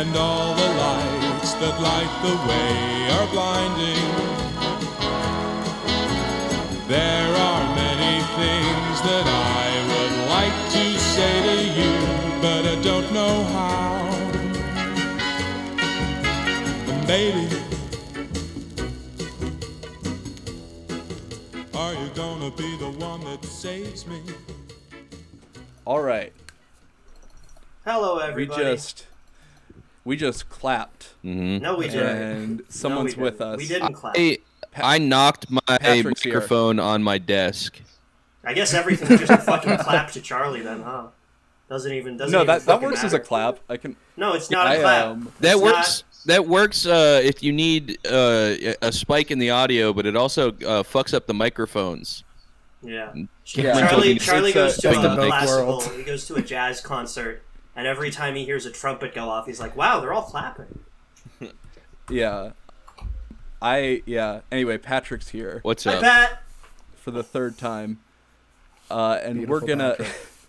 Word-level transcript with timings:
and 0.00 0.16
all 0.16 0.54
the 0.54 0.70
lights 0.86 1.52
that 1.60 1.78
light 1.78 2.12
the 2.22 2.34
way 2.48 3.10
are 3.16 3.28
blinding. 3.36 4.08
There 6.88 7.32
are 7.48 7.74
many 7.76 8.16
things 8.40 8.96
that 9.08 9.26
I 9.28 9.66
would 9.90 10.14
like 10.36 10.58
to 10.76 10.84
say 10.98 11.34
to 11.48 11.56
you, 11.80 11.94
but 12.40 12.62
I 12.64 12.76
don't 12.82 13.12
know 13.12 13.44
how. 13.56 14.08
And 16.90 17.06
baby, 17.06 17.46
are 21.74 21.92
you 21.92 22.08
gonna 22.14 22.50
be 22.52 22.78
the 22.78 22.90
one 22.98 23.20
that 23.24 23.44
saves 23.44 24.06
me? 24.06 24.22
All 25.84 26.00
right. 26.00 26.32
Hello, 27.84 28.16
everybody. 28.16 28.62
We 28.62 28.70
just 28.70 29.09
we 30.04 30.16
just 30.16 30.48
clapped 30.48 31.14
no, 31.22 31.76
we 31.76 31.88
didn't. 31.88 32.06
and 32.06 32.62
someone's 32.68 33.16
no, 33.16 33.22
we 33.22 33.24
with 33.30 33.38
didn't. 33.38 33.52
us. 33.54 33.58
We 33.58 33.66
didn't 33.68 33.92
clap. 33.94 34.14
I, 34.16 34.38
I 34.76 34.98
knocked 34.98 35.50
my 35.50 35.60
Patrick's 35.66 36.22
here. 36.22 36.34
microphone 36.34 36.78
on 36.78 37.02
my 37.02 37.18
desk. 37.18 37.80
I 38.44 38.54
guess 38.54 38.72
everything's 38.72 39.20
just 39.20 39.30
a 39.32 39.36
fucking 39.38 39.76
clap 39.78 40.10
to 40.12 40.20
Charlie 40.20 40.62
then, 40.62 40.82
huh? 40.82 41.08
Doesn't 41.68 41.92
even 41.92 42.16
doesn't 42.16 42.32
No, 42.32 42.38
even 42.38 42.46
that 42.48 42.60
that 42.60 42.64
fucking 42.66 42.88
works 42.88 43.04
as 43.04 43.12
a 43.12 43.20
clap. 43.20 43.58
I 43.68 43.76
can 43.76 43.94
No, 44.16 44.32
it's 44.34 44.50
not 44.50 44.66
I, 44.66 44.74
a 44.76 44.80
clap. 44.80 45.06
um, 45.06 45.32
That 45.40 45.52
It's 45.56 45.62
works. 45.62 46.04
That 46.26 46.46
works 46.46 46.84
uh, 46.84 47.20
if 47.24 47.42
you 47.42 47.50
need 47.52 47.98
uh, 48.06 48.54
a 48.82 48.92
spike 48.92 49.30
in 49.30 49.38
the 49.38 49.50
audio, 49.50 49.92
but 49.92 50.04
it 50.04 50.16
also 50.16 50.48
uh, 50.48 50.82
fucks 50.82 51.14
up 51.14 51.26
the 51.26 51.32
microphones. 51.34 52.24
Yeah. 52.82 53.12
Yeah. 53.14 53.88
Charlie 53.88 54.18
Charlie 54.18 54.52
goes 54.52 54.76
to 54.78 54.88
it's 54.90 54.98
a 54.98 55.16
classical. 55.16 55.66
world. 55.66 55.84
He 55.96 56.02
goes 56.02 56.26
to 56.26 56.34
a 56.34 56.42
jazz 56.42 56.80
concert, 56.80 57.42
and 57.80 57.86
every 57.86 58.10
time 58.10 58.34
he 58.34 58.44
hears 58.44 58.66
a 58.66 58.70
trumpet 58.70 59.14
go 59.14 59.30
off, 59.30 59.46
he's 59.46 59.58
like, 59.58 59.74
"Wow, 59.74 60.00
they're 60.00 60.12
all 60.12 60.20
clapping." 60.20 60.80
yeah. 62.10 62.50
I 63.62 64.02
yeah. 64.04 64.40
Anyway, 64.52 64.76
Patrick's 64.76 65.30
here 65.30 65.60
What's 65.62 65.84
Hi, 65.84 65.94
up? 65.94 66.02
Pat. 66.02 66.42
for 66.94 67.10
the 67.10 67.22
third 67.22 67.56
time, 67.56 68.00
uh, 68.90 69.18
and 69.22 69.48
we're 69.48 69.60
gonna 69.60 69.96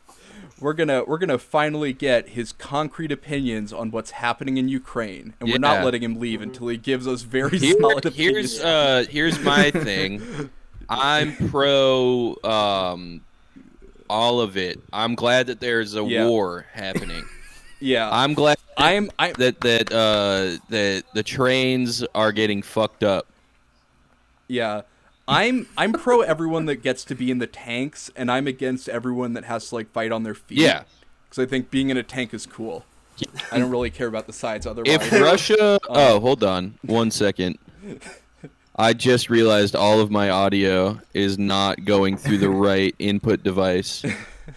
we're 0.59 0.73
gonna 0.73 1.05
we're 1.05 1.19
gonna 1.19 1.37
finally 1.37 1.93
get 1.93 2.29
his 2.29 2.51
concrete 2.51 3.13
opinions 3.13 3.71
on 3.71 3.91
what's 3.91 4.11
happening 4.11 4.57
in 4.57 4.67
Ukraine, 4.67 5.33
and 5.39 5.49
we're 5.49 5.57
not 5.57 5.85
letting 5.85 6.03
him 6.03 6.19
leave 6.19 6.41
until 6.41 6.67
he 6.67 6.75
gives 6.75 7.07
us 7.07 7.21
very 7.21 7.57
Here- 7.57 7.79
solid 7.79 8.05
opinions. 8.05 8.57
here's 8.57 8.59
uh, 8.61 9.05
here's 9.09 9.39
my 9.39 9.71
thing. 9.71 10.49
I'm 10.89 11.37
pro 11.49 12.35
um, 12.43 13.21
all 14.11 14.41
of 14.41 14.57
it. 14.57 14.79
I'm 14.91 15.15
glad 15.15 15.47
that 15.47 15.61
there's 15.61 15.95
a 15.95 16.03
Yeah. 16.03 16.27
war 16.27 16.65
happening. 16.73 17.25
yeah, 17.79 18.09
I'm 18.11 18.33
glad 18.33 18.57
I'm 18.77 19.09
I 19.17 19.31
that 19.33 19.61
that 19.61 19.91
uh, 19.91 20.57
that 20.69 21.03
the 21.13 21.23
trains 21.23 22.03
are 22.13 22.31
getting 22.31 22.61
fucked 22.61 23.03
up. 23.03 23.25
Yeah. 24.47 24.81
I'm 25.27 25.67
I'm 25.77 25.93
pro 25.93 26.21
everyone 26.21 26.65
that 26.65 26.77
gets 26.83 27.05
to 27.05 27.15
be 27.15 27.31
in 27.31 27.37
the 27.39 27.47
tanks 27.47 28.11
and 28.17 28.29
I'm 28.29 28.47
against 28.47 28.89
everyone 28.89 29.31
that 29.33 29.45
has 29.45 29.69
to 29.69 29.75
like 29.75 29.89
fight 29.91 30.11
on 30.11 30.23
their 30.23 30.33
feet. 30.33 30.57
Yeah. 30.57 30.83
Cuz 31.29 31.39
I 31.39 31.45
think 31.45 31.71
being 31.71 31.89
in 31.89 31.95
a 31.95 32.03
tank 32.03 32.33
is 32.33 32.45
cool. 32.45 32.83
I 33.51 33.59
don't 33.59 33.69
really 33.71 33.91
care 33.91 34.07
about 34.07 34.25
the 34.27 34.33
sides 34.33 34.65
otherwise. 34.67 34.93
If 34.95 35.11
Russia, 35.11 35.79
oh, 35.87 36.19
hold 36.19 36.43
on, 36.43 36.73
one 36.81 37.11
second. 37.11 37.59
I 38.75 38.93
just 38.93 39.29
realized 39.29 39.75
all 39.75 39.99
of 39.99 40.09
my 40.11 40.29
audio 40.29 40.99
is 41.13 41.37
not 41.37 41.83
going 41.85 42.17
through 42.17 42.37
the 42.39 42.49
right 42.69 42.95
input 42.99 43.43
device. 43.43 44.03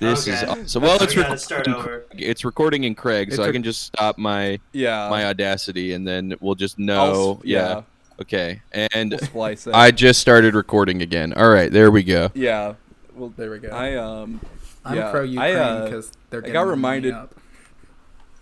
This 0.00 0.26
is 0.26 0.42
Okay. 0.42 0.62
so 0.66 0.80
well. 0.80 1.00
It's 1.02 1.14
we 1.14 1.22
gotta 1.22 1.36
start 1.38 1.66
recording, 1.66 1.92
over. 1.92 2.04
it's 2.12 2.44
recording 2.44 2.84
in 2.84 2.94
Craig, 2.94 3.32
so 3.32 3.42
It's 3.42 3.48
I 3.48 3.52
can 3.52 3.62
just 3.62 3.82
stop 3.82 4.18
my 4.18 4.58
yeah. 4.72 5.08
my 5.10 5.24
Audacity, 5.26 5.92
and 5.92 6.06
then 6.06 6.34
we'll 6.40 6.54
just 6.54 6.78
know. 6.78 7.34
s- 7.40 7.44
yeah. 7.44 7.82
Okay. 8.20 8.62
And 8.72 9.18
We'll. 9.32 9.56
I 9.72 9.90
just 9.90 10.20
started 10.20 10.54
recording 10.54 11.02
again. 11.02 11.32
All 11.34 11.48
right, 11.50 11.70
there 11.70 11.90
we 11.90 12.02
go. 12.04 12.30
yeah. 12.34 12.74
Well, 13.14 13.32
There 13.36 13.50
we 13.50 13.58
go. 13.58 13.68
I 13.68 13.94
um 13.96 14.40
I'm 14.84 14.96
yeah, 14.96 15.10
pro 15.10 15.20
I, 15.22 15.24
Ukraine 15.24 15.56
uh, 15.56 15.84
because 15.84 16.12
they're 16.30 16.44
I 16.44 16.50
got 16.50 16.64
the 16.64 16.76
money 16.76 17.08
reminded- 17.08 17.14
up. 17.14 17.34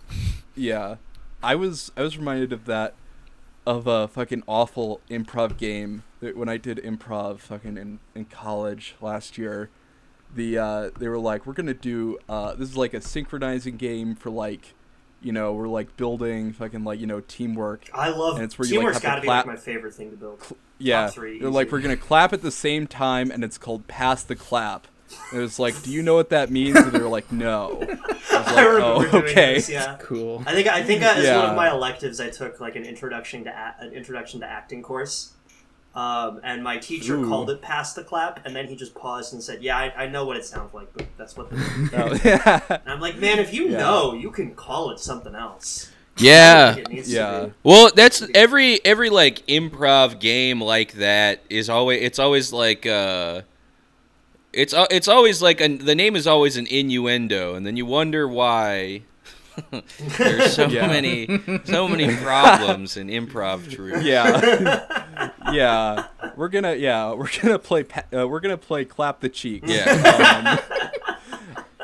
yeah. 0.55 0.95
I 1.43 1.55
was 1.55 1.91
I 1.97 2.01
was 2.03 2.17
reminded 2.17 2.53
of 2.53 2.65
that 2.65 2.93
of 3.65 3.87
a 3.87 4.07
fucking 4.07 4.43
awful 4.47 5.01
improv 5.09 5.57
game 5.57 6.03
that 6.19 6.35
when 6.35 6.49
I 6.49 6.57
did 6.57 6.77
improv 6.77 7.39
fucking 7.39 7.77
in, 7.77 7.99
in 8.15 8.25
college 8.25 8.95
last 9.01 9.37
year. 9.37 9.69
The 10.35 10.57
uh, 10.57 10.89
they 10.97 11.07
were 11.07 11.19
like, 11.19 11.45
we're 11.45 11.53
gonna 11.53 11.75
do 11.75 12.17
uh, 12.27 12.55
this 12.55 12.69
is 12.69 12.77
like 12.77 12.93
a 12.93 13.01
synchronizing 13.01 13.77
game 13.77 14.15
for 14.15 14.31
like, 14.31 14.73
you 15.21 15.31
know, 15.31 15.53
we're 15.53 15.67
like 15.67 15.95
building 15.95 16.53
fucking 16.53 16.83
like 16.83 16.99
you 16.99 17.05
know 17.05 17.21
teamwork. 17.21 17.87
I 17.93 18.09
love 18.09 18.35
And 18.35 18.43
it's 18.43 18.57
where 18.57 18.67
you, 18.67 18.75
like, 18.75 18.79
teamwork's 18.79 18.95
have 18.95 19.01
to 19.01 19.07
got 19.07 19.15
to 19.15 19.21
be 19.21 19.27
clap- 19.27 19.45
like 19.45 19.55
my 19.55 19.61
favorite 19.61 19.93
thing 19.93 20.09
to 20.09 20.17
build. 20.17 20.41
Yeah, 20.79 21.07
three, 21.09 21.39
they're 21.39 21.51
like 21.51 21.71
we're 21.71 21.81
gonna 21.81 21.95
clap 21.95 22.33
at 22.33 22.41
the 22.41 22.51
same 22.51 22.87
time, 22.87 23.29
and 23.29 23.43
it's 23.43 23.59
called 23.59 23.87
pass 23.87 24.23
the 24.23 24.35
clap. 24.35 24.87
And 25.31 25.39
it 25.39 25.41
was 25.41 25.59
like, 25.59 25.81
do 25.83 25.91
you 25.91 26.03
know 26.03 26.15
what 26.15 26.29
that 26.29 26.49
means? 26.49 26.77
And 26.77 26.91
they're 26.91 27.07
like, 27.09 27.31
no. 27.31 27.79
I 27.81 27.85
was 27.85 27.99
like, 28.31 28.57
I 28.57 28.63
remember 28.65 28.81
oh, 28.85 29.11
doing 29.11 29.23
okay. 29.25 29.53
this. 29.55 29.69
Yeah. 29.69 29.97
Cool. 29.99 30.43
I 30.45 30.53
think 30.53 30.67
I 30.67 30.83
think 30.83 31.01
uh, 31.03 31.13
as 31.17 31.35
one 31.35 31.49
of 31.49 31.55
my 31.55 31.69
electives, 31.71 32.19
I 32.19 32.29
took 32.29 32.59
like 32.59 32.75
an 32.75 32.83
introduction 32.85 33.43
to 33.45 33.49
a- 33.49 33.75
an 33.83 33.93
introduction 33.93 34.39
to 34.41 34.45
acting 34.45 34.81
course, 34.81 35.33
um, 35.95 36.39
and 36.43 36.63
my 36.63 36.77
teacher 36.77 37.15
Ooh. 37.15 37.27
called 37.27 37.49
it 37.49 37.61
"pass 37.61 37.93
the 37.93 38.03
clap," 38.03 38.45
and 38.45 38.55
then 38.55 38.67
he 38.67 38.75
just 38.75 38.95
paused 38.95 39.33
and 39.33 39.41
said, 39.43 39.63
"Yeah, 39.63 39.77
I, 39.77 40.03
I 40.03 40.07
know 40.07 40.25
what 40.25 40.37
it 40.37 40.45
sounds 40.45 40.73
like, 40.73 40.91
but 40.93 41.05
that's 41.17 41.35
what." 41.37 41.49
The... 41.49 41.55
Oh, 41.93 42.19
yeah. 42.23 42.59
and 42.69 42.93
I'm 42.93 42.99
like, 43.01 43.17
man, 43.17 43.39
if 43.39 43.53
you 43.53 43.69
Yeah. 43.69 43.77
know, 43.77 44.13
you 44.13 44.31
can 44.31 44.55
call 44.55 44.89
it 44.91 44.99
something 44.99 45.35
else. 45.35 45.91
Yeah. 46.17 46.75
It 46.75 46.89
needs 46.89 47.07
to 47.09 47.13
Yeah. 47.15 47.49
Well, 47.63 47.91
that's 47.95 48.23
every 48.35 48.83
every 48.85 49.09
like 49.09 49.45
improv 49.47 50.19
game 50.19 50.61
like 50.61 50.93
that 50.93 51.41
is 51.49 51.69
always 51.69 52.01
it's 52.03 52.19
always 52.19 52.53
like 52.53 52.85
uh 52.85 53.41
it's 54.53 54.73
it's 54.91 55.07
always 55.07 55.41
like 55.41 55.59
an, 55.61 55.79
the 55.79 55.95
name 55.95 56.15
is 56.15 56.27
always 56.27 56.57
an 56.57 56.67
innuendo 56.67 57.55
and 57.55 57.65
then 57.65 57.75
you 57.77 57.85
wonder 57.85 58.27
why 58.27 59.01
there's 60.17 60.53
so 60.53 60.67
Yeah. 60.67 60.87
many 60.87 61.27
so 61.65 61.87
many 61.87 62.15
problems 62.17 62.97
in 62.97 63.07
improv 63.07 63.69
truth. 63.71 64.03
yeah, 64.03 65.29
yeah. 65.51 66.05
We're 66.35 66.47
gonna 66.49 66.73
yeah 66.75 67.13
we're 67.13 67.29
gonna 67.41 67.59
play 67.59 67.85
uh, 68.15 68.27
we're 68.27 68.39
gonna 68.39 68.57
play 68.57 68.85
clap 68.85 69.19
the 69.19 69.29
cheeks. 69.29 69.69
Yeah. 69.69 70.59
Um, 70.79 70.91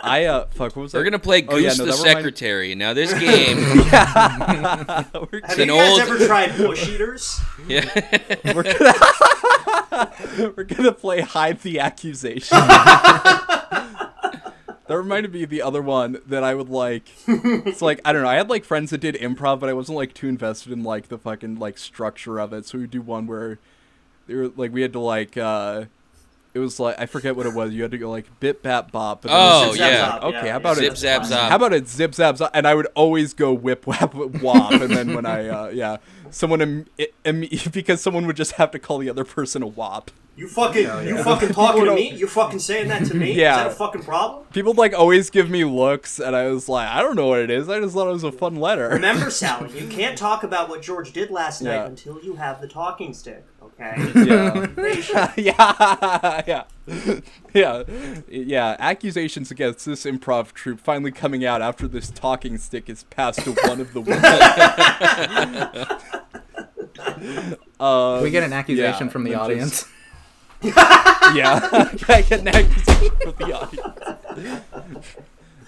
I 0.04 0.26
uh 0.26 0.46
fuck 0.52 0.76
what 0.76 0.84
was 0.84 0.94
We're 0.94 1.00
that? 1.02 1.12
gonna 1.12 1.20
play 1.20 1.42
Goose 1.42 1.54
Oh, 1.54 1.58
yeah, 1.58 1.70
no, 1.70 1.76
the 1.76 1.84
that 1.86 1.98
reminded- 1.98 2.12
Secretary. 2.18 2.76
Now 2.76 2.94
this 2.94 3.14
game 3.20 3.58
yeah. 3.92 5.06
we're, 5.14 5.42
Have 5.46 5.60
an 5.60 5.68
you 5.70 5.76
guys 5.76 5.92
old- 5.92 6.00
ever 6.02 6.26
tried 6.26 6.58
bush 6.58 6.88
eaters? 6.88 7.40
yeah. 7.68 7.86
we're 8.56 8.64
gonna 8.64 8.94
we're 10.56 10.64
gonna 10.64 10.92
play 10.94 11.22
hide 11.22 11.62
the 11.62 11.80
accusation. 11.80 12.58
That 14.88 14.98
reminded 14.98 15.32
me 15.34 15.44
of 15.44 15.52
the 15.52 15.62
other 15.62 15.84
one 15.84 16.18
that 16.26 16.44
I 16.44 16.56
would 16.56 16.70
like. 16.70 17.10
It's 17.28 17.81
like 17.81 18.02
I 18.04 18.12
don't 18.12 18.24
know. 18.24 18.28
I 18.30 18.36
had 18.36 18.50
like 18.50 18.66
friends 18.66 18.90
that 18.90 18.98
did 18.98 19.14
improv, 19.16 19.60
but 19.60 19.70
I 19.70 19.74
wasn't 19.74 19.98
like 19.98 20.16
too 20.16 20.28
invested 20.28 20.72
in 20.74 20.84
like 20.84 21.10
the 21.10 21.20
fucking 21.20 21.60
like 21.60 21.78
structure 21.78 22.40
of 22.40 22.54
it. 22.54 22.66
So 22.66 22.80
we 22.80 22.86
would 22.86 22.92
do 22.92 23.02
one 23.04 23.28
where 23.28 23.60
they 24.26 24.34
were 24.34 24.48
like 24.48 24.74
we 24.74 24.81
had 24.81 24.94
to 24.94 25.00
like 25.00 25.38
uh 25.38 25.86
it 26.54 26.60
was 26.60 26.80
like 26.80 26.96
I 27.00 27.06
forget 27.06 27.36
what 27.36 27.46
it 27.46 27.54
was. 27.54 27.74
You 27.74 27.82
had 27.84 27.92
to 27.92 27.98
go 27.98 28.10
like 28.10 28.26
bit 28.40 28.64
bat 28.64 28.92
bop. 28.92 29.22
But 29.22 29.32
Oh, 29.34 29.72
Zip, 29.72 29.80
yeah. 29.80 30.12
zap, 30.12 30.24
Okay, 30.24 30.50
how 30.50 30.58
about 30.58 30.78
Zip, 30.78 30.94
it? 30.94 30.98
zap, 30.98 31.26
zap. 31.26 31.50
How 31.50 31.56
about 31.56 31.74
it 31.74 31.88
zip 31.88 32.14
zap 32.16 32.38
zap? 32.38 32.52
And 32.54 32.68
I 32.68 32.76
would 32.76 32.88
always 32.96 33.34
go 33.34 33.54
whip 33.54 33.86
whap 33.88 34.14
wop. 34.16 34.72
and 34.72 34.90
then 34.92 35.14
when 35.14 35.26
I 35.26 35.48
uh 35.48 35.68
yeah, 35.70 35.98
someone 36.32 36.62
Im- 36.62 36.86
Im- 37.26 37.42
because 37.72 38.02
someone 38.02 38.26
would 38.28 38.38
just 38.38 38.54
have 38.54 38.72
to 38.72 38.80
call 38.80 38.98
the 39.00 39.10
other 39.10 39.24
person 39.26 39.62
a 39.64 39.68
wop. 39.68 40.12
You 40.36 40.48
fucking, 40.48 40.86
Hell 40.86 41.04
you 41.06 41.22
fucking 41.22 41.50
talking 41.50 41.84
to 41.84 41.94
me? 41.94 42.14
You 42.16 42.26
fucking 42.26 42.60
saying 42.60 42.88
that 42.88 43.04
to 43.08 43.14
me? 43.14 43.34
Yeah. 43.40 43.52
Is 43.52 43.58
that 43.58 43.68
a 43.68 43.72
fucking 43.72 44.04
problem? 44.04 44.46
People 44.54 44.74
like 44.74 44.94
always 44.94 45.30
give 45.30 45.50
me 45.50 45.66
looks, 45.66 46.18
and 46.18 46.34
I 46.34 46.48
was 46.48 46.70
like, 46.70 46.88
I 46.88 47.02
don't 47.02 47.18
know 47.18 47.28
what 47.28 47.40
it 47.42 47.50
is. 47.52 47.68
I 47.68 47.81
just 47.81 47.94
thought 47.94 48.08
it 48.08 48.14
was 48.14 48.24
a 48.24 48.31
fun 48.31 48.56
letter. 48.56 48.88
Remember, 48.88 49.30
Sally, 49.30 49.78
you 49.81 49.90
can't 49.90 50.18
talk 50.18 50.44
about 50.44 50.69
what 50.69 50.81
George 50.81 51.12
did 51.12 51.30
last 51.30 51.62
night 51.62 51.86
until 51.86 52.22
you 52.24 52.36
have 52.36 52.62
the 52.62 52.69
talking 52.69 53.13
stick. 53.13 53.45
Okay. 53.81 54.12
Yeah. 54.26 54.66
Yeah, 55.38 56.44
yeah, 56.48 56.64
yeah, 57.54 57.84
yeah. 58.28 58.76
Accusations 58.80 59.52
against 59.52 59.86
this 59.86 60.06
improv 60.06 60.54
troupe 60.54 60.80
finally 60.80 61.12
coming 61.12 61.46
out 61.46 61.62
after 61.62 61.88
this 61.88 62.10
talking 62.10 62.58
stick 62.58 62.90
is 62.90 63.04
passed 63.04 63.42
to 63.44 63.52
one 63.68 63.80
of 63.80 63.94
the 63.94 64.02
women. 64.02 64.26
um, 67.80 68.24
we 68.24 68.31
get 68.31 68.44
an 68.44 68.54
accusation 68.54 69.08
yeah, 69.08 69.12
from 69.12 69.24
the 69.24 69.36
audience. 69.36 69.81
just- 69.81 69.88
yeah, 71.36 71.60
I 72.10 72.22
get 72.28 72.40
an 72.42 72.48
accusation 72.50 73.16
from 73.22 73.36
the 73.38 73.54
audience. 73.56 75.16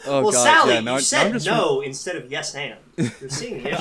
Oh 0.05 0.21
well, 0.23 0.31
god, 0.31 0.43
Sally, 0.43 0.73
yeah, 0.75 0.79
now, 0.81 0.95
you 0.95 1.01
said 1.01 1.27
I'm 1.27 1.33
just 1.33 1.45
no 1.45 1.81
instead 1.81 2.15
of 2.15 2.31
yes 2.31 2.55
and. 2.55 2.77
You're 2.97 3.29
seeing 3.29 3.61
it. 3.65 3.73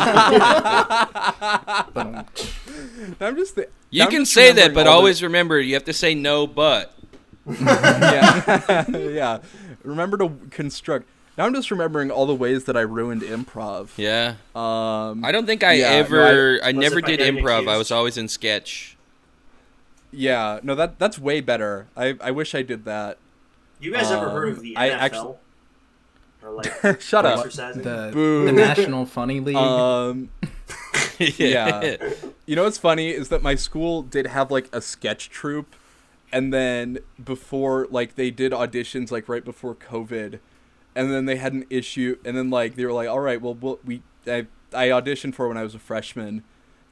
I'm 3.20 3.36
just. 3.36 3.54
Th- 3.56 3.68
You 3.90 4.04
I'm 4.04 4.10
can 4.10 4.22
just 4.22 4.32
say 4.34 4.52
that, 4.52 4.74
but 4.74 4.86
all 4.86 4.94
the- 4.94 4.98
always 4.98 5.22
remember 5.22 5.60
you 5.60 5.74
have 5.74 5.84
to 5.84 5.92
say 5.92 6.14
no 6.14 6.46
but. 6.46 6.94
yeah, 7.60 8.88
yeah. 8.90 9.38
Remember 9.82 10.16
to 10.18 10.30
construct. 10.50 11.06
now 11.38 11.46
I'm 11.46 11.54
just 11.54 11.70
remembering 11.70 12.10
all 12.10 12.26
the 12.26 12.34
ways 12.34 12.64
that 12.64 12.76
I 12.76 12.82
ruined 12.82 13.22
improv. 13.22 13.88
Yeah. 13.96 14.34
Um, 14.54 15.24
I 15.24 15.32
don't 15.32 15.46
think 15.46 15.64
I 15.64 15.72
Yeah, 15.74 15.90
no, 15.90 15.96
ever. 15.96 16.60
I, 16.62 16.72
never 16.72 17.00
did 17.00 17.18
getting 17.18 17.42
improv. 17.42 17.68
I 17.68 17.76
was 17.78 17.90
always 17.90 18.16
in 18.18 18.28
sketch. 18.28 18.96
yeah, 20.12 20.60
no, 20.62 20.74
that 20.74 20.98
that's 20.98 21.18
way 21.18 21.40
better. 21.40 21.86
I 21.96 22.16
I 22.20 22.30
wish 22.30 22.54
I 22.54 22.62
did 22.62 22.84
that. 22.84 23.16
You 23.80 23.92
guys 23.92 24.10
ever 24.10 24.26
Um, 24.26 24.32
heard 24.32 24.48
of 24.50 24.60
the 24.60 24.76
I 24.76 24.90
NFL? 24.90 24.98
actually- 25.00 25.34
or 26.42 26.50
like 26.50 27.00
Shut 27.00 27.26
up. 27.26 27.50
The, 27.50 28.10
the 28.46 28.52
National 28.52 29.06
Funny 29.06 29.40
League. 29.40 29.56
Um, 29.56 30.30
Yeah. 31.18 31.96
you 32.46 32.56
know 32.56 32.64
what's 32.64 32.78
funny 32.78 33.10
is 33.10 33.28
that 33.28 33.42
my 33.42 33.54
school 33.54 34.02
did 34.02 34.26
have 34.28 34.50
like 34.50 34.68
a 34.72 34.80
sketch 34.80 35.28
troupe, 35.30 35.76
and 36.32 36.52
then 36.52 36.98
before 37.22 37.86
like 37.90 38.14
they 38.14 38.30
did 38.30 38.52
auditions 38.52 39.10
like 39.10 39.28
right 39.28 39.44
before 39.44 39.74
COVID, 39.74 40.38
and 40.94 41.12
then 41.12 41.26
they 41.26 41.36
had 41.36 41.52
an 41.52 41.66
issue, 41.68 42.16
and 42.24 42.36
then 42.36 42.48
like 42.50 42.74
they 42.76 42.84
were 42.86 42.92
like, 42.92 43.08
all 43.08 43.20
right, 43.20 43.40
well, 43.40 43.54
we'll 43.54 43.78
we 43.84 44.02
I 44.26 44.46
I 44.72 44.88
auditioned 44.88 45.34
for 45.34 45.46
when 45.48 45.56
I 45.56 45.62
was 45.62 45.74
a 45.74 45.78
freshman. 45.78 46.42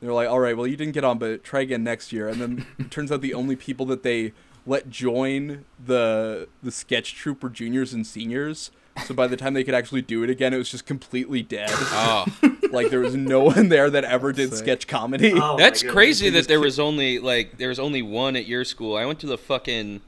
They 0.01 0.07
were 0.07 0.13
like, 0.13 0.29
all 0.29 0.39
right, 0.41 0.57
well, 0.57 0.67
you 0.67 0.77
didn't 0.77 0.93
get 0.95 1.05
on, 1.05 1.19
but 1.19 1.43
try 1.43 1.61
again 1.63 1.83
next 1.83 2.13
year. 2.13 2.29
And 2.29 2.41
then 2.41 2.67
it 2.79 2.91
turns 2.91 3.11
out 3.11 3.21
the 3.21 3.35
only 3.35 3.57
people 3.57 3.85
that 3.87 4.03
they 4.05 4.33
let 4.67 4.91
join 4.91 5.65
the 5.83 6.49
the 6.63 6.71
sketch 6.71 7.15
troupe 7.15 7.43
were 7.43 7.49
juniors 7.49 7.93
and 7.95 8.07
seniors. 8.07 8.71
So 9.05 9.15
by 9.15 9.27
the 9.27 9.37
time 9.37 9.55
they 9.55 9.65
could 9.65 9.75
actually 9.75 10.03
do 10.03 10.23
it 10.23 10.31
again, 10.31 10.53
it 10.55 10.59
was 10.59 10.71
just 10.71 10.87
completely 10.87 11.43
dead. 11.43 11.71
Oh, 12.01 12.27
like 12.71 12.91
there 12.91 13.01
was 13.01 13.17
no 13.17 13.41
one 13.45 13.69
there 13.71 13.91
that 13.91 14.05
ever 14.05 14.33
did 14.33 14.51
Sick. 14.51 14.59
sketch 14.59 14.87
comedy. 14.87 15.33
Oh, 15.35 15.57
that's 15.57 15.83
crazy 15.83 16.31
that 16.31 16.47
there 16.49 16.61
was 16.61 16.79
only 16.79 17.19
like 17.19 17.59
there 17.59 17.69
was 17.69 17.79
only 17.79 18.03
one 18.03 18.37
at 18.37 18.47
your 18.47 18.65
school. 18.65 18.97
I 18.97 19.05
went 19.05 19.21
to 19.21 19.27
the 19.27 19.39
fucking. 19.39 20.01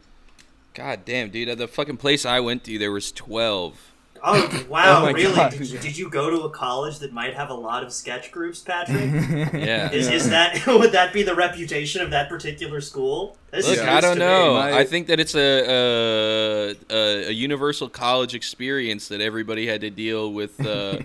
God 0.75 1.05
damn, 1.05 1.31
dude! 1.31 1.49
At 1.49 1.59
the 1.59 1.67
fucking 1.67 1.97
place 1.97 2.25
I 2.25 2.41
went 2.41 2.65
to, 2.65 2.79
there 2.79 2.93
was 2.93 3.11
twelve. 3.11 3.90
Oh 4.25 4.67
wow! 4.69 5.07
Oh 5.07 5.13
really? 5.13 5.51
Did, 5.51 5.71
you, 5.71 5.79
did 5.79 5.97
you 5.97 6.11
go 6.11 6.29
to 6.29 6.43
a 6.43 6.51
college 6.51 6.99
that 6.99 7.11
might 7.13 7.33
have 7.35 7.49
a 7.49 7.55
lot 7.55 7.83
of 7.83 7.91
sketch 7.93 8.31
groups, 8.31 8.61
Patrick? 8.61 9.11
Yeah. 9.55 9.91
Is, 9.91 10.09
is 10.09 10.29
that 10.31 10.67
would 10.67 10.93
that 10.93 11.13
be 11.15 11.23
the 11.23 11.35
reputation 11.35 12.03
of 12.03 12.11
that 12.11 12.29
particular 12.29 12.83
school? 12.83 13.39
This 13.51 13.67
Look. 13.67 13.79
I 13.81 14.01
don't 14.01 14.19
know. 14.19 14.55
My- 14.55 14.79
I 14.79 14.85
think 14.85 15.07
that 15.07 15.21
it's 15.21 15.35
a, 15.35 15.41
a 15.67 16.95
a 16.95 17.29
a 17.29 17.33
universal 17.33 17.89
college 17.89 18.35
experience 18.35 19.09
that 19.09 19.21
everybody 19.23 19.67
had 19.67 19.81
to 19.81 19.91
deal 19.91 20.33
with 20.33 20.65
uh, 20.65 20.99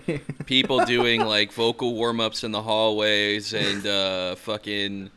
people 0.44 0.84
doing 0.84 1.22
like 1.22 1.52
vocal 1.52 1.94
warm 1.94 2.20
ups 2.20 2.44
in 2.44 2.52
the 2.52 2.62
hallways 2.62 3.54
and 3.54 3.86
uh, 3.86 4.34
fucking 4.36 5.10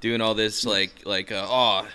doing 0.00 0.20
all 0.20 0.34
this 0.34 0.64
like 0.66 0.92
like 1.06 1.32
uh, 1.32 1.46
oh 1.48 1.88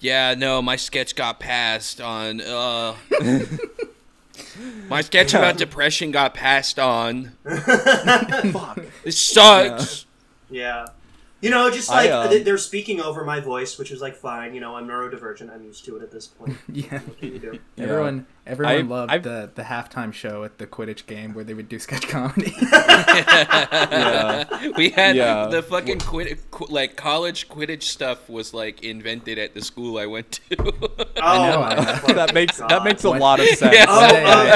yeah 0.00 0.34
no 0.36 0.60
my 0.62 0.76
sketch 0.76 1.14
got 1.14 1.40
passed 1.40 2.00
on 2.00 2.40
uh 2.40 2.94
my 4.88 5.00
sketch 5.00 5.34
about 5.34 5.56
depression 5.56 6.10
got 6.10 6.34
passed 6.34 6.78
on 6.78 7.32
Fuck. 7.44 8.80
this 9.04 9.18
sucks 9.20 10.06
Yeah. 10.50 10.86
You 11.40 11.50
know, 11.50 11.70
just 11.70 11.88
I, 11.88 12.06
like 12.06 12.10
um, 12.10 12.30
they- 12.30 12.42
they're 12.42 12.58
speaking 12.58 13.00
over 13.00 13.22
my 13.24 13.38
voice, 13.38 13.78
which 13.78 13.92
is 13.92 14.00
like 14.00 14.16
fine. 14.16 14.54
You 14.56 14.60
know, 14.60 14.74
I'm 14.74 14.88
neurodivergent. 14.88 15.54
I'm 15.54 15.62
used 15.62 15.84
to 15.84 15.94
it 15.96 16.02
at 16.02 16.10
this 16.10 16.26
point. 16.26 16.56
yeah. 16.72 16.98
What 16.98 17.16
can 17.20 17.32
you 17.32 17.38
do? 17.38 17.58
Yeah. 17.76 17.84
Everyone, 17.84 18.26
everyone 18.44 18.74
I've- 18.74 18.88
loved 18.88 19.12
I've- 19.12 19.22
the 19.22 19.50
the 19.54 19.62
halftime 19.62 20.12
show 20.12 20.42
at 20.42 20.58
the 20.58 20.66
Quidditch 20.66 21.06
game 21.06 21.34
where 21.34 21.44
they 21.44 21.54
would 21.54 21.68
do 21.68 21.78
sketch 21.78 22.08
comedy. 22.08 22.52
Yeah. 23.40 24.68
we 24.76 24.90
had 24.90 25.14
Yeah. 25.16 25.46
the 25.46 25.62
fucking 25.62 26.00
quid, 26.00 26.38
qu- 26.50 26.66
like 26.72 26.96
college 26.96 27.48
Quidditch 27.48 27.84
stuff 27.84 28.28
was 28.28 28.52
like 28.52 28.82
invented 28.82 29.38
at 29.38 29.54
the 29.54 29.62
school 29.62 29.96
I 29.98 30.06
went 30.06 30.40
to. 30.50 30.56
Oh, 31.22 31.50
know, 31.50 31.62
I- 31.62 31.74
my 32.08 32.12
that 32.14 32.34
makes 32.34 32.58
that 32.58 32.84
makes 32.84 33.04
a 33.04 33.10
What? 33.10 33.20
lot 33.20 33.40
of 33.40 33.46
sense. 33.46 33.74
Yeah. 33.74 33.86
Oh, 33.88 34.00
One 34.00 34.10
day 34.10 34.24
I, 34.24 34.50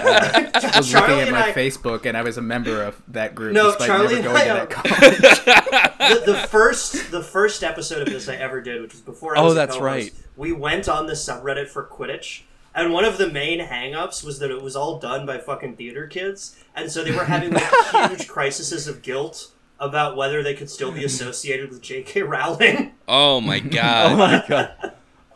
uh, 0.55 0.61
I 0.75 0.79
was 0.79 0.91
Charlie 0.91 1.09
looking 1.09 1.21
at 1.21 1.29
and 1.29 1.33
my 1.33 1.49
I- 1.49 1.53
Facebook 1.53 2.07
and 2.07 2.17
I 2.17 2.23
was 2.23 2.37
a 2.39 2.43
member 2.43 2.83
of 2.83 3.01
that 3.09 3.35
group 3.35 3.53
No, 3.55 3.75
Charlie 3.77 4.15
never 4.15 4.15
and 4.17 4.25
going 4.25 4.45
to 4.45 4.51
I, 4.53 4.55
that 4.55 4.71
college. 4.71 6.23
the, 6.27 6.33
the 6.33 6.39
first 6.49 7.11
the 7.11 7.23
first 7.23 7.63
episode 7.63 8.03
of 8.07 8.13
this 8.13 8.29
I 8.29 8.37
ever 8.37 8.61
did, 8.61 8.81
which 8.83 8.93
was 8.93 9.01
before 9.03 9.37
I 9.37 9.41
Oh, 9.41 9.45
was 9.45 9.53
a 9.53 9.57
that's 9.57 9.77
co-host, 9.77 9.85
right. 10.13 10.13
We 10.37 10.53
went 10.53 10.89
on 10.89 11.07
the 11.07 11.13
subreddit 11.13 11.69
for 11.69 11.85
Quidditch, 11.85 12.43
and 12.75 12.93
one 12.93 13.05
of 13.05 13.19
the 13.19 13.29
main 13.31 13.61
hangups 13.61 14.25
was 14.25 14.39
that 14.39 14.51
it 14.51 14.63
was 14.63 14.75
all 14.77 14.99
done 14.99 15.27
by 15.27 15.39
fucking 15.39 15.77
theater 15.77 16.07
kids, 16.07 16.57
and 16.75 16.91
so 16.91 17.05
they 17.05 17.13
were 17.13 17.25
having 17.25 17.51
like 17.53 17.71
huge 18.11 18.29
crises 18.29 18.89
of 18.89 19.03
guilt 19.03 19.51
about 19.79 20.17
whether 20.17 20.43
they 20.43 20.55
could 20.55 20.71
still 20.71 20.93
be 20.93 21.05
associated 21.05 21.69
with 21.71 21.83
J.K. 21.83 22.23
Rowling. 22.23 22.93
oh 23.09 23.41
my 23.41 23.59
god! 23.61 24.13
Oh 24.13 24.17
my 24.17 24.45
god. 24.49 24.93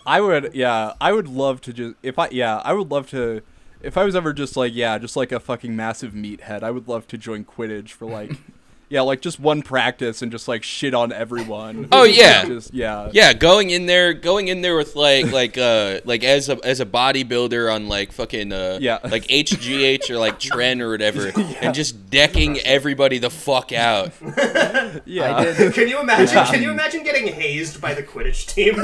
I 0.07 0.21
would 0.21 0.55
yeah, 0.55 0.95
I 1.01 1.13
would 1.13 1.29
love 1.29 1.61
to 1.63 1.73
just 1.73 1.95
if 2.03 2.19
I 2.19 2.29
yeah, 2.31 2.63
I 2.65 2.73
would 2.73 2.91
love 2.91 3.09
to 3.11 3.43
if 3.83 3.97
I 3.97 4.05
was 4.05 4.17
ever 4.17 4.33
just 4.33 4.57
like 4.57 4.75
yeah, 4.75 4.99
just 4.99 5.17
like 5.17 5.33
a 5.33 5.41
fucking 5.41 5.75
massive 5.75 6.13
meathead, 6.13 6.63
I 6.63 6.71
would 6.71 6.89
love 6.89 7.07
to 7.09 7.19
join 7.19 7.45
Quidditch 7.45 7.91
for 7.91 8.07
like 8.07 8.33
yeah, 8.89 9.01
like 9.01 9.21
just 9.21 9.41
one 9.41 9.63
practice 9.63 10.23
and 10.23 10.31
just 10.31 10.47
like 10.47 10.63
shit 10.63 10.95
on 10.95 11.13
everyone. 11.13 11.89
Oh, 11.91 12.05
yeah. 12.05 12.45
Just 12.45 12.73
yeah. 12.73 13.11
Yeah, 13.13 13.33
going 13.33 13.71
in 13.71 13.87
there, 13.87 14.13
going 14.15 14.47
in 14.47 14.61
there 14.63 14.77
with 14.77 14.95
like, 14.95 15.33
like, 15.33 15.59
uh, 15.59 16.01
like 16.05 16.23
as 16.23 16.49
a 16.49 16.59
as 16.65 16.79
a 16.79 16.87
bodybuilder 16.87 17.73
on 17.75 17.89
like 17.89 18.13
fucking, 18.13 18.53
uh, 18.53 18.79
Yeah. 18.81 18.99
like 19.03 19.25
HGH 19.27 20.09
or 20.11 20.19
like 20.19 20.39
Tren 20.39 20.81
or 20.81 20.91
whatever, 20.91 21.33
and 21.61 21.75
just 21.75 22.11
decking 22.11 22.61
everybody 22.61 23.19
the 23.19 23.31
fuck 23.31 23.73
out. 23.73 24.13
Yeah. 25.05 25.37
I 25.37 25.45
did 25.45 25.75
Can 25.75 25.89
you 25.89 26.01
imagine? 26.01 26.45
Can 26.47 26.63
you 26.63 26.71
imagine 26.71 27.03
getting 27.03 27.27
hazed 27.33 27.81
by 27.81 27.93
the 27.93 28.03
Quidditch 28.03 28.47
team? 28.47 28.77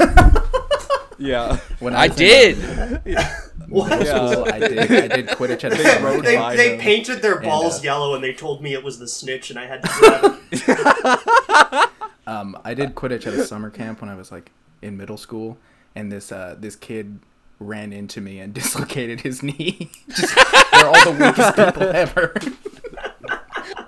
Yeah. 1.19 1.57
when 1.79 1.95
I 1.95 2.07
was 2.07 2.19
in 2.19 2.55
did. 2.55 3.01
What? 3.69 4.05
Yeah. 4.05 4.29
School, 4.31 4.45
I 4.53 4.59
did. 4.59 4.79
I 4.91 5.07
did 5.07 5.27
Quidditch 5.37 5.63
at 5.63 5.73
a 5.73 5.75
They 5.75 5.83
summer 5.83 6.21
They, 6.21 6.35
camp. 6.35 6.55
they 6.57 6.77
painted 6.77 7.21
their 7.23 7.39
balls 7.39 7.79
uh, 7.79 7.83
yellow 7.83 8.13
and 8.13 8.23
they 8.23 8.33
told 8.33 8.61
me 8.61 8.73
it 8.73 8.83
was 8.83 8.99
the 8.99 9.07
snitch 9.07 9.49
and 9.49 9.57
I 9.57 9.65
had 9.65 9.81
to 9.83 9.89
grab 9.99 10.39
it. 10.51 11.89
Um, 12.27 12.57
I 12.63 12.73
did 12.73 12.93
Quidditch 12.95 13.25
at 13.27 13.33
a 13.33 13.45
summer 13.45 13.69
camp 13.69 13.99
when 14.01 14.09
I 14.09 14.15
was 14.15 14.31
like 14.31 14.51
in 14.81 14.95
middle 14.95 15.17
school, 15.17 15.57
and 15.95 16.11
this 16.11 16.31
uh, 16.31 16.55
this 16.57 16.75
kid 16.75 17.19
ran 17.59 17.91
into 17.93 18.21
me 18.21 18.39
and 18.39 18.53
dislocated 18.59 19.21
his 19.21 19.41
knee. 19.43 19.89
Just, 20.09 20.35
they're 20.35 20.85
all 20.85 21.11
the 21.11 21.17
weakest 21.19 21.55
people 21.55 21.83
ever. 21.83 22.33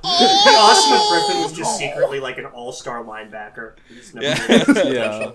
Austin 0.03 0.99
Griffin 1.09 1.41
was 1.43 1.53
just 1.53 1.77
secretly 1.77 2.19
like 2.19 2.37
an 2.37 2.45
all-star 2.45 3.03
linebacker. 3.03 3.73
Never 4.13 4.25
Yeah. 4.25 4.45
really 4.47 4.65
had 4.65 4.67
his 4.85 4.93
Yeah. 4.93 5.31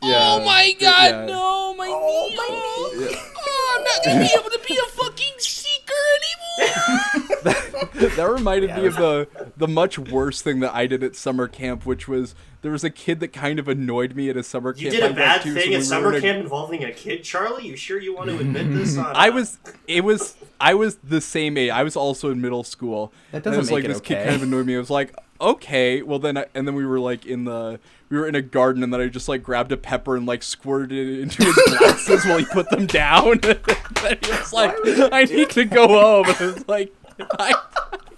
Potential. 0.00 0.20
Yeah. 0.20 0.34
Oh 0.34 0.44
my 0.44 0.74
god, 0.80 1.10
Yeah. 1.10 1.26
no, 1.26 1.74
my 1.74 1.88
Oh, 1.92 2.26
knee. 2.30 2.36
my 2.36 2.46
Oh, 2.50 2.92
knee. 2.98 3.16
oh, 3.36 3.76
I'm 3.78 3.84
not 3.84 4.04
gonna 4.04 4.20
be 4.20 4.34
able 4.38 4.50
to 4.50 4.60
be 4.66 4.76
a 4.76 4.88
fucking 4.90 5.34
seeker 5.38 5.94
anymore. 6.18 6.40
that 8.16 8.30
reminded 8.30 8.70
Yeah, 8.70 8.80
me 8.80 8.86
of 8.86 8.96
the 8.96 9.28
the 9.56 9.68
much 9.68 9.98
worse 9.98 10.42
thing 10.42 10.60
that 10.60 10.74
I 10.74 10.86
did 10.86 11.02
at 11.02 11.16
summer 11.16 11.48
camp, 11.48 11.86
which 11.86 12.06
was 12.08 12.34
there 12.62 12.72
was 12.72 12.84
a 12.84 12.90
kid 12.90 13.20
that 13.20 13.28
kind 13.32 13.58
of 13.58 13.68
annoyed 13.68 14.14
me 14.14 14.28
at 14.28 14.36
a 14.36 14.42
summer 14.42 14.74
You 14.76 14.90
camp. 14.90 14.94
You 14.94 15.00
did 15.00 15.02
I 15.02 15.06
a 15.06 15.08
went 15.08 15.16
bad 15.16 15.42
to, 15.42 15.48
so 15.54 15.60
thing 15.60 15.68
we 15.70 15.74
at 15.74 15.78
were 15.78 15.84
summer 15.84 16.08
in 16.10 16.14
a- 16.16 16.20
camp 16.20 16.38
involving 16.40 16.84
a 16.84 16.92
kid, 16.92 17.24
Charlie. 17.24 17.66
You 17.66 17.76
sure 17.76 17.98
you 18.00 18.14
want 18.14 18.28
to 18.30 18.38
admit 18.38 18.70
this? 18.74 18.98
On, 18.98 19.06
I 19.16 19.28
uh, 19.28 19.32
was. 19.32 19.58
It 19.86 20.04
was. 20.04 20.36
I 20.60 20.74
was 20.74 20.96
the 20.96 21.20
same 21.22 21.56
age. 21.56 21.70
I 21.70 21.82
was 21.82 21.96
also 21.96 22.30
in 22.30 22.40
middle 22.42 22.64
school. 22.64 23.12
That 23.32 23.42
doesn't 23.42 23.54
it 23.54 23.58
was 23.58 23.68
make 23.70 23.74
like 23.76 23.84
it 23.84 23.88
this 23.88 24.00
kid 24.00 24.24
kind 24.24 24.36
of 24.36 24.42
annoyed 24.42 24.66
me. 24.66 24.76
I 24.76 24.78
was 24.78 24.90
like, 24.90 25.14
okay, 25.40 26.02
well 26.02 26.18
then, 26.18 26.36
I, 26.36 26.46
and 26.54 26.66
then 26.66 26.74
we 26.74 26.84
were 26.86 27.00
like 27.00 27.26
in 27.26 27.44
the. 27.44 27.80
We 28.08 28.18
were 28.18 28.26
in 28.26 28.34
a 28.34 28.42
garden, 28.42 28.82
and 28.82 28.92
then 28.92 29.00
I 29.00 29.06
just 29.06 29.28
like 29.28 29.42
grabbed 29.42 29.70
a 29.70 29.76
pepper 29.76 30.16
and 30.16 30.26
like 30.26 30.42
squirted 30.42 30.92
it 30.92 31.20
into 31.20 31.44
his 31.44 31.54
glasses 31.78 32.24
while 32.24 32.38
he 32.38 32.44
put 32.44 32.68
them 32.70 32.86
down. 32.86 33.32
and 33.42 33.42
then 33.42 34.18
he 34.22 34.30
was 34.30 34.52
like, 34.52 34.74
"I 35.12 35.24
need 35.24 35.50
to 35.50 35.64
go 35.64 35.86
home." 35.86 36.26
And 36.26 36.36
I 36.36 36.46
was 36.46 36.68
like, 36.68 36.94
I 37.38 37.54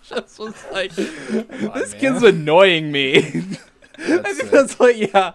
just 0.02 0.38
was 0.38 0.64
like, 0.72 0.92
"This 0.94 1.94
kid's 1.94 2.22
annoying 2.22 2.90
me." 2.90 3.18
I 3.18 4.32
think 4.32 4.44
it. 4.44 4.50
that's 4.50 4.80
like 4.80 4.96
yeah. 4.96 5.32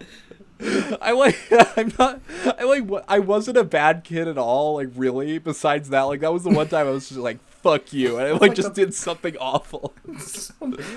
I 1.01 1.12
like 1.12 1.38
I'm 1.77 1.94
not 2.00 2.20
I 2.58 2.63
like 2.63 3.03
I 3.08 3.20
wasn't 3.20 3.58
a 3.58 3.63
bad 3.63 4.03
kid 4.03 4.27
at 4.27 4.39
all 4.39 4.75
like 4.75 4.89
really 4.96 5.38
besides 5.38 5.89
that 5.89 6.01
like 6.03 6.22
that 6.22 6.34
was 6.34 6.44
the 6.44 6.50
one 6.50 6.67
time 6.67 6.88
I 6.88 6.89
was 6.89 7.10
just 7.10 7.20
like 7.20 7.38
fuck 7.71 7.93
you 7.93 8.17
and 8.17 8.27
I 8.27 8.31
like 8.31 8.41
like 8.41 8.53
just 8.55 8.74
the- 8.75 8.86
did 8.86 8.93
something 8.93 9.36
awful. 9.38 9.93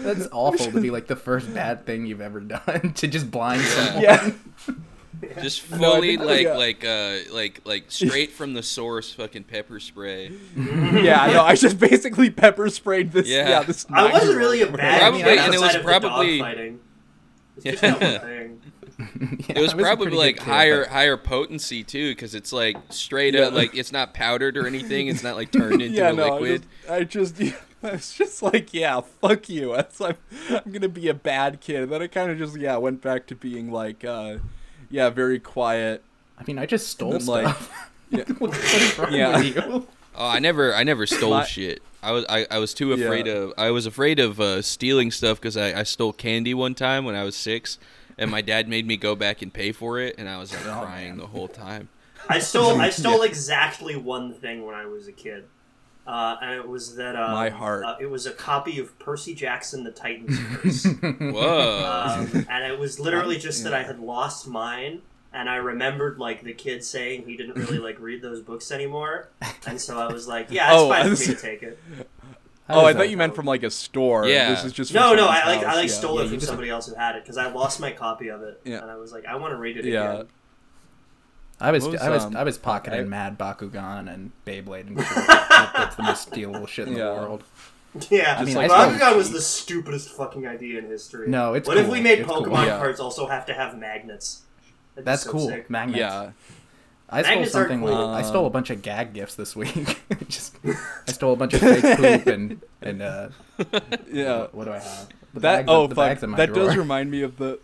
That's 0.02 0.28
awful 0.32 0.72
to 0.72 0.80
be 0.80 0.90
like 0.90 1.06
the 1.06 1.16
first 1.16 1.52
bad 1.54 1.84
thing 1.86 2.06
you've 2.06 2.20
ever 2.20 2.40
done 2.40 2.92
to 2.96 3.06
just 3.08 3.30
blind 3.30 3.62
someone. 3.62 4.02
Yeah. 4.02 4.30
Just 5.42 5.70
No, 5.70 5.94
fully 5.94 6.16
think- 6.16 6.22
like 6.28 6.42
yeah. 6.46 6.56
like 6.56 6.84
uh 6.84 7.16
like 7.34 7.60
like 7.64 7.84
straight 7.90 8.32
from 8.32 8.54
the 8.54 8.62
source 8.62 9.12
fucking 9.12 9.44
pepper 9.44 9.78
spray. 9.80 10.32
yeah, 10.56 11.30
no, 11.32 11.42
I 11.42 11.54
just 11.56 11.78
basically 11.78 12.30
pepper 12.30 12.68
sprayed 12.70 13.12
this 13.12 13.28
yeah, 13.28 13.48
Yeah. 13.48 13.62
this 13.64 13.84
I 13.90 14.10
wasn't 14.12 14.38
really 14.38 14.62
a 14.62 14.66
nine-year-old. 14.66 14.76
bad 14.78 15.00
Probably, 15.00 15.22
kid 15.22 15.38
and 15.38 15.54
it 15.54 15.60
was 15.60 15.74
outside 15.74 15.76
of 15.76 15.82
the 16.02 16.08
probably- 16.08 16.38
dogfighting. 16.38 16.78
It's 19.00 19.16
just 19.16 19.16
not 19.16 19.20
my 19.20 19.26
thing. 19.26 19.44
Yeah, 19.48 19.58
It 19.58 19.62
was 19.62 19.74
I 19.74 19.76
a 19.76 19.80
probably 19.80 20.10
like 20.10 20.36
good 20.36 20.44
kid, 20.44 20.50
higher 20.50 20.80
but- 20.84 20.92
higher 20.92 21.16
potency 21.16 21.84
too, 21.84 22.10
because 22.12 22.34
it's 22.34 22.52
like 22.52 22.76
straight 22.90 23.34
Yeah. 23.34 23.42
up 23.42 23.52
like 23.54 23.74
it's 23.74 23.92
not 23.92 24.14
powdered 24.14 24.56
or 24.56 24.66
anything. 24.66 25.08
It's 25.08 25.22
not 25.22 25.36
like 25.36 25.50
turned 25.52 25.80
into 25.82 25.96
yeah, 25.98 26.10
a 26.10 26.12
no, 26.12 26.34
liquid. 26.34 26.66
I 26.88 27.04
just, 27.04 27.40
I 27.40 27.44
just 27.44 27.56
I 27.82 27.92
was 27.92 28.12
just 28.12 28.42
like, 28.42 28.74
yeah, 28.74 29.00
fuck 29.00 29.48
you. 29.48 29.72
That's 29.76 30.00
like, 30.00 30.16
I'm 30.50 30.70
gonna 30.70 30.88
be 30.88 31.08
a 31.08 31.14
bad 31.14 31.60
kid. 31.60 31.82
And 31.84 31.92
then 31.92 32.02
I 32.02 32.06
kind 32.08 32.30
of 32.30 32.36
just, 32.38 32.56
yeah, 32.58 32.76
went 32.76 33.00
back 33.00 33.26
to 33.28 33.34
being 33.34 33.72
like, 33.72 34.04
uh, 34.04 34.36
yeah, 34.90 35.08
very 35.08 35.38
quiet. 35.38 36.02
I 36.38 36.44
mean, 36.46 36.58
I 36.58 36.66
just 36.66 36.88
stole 36.88 37.12
And 37.14 37.20
then, 37.22 37.26
like, 37.28 37.54
stuff. 37.56 37.90
yeah. 38.10 38.24
what, 38.38 38.50
what 38.50 38.58
is 38.82 38.98
wrong 38.98 39.12
Yeah. 39.12 39.38
with 39.38 39.56
you? 39.56 39.86
Oh, 40.16 40.26
I 40.26 40.38
never, 40.40 40.74
I 40.74 40.82
never 40.84 41.06
stole 41.06 41.30
My- 41.30 41.44
shit. 41.44 41.82
I 42.02 42.12
was, 42.12 42.24
I, 42.30 42.46
I 42.50 42.58
was 42.58 42.72
too 42.74 42.92
afraid 42.94 43.26
Yeah. 43.26 43.32
of, 43.34 43.52
I 43.58 43.70
was 43.70 43.84
afraid 43.86 44.18
of 44.18 44.40
uh, 44.40 44.62
stealing 44.62 45.10
stuff 45.10 45.38
because 45.38 45.56
I, 45.58 45.80
I 45.80 45.82
stole 45.82 46.12
candy 46.14 46.54
one 46.54 46.74
time 46.74 47.04
when 47.04 47.14
I 47.14 47.24
was 47.24 47.36
six, 47.36 47.78
and 48.20 48.30
my 48.30 48.40
dad 48.40 48.68
made 48.68 48.86
me 48.86 48.96
go 48.96 49.16
back 49.16 49.42
and 49.42 49.52
pay 49.52 49.72
for 49.72 49.98
it, 49.98 50.14
and 50.18 50.28
I 50.28 50.38
was 50.38 50.52
like 50.52 50.64
Oh, 50.66 50.82
crying 50.82 51.08
man. 51.08 51.18
the 51.18 51.26
whole 51.26 51.48
time. 51.48 51.88
I 52.28 52.38
stole 52.38 52.80
I 52.80 52.90
stole 53.00 53.22
exactly 53.22 53.96
one 53.96 54.32
thing 54.34 54.64
when 54.64 54.74
I 54.76 54.86
was 54.86 55.08
a 55.08 55.12
kid, 55.12 55.44
uh, 56.06 56.36
and 56.42 56.54
it 56.54 56.68
was 56.68 56.96
that 56.96 57.16
uh, 57.16 57.32
My 57.32 57.48
heart. 57.48 57.84
Uh, 57.84 57.96
it 58.00 58.06
was 58.06 58.26
a 58.26 58.30
copy 58.32 58.78
of 58.78 58.96
Percy 58.98 59.34
Jackson: 59.34 59.82
The 59.84 59.90
Titan's 59.90 60.38
Curse, 60.38 60.84
Whoa. 61.20 62.04
um, 62.06 62.46
and 62.48 62.72
it 62.72 62.78
was 62.78 63.00
literally 63.00 63.38
just 63.38 63.64
that 63.64 63.74
I 63.74 63.82
had 63.82 63.98
lost 64.00 64.46
mine, 64.46 65.00
and 65.32 65.48
I 65.48 65.56
remembered 65.56 66.18
like 66.18 66.42
the 66.44 66.52
kid 66.52 66.84
saying 66.84 67.24
he 67.26 67.36
didn't 67.36 67.54
really 67.56 67.78
like 67.78 67.98
read 67.98 68.22
those 68.22 68.40
books 68.42 68.70
anymore, 68.70 69.30
and 69.66 69.80
so 69.80 69.98
I 69.98 70.12
was 70.12 70.28
like, 70.28 70.48
yeah, 70.50 70.72
it's 70.72 70.74
Oh, 70.82 70.88
fine 70.90 71.06
I 71.06 71.14
for 71.14 71.20
me 71.20 71.26
to 71.34 71.40
take 71.40 71.62
it. 71.62 71.78
Oh, 72.72 72.84
I 72.84 72.92
thought 72.92 72.98
that- 73.00 73.10
you 73.10 73.16
meant 73.16 73.34
from 73.34 73.46
like 73.46 73.62
a 73.62 73.70
store. 73.70 74.26
Yeah. 74.26 74.50
This 74.50 74.64
is 74.64 74.72
just 74.72 74.92
No, 74.94 75.14
no, 75.14 75.26
I 75.26 75.46
like 75.46 75.64
I 75.64 75.74
like 75.74 75.88
yeah. 75.88 75.94
stole 75.94 76.18
Yeah, 76.18 76.26
it 76.26 76.28
from 76.30 76.40
somebody 76.40 76.70
else 76.70 76.86
who 76.88 76.94
had 76.94 77.16
it 77.16 77.22
because 77.24 77.36
I 77.36 77.50
lost 77.50 77.80
my 77.80 77.90
copy 77.92 78.28
of 78.28 78.42
it, 78.42 78.60
Yeah. 78.64 78.82
and 78.82 78.90
I 78.90 78.96
was 78.96 79.12
like, 79.12 79.24
I 79.26 79.36
want 79.36 79.52
to 79.52 79.56
read 79.56 79.76
it 79.76 79.84
Yeah. 79.84 80.12
again. 80.12 80.26
I 81.62 81.72
was, 81.72 81.86
was, 81.86 82.00
I 82.00 82.08
was, 82.08 82.24
um, 82.24 82.36
I 82.36 82.42
was 82.42 82.56
pocketing 82.56 83.00
I- 83.00 83.04
Mad 83.04 83.38
Bakugan 83.38 84.12
and 84.12 84.32
Beyblade 84.46 84.86
and 84.86 84.98
shit. 85.06 85.26
That's 85.26 85.96
the 85.96 86.02
most 86.02 86.30
stealable 86.30 86.66
shit 86.66 86.88
in 86.88 86.96
Yeah. 86.96 87.04
the 87.10 87.12
world. 87.14 87.44
Yeah, 88.08 88.36
I 88.38 88.44
mean, 88.44 88.56
I 88.56 88.66
Bakugan 88.68 88.96
stole- 88.98 89.16
was 89.16 89.30
the 89.32 89.40
stupidest 89.42 90.08
fucking 90.10 90.46
idea 90.46 90.78
in 90.78 90.86
history. 90.86 91.28
No, 91.28 91.54
it's 91.54 91.68
what 91.68 91.76
if 91.76 91.88
we 91.88 92.00
made 92.00 92.20
It's 92.20 92.28
cool. 92.30 92.44
Pokemon 92.44 92.66
Yeah. 92.66 92.78
cards 92.78 92.98
also 93.00 93.26
have 93.26 93.44
to 93.46 93.52
have 93.52 93.76
magnets? 93.76 94.42
That'd 94.94 95.06
That's 95.06 95.22
so 95.24 95.32
cool. 95.32 95.48
sick. 95.48 95.68
Magnets. 95.68 95.98
Yeah. 95.98 96.30
I 97.12 97.22
stole 97.22 97.32
Magnets 97.34 97.52
something 97.52 97.80
cool. 97.80 97.90
like 98.08 98.24
I 98.24 98.28
stole 98.28 98.46
a 98.46 98.50
bunch 98.50 98.70
of 98.70 98.82
gag 98.82 99.12
gifts 99.12 99.34
this 99.34 99.56
week. 99.56 100.00
Just 100.28 100.56
I 100.64 101.10
stole 101.12 101.32
a 101.32 101.36
bunch 101.36 101.54
of 101.54 101.60
fake 101.60 101.96
poop 101.98 102.26
and 102.26 102.62
and 102.80 103.02
uh, 103.02 103.28
Yeah. 104.10 104.46
what 104.52 104.64
do 104.66 104.72
I 104.72 104.78
have? 104.78 105.08
The 105.34 105.40
that 105.40 105.56
bags, 105.58 105.68
oh 105.68 105.86
the 105.86 105.94
fuck 105.94 106.08
bags 106.08 106.22
in 106.22 106.30
my 106.30 106.36
that 106.36 106.52
drawer. 106.52 106.66
does 106.66 106.76
remind 106.76 107.10
me 107.10 107.22
of 107.22 107.36
the 107.38 107.58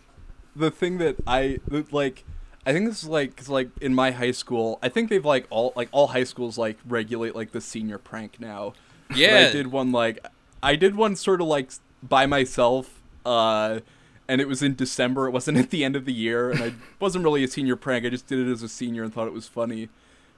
the 0.55 0.71
thing 0.71 0.99
that 0.99 1.17
I 1.27 1.59
like 1.91 2.25
I 2.65 2.73
think 2.73 2.89
this 2.89 3.03
is 3.03 3.09
like 3.09 3.37
'cause, 3.37 3.49
like 3.49 3.69
in 3.81 3.95
my 3.95 4.11
high 4.11 4.31
school 4.33 4.79
I 4.83 4.89
think 4.89 5.11
they've 5.11 5.25
like 5.25 5.47
all 5.51 5.73
like 5.77 5.89
all 5.93 6.09
high 6.09 6.25
schools 6.25 6.59
like 6.59 6.79
regulate 6.87 7.35
like 7.37 7.53
the 7.53 7.61
senior 7.61 7.99
prank 7.99 8.41
now. 8.41 8.73
But 9.09 9.17
yeah. 9.19 9.47
I 9.49 9.53
did 9.53 9.69
one 9.69 9.93
like 9.93 10.25
I 10.63 10.75
did 10.77 10.97
one 10.97 11.15
sort 11.17 11.41
of 11.41 11.47
like 11.47 11.71
by 12.03 12.27
myself 12.27 13.01
uh 13.25 13.81
and 14.29 14.41
it 14.41 14.49
was 14.49 14.63
in 14.63 14.75
December. 14.75 15.27
It 15.27 15.33
wasn't 15.33 15.59
at 15.63 15.71
the 15.71 15.85
end 15.85 15.97
of 15.97 16.05
the 16.05 16.13
year 16.13 16.51
and 16.51 16.63
I 16.63 16.75
wasn't 17.01 17.25
really 17.25 17.45
a 17.45 17.49
senior 17.49 17.77
prank. 17.77 18.05
I 18.05 18.11
just 18.11 18.27
did 18.27 18.47
it 18.47 18.51
as 18.51 18.63
a 18.63 18.69
senior 18.69 19.03
and 19.05 19.13
thought 19.13 19.27
it 19.27 19.33
was 19.35 19.49
funny. 19.49 19.89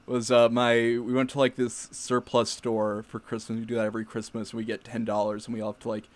Was 0.07 0.31
uh 0.31 0.49
my 0.49 0.75
we 0.75 1.13
went 1.13 1.31
to 1.31 1.39
like 1.39 1.57
this 1.57 1.89
surplus 1.93 2.51
store 2.51 3.05
for 3.07 3.19
Christmas. 3.19 3.61
We 3.61 3.67
do 3.67 3.75
that 3.75 3.85
every 3.85 4.07
Christmas 4.07 4.51
and 4.51 4.59
we 4.59 4.65
get 4.65 4.83
$10 4.83 5.47
and 5.47 5.55
we 5.55 5.61
all 5.61 5.73
have 5.73 5.81
to 5.81 5.89
like 5.89 6.09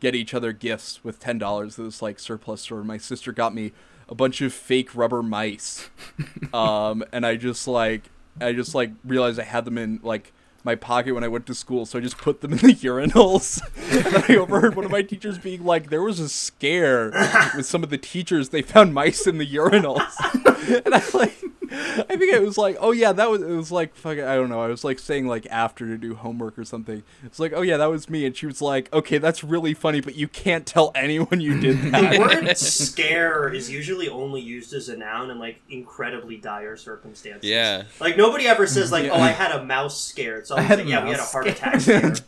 get 0.00 0.14
each 0.14 0.34
other 0.34 0.52
gifts 0.52 1.02
with 1.04 1.18
ten 1.20 1.38
dollars. 1.38 1.76
This 1.76 2.02
like 2.02 2.18
surplus 2.18 2.62
store. 2.62 2.84
My 2.84 2.98
sister 2.98 3.32
got 3.32 3.54
me 3.54 3.72
a 4.08 4.14
bunch 4.14 4.40
of 4.40 4.52
fake 4.52 4.94
rubber 4.94 5.22
mice, 5.22 5.88
um, 6.52 7.04
and 7.12 7.26
I 7.26 7.36
just 7.36 7.66
like 7.66 8.10
I 8.40 8.52
just 8.52 8.74
like 8.74 8.92
realized 9.04 9.38
I 9.40 9.44
had 9.44 9.64
them 9.64 9.78
in 9.78 10.00
like 10.02 10.32
my 10.66 10.74
pocket 10.74 11.14
when 11.14 11.24
I 11.24 11.28
went 11.28 11.46
to 11.46 11.54
school, 11.54 11.86
so 11.86 11.98
I 11.98 12.02
just 12.02 12.18
put 12.18 12.42
them 12.42 12.52
in 12.52 12.58
the 12.58 12.74
urinals. 12.74 13.62
and 13.90 14.04
then 14.14 14.24
I 14.28 14.36
overheard 14.36 14.74
one 14.74 14.84
of 14.84 14.90
my 14.90 15.00
teachers 15.00 15.38
being 15.38 15.64
like, 15.64 15.88
"There 15.88 16.02
was 16.02 16.20
a 16.20 16.28
scare 16.28 17.10
with 17.56 17.64
some 17.64 17.82
of 17.82 17.88
the 17.88 17.96
teachers. 17.96 18.50
They 18.50 18.60
found 18.60 18.92
mice 18.92 19.26
in 19.26 19.38
the 19.38 19.46
urinals," 19.46 20.12
and 20.84 20.94
I 20.94 21.02
like. 21.16 21.42
I 21.72 22.16
think 22.16 22.32
it 22.32 22.42
was 22.42 22.56
like, 22.58 22.76
oh 22.80 22.92
yeah, 22.92 23.12
that 23.12 23.30
was. 23.30 23.42
It 23.42 23.48
was 23.48 23.70
like 23.72 23.94
fucking. 23.94 24.24
I 24.24 24.34
don't 24.34 24.48
know. 24.48 24.60
I 24.60 24.68
was 24.68 24.84
like 24.84 24.98
saying 24.98 25.26
like 25.26 25.46
after 25.50 25.86
to 25.86 25.96
do 25.98 26.14
homework 26.14 26.58
or 26.58 26.64
something. 26.64 27.02
It's 27.24 27.38
like, 27.38 27.52
oh 27.54 27.62
yeah, 27.62 27.76
that 27.76 27.86
was 27.90 28.08
me, 28.10 28.26
and 28.26 28.36
she 28.36 28.46
was 28.46 28.60
like, 28.62 28.92
okay, 28.92 29.18
that's 29.18 29.42
really 29.44 29.74
funny, 29.74 30.00
but 30.00 30.14
you 30.16 30.28
can't 30.28 30.66
tell 30.66 30.92
anyone 30.94 31.40
you 31.40 31.60
did 31.60 31.78
that. 31.92 32.12
The 32.12 32.18
word 32.18 32.56
scare 32.58 33.48
is 33.52 33.70
usually 33.70 34.08
only 34.08 34.40
used 34.40 34.72
as 34.72 34.88
a 34.88 34.96
noun 34.96 35.30
in 35.30 35.38
like 35.38 35.60
incredibly 35.70 36.36
dire 36.36 36.76
circumstances. 36.76 37.48
Yeah. 37.48 37.84
Like 38.00 38.16
nobody 38.16 38.46
ever 38.46 38.66
says 38.66 38.92
like, 38.92 39.04
Yeah. 39.06 39.12
"Oh, 39.12 39.20
I 39.20 39.30
had 39.30 39.52
a 39.52 39.64
mouse 39.64 40.00
scare." 40.00 40.38
It's 40.38 40.50
always 40.50 40.66
had 40.66 40.78
like, 40.80 40.88
"Yeah, 40.88 41.04
we 41.04 41.10
had 41.10 41.20
a 41.20 41.22
heart 41.24 41.46
scare." 41.48 41.54
attack 41.54 41.80
scare." 41.80 42.14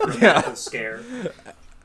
Or 0.00 0.10
a 0.10 0.16
Yeah. 0.20 0.54
scare. 0.54 1.02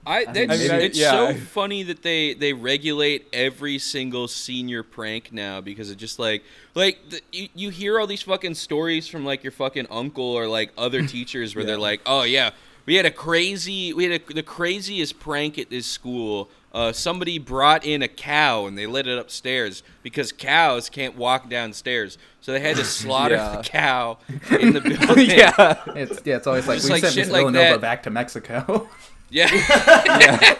I, 0.07 0.25
that's, 0.25 0.59
mean, 0.61 0.71
I- 0.71 0.79
it's 0.81 0.97
yeah, 0.97 1.11
so 1.11 1.33
funny 1.35 1.83
that 1.83 2.01
they 2.01 2.33
they 2.33 2.53
regulate 2.53 3.27
every 3.33 3.77
single 3.79 4.27
senior 4.27 4.81
prank 4.83 5.31
now 5.33 5.61
because 5.61 5.91
it 5.91 5.97
just 5.97 6.17
like 6.19 6.43
like 6.75 6.97
the, 7.09 7.21
you, 7.31 7.49
you 7.55 7.69
hear 7.69 7.99
all 7.99 8.07
these 8.07 8.21
fucking 8.21 8.55
stories 8.55 9.07
from 9.07 9.25
like 9.25 9.43
your 9.43 9.51
fucking 9.51 9.87
uncle 9.89 10.23
or 10.23 10.47
like 10.47 10.71
other 10.77 11.05
teachers 11.15 11.55
where 11.55 11.65
they're 11.65 11.77
like 11.77 12.01
oh 12.05 12.23
yeah 12.23 12.51
we 12.85 12.95
had 12.95 13.05
a 13.05 13.11
crazy 13.11 13.91
we 13.93 14.05
had 14.05 14.21
a, 14.21 14.33
the 14.33 14.43
craziest 14.43 15.19
prank 15.19 15.57
at 15.59 15.69
this 15.69 15.85
school 15.85 16.49
uh, 16.73 16.91
somebody 16.91 17.39
brought 17.39 17.83
in 17.85 18.01
a 18.03 18.07
cow 18.07 18.65
and 18.67 18.77
they 18.77 18.85
let 18.85 19.07
it 19.07 19.17
upstairs 19.17 19.81
because 20.03 20.31
cows 20.31 20.89
can't 20.89 21.15
walk 21.17 21.49
downstairs 21.49 22.17
so 22.39 22.51
they 22.51 22.59
had 22.59 22.75
to 22.75 22.85
slaughter 22.99 23.35
Yeah. 23.35 23.57
the 23.57 23.63
cow 23.63 24.17
in 24.59 24.73
the 24.73 24.81
building 25.05 25.29
yeah, 25.31 25.81
It's 25.95 26.21
yeah, 26.25 26.35
it's 26.37 26.45
always 26.47 26.67
like 26.67 26.77
Just 26.77 26.87
we 26.89 26.93
like 26.93 27.01
sent 27.03 27.15
Miss 27.15 27.29
like 27.29 27.39
Villanova 27.41 27.71
that. 27.71 27.81
back 27.81 28.03
to 28.03 28.09
Mexico. 28.09 28.87
Yeah. 29.31 30.55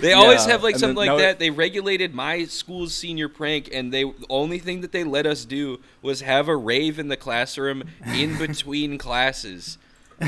they 0.00 0.12
always 0.12 0.44
Yeah, 0.46 0.52
have 0.52 0.62
like 0.62 0.74
and 0.74 0.80
something 0.80 0.96
then 0.96 0.96
like 0.96 1.06
now 1.08 1.16
it- 1.16 1.22
that. 1.22 1.38
They 1.38 1.50
regulated 1.50 2.14
my 2.14 2.44
school's 2.44 2.94
senior 2.94 3.28
prank, 3.28 3.68
and 3.72 3.92
they 3.92 4.04
the 4.04 4.26
only 4.30 4.58
thing 4.58 4.80
that 4.80 4.92
they 4.92 5.04
let 5.04 5.26
us 5.26 5.44
do 5.44 5.80
was 6.02 6.20
have 6.22 6.48
a 6.48 6.56
rave 6.56 6.98
in 6.98 7.08
the 7.08 7.16
classroom 7.16 7.84
in 8.14 8.36
between 8.46 8.98
classes 8.98 9.78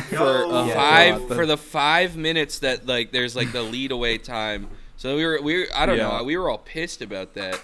for 0.09 0.47
Yeah. 0.47 0.75
five 0.75 1.19
God, 1.21 1.29
the- 1.29 1.35
for 1.35 1.47
the 1.47 1.57
five 1.57 2.17
minutes 2.17 2.59
that 2.61 2.87
like 2.87 3.13
there's 3.13 3.35
like 3.37 3.53
the 3.53 3.63
lead 3.63 3.93
away 3.93 4.19
time. 4.19 4.69
So 4.97 5.17
we 5.17 5.25
were 5.27 5.41
we 5.43 5.61
were, 5.61 5.67
I 5.75 5.87
don't 5.87 5.99
Yeah. 5.99 6.19
know 6.19 6.25
we 6.25 6.37
were 6.37 6.49
all 6.51 6.59
pissed 6.59 7.03
about 7.03 7.35
that. 7.35 7.61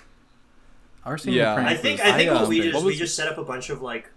Our 1.04 1.18
senior 1.18 1.40
Yeah. 1.42 1.54
prank 1.54 1.68
I 1.68 1.76
think 1.76 2.00
was- 2.00 2.10
I 2.12 2.16
think 2.16 2.30
I, 2.30 2.34
what 2.34 2.48
we 2.48 2.60
did 2.60 2.74
what 2.74 2.80
is 2.80 2.86
we 2.86 2.96
just 2.96 3.16
set 3.16 3.28
up 3.28 3.38
a 3.38 3.44
bunch 3.44 3.70
of 3.70 3.82
like 3.82 4.10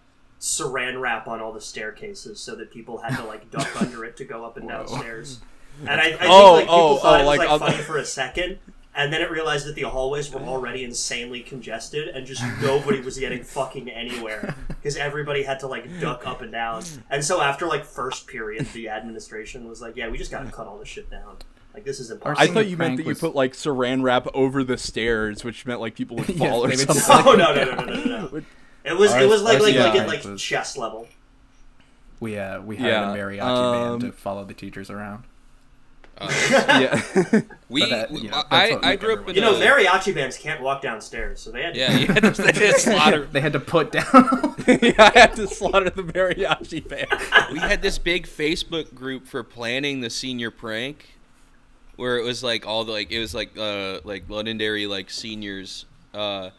saran 0.46 1.02
wrap 1.02 1.28
on 1.28 1.42
all 1.42 1.52
the 1.52 1.60
staircases 1.60 2.40
so 2.40 2.54
that 2.56 2.70
people 2.72 3.00
had 3.00 3.18
to 3.18 3.24
like 3.24 3.50
duck 3.58 3.82
under 3.82 4.06
it 4.06 4.16
to 4.18 4.26
go 4.26 4.46
up 4.46 4.58
and 4.58 4.70
down 4.70 4.88
stairs. 4.88 5.40
And 5.82 5.90
I, 6.00 6.04
I 6.06 6.10
think 6.10 6.22
Oh, 6.26 6.54
like 6.54 6.64
people 6.66 6.76
oh, 6.76 6.98
thought 6.98 7.14
oh, 7.14 7.24
it 7.24 7.26
was 7.26 7.28
like, 7.28 7.40
like, 7.40 7.50
on- 7.50 7.60
funny 7.60 7.84
for 7.84 7.98
a 7.98 8.06
second, 8.06 8.60
and 8.96 9.12
then 9.12 9.22
it 9.24 9.32
realized 9.32 9.66
that 9.68 9.74
the 9.76 9.82
hallways 9.82 10.32
were 10.32 10.40
already 10.42 10.84
insanely 10.84 11.42
congested, 11.42 12.10
and 12.10 12.28
just 12.28 12.44
nobody 12.62 13.02
was 13.02 13.18
getting 13.18 13.44
fucking 13.44 13.90
anywhere 13.90 14.56
because 14.68 14.96
everybody 14.98 15.42
had 15.42 15.60
to 15.62 15.68
like 15.68 16.00
duck 16.00 16.28
up 16.28 16.42
and 16.42 16.52
down. 16.52 16.84
And 17.10 17.26
so 17.26 17.42
after 17.42 17.66
like 17.66 17.84
first 17.84 18.28
period, 18.28 18.68
the 18.68 18.88
administration 18.90 19.68
was 19.68 19.82
like, 19.82 19.96
"Yeah, 19.96 20.10
we 20.10 20.18
just 20.20 20.30
got 20.32 20.46
to 20.46 20.52
cut 20.52 20.68
all 20.68 20.78
this 20.78 20.88
shit 20.88 21.10
down. 21.10 21.38
Like 21.74 21.84
this 21.84 22.00
is 22.00 22.12
Our 22.12 22.18
impossible." 22.18 22.52
I 22.52 22.54
thought 22.54 22.68
you 22.70 22.78
meant 22.78 22.96
prank 22.96 22.98
that 23.00 23.08
you 23.08 23.16
put 23.16 23.36
like 23.36 23.54
saran 23.54 24.04
wrap 24.04 24.28
over 24.36 24.64
the 24.64 24.78
stairs, 24.78 25.44
which 25.44 25.66
meant 25.66 25.82
like 25.82 25.96
people 25.96 26.16
would 26.18 26.30
Yes, 26.30 26.38
fall 26.38 26.64
or 26.64 26.68
they 26.70 26.86
would 26.86 26.96
something. 26.96 27.34
Oh 27.34 27.36
no 27.36 27.54
no 27.54 27.66
no 27.66 27.84
no 27.84 28.04
no 28.06 28.28
no! 28.30 28.42
No. 28.86 28.92
It 28.94 28.98
was 28.98 29.14
it 29.14 29.28
was 29.28 29.42
like 29.42 29.56
ours 29.56 29.64
like 29.64 29.76
like 29.76 29.96
at 29.96 30.08
like 30.08 30.24
was- 30.24 30.42
chest 30.42 30.78
level. 30.78 31.08
we 32.20 32.38
uh 32.38 32.62
we 32.62 32.78
hired 32.78 32.92
Yeah, 32.94 33.14
a 33.14 33.18
mariachi 33.18 33.42
um, 33.42 34.00
band 34.00 34.12
to 34.14 34.18
follow 34.18 34.44
the 34.46 34.54
teachers 34.54 34.90
around. 34.90 35.24
Uh, 36.18 36.32
yeah. 36.50 37.42
we 37.70 37.82
But 37.82 37.90
that- 37.90 38.12
you 38.12 38.30
know, 38.30 38.36
that's 38.36 38.48
I 38.52 38.72
what 38.72 38.86
I 38.86 38.90
make 38.92 39.00
grew 39.02 39.14
up 39.14 39.20
everyone 39.20 39.30
in 39.32 39.36
You 39.36 39.42
know, 39.42 39.56
a, 39.58 39.60
mariachi 39.84 40.16
bands 40.16 40.38
can't 40.38 40.62
walk 40.62 40.82
downstairs, 40.82 41.42
so 41.42 41.52
they 41.52 41.62
had 41.64 41.74
to 41.74 41.80
yeah 41.82 41.92
yeah 41.98 42.14
they 42.20 42.30
had 42.30 42.36
to 42.36 42.80
slaughter. 42.80 43.26
They 43.34 43.42
had 43.42 43.54
to 43.54 43.60
put 43.60 43.92
down. 43.92 44.56
yeah, 44.66 44.94
I 44.98 45.12
had 45.20 45.36
to 45.36 45.48
slaughter 45.48 45.90
the 45.90 46.04
mariachi 46.04 46.88
band. 46.88 47.08
we 47.52 47.60
had 47.60 47.82
this 47.82 47.98
big 47.98 48.28
Facebook 48.28 48.96
group 48.96 49.28
for 49.28 49.44
planning 49.44 50.00
the 50.00 50.10
senior 50.10 50.52
prank, 50.52 51.18
where 51.98 52.18
it 52.18 52.24
was 52.24 52.42
like 52.44 52.66
all 52.66 52.86
the 52.86 52.94
like 52.94 53.12
it 53.12 53.20
was 53.20 53.36
like 53.36 53.58
uh 53.58 54.00
like 54.06 54.30
Londonderry 54.30 54.88
like 54.88 55.10
seniors, 55.10 55.86
uh, 56.14 56.52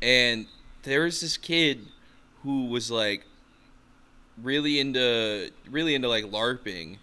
and 0.00 0.46
there 0.84 1.02
was 1.02 1.20
this 1.20 1.36
kid 1.36 1.86
who 2.42 2.66
was 2.66 2.90
like 2.90 3.24
really 4.42 4.80
into 4.80 5.50
really 5.70 5.94
into 5.94 6.08
like 6.08 6.24
LARPing, 6.24 6.98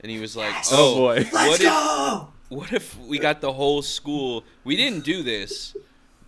and 0.00 0.10
he 0.10 0.20
was 0.20 0.36
like, 0.36 0.52
Yes. 0.52 0.70
Oh, 0.72 0.94
oh, 0.94 0.96
boy. 0.96 1.14
Let's 1.14 1.32
what 1.32 1.60
if 1.60 1.60
go! 1.60 2.28
what 2.48 2.72
if 2.72 2.98
we 3.00 3.18
got 3.18 3.40
the 3.40 3.52
whole 3.52 3.82
school? 3.82 4.44
We 4.64 4.76
didn't 4.76 5.04
do 5.04 5.22
this, 5.22 5.76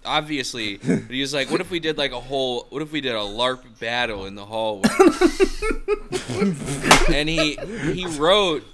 obviously. 0.04 0.78
But 0.78 1.10
he 1.10 1.20
was 1.20 1.34
like, 1.34 1.50
what 1.50 1.60
if 1.60 1.70
we 1.70 1.80
did 1.80 1.98
like 1.98 2.12
a 2.12 2.20
whole? 2.20 2.66
What 2.70 2.82
if 2.82 2.92
we 2.92 3.00
did 3.00 3.14
a 3.14 3.18
LARP 3.18 3.78
battle 3.78 4.26
in 4.26 4.34
the 4.34 4.46
hallway? 4.46 4.88
and 7.14 7.28
he 7.28 7.56
he 7.92 8.06
wrote 8.18 8.64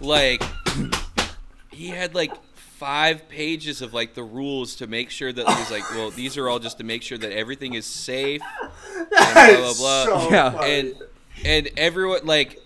like 0.00 0.42
he 1.70 1.88
had 1.88 2.14
like 2.14 2.32
five 2.84 3.30
pages 3.30 3.80
of 3.80 3.94
like 3.94 4.12
the 4.12 4.22
rules 4.22 4.76
to 4.76 4.86
make 4.86 5.08
sure 5.08 5.32
that 5.32 5.48
he 5.48 5.54
was 5.54 5.70
like, 5.70 5.88
well, 5.92 6.10
these 6.10 6.36
are 6.36 6.50
all 6.50 6.58
just 6.58 6.76
to 6.76 6.84
make 6.84 7.02
sure 7.02 7.16
that 7.16 7.32
everything 7.32 7.72
is 7.72 7.86
safe. 7.86 8.42
That 9.10 9.56
blah, 9.58 9.72
blah, 9.72 10.04
blah. 10.04 10.20
so 10.20 10.30
Yeah. 10.30 10.50
funny. 10.50 10.72
And 10.72 10.94
and 11.46 11.70
everyone 11.78 12.26
like 12.26 12.62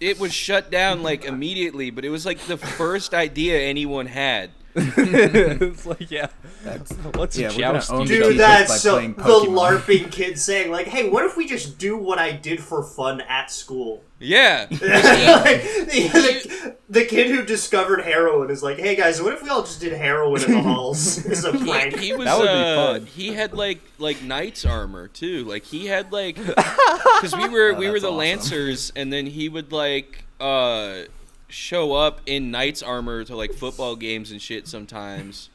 it 0.00 0.18
was 0.18 0.32
shut 0.32 0.70
down 0.70 1.02
like 1.02 1.26
immediately, 1.26 1.90
but 1.90 2.06
it 2.06 2.08
was 2.08 2.24
like 2.24 2.38
the 2.46 2.56
first 2.56 3.12
idea 3.12 3.60
anyone 3.60 4.06
had. 4.06 4.50
it's 4.74 5.84
like 5.84 6.10
yeah, 6.10 6.28
That's, 6.64 6.96
let's 7.16 7.36
Yeah, 7.36 7.48
we're 7.48 7.58
joust 7.58 7.90
own 7.90 8.06
the 8.06 8.14
Dude, 8.14 8.38
by 8.38 8.66
that's 8.68 8.80
so 8.80 8.98
the 8.98 9.46
LARPing 9.50 10.10
kid 10.10 10.38
saying 10.38 10.70
like, 10.70 10.86
"Hey, 10.86 11.10
what 11.10 11.26
if 11.26 11.36
we 11.36 11.46
just 11.46 11.76
do 11.76 11.98
what 11.98 12.18
I 12.18 12.32
did 12.32 12.60
for 12.62 12.82
fun 12.82 13.20
at 13.22 13.50
school?" 13.50 14.04
Yeah. 14.20 14.66
Like, 14.70 15.62
the, 15.62 16.10
the, 16.12 16.76
the 16.90 17.04
kid 17.06 17.28
who 17.30 17.44
discovered 17.44 18.02
heroin 18.02 18.50
is 18.50 18.62
like, 18.62 18.78
"Hey 18.78 18.94
guys, 18.96 19.20
what 19.22 19.32
if 19.32 19.42
we 19.42 19.48
all 19.48 19.62
just 19.62 19.80
did 19.80 19.92
heroin 19.92 20.42
in 20.44 20.52
the 20.52 20.60
halls 20.62 21.24
as 21.26 21.44
a 21.44 21.52
He, 21.52 21.64
prank?" 21.70 21.98
he 21.98 22.12
was 22.12 22.26
That 22.26 22.38
would 22.38 22.44
be 22.44 22.48
uh, 22.50 22.76
fun. 22.92 23.06
he 23.06 23.32
had 23.32 23.54
like 23.54 23.80
like 23.98 24.22
knight's 24.22 24.64
armor 24.66 25.08
too. 25.08 25.44
Like 25.44 25.64
he 25.64 25.86
had 25.86 26.12
like 26.12 26.36
cuz 27.20 27.34
we 27.34 27.48
were 27.48 27.72
Oh, 27.74 27.78
we 27.78 27.88
were 27.90 27.98
the 28.00 28.08
awesome. 28.08 28.16
lancers 28.18 28.92
and 28.94 29.12
then 29.12 29.26
he 29.26 29.48
would 29.48 29.72
like 29.72 30.24
uh 30.40 31.02
show 31.48 31.94
up 31.94 32.20
in 32.26 32.50
knight's 32.50 32.82
armor 32.82 33.24
to 33.24 33.34
like 33.36 33.52
football 33.54 33.96
games 33.96 34.30
and 34.30 34.40
shit 34.42 34.68
sometimes. 34.68 35.48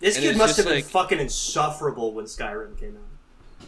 This 0.00 0.16
and 0.16 0.24
kid 0.24 0.36
must 0.36 0.56
have 0.58 0.66
just 0.66 0.68
been 0.68 0.74
like- 0.76 0.84
fucking 0.84 1.20
insufferable 1.20 2.12
when 2.12 2.26
Skyrim 2.26 2.78
came 2.78 2.96
out. 2.96 3.02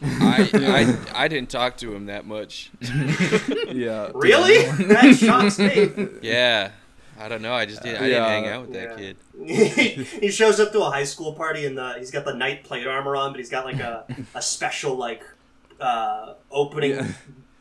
I, 0.02 0.96
I 1.14 1.24
I 1.24 1.28
didn't 1.28 1.50
talk 1.50 1.76
to 1.78 1.94
him 1.94 2.06
that 2.06 2.26
much. 2.26 2.70
yeah. 2.80 4.10
Really? 4.14 4.64
that 4.86 5.16
shocks 5.18 5.58
me. 5.58 5.90
Yeah. 6.22 6.70
I 7.20 7.28
don't 7.28 7.42
know. 7.42 7.52
I 7.52 7.66
just 7.66 7.82
didn't 7.82 8.02
I 8.02 8.06
Yeah. 8.06 8.18
didn't 8.18 8.28
hang 8.44 8.46
out 8.48 8.60
with 8.68 8.72
that 8.74 8.98
Yeah. 9.00 9.12
kid. 9.96 10.06
he 10.06 10.30
shows 10.30 10.60
up 10.60 10.70
to 10.72 10.80
a 10.82 10.90
high 10.90 11.04
school 11.04 11.32
party 11.32 11.66
and 11.66 11.76
the, 11.76 11.94
he's 11.98 12.10
got 12.12 12.24
the 12.24 12.34
knight 12.34 12.62
plate 12.64 12.86
armor 12.86 13.16
on, 13.16 13.32
but 13.32 13.38
he's 13.38 13.50
got 13.50 13.64
like 13.64 13.80
a, 13.80 14.04
a 14.34 14.42
special 14.42 14.94
like 14.96 15.24
uh, 15.80 16.34
opening 16.50 16.92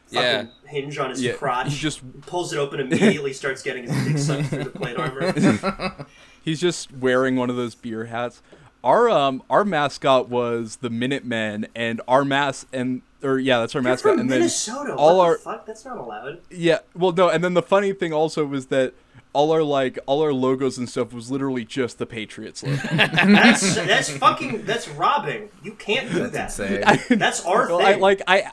Yeah. 0.10 0.44
fucking 0.44 0.52
hinge 0.68 0.98
on 1.00 1.10
his 1.10 1.22
Yeah, 1.24 1.34
crotch. 1.34 1.72
he 1.74 1.78
just 1.80 2.02
pulls 2.22 2.54
it 2.54 2.58
open 2.60 2.80
immediately, 2.80 3.34
starts 3.34 3.64
getting 3.64 3.90
his 3.90 4.06
dick 4.06 4.18
sucked 4.20 4.50
through 4.50 4.64
the 4.66 4.70
plate 4.70 4.98
armor. 4.98 6.06
He's 6.44 6.62
just 6.62 6.92
wearing 6.94 7.36
one 7.36 7.50
of 7.50 7.56
those 7.58 7.76
beer 7.76 8.06
hats. 8.06 8.42
Our 8.88 9.10
um 9.10 9.44
our 9.50 9.66
mascot 9.66 10.30
was 10.30 10.78
the 10.78 10.90
Minutemen, 10.90 11.68
and 11.76 12.00
our 12.08 12.24
mas 12.24 12.66
and 12.72 13.02
or 13.22 13.38
yeah, 13.38 13.60
that's 13.60 13.76
our 13.76 13.82
You're 13.82 13.92
mascot. 13.92 14.12
from 14.14 14.20
and 14.22 14.32
then 14.32 14.40
Minnesota. 14.40 14.96
all 14.96 15.18
what 15.18 15.24
our 15.26 15.34
the 15.34 15.40
fuck? 15.44 15.66
That's 15.66 15.84
not 15.84 15.98
allowed. 15.98 16.40
yeah, 16.50 16.80
well 16.96 17.12
no, 17.12 17.28
and 17.30 17.44
then 17.44 17.54
the 17.54 17.62
funny 17.62 17.92
thing 17.92 18.14
also 18.14 18.46
was 18.46 18.68
that 18.68 18.94
all 19.34 19.52
our 19.52 19.62
like 19.62 20.00
all 20.06 20.22
our 20.22 20.32
logos 20.32 20.78
and 20.78 20.90
stuff 20.90 21.12
was 21.14 21.30
literally 21.30 21.66
just 21.66 21.98
the 21.98 22.06
Patriots 22.06 22.64
logo. 22.64 22.78
That's 22.94 23.76
that's 23.76 24.10
fucking 24.10 24.64
that's 24.66 24.88
robbing. 24.88 25.50
You 25.62 25.74
can't 25.74 26.10
do 26.12 26.28
That's 26.28 26.56
that. 26.58 27.00
insane. 27.02 27.18
That's 27.20 27.44
our 27.46 27.68
Well, 27.68 27.80
thing. 27.80 27.88
I 27.88 27.96
like 27.96 28.22
I 28.28 28.52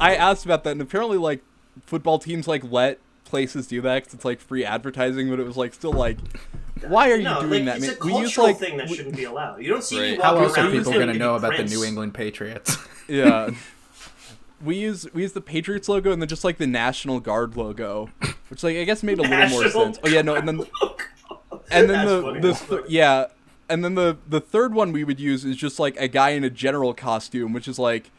I 0.00 0.16
asked 0.16 0.44
about 0.44 0.64
that, 0.64 0.70
and 0.72 0.82
apparently 0.82 1.18
like 1.18 1.40
football 1.86 2.18
teams 2.18 2.48
like 2.48 2.64
let 2.70 2.98
places 3.24 3.66
do 3.68 3.80
that 3.82 3.94
because 4.02 4.14
it's 4.14 4.24
like 4.24 4.40
free 4.40 4.64
advertising, 4.64 5.30
but 5.30 5.38
it 5.38 5.46
was 5.46 5.56
like 5.56 5.72
still 5.72 5.92
like. 5.92 6.18
Why 6.86 7.10
are 7.10 7.16
you 7.16 7.24
no, 7.24 7.40
doing 7.40 7.64
like, 7.66 7.80
that? 7.80 7.88
It's 7.88 8.00
a 8.00 8.04
we 8.06 8.12
use 8.12 8.34
cultural 8.34 8.46
like 8.48 8.58
thing 8.58 8.76
that 8.76 8.88
we- 8.88 8.96
shouldn't 8.96 9.16
be 9.16 9.24
allowed. 9.24 9.62
You 9.62 9.68
don't 9.68 9.82
see 9.84 9.98
Right. 9.98 10.18
walking 10.18 10.24
How 10.38 10.42
else 10.44 10.58
are 10.58 10.70
people 10.70 10.92
going 10.92 11.08
to 11.08 11.14
know 11.14 11.34
about 11.34 11.54
Prince. 11.54 11.70
the 11.70 11.76
New 11.76 11.84
England 11.84 12.14
Patriots? 12.14 12.76
Yeah. 13.08 13.50
We 14.60 14.76
use 14.76 15.06
we 15.14 15.22
use 15.22 15.34
the 15.34 15.40
Patriots 15.40 15.88
logo 15.88 16.10
and 16.10 16.20
then 16.20 16.28
just 16.28 16.42
like 16.42 16.58
the 16.58 16.66
National 16.66 17.20
Guard 17.20 17.56
logo, 17.56 18.10
which 18.48 18.64
like 18.64 18.76
I 18.76 18.82
guess 18.82 19.04
made 19.04 19.20
a 19.20 19.22
little 19.22 19.48
more 19.50 19.68
sense. 19.70 20.00
Oh 20.02 20.08
yeah, 20.08 20.20
no, 20.22 20.34
and 20.34 20.48
then 20.48 20.60
and 21.70 21.88
then 21.88 22.04
the 22.06 22.40
the 22.40 22.52
th- 22.54 22.80
yeah, 22.88 23.26
and 23.68 23.84
then 23.84 23.94
the 23.94 24.18
the 24.28 24.40
third 24.40 24.74
one 24.74 24.90
we 24.90 25.04
would 25.04 25.20
use 25.20 25.44
is 25.44 25.56
just 25.56 25.78
like 25.78 25.96
a 26.00 26.08
guy 26.08 26.30
in 26.30 26.42
a 26.42 26.50
general 26.50 26.92
costume, 26.92 27.52
which 27.52 27.68
is 27.68 27.78
like 27.78 28.10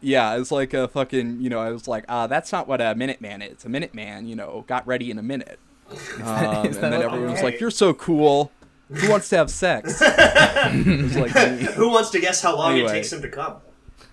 yeah, 0.00 0.36
it's 0.36 0.52
like 0.52 0.72
a 0.72 0.86
fucking 0.86 1.40
you 1.40 1.50
know 1.50 1.58
I 1.58 1.72
was 1.72 1.88
like 1.88 2.04
ah 2.08 2.28
that's 2.28 2.52
not 2.52 2.68
what 2.68 2.80
a 2.80 2.94
Minuteman 2.94 3.42
is. 3.52 3.64
A 3.64 3.68
Minuteman 3.68 4.28
you 4.28 4.36
know 4.36 4.64
got 4.68 4.86
ready 4.86 5.10
in 5.10 5.18
a 5.18 5.22
minute. 5.22 5.58
Um, 6.22 6.66
is 6.66 6.76
and 6.76 6.92
then 6.92 6.92
a- 6.94 7.04
everyone 7.04 7.30
was 7.30 7.32
Okay. 7.38 7.42
like 7.44 7.60
you're 7.60 7.70
so 7.70 7.92
cool. 7.94 8.50
Who 8.92 9.10
wants 9.10 9.28
to 9.30 9.36
have 9.38 9.50
sex? 9.50 10.00
like 10.00 10.74
me. 10.74 11.64
Who 11.74 11.88
wants 11.90 12.10
to 12.10 12.20
guess 12.20 12.42
how 12.42 12.56
long 12.56 12.72
Anyway. 12.72 12.90
it 12.90 12.92
takes 12.94 13.12
him 13.12 13.22
to 13.22 13.28
come? 13.28 13.56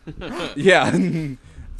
Yeah. 0.55 0.85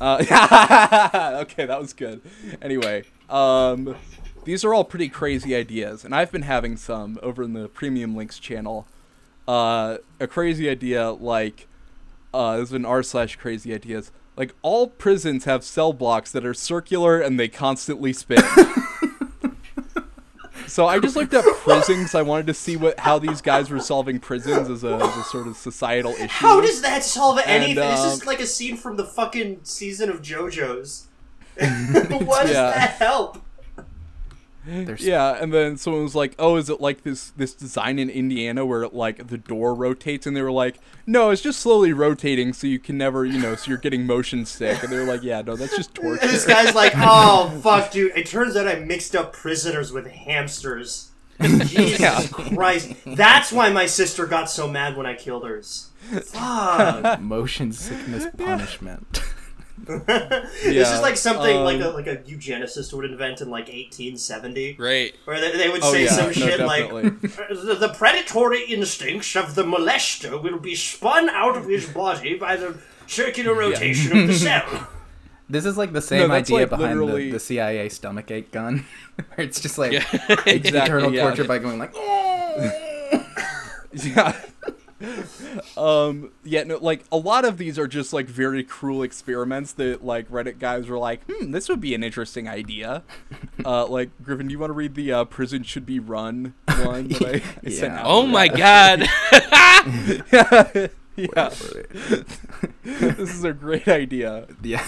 uh, 0.01 1.39
okay, 1.43 1.65
that 1.65 1.79
was 1.79 1.93
good. 1.93 2.21
Anyway, 2.61 3.03
um, 3.29 3.95
these 4.43 4.63
are 4.63 4.73
all 4.73 4.83
pretty 4.83 5.09
crazy 5.09 5.55
ideas, 5.55 6.03
and 6.05 6.13
I've 6.13 6.31
been 6.31 6.43
having 6.43 6.77
some 6.77 7.17
over 7.23 7.43
in 7.43 7.53
the 7.53 7.67
Premium 7.69 8.15
Links 8.15 8.37
channel. 8.39 8.87
Uh, 9.47 9.97
a 10.19 10.27
crazy 10.27 10.69
idea 10.69 11.09
like 11.11 11.67
uh, 12.33 12.57
there's 12.57 12.71
been 12.71 12.85
r 12.85 13.01
slash 13.01 13.35
crazy 13.37 13.73
ideas. 13.73 14.11
Like 14.37 14.53
all 14.61 14.87
prisons 14.87 15.45
have 15.45 15.63
cell 15.63 15.91
blocks 15.91 16.31
that 16.31 16.45
are 16.45 16.53
circular 16.53 17.19
and 17.19 17.39
they 17.39 17.47
constantly 17.47 18.13
spin. 18.13 18.43
So 20.69 20.87
I 20.87 20.99
just 20.99 21.15
looked 21.15 21.33
up 21.33 21.43
prisons. 21.57 22.15
I 22.15 22.21
wanted 22.21 22.47
to 22.47 22.53
see 22.53 22.77
what 22.77 22.99
how 22.99 23.19
these 23.19 23.41
guys 23.41 23.69
were 23.69 23.79
solving 23.79 24.19
prisons 24.19 24.69
as 24.69 24.83
a, 24.83 24.95
as 24.95 25.17
a 25.17 25.23
sort 25.23 25.47
of 25.47 25.57
societal 25.57 26.11
issue. 26.13 26.27
How 26.27 26.61
does 26.61 26.81
that 26.81 27.03
solve 27.03 27.39
anything? 27.45 27.75
this 27.75 27.99
um, 27.99 28.07
is 28.09 28.25
like 28.25 28.39
a 28.39 28.45
scene 28.45 28.77
from 28.77 28.95
the 28.97 29.05
fucking 29.05 29.61
season 29.63 30.09
of 30.09 30.21
JoJo's. 30.21 31.07
what 31.57 32.43
does 32.43 32.51
Yeah. 32.51 32.71
that 32.71 32.91
help? 32.99 33.41
There's 34.65 35.05
Yeah, 35.05 35.37
and 35.41 35.53
then 35.53 35.77
someone 35.77 36.03
was 36.03 36.15
like, 36.15 36.35
"Oh, 36.37 36.55
is 36.57 36.69
it 36.69 36.81
like 36.81 37.03
this 37.03 37.31
this 37.31 37.53
design 37.53 37.97
in 37.97 38.09
Indiana 38.09 38.65
where 38.65 38.87
like 38.87 39.27
the 39.27 39.37
door 39.37 39.73
rotates?" 39.73 40.27
And 40.27 40.35
they 40.35 40.41
were 40.41 40.51
like, 40.51 40.79
"No, 41.07 41.29
it's 41.29 41.41
just 41.41 41.59
slowly 41.59 41.93
rotating, 41.93 42.53
so 42.53 42.67
you 42.67 42.79
can 42.79 42.97
never, 42.97 43.25
you 43.25 43.39
know, 43.39 43.55
so 43.55 43.69
you're 43.69 43.77
getting 43.77 44.05
motion 44.05 44.45
sick." 44.45 44.83
And 44.83 44.91
they 44.91 44.97
were 44.97 45.05
like, 45.05 45.23
"Yeah, 45.23 45.41
no, 45.41 45.55
that's 45.55 45.75
just 45.75 45.95
torture." 45.95 46.21
And 46.21 46.29
this 46.29 46.45
guy's 46.45 46.75
like, 46.75 46.93
oh 46.97 47.59
fuck, 47.61 47.91
dude. 47.91 48.11
It 48.15 48.25
turns 48.25 48.55
out 48.55 48.67
I 48.67 48.75
mixed 48.75 49.15
up 49.15 49.33
prisoners 49.33 49.91
with 49.91 50.07
hamsters. 50.07 51.11
Jesus 51.41 52.29
Christ. 52.31 52.93
That's 53.05 53.51
why 53.51 53.69
my 53.69 53.85
sister 53.85 54.25
got 54.25 54.49
so 54.49 54.67
mad 54.67 54.97
when 54.97 55.05
I 55.05 55.15
killed 55.15 55.45
hers. 55.47 55.89
Fuck. 56.23 57.21
motion 57.21 57.71
sickness 57.71 58.27
punishment. 58.37 59.21
This 59.85 60.91
is 60.91 61.01
like 61.01 61.17
something 61.17 61.57
um, 61.57 61.63
like 61.63 61.79
a 61.81 61.89
like 61.89 62.07
a 62.07 62.17
eugenicist 62.17 62.93
would 62.93 63.05
invent 63.05 63.41
in 63.41 63.49
like 63.49 63.65
1870. 63.67 64.75
Right. 64.79 65.13
Where 65.25 65.39
they, 65.39 65.57
they 65.57 65.69
would 65.69 65.81
Oh 65.83 65.91
say 65.91 66.03
yeah, 66.05 66.09
some 66.11 66.25
no, 66.27 66.31
shit 66.31 66.57
definitely. 66.57 67.03
like 67.03 67.21
the, 67.21 67.75
the 67.79 67.89
predatory 67.97 68.63
instincts 68.65 69.35
of 69.35 69.55
the 69.55 69.63
molester 69.63 70.41
will 70.41 70.59
be 70.59 70.75
spun 70.75 71.29
out 71.29 71.57
of 71.57 71.65
his 71.67 71.87
body 71.87 72.35
by 72.35 72.55
the 72.55 72.77
circular 73.07 73.53
rotation 73.53 74.17
of 74.17 74.27
the 74.27 74.33
cell. 74.33 74.87
This 75.51 75.65
is 75.65 75.77
like 75.77 75.93
the 75.93 76.01
same 76.01 76.29
that's, 76.29 76.47
idea 76.47 76.59
like, 76.59 76.69
behind 76.69 76.99
literally- 77.01 77.25
the, 77.25 77.31
the 77.31 77.39
CIA 77.39 77.89
stomach 77.89 78.29
ache 78.29 78.51
gun, 78.51 78.85
where 79.33 79.47
it's 79.47 79.59
just 79.59 79.79
like 79.79 79.93
Yeah. 79.93 80.05
eternal 80.45 81.11
yeah. 81.11 81.23
torture 81.23 81.43
by 81.43 81.57
going 81.57 81.79
like, 81.79 81.91
yeah. 83.93 84.39
Um. 85.77 86.31
Yeah. 86.43 86.63
No. 86.63 86.77
Like 86.77 87.05
a 87.11 87.17
lot 87.17 87.45
of 87.45 87.57
these 87.57 87.79
are 87.79 87.87
just 87.87 88.11
like 88.13 88.27
very 88.27 88.63
cruel 88.63 89.03
experiments 89.03 89.71
that 89.73 90.03
like 90.03 90.29
Reddit 90.29 90.59
guys 90.59 90.87
were 90.87 90.97
like, 90.97 91.21
"Hmm, 91.29 91.51
this 91.51 91.69
would 91.69 91.81
be 91.81 91.93
an 91.95 92.03
interesting 92.03 92.47
idea." 92.47 93.03
Uh, 93.65 93.85
like 93.85 94.09
Griffin, 94.23 94.47
do 94.47 94.53
you 94.53 94.59
want 94.59 94.69
to 94.69 94.73
read 94.73 94.95
the 94.95 95.11
uh, 95.11 95.25
"Prison 95.25 95.63
Should 95.63 95.85
Be 95.85 95.99
Run" 95.99 96.53
one 96.83 97.09
that 97.09 97.21
I, 97.21 97.41
I 97.65 97.69
sent 97.69 97.93
Yeah. 97.93 97.99
out? 97.99 98.05
Oh 98.05 98.25
my 98.25 98.47
god. 98.47 99.01
yeah. 101.17 101.49
this 102.83 103.33
is 103.35 103.43
a 103.43 103.51
great 103.51 103.87
idea. 103.89 104.47
yeah. 104.63 104.83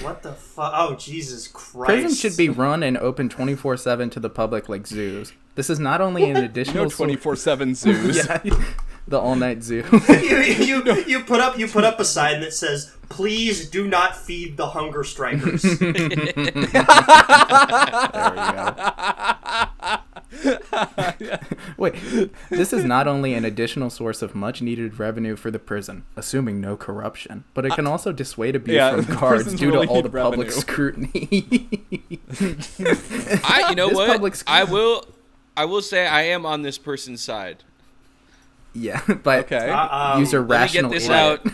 What 0.00 0.22
the 0.22 0.32
fuck? 0.32 0.72
Oh 0.74 0.94
Jesus 0.96 1.48
Christ! 1.48 1.88
Prison 1.88 2.14
should 2.14 2.36
be 2.36 2.48
run 2.48 2.82
and 2.82 2.98
open 2.98 3.28
24 3.28 3.76
7 3.76 4.10
to 4.10 4.20
the 4.20 4.30
public 4.30 4.68
like 4.68 4.86
zoos. 4.86 5.32
This 5.54 5.70
is 5.70 5.78
not 5.78 6.00
only 6.00 6.28
an 6.30 6.36
additional 6.36 6.90
twenty 6.90 7.14
four 7.16 7.36
seven 7.36 7.74
zoos. 7.76 8.16
Yeah, 8.16 8.40
the 9.08 9.18
all 9.18 9.36
night 9.36 9.62
zoo. 9.62 9.84
you, 10.08 10.38
you, 10.38 11.04
you 11.06 11.20
put 11.20 11.40
up 11.40 11.56
you 11.58 11.68
put 11.68 11.84
up 11.84 12.00
a 12.00 12.04
sign 12.04 12.40
that 12.40 12.52
says, 12.52 12.92
"Please 13.08 13.70
do 13.70 13.86
not 13.86 14.16
feed 14.16 14.56
the 14.56 14.70
hunger 14.70 15.04
strikers." 15.04 15.62
There 15.62 15.92
we 15.92 16.02
go. 19.86 19.98
Wait, 21.76 21.94
this 22.50 22.72
is 22.72 22.84
not 22.84 23.06
only 23.08 23.34
an 23.34 23.44
additional 23.44 23.90
source 23.90 24.22
of 24.22 24.34
much 24.34 24.60
needed 24.62 24.98
revenue 24.98 25.36
for 25.36 25.50
the 25.50 25.58
prison, 25.58 26.04
assuming 26.16 26.60
no 26.60 26.76
corruption, 26.76 27.44
but 27.54 27.64
it 27.66 27.72
can 27.74 27.86
also 27.86 28.12
dissuade 28.12 28.56
abuse 28.56 28.76
Yeah, 28.76 28.96
from 29.00 29.14
guards 29.16 29.42
prisons 29.44 29.60
due 29.60 29.70
to 29.70 29.78
all 29.86 29.94
need 29.96 30.04
the 30.04 30.10
public 30.10 30.50
scrutiny. 30.50 31.68
I 33.44 33.66
you 33.70 33.76
know 33.76 33.88
This 33.88 33.96
what? 33.96 34.08
public 34.08 34.34
school- 34.36 34.54
I 34.54 34.64
will 34.64 35.04
I 35.56 35.64
will 35.66 35.82
say 35.82 36.06
I 36.06 36.22
am 36.22 36.44
on 36.46 36.62
this 36.62 36.78
person's 36.78 37.22
side. 37.22 37.62
yeah, 38.74 39.00
but 39.22 39.40
Okay. 39.44 39.70
Uh, 39.70 40.14
um, 40.14 40.20
user 40.20 40.40
Let 40.40 40.48
me 40.48 40.56
rational 40.56 40.90
get 40.90 40.94
this 40.96 41.04
idiot. 41.08 41.20
out. 41.20 41.46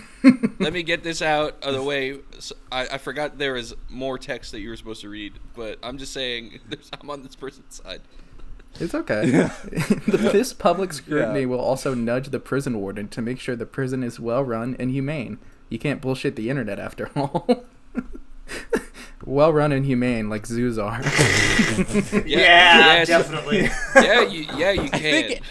Let 0.60 0.72
me 0.72 0.82
get 0.82 1.02
this 1.02 1.22
out 1.22 1.62
of 1.62 1.74
the 1.74 1.82
way. 1.82 2.18
So- 2.38 2.56
I, 2.72 2.82
I 2.92 2.98
forgot 2.98 3.38
there 3.38 3.54
was 3.54 3.74
more 3.88 4.18
text 4.18 4.52
that 4.52 4.60
you 4.60 4.70
were 4.70 4.76
supposed 4.76 5.00
to 5.02 5.08
read, 5.08 5.34
but 5.54 5.78
I'm 5.82 5.98
just 5.98 6.12
saying 6.12 6.60
there's, 6.68 6.90
I'm 7.00 7.10
on 7.10 7.22
this 7.22 7.36
person's 7.36 7.82
side. 7.82 8.00
It's 8.78 8.94
okay. 8.94 9.50
this 10.06 10.52
public 10.52 10.92
scrutiny 10.92 11.40
Yeah. 11.40 11.46
will 11.46 11.60
also 11.60 11.92
nudge 11.94 12.28
the 12.30 12.40
prison 12.40 12.80
warden 12.80 13.08
to 13.08 13.20
make 13.20 13.40
sure 13.40 13.56
the 13.56 13.66
prison 13.66 14.02
is 14.02 14.20
well 14.20 14.42
run 14.44 14.76
and 14.78 14.90
humane. 14.90 15.38
You 15.68 15.78
can't 15.78 16.00
bullshit 16.00 16.36
the 16.36 16.48
internet 16.50 16.78
after 16.78 17.10
all. 17.16 17.46
well 19.24 19.52
run 19.52 19.72
and 19.72 19.84
humane 19.84 20.28
like 20.30 20.46
zoos 20.46 20.78
are. 20.78 21.00
Yeah, 21.80 22.24
yeah, 22.26 23.04
so- 23.04 23.18
definitely. 23.18 23.68
yeah, 23.96 24.20
you, 24.22 24.46
yeah, 24.56 24.70
you 24.72 24.90
can. 24.90 25.00
think- 25.00 25.42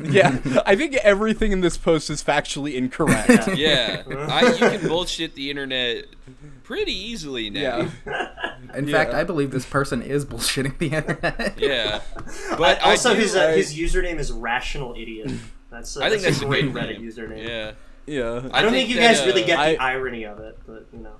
Yeah, 0.00 0.62
I 0.66 0.76
think 0.76 0.94
everything 0.96 1.52
in 1.52 1.60
this 1.60 1.76
post 1.76 2.08
is 2.10 2.22
factually 2.22 2.74
incorrect. 2.74 3.48
yeah, 3.56 4.02
I, 4.08 4.52
you 4.52 4.56
can 4.78 4.88
bullshit 4.88 5.34
the 5.34 5.50
internet 5.50 6.06
pretty 6.62 6.92
easily 6.92 7.50
now. 7.50 7.88
Yeah. 8.06 8.30
In 8.74 8.86
Yeah. 8.88 8.92
fact, 8.96 9.14
I 9.14 9.24
believe 9.24 9.50
this 9.50 9.66
person 9.66 10.00
is 10.02 10.24
bullshitting 10.24 10.78
the 10.78 10.86
internet. 10.88 11.58
Yeah. 11.58 12.00
but 12.50 12.58
But 12.58 12.82
I 12.82 12.90
also, 12.92 13.14
do- 13.14 13.20
his 13.20 13.36
uh, 13.36 13.48
I- 13.48 13.56
his 13.56 13.76
username 13.76 14.18
is 14.18 14.32
rational 14.32 14.94
idiot. 14.94 15.30
That's 15.70 15.96
uh, 15.96 16.04
I 16.04 16.10
think 16.10 16.22
that's 16.22 16.40
a 16.40 16.44
a 16.44 16.48
great 16.48 16.66
Reddit 16.72 16.98
name. 16.98 17.02
username. 17.10 17.46
Yeah. 17.46 17.72
Yeah. 18.06 18.48
I 18.52 18.62
don't 18.62 18.72
think, 18.72 18.88
you 18.88 18.96
guys 18.98 19.24
really 19.26 19.44
get 19.44 19.58
I- 19.58 19.72
the 19.74 19.82
irony 19.82 20.24
of 20.24 20.38
it, 20.40 20.58
but 20.66 20.86
you 20.92 21.00
know. 21.00 21.12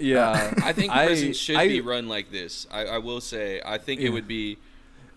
Yeah. 0.00 0.30
Uh, 0.30 0.54
I 0.64 0.72
think 0.72 0.92
I- 0.94 1.06
prisons 1.06 1.36
should 1.36 1.56
I- 1.56 1.68
be 1.68 1.80
run 1.80 2.08
like 2.08 2.30
this. 2.30 2.66
I, 2.70 2.86
I 2.86 2.98
will 2.98 3.20
say. 3.20 3.60
I 3.64 3.78
think 3.78 4.00
it 4.00 4.10
would 4.10 4.26
be 4.28 4.58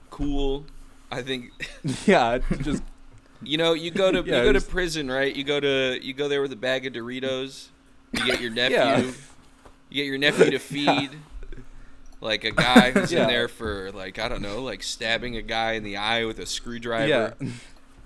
cool. 0.09 0.65
I 1.11 1.21
think 1.21 1.51
Yeah, 2.07 2.39
just 2.61 2.81
you 3.43 3.57
know 3.57 3.73
you 3.73 3.91
go 3.91 4.11
to 4.11 4.19
Yeah, 4.25 4.39
you 4.39 4.43
go 4.45 4.53
to 4.53 4.61
prison, 4.61 5.09
right? 5.11 5.35
You 5.35 5.43
go 5.43 5.59
to 5.59 5.99
you 6.01 6.13
go 6.13 6.27
there 6.27 6.41
with 6.41 6.51
a 6.51 6.55
bag 6.57 6.85
of 6.85 6.93
Doritos. 6.93 7.67
You 8.13 8.25
get 8.25 8.41
your 8.41 8.51
nephew. 8.51 8.77
Yeah. 8.77 8.99
You 9.01 9.13
get 9.91 10.05
your 10.05 10.17
nephew 10.17 10.51
to 10.51 10.59
feed. 10.59 11.11
Like 12.21 12.45
a 12.45 12.51
guy 12.51 12.91
who's 12.91 13.11
Yeah. 13.11 13.23
in 13.23 13.27
there 13.27 13.47
for 13.47 13.91
like 13.91 14.17
I 14.17 14.27
don't 14.29 14.41
know, 14.41 14.61
like 14.61 14.81
stabbing 14.81 15.35
a 15.37 15.41
guy 15.41 15.73
in 15.73 15.83
the 15.83 15.97
eye 15.97 16.25
with 16.25 16.39
a 16.39 16.45
screwdriver. 16.45 17.07
yeah. 17.07 17.47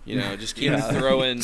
You 0.05 0.15
know, 0.15 0.35
just 0.37 0.55
keep 0.55 0.71
Yeah. 0.71 0.81
throwing. 0.91 1.41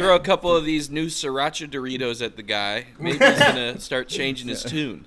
Throw 0.00 0.14
a 0.16 0.20
couple 0.20 0.56
of 0.56 0.64
these 0.64 0.88
new 0.90 1.06
sriracha 1.06 1.68
Doritos 1.70 2.24
at 2.24 2.36
the 2.36 2.42
guy. 2.42 2.86
Maybe 2.98 3.18
he's 3.18 3.38
gonna 3.38 3.78
start 3.88 4.08
changing 4.08 4.48
his 4.48 4.64
tune. 4.64 5.06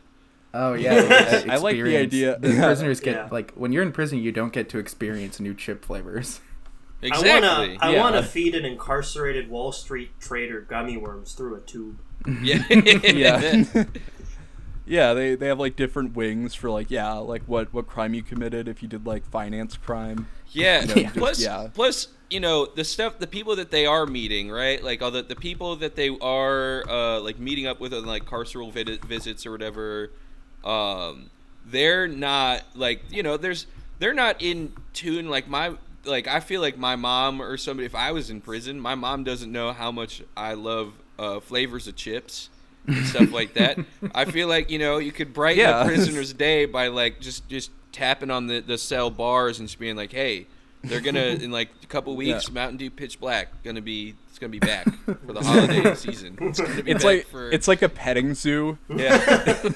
Oh 0.54 0.74
yeah, 0.74 1.02
the 1.02 1.46
I 1.52 1.56
like 1.58 1.76
the 1.82 1.98
idea- 1.98 2.38
The 2.40 2.50
prisoners 2.50 3.00
get 3.00 3.16
Yeah. 3.16 3.28
like 3.32 3.54
when 3.54 3.72
you're 3.72 3.82
in 3.82 3.92
prison, 3.92 4.20
you 4.20 4.32
don't 4.32 4.54
get 4.54 4.70
to 4.70 4.78
experience 4.78 5.40
new 5.40 5.56
chip 5.56 5.84
flavors. 5.84 6.42
Exactly. 7.02 7.32
I 7.32 7.34
wanna 7.40 7.78
I 7.82 7.92
Yeah. 7.94 8.00
wanna 8.02 8.22
feed 8.24 8.54
an 8.54 8.66
incarcerated 8.66 9.50
Wall 9.50 9.72
Street 9.72 10.12
trader 10.20 10.62
gummy 10.62 10.96
worms 10.96 11.34
through 11.34 11.56
a 11.56 11.60
tube. 11.62 11.98
Yeah. 12.44 12.64
yeah. 12.70 13.66
Yeah, 14.86 15.14
they 15.14 15.36
they 15.36 15.48
have 15.48 15.60
like 15.60 15.76
different 15.76 16.16
wings 16.16 16.54
for 16.56 16.70
like 16.70 16.90
yeah, 16.92 17.14
like 17.14 17.44
what 17.44 17.74
what 17.74 17.88
crime 17.88 18.14
you 18.14 18.24
committed 18.24 18.68
if 18.68 18.82
you 18.82 18.88
did 18.90 19.06
like 19.06 19.26
finance 19.26 19.78
crime. 19.78 20.28
Yeah. 20.52 20.82
You 20.82 20.88
know, 20.88 20.94
Yeah. 20.96 21.04
just- 21.04 21.16
Plus, 21.18 21.40
yeah. 21.42 21.68
plus, 21.74 22.08
you 22.30 22.40
know, 22.40 22.66
the 22.68 22.84
stuff, 22.84 23.18
the 23.20 23.26
people 23.28 23.56
that 23.56 23.72
they 23.72 23.86
are 23.88 24.06
meeting, 24.06 24.52
right? 24.52 24.84
Like 24.84 25.02
all 25.02 25.10
the 25.12 25.24
the 25.24 25.36
people 25.36 25.76
that 25.78 25.96
they 25.96 26.10
are 26.22 26.84
uh, 26.90 27.20
like 27.22 27.40
meeting 27.40 27.66
up 27.68 27.80
with 27.80 27.94
on 27.94 28.06
like 28.06 28.26
carceral 28.26 28.72
vid- 28.72 29.04
visits 29.06 29.46
or 29.46 29.52
whatever. 29.52 30.12
Um, 30.64 31.30
they're 31.66 32.08
not 32.08 32.64
like 32.76 33.02
you 33.12 33.24
know, 33.24 33.38
there's 33.38 33.66
they're 34.00 34.14
not 34.14 34.42
in 34.42 34.74
tune 34.94 35.30
like 35.30 35.48
my 35.48 35.76
like 36.06 36.28
I 36.28 36.40
feel 36.40 36.62
like 36.62 36.78
my 36.78 36.96
mom 36.96 37.42
or 37.42 37.56
somebody 37.58 37.86
if 37.86 37.96
I 37.96 38.12
was 38.12 38.30
in 38.30 38.42
prison, 38.42 38.80
my 38.80 38.96
mom 38.96 39.24
doesn't 39.24 39.52
know 39.52 39.72
how 39.74 39.92
much 39.92 40.22
I 40.36 40.54
love 40.54 40.94
uh, 41.18 41.40
flavors 41.40 41.88
of 41.88 41.96
chips. 41.96 42.50
And 42.88 43.06
stuff 43.06 43.32
like 43.32 43.54
that. 43.56 43.78
I 44.14 44.26
feel 44.26 44.48
like 44.48 44.70
you 44.70 44.80
know 44.80 44.98
you 44.98 45.12
could 45.12 45.34
brighten 45.34 45.60
Yeah. 45.64 45.82
a 45.84 45.86
prisoner's 45.88 46.34
day 46.34 46.66
by 46.66 46.88
like 46.88 47.20
just 47.20 47.48
just 47.50 47.72
tapping 47.92 48.30
on 48.32 48.48
the 48.48 48.60
the 48.60 48.78
cell 48.78 49.10
bars 49.10 49.60
and 49.60 49.68
just 49.68 49.80
being 49.80 49.96
like, 49.96 50.12
hey, 50.12 50.48
they're 50.84 51.00
gonna 51.02 51.20
in 51.42 51.52
like 51.52 51.70
a 51.84 51.88
couple 51.88 52.16
weeks, 52.16 52.48
Yeah. 52.48 52.54
Mountain 52.54 52.78
Dew 52.78 52.90
Pitch 52.90 53.20
Black 53.20 53.64
gonna 53.64 53.82
be 53.82 54.16
it's 54.30 54.40
gonna 54.40 54.50
be 54.50 54.60
back 54.60 54.86
for 55.06 55.32
the 55.34 55.42
holiday 55.44 55.94
season. 55.96 56.38
It's 56.42 56.60
gonna 56.60 56.82
be 56.84 56.92
It's 56.92 57.04
back 57.04 57.18
like 57.18 57.28
for 57.28 57.52
it's 57.52 57.68
like 57.68 57.82
a 57.84 57.90
petting 57.90 58.34
zoo. 58.34 58.78
yeah. 58.90 59.70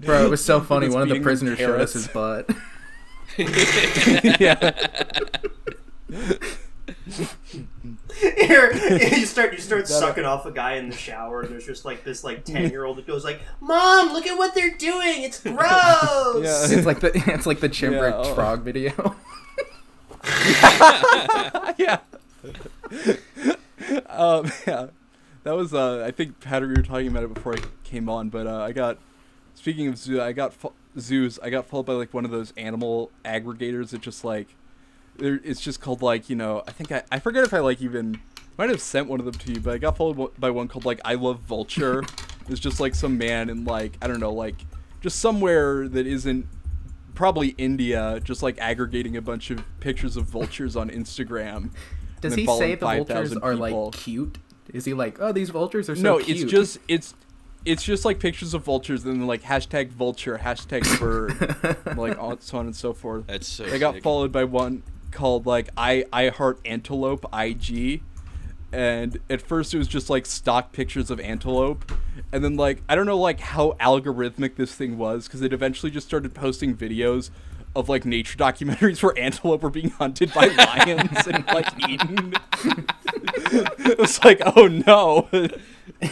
Bro, 0.00 0.26
it 0.26 0.30
was 0.30 0.44
so 0.44 0.60
funny. 0.60 0.88
One 0.88 1.02
of 1.02 1.08
the 1.08 1.14
beating 1.14 1.22
prisoners 1.24 1.58
showed 1.58 1.80
us 1.80 1.92
his 1.94 2.06
butt. 2.08 2.48
yeah. 4.38 4.70
Here, 7.06 8.72
you 9.16 9.26
start 9.26 9.52
you 9.52 9.58
start 9.58 9.86
sucking 9.86 10.24
off 10.24 10.46
a 10.46 10.50
guy 10.50 10.74
in 10.74 10.88
the 10.88 10.96
shower, 10.96 11.42
and 11.42 11.50
there's 11.50 11.66
just 11.66 11.84
like 11.84 12.02
this 12.02 12.24
like 12.24 12.44
ten 12.44 12.70
year 12.70 12.84
old 12.84 12.96
that 12.98 13.06
goes 13.06 13.24
like, 13.24 13.40
"Mom, 13.60 14.12
look 14.12 14.26
at 14.26 14.38
what 14.38 14.54
they're 14.54 14.74
doing! 14.74 15.22
It's 15.22 15.40
gross." 15.42 15.56
Yeah. 16.44 16.76
It's 16.76 16.86
like 16.86 17.00
the 17.00 17.10
it's 17.26 17.46
like 17.46 17.60
the 17.60 17.68
chimeric 17.68 18.10
Yeah, 18.12 18.30
oh. 18.30 18.34
frog 18.34 18.62
video. 18.62 19.14
yeah. 21.78 21.98
um, 24.08 24.50
yeah. 24.66 24.86
That 25.42 25.54
was 25.54 25.74
uh 25.74 26.04
I 26.06 26.10
think 26.10 26.40
Patty 26.40 26.66
we 26.66 26.72
were 26.72 26.82
talking 26.82 27.08
about 27.08 27.22
it 27.24 27.34
before 27.34 27.54
I 27.54 27.58
came 27.84 28.08
on, 28.08 28.30
but 28.30 28.46
uh, 28.46 28.62
I 28.62 28.72
got 28.72 28.96
speaking 29.54 29.88
of 29.88 29.98
zoo, 29.98 30.22
I 30.22 30.32
got 30.32 30.54
fo- 30.54 30.72
zoos. 30.98 31.38
I 31.42 31.50
got 31.50 31.66
followed 31.66 31.84
by 31.84 31.92
like 31.92 32.14
one 32.14 32.24
of 32.24 32.30
those 32.30 32.54
animal 32.56 33.10
aggregators 33.26 33.90
that 33.90 34.00
just 34.00 34.24
like 34.24 34.48
there 34.48 34.54
it's 35.18 35.60
just 35.60 35.80
called 35.80 36.02
like, 36.02 36.28
you 36.28 36.36
know, 36.36 36.62
I 36.66 36.72
think 36.72 36.92
I 36.92 37.02
I 37.10 37.18
forget 37.18 37.44
if 37.44 37.54
I 37.54 37.60
like 37.60 37.80
even 37.80 38.20
might 38.56 38.70
have 38.70 38.80
sent 38.80 39.08
one 39.08 39.20
of 39.20 39.26
them 39.26 39.34
to 39.34 39.52
you, 39.52 39.60
but 39.60 39.74
I 39.74 39.78
got 39.78 39.96
followed 39.96 40.38
by 40.38 40.50
one 40.50 40.68
called 40.68 40.84
like 40.84 41.00
I 41.04 41.14
love 41.14 41.40
vulture. 41.40 42.02
it's 42.48 42.60
just 42.60 42.80
like 42.80 42.94
some 42.94 43.18
man 43.18 43.50
in 43.50 43.64
like 43.64 43.96
I 44.02 44.06
don't 44.06 44.20
know, 44.20 44.32
like 44.32 44.56
just 45.00 45.18
somewhere 45.18 45.88
that 45.88 46.06
isn't 46.06 46.46
probably 47.14 47.48
India, 47.58 48.20
just 48.22 48.42
like 48.42 48.58
aggregating 48.58 49.16
a 49.16 49.22
bunch 49.22 49.50
of 49.50 49.62
pictures 49.80 50.16
of 50.16 50.24
vultures 50.24 50.76
on 50.76 50.90
Instagram. 50.90 51.70
Does 52.20 52.34
he 52.34 52.46
say 52.46 52.74
the 52.74 52.86
vultures 52.86 53.36
are 53.36 53.52
people. 53.52 53.84
like 53.84 53.94
cute? 53.94 54.38
Is 54.72 54.86
he 54.86 54.94
like, 54.94 55.20
oh, 55.20 55.30
these 55.30 55.50
vultures 55.50 55.90
are 55.90 55.96
so 55.96 56.00
cute? 56.00 56.04
no, 56.04 56.18
cute? 56.18 56.42
it's 56.42 56.50
just 56.50 56.78
it's 56.88 57.14
it's 57.64 57.82
just 57.82 58.04
like 58.04 58.18
pictures 58.18 58.54
of 58.54 58.64
vultures 58.64 59.04
and 59.04 59.20
then 59.20 59.26
like 59.26 59.42
hashtag 59.42 59.90
vulture, 59.90 60.38
hashtag 60.42 60.98
bird, 60.98 61.96
like 61.98 62.18
on, 62.18 62.40
so 62.40 62.58
on 62.58 62.66
and 62.66 62.76
so 62.76 62.92
forth. 62.92 63.26
That's 63.26 63.46
so 63.46 63.64
I 63.66 63.78
got 63.78 63.94
sick. 63.94 64.02
followed 64.02 64.32
by 64.32 64.44
one 64.44 64.82
called 65.14 65.46
like 65.46 65.70
I 65.76 66.04
I 66.12 66.28
heart 66.28 66.60
antelope 66.66 67.24
IG, 67.32 68.02
and 68.72 69.18
at 69.30 69.40
first 69.40 69.72
it 69.72 69.78
was 69.78 69.88
just 69.88 70.10
like 70.10 70.26
stock 70.26 70.72
pictures 70.72 71.10
of 71.10 71.18
antelope, 71.20 71.90
and 72.32 72.44
then 72.44 72.56
like 72.56 72.82
I 72.88 72.94
don't 72.94 73.06
know 73.06 73.18
like 73.18 73.40
how 73.40 73.72
algorithmic 73.80 74.56
this 74.56 74.74
thing 74.74 74.98
was 74.98 75.26
because 75.26 75.40
it 75.40 75.52
eventually 75.54 75.90
just 75.90 76.06
started 76.06 76.34
posting 76.34 76.76
videos 76.76 77.30
of 77.74 77.88
like 77.88 78.04
nature 78.04 78.36
documentaries 78.38 79.02
where 79.02 79.18
antelope 79.18 79.62
were 79.62 79.70
being 79.70 79.90
hunted 79.90 80.32
by 80.34 80.46
lions 80.46 81.26
and 81.26 81.46
like 81.46 81.68
eaten. 81.88 82.34
it 83.46 83.98
was 83.98 84.22
like 84.22 84.42
oh 84.56 84.66
no. 84.66 85.28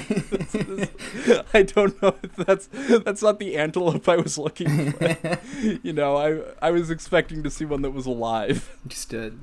I 1.55 1.63
don't 1.63 2.01
know 2.03 2.15
if 2.23 2.37
that's 2.37 2.69
that's 3.05 3.23
not 3.23 3.39
the 3.39 3.57
antelope 3.57 4.09
I 4.09 4.17
was 4.17 4.37
looking 4.39 4.93
for. 4.93 5.39
you 5.83 5.93
know, 5.93 6.17
I 6.17 6.69
I 6.69 6.71
was 6.71 6.91
expecting 6.91 7.43
to 7.43 7.51
see 7.51 7.65
one 7.65 7.83
that 7.83 7.91
was 7.93 8.07
alive. 8.07 8.77
Understood. 8.85 9.39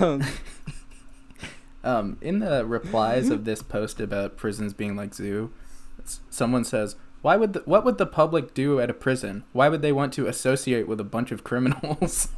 Um, 0.00 0.22
Um, 1.84 2.18
in 2.20 2.40
the 2.40 2.66
replies 2.66 3.30
of 3.30 3.44
this 3.44 3.62
post 3.62 4.00
about 4.00 4.36
prisons 4.36 4.74
being 4.74 4.96
like 4.96 5.14
zoo, 5.14 5.52
someone 6.28 6.64
says, 6.64 6.96
"Why 7.22 7.36
would 7.36 7.52
the, 7.52 7.62
what 7.64 7.84
would 7.84 7.96
the 7.96 8.06
public 8.06 8.54
do 8.54 8.80
at 8.80 8.90
a 8.90 8.94
prison? 8.94 9.44
Why 9.52 9.68
would 9.68 9.82
they 9.82 9.92
want 9.92 10.12
to 10.14 10.26
associate 10.26 10.88
with 10.88 10.98
a 10.98 11.04
bunch 11.04 11.30
of 11.30 11.44
criminals?" 11.44 12.28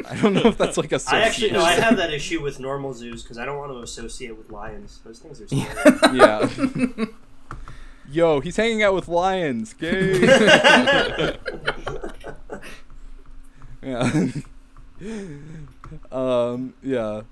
I 0.10 0.20
don't 0.20 0.34
know 0.34 0.46
if 0.46 0.58
that's 0.58 0.76
like 0.76 0.92
a. 0.92 1.00
I 1.08 1.20
actually 1.20 1.52
no, 1.52 1.62
I 1.62 1.72
have 1.72 1.96
that 1.98 2.12
issue 2.12 2.42
with 2.42 2.58
normal 2.58 2.92
zoos 2.92 3.22
because 3.22 3.38
I 3.38 3.44
don't 3.44 3.58
want 3.58 3.72
to 3.72 3.78
associate 3.78 4.36
with 4.36 4.50
lions. 4.50 5.00
Those 5.04 5.20
things 5.20 5.40
are 5.40 5.46
scary. 5.46 6.16
yeah. 6.18 6.48
Yo, 8.10 8.40
he's 8.40 8.56
hanging 8.56 8.82
out 8.82 8.94
with 8.94 9.08
lions. 9.08 9.72
Gay. 9.72 10.20
yeah. 13.82 14.26
um. 16.12 16.74
Yeah. 16.82 17.22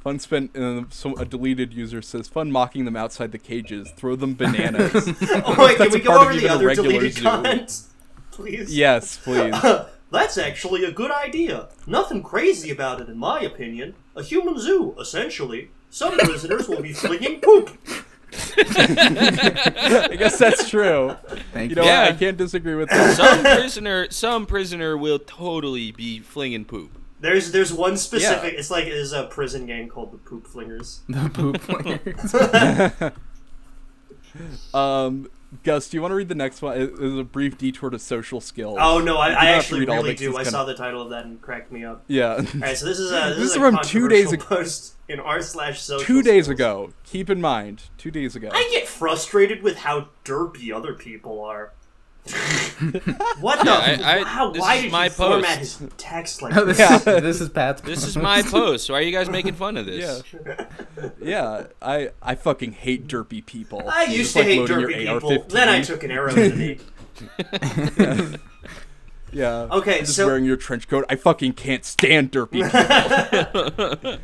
Fun 0.00 0.18
spent. 0.18 0.56
Uh, 0.56 0.84
so 0.90 1.16
a 1.16 1.24
deleted 1.24 1.72
user 1.72 2.02
says, 2.02 2.28
"Fun 2.28 2.52
mocking 2.52 2.84
them 2.84 2.96
outside 2.96 3.32
the 3.32 3.38
cages. 3.38 3.90
Throw 3.92 4.16
them 4.16 4.34
bananas." 4.34 4.92
oh 5.46 5.54
wait, 5.58 5.78
can 5.78 5.90
we 5.90 6.00
a 6.00 6.04
go 6.04 6.20
over 6.20 6.32
the 6.32 6.38
even 6.38 6.50
other 6.50 6.74
deleted 6.74 7.14
zoo. 7.14 7.22
comments, 7.22 7.88
please? 8.32 8.76
yes, 8.76 9.16
please. 9.16 9.54
That's 10.12 10.36
actually 10.38 10.84
a 10.84 10.92
good 10.92 11.10
idea. 11.10 11.68
Nothing 11.86 12.22
crazy 12.22 12.70
about 12.70 13.00
it, 13.00 13.08
in 13.08 13.16
my 13.18 13.40
opinion. 13.40 13.94
A 14.14 14.22
human 14.22 14.58
zoo, 14.58 14.94
essentially. 15.00 15.70
Some 15.90 16.16
prisoners 16.18 16.68
will 16.68 16.82
be 16.82 16.92
flinging 16.92 17.40
poop. 17.40 17.76
I 18.56 20.14
guess 20.18 20.38
that's 20.38 20.68
true. 20.68 21.16
Thank 21.52 21.70
You 21.70 21.76
you. 21.76 21.82
know, 21.82 21.84
Yeah. 21.84 22.02
I 22.04 22.12
can't 22.12 22.36
disagree 22.36 22.74
with 22.74 22.88
that. 22.90 23.16
some 23.16 23.42
prisoner 23.42 24.06
some 24.10 24.46
prisoner 24.46 24.96
will 24.96 25.18
totally 25.18 25.92
be 25.92 26.20
flinging 26.20 26.64
poop. 26.64 26.90
There's 27.20 27.52
there's 27.52 27.72
one 27.72 27.96
specific. 27.96 28.54
It's 28.54 28.70
like 28.70 28.84
there's 28.86 29.12
a 29.12 29.24
prison 29.24 29.64
game 29.66 29.88
called 29.88 30.12
the 30.12 30.18
Poop 30.18 30.46
Flingers. 30.48 31.00
the 31.08 31.28
poop 31.30 31.56
flingers. 31.58 33.12
um 34.74 35.28
Gus, 35.64 35.90
do 35.90 35.98
you 35.98 36.00
want 36.00 36.12
to 36.12 36.16
read 36.16 36.28
the 36.28 36.34
next 36.34 36.62
one? 36.62 36.80
It 36.80 36.94
is 36.98 37.18
a 37.18 37.24
brief 37.24 37.58
detour 37.58 37.90
to 37.90 37.98
social 37.98 38.40
skills. 38.40 38.78
Oh 38.80 39.00
no, 39.00 39.18
I, 39.18 39.26
I 39.26 39.28
don't 39.28 39.36
have 39.36 39.44
to 39.44 39.58
actually 39.58 39.84
really 39.84 40.14
do. 40.14 40.36
I 40.36 40.44
saw 40.44 40.64
the 40.64 40.74
title 40.74 41.02
of 41.02 41.10
that 41.10 41.26
and 41.26 41.40
cracked 41.42 41.70
me 41.70 41.84
up. 41.84 42.04
Yeah, 42.08 42.36
All 42.36 42.38
right, 42.38 42.76
so 42.76 42.86
this 42.86 42.98
is 42.98 43.10
a 43.10 43.14
this, 43.28 43.36
This 43.36 43.50
is 43.50 43.56
from 43.56 43.78
two 43.82 44.08
days 44.08 44.32
ago. 44.32 44.44
post 44.44 44.94
in 45.08 45.20
r 45.20 45.42
slash 45.42 45.82
social. 45.82 46.06
two 46.06 46.22
days 46.22 46.46
skills. 46.46 46.58
ago. 46.58 46.92
Keep 47.04 47.28
in 47.28 47.40
mind, 47.42 47.82
two 47.98 48.10
days 48.10 48.34
ago. 48.34 48.48
I 48.50 48.66
get 48.72 48.88
frustrated 48.88 49.62
with 49.62 49.76
how 49.78 50.08
derpy 50.24 50.74
other 50.74 50.94
people 50.94 51.44
are. 51.44 51.74
what 53.40 53.58
the? 53.58 53.64
Yeah, 53.66 53.98
I- 54.02 54.18
I- 54.20 54.24
how, 54.24 54.50
this 54.52 54.60
why 54.60 54.74
is 54.76 54.82
did 54.84 54.92
my 54.92 55.04
you 55.06 55.10
format 55.10 55.58
post. 55.58 55.78
his 55.80 55.90
text 55.96 56.40
like 56.40 56.56
Oh, 56.56 56.64
this, 56.64 56.78
this? 56.78 57.04
Yeah. 57.06 57.14
is, 57.16 57.22
this 57.22 57.40
is 57.40 57.48
Pat's. 57.48 57.80
This 57.82 58.04
is 58.06 58.16
my 58.16 58.42
post. 58.46 58.88
Why 58.88 58.98
are 58.98 59.02
you 59.02 59.10
guys 59.10 59.28
making 59.28 59.54
fun 59.54 59.76
of 59.76 59.86
this? 59.86 60.22
Yeah, 60.36 60.64
yeah. 61.20 61.64
I 61.82 62.10
I 62.22 62.36
fucking 62.36 62.72
hate 62.72 63.08
derpy 63.08 63.44
people. 63.44 63.82
I 63.88 64.04
You 64.04 64.18
used 64.18 64.32
to 64.34 64.38
like 64.38 64.46
hate 64.48 64.68
derpy 64.68 64.98
people. 64.98 65.30
AR-15. 65.32 65.48
Then 65.48 65.68
I 65.68 65.82
took 65.82 66.04
an 66.04 66.10
arrow 66.12 66.32
to 66.32 66.48
the 66.50 66.56
knee. 66.56 68.38
Yeah. 69.34 69.62
Okay, 69.72 70.00
just 70.00 70.16
so- 70.16 70.26
wearing 70.26 70.44
your 70.44 70.56
trench 70.58 70.88
coat. 70.88 71.06
I 71.08 71.16
fucking 71.16 71.54
can't 71.54 71.84
stand 71.86 72.30
derpy 72.32 72.62
people. 74.02 74.18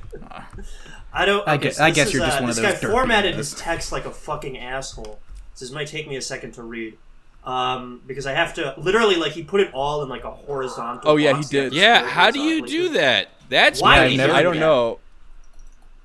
I 1.13 1.25
don't. 1.25 1.49
I 1.49 1.57
guess- 1.57 1.79
so 1.79 1.85
I 1.85 1.91
this 1.91 1.97
guess 1.97 2.07
is, 2.09 2.15
you're 2.15 2.27
just 2.27 2.39
uh, 2.39 2.41
one 2.43 2.51
of 2.51 2.57
those. 2.57 2.65
this 2.65 2.73
guy 2.75 2.79
those 2.79 2.91
derpy 2.91 2.93
formatted 2.93 3.33
guys. 3.37 3.51
his 3.53 3.59
text 3.59 3.91
like 3.91 4.05
a 4.05 4.11
fucking 4.11 4.59
asshole. 4.59 5.19
This 5.59 5.71
might 5.73 5.87
take 5.89 6.07
me 6.09 6.17
a 6.17 6.23
second 6.23 6.53
to 6.53 6.63
read. 6.63 6.99
Um, 7.45 8.03
because 8.07 8.27
I 8.27 8.33
have 8.33 8.53
to 8.55 8.75
literally 8.77 9.17
like 9.17 9.33
he 9.33 9.43
put 9.43 9.61
it 9.61 9.73
all 9.73 10.03
in 10.03 10.09
like 10.09 10.25
a 10.25 10.31
horizontal. 10.31 11.11
Oh, 11.11 11.17
yeah, 11.17 11.33
box 11.33 11.49
he 11.49 11.57
did. 11.57 11.73
Yeah, 11.73 12.07
how 12.07 12.31
do 12.31 12.41
you 12.41 12.67
do 12.67 12.91
that? 12.91 13.29
That's 13.49 13.81
Why 13.81 13.99
pretty 14.01 14.17
did 14.19 14.27
he 14.27 14.33
I 14.33 14.39
I 14.39 14.43
do 14.43 14.45
don't 14.45 14.61
know. 14.61 14.99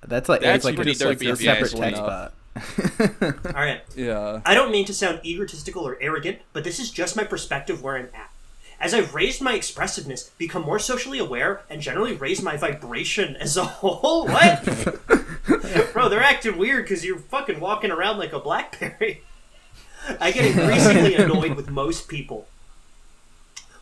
That's 0.05 0.29
like 0.29 0.41
That's 0.41 0.57
it's 0.57 0.65
like 0.65 0.75
pretty 0.75 0.91
just 0.91 1.03
like 1.03 1.21
a 1.21 1.29
if 1.29 1.41
you 1.41 1.49
ask 1.49 1.71
separate 1.71 1.73
me. 1.73 1.79
text 1.79 2.01
bot. 2.01 2.33
All 3.55 3.61
right. 3.61 3.81
Yeah. 3.95 4.41
I 4.45 4.53
don't 4.53 4.71
mean 4.71 4.85
to 4.85 4.93
sound 4.93 5.21
egotistical 5.25 5.85
or 5.87 5.97
arrogant, 6.01 6.39
but 6.53 6.63
this 6.63 6.79
is 6.79 6.91
just 6.91 7.15
my 7.15 7.23
perspective 7.23 7.81
where 7.81 7.97
I'm 7.97 8.09
at. 8.13 8.29
As 8.79 8.93
I've 8.93 9.15
raised 9.15 9.41
my 9.41 9.53
expressiveness, 9.53 10.29
become 10.37 10.63
more 10.63 10.77
socially 10.79 11.17
aware, 11.19 11.61
and 11.69 11.81
generally 11.81 12.15
raised 12.15 12.43
my 12.43 12.57
vibration 12.57 13.35
as 13.37 13.55
a 13.55 13.63
whole. 13.79 14.25
What? 14.27 14.63
Bro, 15.93 16.09
they're 16.09 16.21
acting 16.21 16.57
weird 16.57 16.83
because 16.83 17.05
you're 17.05 17.17
fucking 17.19 17.59
walking 17.61 17.91
around 17.91 18.17
like 18.17 18.33
a 18.33 18.39
Blackberry. 18.39 19.23
I 20.19 20.31
get 20.31 20.45
increasingly 20.45 21.15
annoyed 21.15 21.55
with 21.55 21.69
most 21.69 22.07
people. 22.07 22.47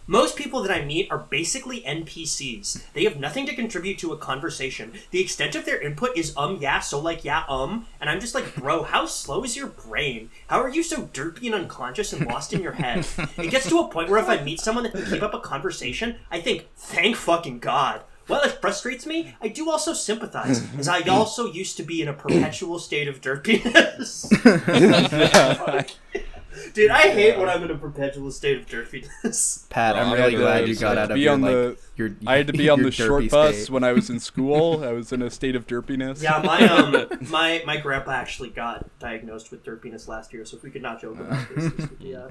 Most 0.08 0.36
people 0.36 0.62
that 0.64 0.72
I 0.72 0.84
meet 0.84 1.10
are 1.12 1.20
basically 1.20 1.82
NPCs. 1.84 2.92
They 2.94 3.04
have 3.06 3.18
nothing 3.18 3.46
to 3.46 3.56
contribute 3.56 3.98
to 4.00 4.12
a 4.12 4.18
conversation. 4.18 4.94
The 5.12 5.22
extent 5.22 5.56
of 5.56 5.64
their 5.64 5.80
input 5.80 6.18
is 6.18 6.36
um, 6.36 6.58
yeah, 6.60 6.80
so 6.80 7.00
like, 7.00 7.24
yeah, 7.24 7.44
um, 7.48 7.86
and 8.00 8.10
I'm 8.10 8.20
just 8.20 8.36
like, 8.36 8.56
bro, 8.56 8.84
how 8.84 9.06
slow 9.06 9.44
is 9.44 9.56
your 9.56 9.68
brain? 9.68 10.30
How 10.48 10.60
are 10.62 10.70
you 10.70 10.84
so 10.84 11.04
derpy 11.04 11.46
and 11.46 11.56
unconscious 11.56 12.12
and 12.12 12.26
lost 12.28 12.52
in 12.52 12.62
your 12.62 12.74
head? 12.74 13.06
It 13.38 13.52
gets 13.52 13.70
to 13.70 13.80
a 13.80 13.88
point 13.88 14.10
where 14.10 14.20
if 14.20 14.28
I 14.28 14.44
meet 14.44 14.60
someone 14.60 14.84
that 14.84 14.94
can 14.94 15.06
keep 15.06 15.24
up 15.24 15.34
a 15.34 15.40
conversation, 15.40 16.18
I 16.30 16.42
think, 16.42 16.68
thank 16.76 17.16
fucking 17.16 17.60
God. 17.60 18.02
While 18.32 18.44
it 18.44 18.62
frustrates 18.62 19.06
me, 19.06 19.36
I 19.41 19.50
do 19.50 19.70
also 19.70 19.91
sympathize, 19.91 20.65
as 20.80 20.88
I 20.88 21.02
also 21.02 21.52
used 21.52 21.76
to 21.78 21.84
be 21.84 22.02
in 22.02 22.08
a 22.08 22.13
perpetual 22.13 22.80
state 22.80 23.10
of 23.10 23.20
derpiness. 23.20 24.32
Dude, 26.74 26.90
I 26.92 27.10
hate 27.12 27.38
when 27.38 27.50
I'm 27.50 27.64
in 27.64 27.72
a 27.72 27.78
perpetual 27.78 28.32
state 28.32 28.58
of 28.60 28.66
derpiness. 28.66 29.68
Pat, 29.70 29.96
I'm 29.96 30.14
really 30.14 30.36
glad 30.36 30.68
you 30.68 30.76
got 30.76 30.98
out 30.98 31.12
of 31.12 31.16
be 31.16 31.22
your 31.22 31.34
on 31.34 31.42
like 31.42 31.52
the- 31.52 31.78
your. 31.96 32.16
I 32.28 32.38
had 32.38 32.48
to 32.48 32.54
be 32.54 32.70
on 32.76 32.82
the 32.82 32.92
short 32.92 33.24
derpy 33.24 33.30
bus 33.32 33.56
state. 33.64 33.70
when 33.70 33.84
I 33.84 33.92
was 33.94 34.10
in 34.10 34.20
school. 34.20 34.84
I 34.84 34.92
was 34.92 35.12
in 35.12 35.22
a 35.22 35.30
state 35.30 35.56
of 35.56 35.68
derpiness. 35.68 36.22
Yeah, 36.24 36.42
my 36.44 36.68
um, 36.68 37.08
my 37.30 37.62
my 37.66 37.78
grandpa 37.78 38.12
actually 38.12 38.50
got 38.50 38.88
diagnosed 39.00 39.52
with 39.52 39.64
derpiness 39.66 40.08
last 40.08 40.34
year. 40.34 40.46
So 40.46 40.58
if 40.58 40.64
we 40.64 40.72
could 40.72 40.82
not 40.82 41.02
joke 41.02 41.20
about 41.20 41.48
this, 41.56 41.72
this 41.74 41.90
would 41.90 42.00
be, 42.00 42.16
uh, 42.16 42.28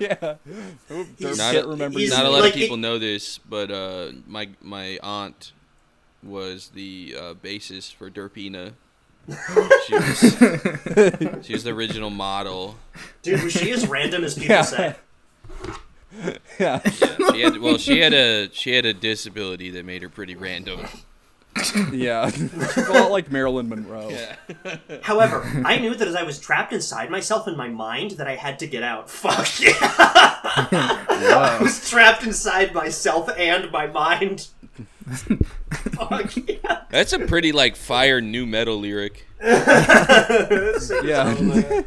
yeah. 0.00 0.34
Oop, 0.90 1.06
derp 1.18 1.38
Not, 1.38 1.54
can't 1.54 1.66
remember. 1.66 1.98
not 2.08 2.24
a 2.26 2.30
lot 2.30 2.40
like, 2.42 2.52
of 2.54 2.58
people 2.58 2.76
it- 2.76 2.80
know 2.80 2.98
this, 2.98 3.38
but 3.38 3.70
uh, 3.70 4.12
my 4.26 4.48
my 4.62 4.98
aunt 5.02 5.52
was 6.22 6.70
the 6.74 7.14
uh, 7.18 7.34
basis 7.34 7.90
for 7.90 8.10
Derpina. 8.10 8.72
She 9.86 9.94
was, 9.94 10.18
she 11.46 11.52
was 11.52 11.64
the 11.64 11.70
original 11.72 12.10
model. 12.10 12.76
dude, 13.22 13.42
was 13.42 13.52
she 13.52 13.70
as 13.72 13.86
random 13.86 14.24
as 14.24 14.34
people 14.34 14.54
Yeah. 14.56 14.62
say? 14.62 14.96
Yeah. 16.58 16.80
Yeah, 16.80 16.80
she 17.32 17.40
had 17.42 17.58
well, 17.58 17.76
she 17.78 18.00
had 18.00 18.14
a 18.14 18.48
she 18.52 18.72
had 18.72 18.86
a 18.86 18.94
disability 18.94 19.70
that 19.70 19.84
made 19.84 20.02
her 20.02 20.08
pretty 20.08 20.34
random. 20.34 20.80
Yeah. 21.92 22.30
She's 22.30 22.76
a 22.88 22.92
lot 22.92 23.10
like 23.10 23.30
Marilyn 23.30 23.68
Monroe. 23.68 24.08
Yeah. 24.10 24.36
However, 25.02 25.42
I 25.64 25.78
knew 25.78 25.94
that 25.94 26.06
as 26.08 26.14
I 26.14 26.22
was 26.22 26.38
trapped 26.38 26.72
inside 26.72 27.10
myself 27.10 27.48
in 27.48 27.56
my 27.56 27.68
mind, 27.68 28.12
that 28.12 28.28
I 28.28 28.36
had 28.36 28.58
to 28.60 28.66
get 28.66 28.82
out. 28.82 29.10
Fuck 29.10 29.60
yeah! 29.60 29.72
I 29.82 31.58
was 31.60 31.88
trapped 31.88 32.24
inside 32.24 32.72
myself 32.74 33.28
and 33.36 33.70
my 33.72 33.86
mind. 33.86 34.48
Fuck 35.06 36.36
yeah! 36.48 36.82
That's 36.90 37.12
a 37.12 37.20
pretty 37.20 37.52
like 37.52 37.76
fire 37.76 38.20
nu 38.20 38.46
metal 38.46 38.78
lyric. 38.78 39.26
Yeah. 41.04 41.34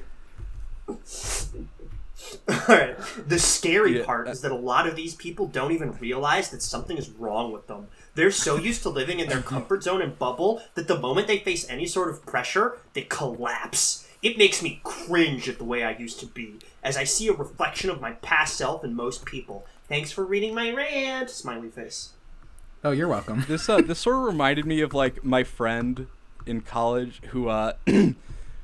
Alright. 2.49 2.97
The 3.27 3.38
scary 3.38 3.99
Yeah, 3.99 4.05
part 4.05 4.27
uh, 4.27 4.32
is 4.32 4.41
that 4.41 4.51
a 4.51 4.55
lot 4.55 4.88
of 4.88 4.95
these 4.95 5.13
people 5.15 5.47
don't 5.47 5.71
even 5.71 5.93
realize 5.93 6.49
that 6.49 6.62
something 6.63 6.97
is 6.97 7.10
wrong 7.10 7.51
with 7.51 7.67
them. 7.67 7.88
They're 8.15 8.32
so 8.32 8.55
used 8.55 8.82
to 8.84 8.89
living 8.89 9.19
in 9.19 9.29
their 9.29 9.41
comfort 9.41 9.84
zone 9.84 10.01
and 10.01 10.17
bubble 10.17 10.62
that 10.75 10.88
the 10.88 10.99
moment 10.99 11.27
they 11.27 11.39
face 11.39 11.69
any 11.69 11.86
sort 11.86 12.10
of 12.10 12.25
pressure, 12.25 12.77
they 12.93 13.03
collapse. 13.03 14.08
It 14.21 14.38
makes 14.38 14.62
me 14.63 14.82
cringe 14.84 15.47
at 15.47 15.58
the 15.60 15.63
way 15.63 15.84
I 15.84 15.91
used 15.95 16.19
to 16.21 16.25
be, 16.25 16.55
as 16.84 16.97
I 16.97 17.03
see 17.03 17.27
a 17.27 17.34
reflection 17.34 17.89
of 17.89 18.01
my 18.01 18.13
past 18.13 18.55
self 18.58 18.84
in 18.84 18.95
most 18.95 19.25
people. 19.25 19.65
Thanks 19.88 20.12
for 20.12 20.25
reading 20.25 20.53
my 20.53 20.71
rant, 20.71 21.29
smiley 21.29 21.69
face. 21.69 22.10
Oh, 22.82 22.92
you're 22.92 23.10
welcome. 23.10 23.44
This 23.48 23.68
uh 23.68 23.82
this 23.82 24.00
sort 24.00 24.15
of 24.15 24.24
reminded 24.24 24.65
me 24.65 24.80
of 24.80 24.94
like 24.94 25.24
my 25.24 25.44
friend 25.44 26.08
in 26.46 26.62
college 26.62 27.22
who 27.32 27.50
uh 27.50 27.74
when 27.86 28.15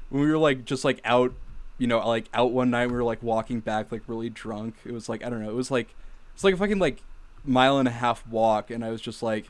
we 0.10 0.32
were 0.32 0.38
like 0.38 0.64
just 0.64 0.86
like 0.86 1.02
out 1.04 1.34
you 1.78 1.88
know 1.88 2.06
like 2.08 2.30
out 2.34 2.52
one 2.52 2.70
night 2.70 2.88
we 2.88 2.94
were 2.94 3.04
like 3.04 3.22
walking 3.22 3.60
back 3.60 3.92
like 3.92 4.02
really 4.08 4.30
drunk 4.30 4.76
it 4.86 4.94
was 4.94 5.10
like 5.10 5.24
i 5.26 5.30
don't 5.30 5.44
know 5.44 5.50
it 5.50 5.56
was 5.56 5.70
like 5.70 5.94
it's 6.34 6.44
like 6.44 6.54
a 6.54 6.58
fucking 6.58 6.80
like 6.80 7.02
mile 7.44 7.78
and 7.78 7.88
a 7.88 7.92
half 7.92 8.26
walk 8.28 8.72
and 8.72 8.84
i 8.84 8.90
was 8.90 9.02
just 9.02 9.22
like 9.22 9.48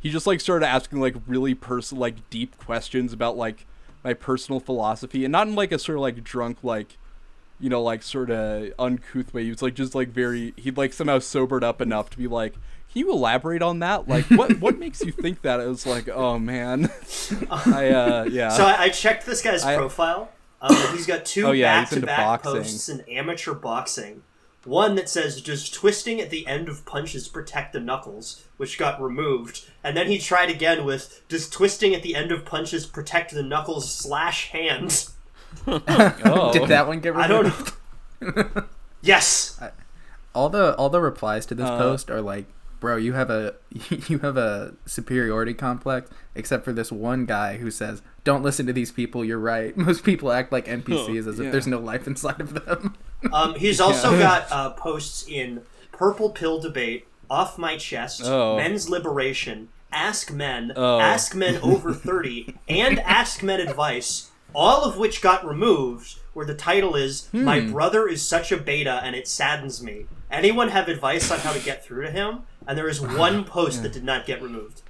he 0.00 0.10
just 0.10 0.26
like 0.26 0.40
started 0.40 0.66
asking 0.66 1.00
like 1.00 1.14
really 1.28 1.54
personal 1.54 2.00
like 2.00 2.28
deep 2.28 2.58
questions 2.58 3.12
about 3.12 3.36
like 3.36 3.66
my 4.02 4.12
personal 4.12 4.58
philosophy 4.58 5.24
and 5.24 5.30
not 5.30 5.46
in 5.46 5.54
like 5.54 5.70
a 5.70 5.78
sort 5.78 5.96
of 5.96 6.02
like 6.02 6.24
drunk 6.24 6.58
like 6.64 6.98
you 7.60 7.70
know 7.70 7.80
like 7.80 8.02
sort 8.02 8.30
of 8.30 8.72
uncouth 8.78 9.32
way 9.32 9.44
he 9.44 9.50
was 9.50 9.62
like 9.62 9.74
just 9.74 9.94
like 9.94 10.08
very 10.08 10.52
he'd 10.56 10.76
like 10.76 10.92
somehow 10.92 11.20
sobered 11.20 11.62
up 11.62 11.80
enough 11.80 12.10
to 12.10 12.18
be 12.18 12.26
like 12.26 12.54
can 12.92 13.00
you 13.00 13.10
elaborate 13.12 13.62
on 13.62 13.78
that 13.80 14.08
like 14.08 14.24
what 14.26 14.58
what 14.60 14.78
makes 14.78 15.00
you 15.02 15.12
think 15.12 15.42
that 15.42 15.60
it 15.60 15.66
was 15.68 15.86
like 15.86 16.08
oh 16.08 16.38
man 16.38 16.90
i 17.50 17.88
uh 17.88 18.24
yeah 18.30 18.48
So 18.50 18.64
I, 18.64 18.82
I 18.84 18.88
checked 18.88 19.26
this 19.26 19.42
guy's 19.42 19.64
I- 19.64 19.76
profile. 19.76 20.30
Um, 20.62 20.76
he's 20.92 21.06
got 21.06 21.24
two 21.24 21.46
Oh, 21.46 21.52
yeah, 21.52 21.80
back-to-back 21.80 22.42
posts 22.42 22.90
in 22.90 23.00
amateur 23.08 23.54
boxing. 23.54 24.22
One 24.66 24.94
that 24.96 25.08
says 25.08 25.40
"Does 25.40 25.70
twisting 25.70 26.20
at 26.20 26.28
the 26.28 26.46
end 26.46 26.68
of 26.68 26.84
punches 26.84 27.28
protect 27.28 27.72
the 27.72 27.80
knuckles?" 27.80 28.44
which 28.58 28.76
got 28.78 29.00
removed, 29.00 29.64
and 29.82 29.96
then 29.96 30.08
he 30.08 30.18
tried 30.18 30.50
again 30.50 30.84
with 30.84 31.22
"Does 31.28 31.48
twisting 31.48 31.94
at 31.94 32.02
the 32.02 32.14
end 32.14 32.30
of 32.30 32.44
punches 32.44 32.84
protect 32.84 33.32
the 33.32 33.42
knuckles 33.42 33.90
slash 33.90 34.50
hands?" 34.50 35.14
oh 35.66 36.50
Did 36.52 36.68
that 36.68 36.86
one 36.86 37.00
get 37.00 37.16
I 37.16 37.26
removed? 37.26 37.72
don't 38.20 38.36
know. 38.56 38.64
yes, 39.00 39.58
all 40.34 40.50
the 40.50 40.74
all 40.76 40.90
the 40.90 41.00
replies 41.00 41.46
to 41.46 41.54
this 41.54 41.66
Uh, 41.66 41.78
post 41.78 42.10
are 42.10 42.20
like, 42.20 42.44
"Bro, 42.80 42.96
you 42.96 43.12
have 43.12 43.30
a 43.30 43.54
you 44.08 44.18
have 44.18 44.36
a 44.36 44.74
superiority 44.86 45.54
complex." 45.54 46.10
Except 46.34 46.64
for 46.64 46.72
this 46.72 46.90
one 46.90 47.26
guy 47.26 47.58
who 47.58 47.70
says, 47.70 48.02
"Don't 48.24 48.42
listen 48.42 48.66
to 48.66 48.72
these 48.72 48.90
people. 48.90 49.24
You're 49.24 49.38
right. 49.38 49.76
Most 49.76 50.02
people 50.04 50.32
act 50.32 50.50
like 50.52 50.66
NPCs 50.66 51.26
as 51.28 51.38
yeah. 51.38 51.46
if 51.46 51.52
there's 51.52 51.66
no 51.66 51.78
life 51.78 52.06
inside 52.06 52.40
of 52.40 52.54
them." 52.54 52.96
um, 53.32 53.54
he's 53.54 53.80
also 53.80 54.18
got 54.18 54.50
uh, 54.50 54.70
posts 54.70 55.26
in 55.28 55.62
"Purple 55.92 56.30
Pill 56.30 56.60
Debate," 56.60 57.06
"Off 57.28 57.58
My 57.58 57.76
Chest," 57.76 58.22
Oh. 58.24 58.56
"Men's 58.56 58.88
Liberation," 58.88 59.68
"Ask 59.92 60.32
Men," 60.32 60.72
Oh. 60.76 60.98
"Ask 61.00 61.34
Men 61.34 61.58
Over 61.62 61.92
Thirty," 61.92 62.56
and 62.68 62.98
"Ask 63.00 63.42
Men 63.42 63.60
Advice," 63.60 64.30
all 64.54 64.84
of 64.84 64.96
which 64.96 65.20
got 65.20 65.46
removed. 65.46 66.16
Where 66.32 66.46
the 66.46 66.54
title 66.54 66.94
is 66.94 67.28
"My 67.32 67.60
Hmm. 67.60 67.72
brother 67.72 68.06
is 68.08 68.22
such 68.26 68.52
a 68.52 68.56
beta 68.56 69.00
and 69.02 69.16
it 69.16 69.26
saddens 69.26 69.82
me." 69.82 70.06
Anyone 70.30 70.68
have 70.68 70.86
advice 70.86 71.28
on 71.32 71.40
how 71.40 71.52
to 71.52 71.58
get 71.58 71.84
through 71.84 72.04
to 72.04 72.10
him? 72.12 72.42
And 72.66 72.76
there 72.76 72.88
is 72.88 73.02
uh-huh. 73.02 73.18
one 73.18 73.44
post 73.44 73.82
that 73.82 73.92
did 73.92 74.04
not 74.04 74.26
get 74.26 74.42
removed. 74.42 74.82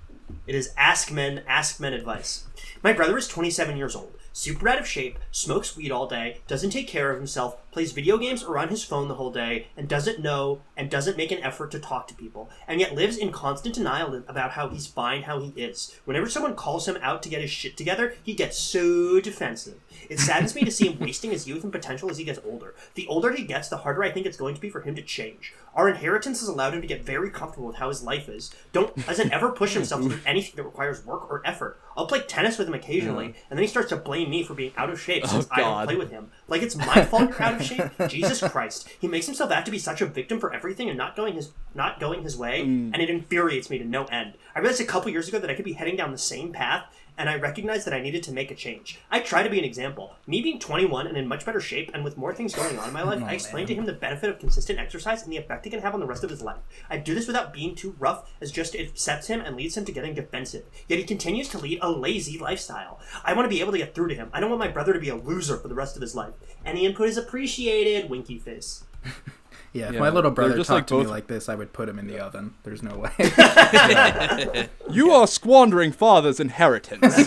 It 0.46 0.54
is 0.54 0.72
Ask 0.76 1.10
Men, 1.10 1.42
Ask 1.46 1.80
Men 1.80 1.92
Advice. 1.92 2.46
My 2.82 2.92
brother 2.92 3.18
is 3.18 3.28
27 3.28 3.76
years 3.76 3.96
old, 3.96 4.16
super 4.32 4.68
out 4.68 4.78
of 4.78 4.86
shape, 4.86 5.18
smokes 5.30 5.76
weed 5.76 5.90
all 5.90 6.06
day, 6.06 6.40
doesn't 6.46 6.70
take 6.70 6.88
care 6.88 7.10
of 7.10 7.18
himself, 7.18 7.56
plays 7.72 7.92
video 7.92 8.16
games 8.16 8.42
or 8.42 8.58
on 8.58 8.68
his 8.68 8.84
phone 8.84 9.08
the 9.08 9.14
whole 9.14 9.30
day, 9.30 9.68
and 9.76 9.88
doesn't 9.88 10.20
know 10.20 10.62
and 10.76 10.90
doesn't 10.90 11.16
make 11.16 11.30
an 11.30 11.42
effort 11.42 11.70
to 11.72 11.78
talk 11.78 12.06
to 12.08 12.14
people, 12.14 12.48
and 12.66 12.80
yet 12.80 12.94
lives 12.94 13.16
in 13.16 13.32
constant 13.32 13.74
denial 13.74 14.22
about 14.28 14.52
how 14.52 14.68
he's 14.68 14.86
fine 14.86 15.22
how 15.22 15.40
he 15.40 15.50
is. 15.60 15.94
Whenever 16.04 16.28
someone 16.28 16.54
calls 16.54 16.86
him 16.86 16.98
out 17.02 17.22
to 17.22 17.28
get 17.28 17.42
his 17.42 17.50
shit 17.50 17.76
together, 17.76 18.14
he 18.22 18.34
gets 18.34 18.56
so 18.56 19.20
defensive. 19.20 19.80
It 20.08 20.18
saddens 20.18 20.54
me 20.54 20.64
to 20.64 20.70
see 20.70 20.88
him 20.88 20.98
wasting 20.98 21.30
his 21.30 21.46
youth 21.46 21.62
and 21.62 21.72
potential 21.72 22.10
as 22.10 22.18
he 22.18 22.24
gets 22.24 22.40
older. 22.44 22.74
The 22.94 23.06
older 23.06 23.32
he 23.32 23.44
gets, 23.44 23.68
the 23.68 23.78
harder 23.78 24.02
I 24.02 24.10
think 24.10 24.26
it's 24.26 24.36
going 24.36 24.54
to 24.54 24.60
be 24.60 24.70
for 24.70 24.80
him 24.80 24.94
to 24.96 25.02
change. 25.02 25.54
Our 25.74 25.88
inheritance 25.88 26.40
has 26.40 26.48
allowed 26.48 26.74
him 26.74 26.80
to 26.80 26.86
get 26.86 27.04
very 27.04 27.30
comfortable 27.30 27.68
with 27.68 27.76
how 27.76 27.88
his 27.88 28.02
life 28.02 28.28
is. 28.28 28.52
Don't 28.72 28.94
doesn't 29.06 29.32
ever 29.32 29.52
push 29.52 29.74
himself 29.74 30.02
to 30.02 30.08
do 30.08 30.18
anything 30.26 30.54
that 30.56 30.64
requires 30.64 31.04
work 31.06 31.30
or 31.30 31.42
effort. 31.44 31.80
I'll 31.96 32.06
play 32.06 32.22
tennis 32.22 32.58
with 32.58 32.66
him 32.66 32.74
occasionally, 32.74 33.26
and 33.26 33.58
then 33.58 33.60
he 33.60 33.66
starts 33.66 33.90
to 33.90 33.96
blame 33.96 34.30
me 34.30 34.42
for 34.42 34.54
being 34.54 34.72
out 34.76 34.90
of 34.90 35.00
shape 35.00 35.26
since 35.26 35.46
oh, 35.46 35.54
I 35.54 35.60
don't 35.60 35.86
play 35.86 35.96
with 35.96 36.10
him. 36.10 36.30
Like 36.48 36.62
it's 36.62 36.76
my 36.76 37.04
fault 37.04 37.30
you're 37.30 37.42
out 37.42 37.60
of 37.60 37.62
shape. 37.62 37.82
Jesus 38.08 38.40
Christ! 38.40 38.88
He 38.98 39.06
makes 39.06 39.26
himself 39.26 39.50
out 39.50 39.64
to 39.66 39.70
be 39.70 39.78
such 39.78 40.00
a 40.00 40.06
victim 40.06 40.40
for 40.40 40.52
everything 40.52 40.88
and 40.88 40.98
not 40.98 41.14
going 41.14 41.34
his 41.34 41.52
not 41.74 42.00
going 42.00 42.22
his 42.22 42.36
way, 42.36 42.62
mm. 42.62 42.92
and 42.92 42.96
it 42.96 43.10
infuriates 43.10 43.70
me 43.70 43.78
to 43.78 43.84
no 43.84 44.04
end. 44.06 44.34
I 44.54 44.58
realized 44.60 44.80
a 44.80 44.84
couple 44.84 45.10
years 45.10 45.28
ago 45.28 45.38
that 45.38 45.50
I 45.50 45.54
could 45.54 45.64
be 45.64 45.74
heading 45.74 45.96
down 45.96 46.10
the 46.10 46.18
same 46.18 46.52
path, 46.52 46.84
and 47.20 47.28
I 47.28 47.36
recognized 47.36 47.86
that 47.86 47.92
I 47.92 48.00
needed 48.00 48.22
to 48.22 48.32
make 48.32 48.50
a 48.50 48.54
change. 48.54 48.98
I 49.10 49.20
try 49.20 49.42
to 49.42 49.50
be 49.50 49.58
an 49.58 49.64
example. 49.64 50.14
Me 50.26 50.40
being 50.40 50.58
21 50.58 51.06
and 51.06 51.18
in 51.18 51.28
much 51.28 51.44
better 51.44 51.60
shape 51.60 51.90
and 51.92 52.02
with 52.02 52.16
more 52.16 52.32
things 52.32 52.54
going 52.54 52.78
on 52.78 52.88
in 52.88 52.94
my 52.94 53.02
life, 53.02 53.20
oh, 53.22 53.26
I 53.26 53.34
explained 53.34 53.68
to 53.68 53.74
him 53.74 53.84
the 53.84 53.92
benefit 53.92 54.30
of 54.30 54.38
consistent 54.38 54.78
exercise 54.78 55.22
and 55.22 55.30
the 55.30 55.36
effect 55.36 55.66
it 55.66 55.70
can 55.70 55.82
have 55.82 55.92
on 55.92 56.00
the 56.00 56.06
rest 56.06 56.24
of 56.24 56.30
his 56.30 56.40
life. 56.40 56.62
I 56.88 56.96
do 56.96 57.14
this 57.14 57.26
without 57.26 57.52
being 57.52 57.74
too 57.74 57.94
rough, 57.98 58.32
as 58.40 58.50
just 58.50 58.74
it 58.74 58.98
sets 58.98 59.26
him 59.26 59.42
and 59.42 59.54
leads 59.54 59.76
him 59.76 59.84
to 59.84 59.92
getting 59.92 60.14
defensive. 60.14 60.64
Yet 60.88 60.98
he 60.98 61.04
continues 61.04 61.50
to 61.50 61.58
lead 61.58 61.80
a 61.82 61.90
lazy 61.90 62.38
lifestyle. 62.38 62.98
I 63.22 63.34
want 63.34 63.44
to 63.44 63.54
be 63.54 63.60
able 63.60 63.72
to 63.72 63.78
get 63.78 63.94
through 63.94 64.08
to 64.08 64.14
him. 64.14 64.30
I 64.32 64.40
don't 64.40 64.48
want 64.48 64.60
my 64.60 64.68
brother 64.68 64.94
to 64.94 64.98
be 64.98 65.10
a 65.10 65.14
loser 65.14 65.58
for 65.58 65.68
the 65.68 65.74
rest 65.74 65.96
of 65.96 66.02
his 66.02 66.14
life. 66.14 66.32
Any 66.64 66.86
input 66.86 67.06
is 67.06 67.18
appreciated. 67.18 68.08
Winky 68.08 68.38
face. 68.38 68.84
Yeah, 69.72 69.88
if 69.88 69.94
Yeah, 69.94 70.00
my 70.00 70.08
little 70.10 70.30
brother 70.32 70.56
just 70.56 70.68
talked 70.68 70.90
like 70.90 70.98
to 71.00 71.04
me 71.04 71.10
like 71.10 71.26
this, 71.28 71.48
I 71.48 71.54
would 71.54 71.72
put 71.72 71.88
him 71.88 71.98
in 71.98 72.06
the 72.08 72.18
oven. 72.18 72.54
There's 72.64 72.82
no 72.82 72.96
way. 72.96 74.68
You 74.90 75.12
are 75.12 75.26
squandering 75.28 75.92
father's 75.92 76.40
inheritance. 76.40 77.16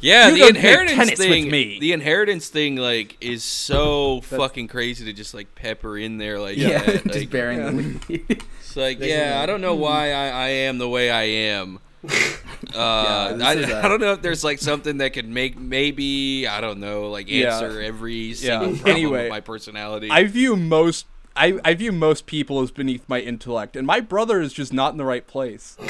Yeah, 0.00 0.28
You 0.28 0.36
the 0.44 0.48
inheritance 0.48 0.96
tennis 0.96 1.18
with 1.18 1.28
thing. 1.28 1.50
me. 1.50 1.80
The 1.80 1.92
inheritance 1.92 2.48
thing, 2.48 2.76
like, 2.76 3.16
is 3.20 3.42
so 3.42 4.20
fucking 4.20 4.68
crazy 4.68 5.04
to 5.06 5.12
just 5.12 5.34
like 5.34 5.56
pepper 5.56 5.98
in 5.98 6.18
there, 6.18 6.38
like, 6.38 6.56
yeah, 6.56 6.84
that. 6.84 7.02
just 7.04 7.16
Like, 7.18 7.30
bearing 7.30 7.58
the 7.58 7.72
lead. 7.72 8.42
It's 8.60 8.76
like, 8.76 9.00
yeah, 9.00 9.40
I 9.42 9.46
don't 9.46 9.60
know 9.60 9.74
why 9.74 10.12
I, 10.12 10.28
I 10.28 10.48
am 10.50 10.78
the 10.78 10.88
way 10.88 11.10
I 11.10 11.24
am. 11.24 11.80
Uh, 12.04 13.32
this 13.34 13.42
I, 13.42 13.54
is 13.54 13.68
a- 13.70 13.84
I 13.84 13.88
don't 13.88 14.00
know 14.00 14.12
if 14.12 14.22
there's 14.22 14.44
like 14.44 14.58
something 14.58 14.98
that 14.98 15.12
could 15.12 15.28
make 15.28 15.58
maybe 15.58 16.46
I 16.46 16.60
don't 16.60 16.80
know 16.80 17.10
like 17.10 17.28
Yeah. 17.28 17.54
answer 17.54 17.80
every 17.80 18.34
single 18.34 18.68
Yeah. 18.72 18.76
problem 18.82 18.96
Anyway, 18.96 19.22
with 19.24 19.30
my 19.30 19.40
personality. 19.40 20.08
I 20.10 20.24
view 20.24 20.56
most 20.56 21.06
I, 21.36 21.58
I 21.64 21.74
view 21.74 21.92
most 21.92 22.26
people 22.26 22.60
as 22.62 22.72
beneath 22.72 23.08
my 23.08 23.20
intellect, 23.20 23.76
and 23.76 23.86
my 23.86 24.00
brother 24.00 24.40
is 24.40 24.52
just 24.52 24.72
not 24.72 24.92
in 24.92 24.98
the 24.98 25.04
right 25.04 25.26
place. 25.26 25.76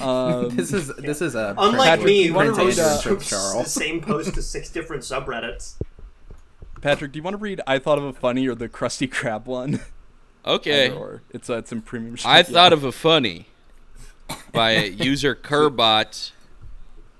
Um, 0.00 0.50
this 0.54 0.72
is 0.72 0.86
this 0.98 1.20
is 1.20 1.34
a 1.34 1.52
Unlike 1.58 1.88
Patrick, 1.88 2.06
me, 2.06 2.22
you 2.22 2.28
who 2.28 2.34
wanna 2.36 2.54
posts 2.54 2.78
read, 2.78 3.12
uh, 3.12 3.58
the 3.58 3.64
same 3.68 4.00
post 4.00 4.34
to 4.34 4.40
six 4.42 4.70
different 4.70 5.02
subreddits. 5.02 5.74
Patrick, 6.80 7.10
do 7.10 7.18
you 7.18 7.24
want 7.24 7.34
to 7.34 7.38
read 7.38 7.60
"I 7.66 7.80
Thought 7.80 7.98
of 7.98 8.04
a 8.04 8.12
Funny" 8.12 8.46
or 8.46 8.54
the 8.54 8.68
Krusty 8.68 9.10
Krab 9.10 9.46
one? 9.46 9.80
okay, 10.46 10.92
Or 10.92 11.22
it's 11.30 11.50
uh, 11.50 11.54
it's 11.56 11.72
in 11.72 11.82
premium. 11.82 12.16
I 12.24 12.44
thought 12.44 12.72
of 12.72 12.84
a 12.84 12.92
funny 12.92 13.48
by 14.52 14.84
user 14.84 15.34
Kerbot. 15.34 16.32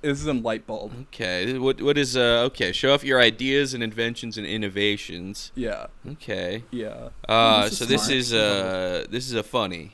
this 0.02 0.20
is 0.20 0.26
in 0.26 0.42
Lightbulb. 0.42 1.02
Okay, 1.12 1.58
what 1.58 1.80
what 1.82 1.98
is 1.98 2.16
uh 2.16 2.44
okay? 2.46 2.72
Show 2.72 2.92
off 2.94 3.04
your 3.04 3.20
ideas 3.20 3.74
and 3.74 3.82
inventions 3.82 4.36
and 4.38 4.46
innovations. 4.46 5.50
Yeah, 5.54 5.86
Okay, 6.12 6.64
yeah, 6.70 7.08
uh, 7.28 7.64
this 7.64 7.72
is 7.72 7.78
so 7.78 7.84
this 7.84 8.08
is 8.08 8.32
uh 8.34 9.06
this 9.10 9.26
is 9.26 9.34
a 9.34 9.42
funny. 9.42 9.92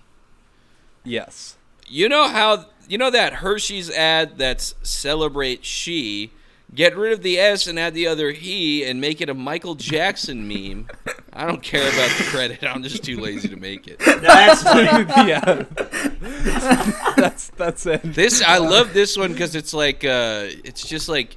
yes. 1.05 1.57
You 1.87 2.09
know 2.09 2.29
how 2.29 2.66
you 2.88 2.96
know 2.96 3.11
that 3.11 3.35
Hershey's 3.35 3.90
ad 3.90 4.38
that's 4.38 4.74
celebrate 4.83 5.64
she, 5.66 6.33
get 6.72 6.96
rid 6.96 7.12
of 7.12 7.22
the 7.22 7.38
S 7.38 7.66
and 7.66 7.79
add 7.79 7.94
the 7.94 8.07
other 8.07 8.33
he 8.33 8.85
and 8.85 9.00
make 9.00 9.20
it 9.20 9.29
a 9.29 9.35
Michael 9.35 9.74
Jackson 9.74 10.46
meme. 10.46 10.88
I 11.33 11.46
don't 11.46 11.62
care 11.62 11.83
about 11.83 12.11
the 12.16 12.24
credit. 12.24 12.62
I'm 12.62 12.83
just 12.83 13.03
too 13.03 13.18
lazy 13.18 13.48
to 13.48 13.57
make 13.57 13.88
it. 13.88 13.98
That's 14.05 14.62
funny. 14.62 14.87
yeah, 15.29 15.64
that's 17.16 17.48
that's 17.50 17.87
it. 17.87 18.00
This 18.03 18.42
I 18.42 18.59
love 18.59 18.94
this 18.94 19.16
one 19.16 19.33
because 19.33 19.55
it's 19.55 19.74
like 19.74 20.05
uh, 20.05 20.46
it's 20.64 20.87
just 20.87 21.09
like 21.09 21.37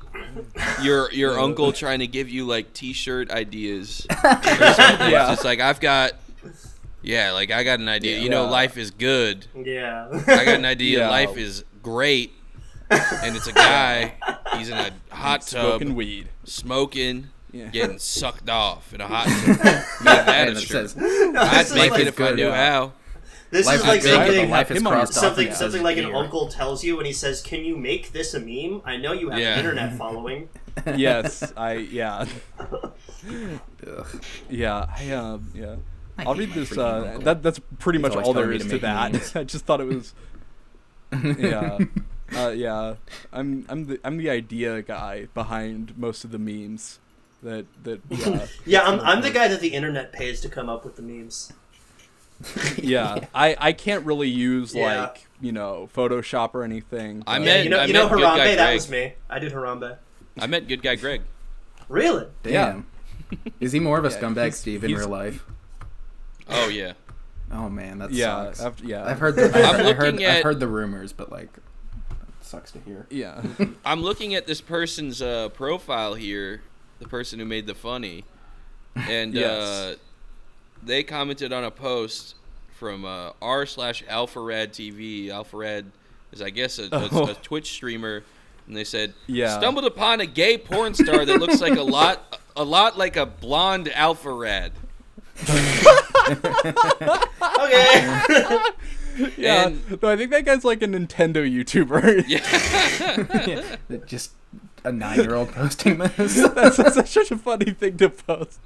your 0.81 1.11
your 1.11 1.39
uncle 1.39 1.71
trying 1.71 1.99
to 1.99 2.07
give 2.07 2.29
you 2.29 2.45
like 2.45 2.73
T-shirt 2.73 3.31
ideas. 3.31 4.05
Yeah. 4.17 5.21
It's 5.21 5.29
just 5.29 5.45
like 5.45 5.59
I've 5.59 5.79
got, 5.79 6.13
yeah, 7.01 7.31
like 7.31 7.51
I 7.51 7.63
got 7.63 7.79
an 7.79 7.87
idea. 7.87 8.19
You 8.19 8.29
know, 8.29 8.45
life 8.45 8.77
is 8.77 8.91
good. 8.91 9.45
Yeah. 9.55 10.07
I 10.27 10.45
got 10.45 10.55
an 10.55 10.65
idea. 10.65 10.99
Yeah. 10.99 11.09
Life 11.09 11.37
is 11.37 11.63
great, 11.81 12.33
and 12.89 13.35
it's 13.35 13.47
a 13.47 13.53
guy. 13.53 14.13
He's 14.57 14.69
in 14.69 14.77
a 14.77 14.91
hot 15.11 15.41
tub, 15.41 15.79
Smoking 15.79 15.95
weed. 15.95 16.29
smoking, 16.45 17.27
Yeah. 17.51 17.67
getting 17.67 17.99
sucked 17.99 18.49
off 18.49 18.93
in 18.93 19.01
a 19.01 19.07
hot 19.07 19.25
tub. 19.45 19.57
Man, 20.03 20.25
that 20.25 20.47
and 20.47 20.57
is 20.57 20.63
it 20.63 20.67
true. 20.67 20.87
says 20.87 20.97
I'd 20.97 21.75
make 21.75 21.91
like- 21.91 22.01
it 22.01 22.07
if 22.07 22.19
I 22.19 22.31
knew 22.31 22.47
yeah. 22.47 22.71
how. 22.71 22.93
This 23.49 23.65
life 23.65 23.75
is 23.75 23.81
is 23.83 23.87
like 23.87 24.01
something, 24.03 24.41
but 24.41 24.49
life 24.49 24.71
is 24.71 24.77
him 24.79 24.83
crossed 24.83 25.17
off 25.17 25.23
something, 25.23 25.45
because 25.45 25.59
something 25.59 25.81
like 25.81 25.95
an 25.97 26.03
beer. 26.07 26.15
uncle 26.15 26.49
tells 26.49 26.83
you, 26.83 26.97
and 26.97 27.07
he 27.07 27.13
says, 27.13 27.41
"Can 27.41 27.63
you 27.63 27.77
make 27.77 28.11
this 28.11 28.33
a 28.33 28.41
meme? 28.41 28.81
I 28.83 28.97
know 28.97 29.13
you 29.13 29.29
have 29.29 29.39
Yeah. 29.39 29.57
internet 29.57 29.93
following." 29.97 30.49
Yes, 30.97 31.53
I 31.55 31.75
yeah 31.75 32.25
yeah 34.49 34.85
I 34.95 35.11
um 35.11 35.49
yeah. 35.55 35.75
I 36.17 36.23
I'll 36.25 36.35
read 36.35 36.51
this. 36.53 36.77
Uh, 36.77 37.19
that 37.21 37.41
that's 37.43 37.59
pretty 37.79 37.99
He's 37.99 38.03
much 38.03 38.15
all 38.17 38.33
telling 38.33 38.35
there 38.35 38.47
me 38.47 38.55
is 38.57 38.63
to 38.63 38.69
to 38.71 38.77
that. 38.79 39.35
I 39.35 39.43
just 39.45 39.65
thought 39.65 39.79
it 39.81 39.87
was. 39.87 40.13
Yeah, 41.13 41.77
uh, 42.35 42.49
yeah. 42.49 42.95
I'm 43.31 43.65
I'm 43.69 43.85
the 43.87 43.99
I'm 44.03 44.17
the 44.17 44.29
idea 44.29 44.81
guy 44.81 45.27
behind 45.33 45.97
most 45.97 46.23
of 46.23 46.31
the 46.31 46.39
memes 46.39 46.99
that 47.43 47.65
that 47.83 48.01
uh, 48.27 48.47
Yeah, 48.65 48.81
I'm, 48.83 48.99
I'm 49.01 49.21
the 49.21 49.31
guy 49.31 49.47
that 49.47 49.61
the 49.61 49.69
internet 49.69 50.11
pays 50.13 50.41
to 50.41 50.49
come 50.49 50.69
up 50.69 50.83
with 50.85 50.95
the 50.95 51.01
memes. 51.01 51.53
yeah. 52.77 53.25
I 53.35 53.55
I 53.59 53.71
can't 53.73 54.05
really 54.05 54.29
use 54.29 54.73
Yeah. 54.75 55.01
like 55.01 55.27
you 55.41 55.51
know 55.51 55.89
Photoshop 55.95 56.53
or 56.53 56.63
anything. 56.63 57.23
I 57.27 57.37
but- 57.39 57.47
Yeah, 57.47 57.61
you 57.61 57.69
know, 57.69 57.79
I 57.79 57.85
you 57.85 57.93
know 57.93 58.07
meant 58.09 58.11
good 58.17 58.21
guy 58.23 58.37
Harambe. 58.39 58.55
That 58.57 58.65
Greg. 58.65 58.75
was 58.75 58.89
me. 58.89 59.13
I 59.29 59.39
did 59.39 59.53
Harambe. 59.53 59.97
I 60.39 60.47
met 60.47 60.67
good 60.67 60.81
guy 60.83 60.95
Greg. 60.95 61.21
Really? 61.89 62.27
Damn. 62.43 62.85
Is 63.59 63.71
he 63.71 63.79
more 63.79 63.97
of 63.97 64.05
a 64.05 64.09
scumbag 64.09 64.43
he's- 64.43 64.57
Steve 64.59 64.83
in 64.83 64.89
he's- 64.89 64.99
real 64.99 65.09
life? 65.09 65.45
Oh 66.49 66.69
yeah. 66.69 66.93
Oh 67.51 67.69
man, 67.69 67.99
that 67.99 68.11
yeah 68.11 68.45
sucks. 68.51 68.61
after, 68.61 68.85
yeah 68.85 69.05
I've 69.05 69.19
heard 69.19 69.35
the 69.37 69.45
I'm 69.45 69.85
I've, 69.85 69.95
heard 69.97 70.13
looking 70.15 70.27
I've 70.27 70.43
heard 70.43 70.59
the 70.59 70.67
rumors, 70.67 71.13
but 71.13 71.31
like, 71.31 71.45
it 71.45 71.63
sucks 72.47 72.71
to 72.71 72.79
hear. 72.79 73.05
yeah 73.09 73.41
I'm 73.85 74.01
looking 74.01 74.33
at 74.35 74.47
this 74.47 74.61
person's 74.61 75.21
uh, 75.21 75.49
profile 75.49 76.13
here, 76.15 76.61
the 76.99 77.07
person 77.07 77.39
who 77.39 77.45
made 77.45 77.67
the 77.67 77.75
funny, 77.75 78.23
and 78.95 79.37
uh, 79.37 79.95
they 80.83 81.03
commented 81.03 81.51
on 81.53 81.63
a 81.63 81.71
post 81.71 82.35
from 82.79 83.05
uh, 83.05 83.31
r 83.41 83.65
slash 83.65 84.03
alpharad 84.05 84.69
TV. 84.69 85.27
Alpharad 85.27 85.85
is, 86.31 86.41
I 86.41 86.49
guess, 86.49 86.79
a, 86.79 86.83
a- 86.91 87.09
Oh. 87.11 87.27
a 87.29 87.33
Twitch 87.35 87.71
streamer, 87.71 88.23
and 88.67 88.75
they 88.75 88.83
said, 88.83 89.13
Yeah. 89.27 89.57
stumbled 89.57 89.85
upon 89.85 90.21
a 90.21 90.25
gay 90.25 90.57
porn 90.57 90.93
star 90.93 91.25
that 91.25 91.39
looks 91.39 91.59
like 91.61 91.75
a 91.77 91.81
lot, 91.83 92.39
a 92.55 92.63
lot 92.63 92.97
like 92.97 93.15
a 93.17 93.25
blonde 93.25 93.87
Alpharad. 93.87 94.71
Okay. 97.59 98.57
yeah. 99.37 99.67
And- 99.67 100.01
no, 100.01 100.09
I 100.09 100.15
think 100.17 100.31
that 100.31 100.45
guy's 100.45 100.63
like 100.63 100.81
a 100.81 100.87
Nintendo 100.87 101.43
YouTuber. 101.49 102.25
Yeah, 102.27 103.75
Just 104.05 104.31
a 104.83 104.91
nine-year-old 104.91 105.51
posting 105.51 105.97
this. 106.17 106.35
that's, 106.53 106.77
that's 106.77 107.09
such 107.11 107.31
a 107.31 107.37
funny 107.37 107.71
thing 107.71 107.97
to 107.97 108.09
post. 108.09 108.59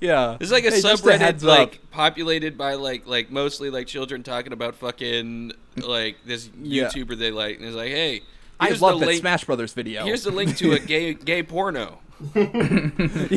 yeah, 0.00 0.36
It's 0.40 0.50
like 0.52 0.64
a 0.64 0.70
Hey, 0.70 0.80
subreddit 0.80 1.18
heads 1.18 1.44
like 1.44 1.74
up. 1.74 1.90
populated 1.90 2.56
by 2.56 2.74
like 2.74 3.06
like 3.06 3.30
mostly 3.30 3.70
like 3.70 3.86
children 3.86 4.22
talking 4.22 4.52
about 4.52 4.74
fucking 4.76 5.52
like 5.76 6.16
this 6.24 6.48
Yeah. 6.60 6.84
YouTuber 6.88 7.18
they 7.18 7.30
like, 7.30 7.56
and 7.58 7.66
it's 7.66 7.76
like, 7.76 7.90
hey, 7.90 8.22
I 8.60 8.68
here's 8.68 8.80
love 8.80 8.94
the 8.94 9.00
that 9.00 9.06
link. 9.06 9.20
Smash 9.20 9.44
Brothers 9.44 9.72
video. 9.74 10.04
Here's 10.04 10.22
the 10.24 10.30
link 10.30 10.56
to 10.58 10.72
a 10.72 10.78
gay 10.78 11.14
gay 11.14 11.42
porno. 11.42 11.98
yeah. 12.34 12.40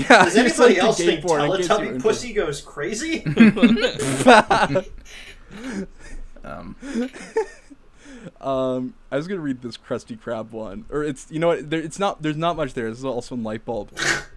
Does 0.08 0.36
anybody 0.38 0.75
like 0.75 0.78
else 0.78 0.97
think 0.97 1.25
porn 1.25 1.41
in 1.41 1.51
case 1.58 1.67
you're 1.67 1.78
Teletubby 1.80 2.01
pussy 2.01 2.34
goes 2.34 2.62
crazy? 2.62 3.23
Um, 6.43 6.75
Um, 8.41 8.95
I 9.11 9.17
was 9.17 9.27
gonna 9.27 9.39
read 9.41 9.61
this 9.61 9.77
Krusty 9.77 10.19
Krab 10.19 10.49
one, 10.51 10.85
or 10.89 11.03
it's 11.03 11.27
you 11.29 11.37
know 11.39 11.47
what? 11.47 11.69
There, 11.69 11.79
it's 11.79 11.99
not. 11.99 12.23
There's 12.23 12.37
not 12.37 12.55
much 12.57 12.73
there. 12.73 12.89
This 12.89 12.99
is 12.99 13.05
also 13.05 13.35
in 13.35 13.43
Lightbulb, 13.43 13.89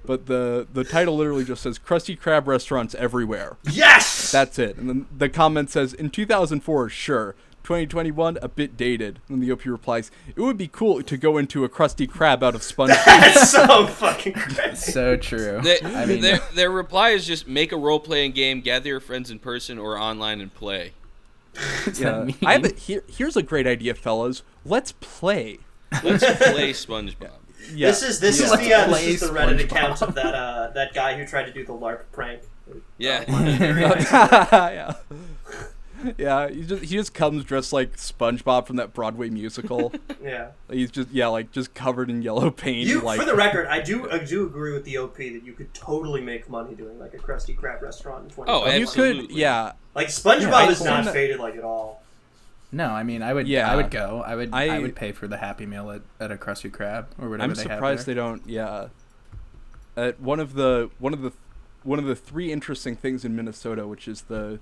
but 0.05 0.27
the 0.27 0.67
the 0.73 0.85
title 0.85 1.17
literally 1.17 1.45
just 1.45 1.63
says 1.63 1.79
Krusty 1.79 2.19
Krab 2.19 2.47
restaurants 2.47 2.95
everywhere. 2.97 3.57
yes. 3.71 4.31
That's 4.31 4.59
it. 4.59 4.77
And 4.77 4.89
then 4.91 5.07
the 5.17 5.31
comment 5.31 5.71
says 5.71 5.95
in 5.95 6.11
2004, 6.11 6.89
sure. 6.91 7.35
2021 7.65 8.39
a 8.41 8.49
bit 8.49 8.77
dated. 8.79 9.21
And 9.29 9.43
the 9.43 9.51
OP 9.53 9.65
replies, 9.67 10.11
"It 10.37 10.41
would 10.41 10.57
be 10.59 10.69
cool 10.69 11.03
to 11.03 11.17
go 11.17 11.37
into 11.39 11.65
a 11.65 11.69
Krusty 11.69 12.07
Krab 12.09 12.43
out 12.43 12.55
of 12.55 12.63
sponge." 12.71 12.91
That's 13.07 13.51
so 13.51 13.87
fucking 13.87 14.35
crazy. 14.35 14.77
So 14.93 15.17
true. 15.17 15.61
They- 15.63 15.81
I 15.83 16.05
mean, 16.07 16.21
their, 16.21 16.39
their 16.55 16.71
reply 16.71 17.11
is 17.11 17.27
just 17.27 17.47
make 17.49 17.73
a 17.73 17.77
role 17.77 18.01
playing 18.01 18.33
game, 18.33 18.61
gather 18.61 18.89
your 18.89 19.01
friends 19.01 19.31
in 19.31 19.39
person 19.39 19.79
or 19.79 19.99
online 19.99 20.41
and 20.43 20.53
play. 20.53 20.93
does 21.85 22.01
yeah. 22.01 22.11
that 22.11 22.27
mean? 22.27 22.37
I 22.45 22.53
have 22.53 22.65
a, 22.65 22.75
here, 22.75 23.05
here's 23.09 23.37
a 23.37 23.43
great 23.43 23.67
idea, 23.67 23.95
fellas. 23.95 24.43
Let's 24.65 24.93
play. 24.93 25.59
Let's 26.03 26.25
play 26.25 26.73
SpongeBob. 26.73 27.31
Yeah. 27.75 27.89
This 27.89 28.03
is 28.03 28.21
this 28.21 28.41
yeah. 28.41 28.47
is 28.47 28.53
the 28.53 28.73
uh, 28.75 28.87
this 28.89 29.03
is 29.03 29.21
the 29.21 29.27
Reddit 29.27 29.59
SpongeBob. 29.59 29.65
account 29.65 30.03
of 30.03 30.15
that 30.15 30.35
uh 30.35 30.71
that 30.75 30.95
guy 30.95 31.17
who 31.17 31.27
tried 31.27 31.45
to 31.45 31.53
do 31.53 31.65
the 31.65 31.73
LARP 31.73 32.05
prank. 32.13 32.43
Yeah. 32.99 33.25
yeah. 33.29 34.95
Yeah, 36.19 36.49
he 36.49 36.63
just 36.63 36.85
he 36.85 36.97
just 36.97 37.15
comes 37.15 37.45
dressed 37.45 37.73
like 37.73 37.97
SpongeBob 37.97 38.67
from 38.67 38.77
that 38.77 38.93
Broadway 38.93 39.31
musical. 39.31 39.93
Yeah. 40.23 40.49
He's 40.71 40.91
just 40.91 41.11
yeah, 41.11 41.29
like 41.29 41.53
just 41.53 41.75
covered 41.75 42.11
in 42.11 42.21
yellow 42.23 42.51
paint. 42.51 42.87
You, 42.87 43.01
like 43.01 43.19
for 43.19 43.25
the 43.25 43.35
record, 43.35 43.67
I 43.69 43.81
do 43.81 44.11
I 44.11 44.19
do 44.19 44.45
agree 44.47 44.73
with 44.75 44.85
the 44.85 44.99
OP 44.99 45.17
that 45.17 45.43
you 45.45 45.53
could 45.53 45.73
totally 45.73 46.21
make 46.21 46.51
money 46.51 46.75
doing 46.75 46.99
like 46.99 47.15
a 47.15 47.19
Krusty 47.19 47.57
Krab 47.57 47.81
restaurant 47.81 48.25
in 48.25 48.31
20. 48.31 48.51
Oh, 48.51 48.69
you 48.71 48.87
could 48.87 49.31
yeah. 49.31 49.73
Like 49.95 50.09
SpongeBob 50.09 50.53
I 50.53 50.69
is 50.69 50.85
not 50.85 51.05
told- 51.05 51.15
faded 51.15 51.39
like 51.41 51.57
at 51.57 51.65
all. 51.65 52.03
No, 52.71 52.89
I 52.89 53.03
mean, 53.05 53.23
I 53.23 53.33
would. 53.33 53.49
Yeah. 53.49 53.71
I 53.73 53.77
would 53.77 53.91
go. 53.91 54.23
I 54.27 54.35
would. 54.35 54.51
I, 54.53 54.77
I- 54.77 54.79
would 54.81 54.95
pay 54.97 55.13
for 55.13 55.27
the 55.27 55.39
Happy 55.39 55.65
Meal 55.65 55.91
at, 55.91 56.03
at 56.21 56.31
a 56.31 56.37
Krusty 56.37 56.71
Krab 56.71 57.07
or 57.19 57.31
whatever 57.31 57.45
I'm 57.51 57.55
they 57.55 57.63
surprised 57.63 58.01
have 58.01 58.07
they 58.07 58.15
don't. 58.15 58.47
Yeah. 58.47 58.89
At 59.97 60.21
one 60.21 60.41
of 60.41 60.55
the 60.55 60.91
one 60.99 61.15
of 61.15 61.23
the 61.23 61.33
one 61.85 61.99
of 61.99 62.05
the 62.05 62.17
three 62.17 62.53
interesting 62.53 62.97
things 62.97 63.25
in 63.25 63.35
Minnesota, 63.35 63.87
which 63.87 64.07
is 64.07 64.23
the 64.23 64.59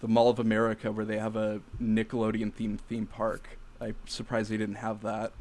the 0.00 0.08
Mall 0.08 0.28
of 0.30 0.38
America, 0.38 0.92
where 0.92 1.04
they 1.04 1.18
have 1.18 1.36
a 1.36 1.60
Nickelodeon 1.82 2.52
themed 2.52 2.80
theme 2.80 3.06
park. 3.06 3.58
I'm 3.80 3.94
surprised 4.06 4.50
they 4.50 4.56
didn't 4.56 4.76
have 4.76 5.02
that. 5.02 5.32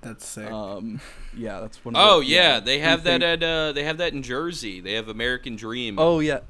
That's 0.00 0.26
sick. 0.26 0.50
Um, 0.50 1.00
yeah, 1.36 1.60
that's 1.60 1.84
one. 1.84 1.94
Of 1.94 2.02
Oh 2.02 2.20
the, 2.20 2.26
yeah, 2.26 2.58
they 2.60 2.78
have 2.78 3.04
that 3.04 3.20
thing- 3.20 3.42
at 3.42 3.42
uh 3.42 3.72
they 3.72 3.84
have 3.84 3.98
that 3.98 4.12
in 4.14 4.22
Jersey. 4.22 4.80
They 4.80 4.92
have 4.94 5.08
American 5.08 5.56
Dream. 5.56 5.98
Oh 5.98 6.20
yeah, 6.20 6.40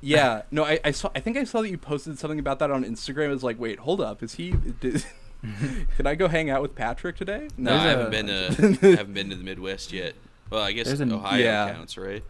yeah. 0.00 0.42
No, 0.50 0.64
I, 0.64 0.80
I 0.84 0.90
saw. 0.90 1.10
I 1.14 1.20
think 1.20 1.36
I 1.36 1.44
saw 1.44 1.62
that 1.62 1.70
you 1.70 1.78
posted 1.78 2.18
something 2.18 2.38
about 2.40 2.58
that 2.58 2.70
on 2.70 2.84
Instagram. 2.84 3.26
I 3.26 3.28
was 3.28 3.44
like, 3.44 3.60
wait, 3.60 3.78
hold 3.78 4.00
up. 4.00 4.22
Is 4.22 4.34
he? 4.34 4.50
Did, 4.80 5.04
can 5.96 6.06
I 6.06 6.16
go 6.16 6.26
hang 6.26 6.50
out 6.50 6.60
with 6.62 6.74
Patrick 6.74 7.16
today? 7.16 7.48
no, 7.56 7.72
I 7.74 7.78
haven't 7.78 8.06
a- 8.06 8.10
been 8.10 8.26
to 8.26 8.86
haven't 8.96 9.14
been 9.14 9.30
to 9.30 9.36
the 9.36 9.44
Midwest 9.44 9.92
yet. 9.92 10.14
Well, 10.50 10.62
I 10.62 10.72
guess 10.72 10.86
There's 10.88 11.00
an- 11.00 11.12
Ohio 11.12 11.38
Yeah. 11.42 11.72
counts, 11.72 11.96
right? 11.96 12.24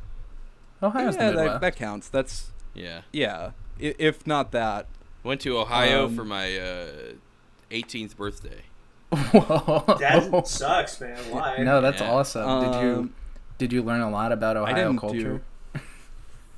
Ohio's 0.83 1.17
yeah, 1.17 1.31
the 1.31 1.37
that, 1.37 1.61
that 1.63 1.77
counts. 1.77 2.09
That's 2.11 2.51
Yeah. 2.75 3.01
yeah. 3.13 3.53
I- 3.81 3.95
If 3.99 4.27
not 4.27 4.53
that, 4.53 4.87
Went 5.25 5.41
to 5.43 5.59
Ohio 5.59 6.07
Um, 6.07 6.17
for 6.17 6.25
my 6.25 6.57
uh, 6.57 6.87
18th 7.71 8.17
birthday. 8.17 8.63
Whoa. 9.13 9.97
That 9.99 10.47
sucks, 10.47 11.01
man. 11.01 11.19
Why? 11.31 11.59
no, 11.59 11.81
that's 11.81 12.01
Yeah. 12.01 12.13
awesome. 12.13 12.61
did 12.73 12.81
you 12.83 12.95
Um, 12.95 13.15
did 13.59 13.73
you 13.73 13.83
learn 13.83 14.01
a 14.01 14.11
lot 14.11 14.31
about 14.33 14.57
Ohio 14.57 14.75
didn't 14.75 14.99
culture? 15.01 15.43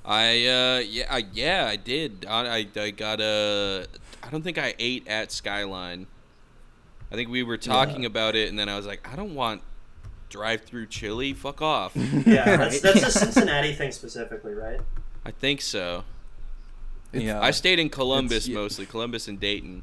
I 0.05 0.47
uh 0.47 0.79
yeah 0.81 1.07
I, 1.11 1.25
yeah 1.33 1.67
I 1.71 1.77
did 1.77 2.27
I, 2.29 2.59
I 2.59 2.67
I 2.81 2.91
got 2.91 3.21
a 3.21 3.87
I 4.23 4.31
don't 4.31 4.43
think 4.43 4.59
I 4.59 4.75
ate 4.79 5.07
at 5.09 5.31
Skyline. 5.31 6.07
I 7.13 7.15
think 7.17 7.29
we 7.31 7.43
were 7.43 7.57
talking 7.59 8.05
about 8.05 8.35
it 8.35 8.49
and 8.49 8.59
then 8.59 8.69
I 8.69 8.77
was 8.77 8.87
like 8.87 9.07
I 9.11 9.15
don't 9.17 9.35
want 9.35 9.63
drive 10.29 10.63
through 10.63 10.87
chili. 10.87 11.33
Fuck 11.33 11.61
off. 11.63 11.93
Yeah, 11.95 12.57
that's 12.57 12.81
that's 12.81 13.03
a 13.03 13.11
Cincinnati 13.11 13.73
thing 13.75 13.93
specifically, 13.93 14.55
right? 14.55 14.81
I 15.25 15.31
think 15.31 15.61
so. 15.61 16.05
Yeah. 17.13 17.41
I 17.41 17.51
stayed 17.51 17.79
in 17.79 17.89
Columbus 17.89 18.47
yeah. 18.49 18.55
mostly, 18.57 18.87
Columbus 18.87 19.29
and 19.29 19.39
Dayton. 19.41 19.83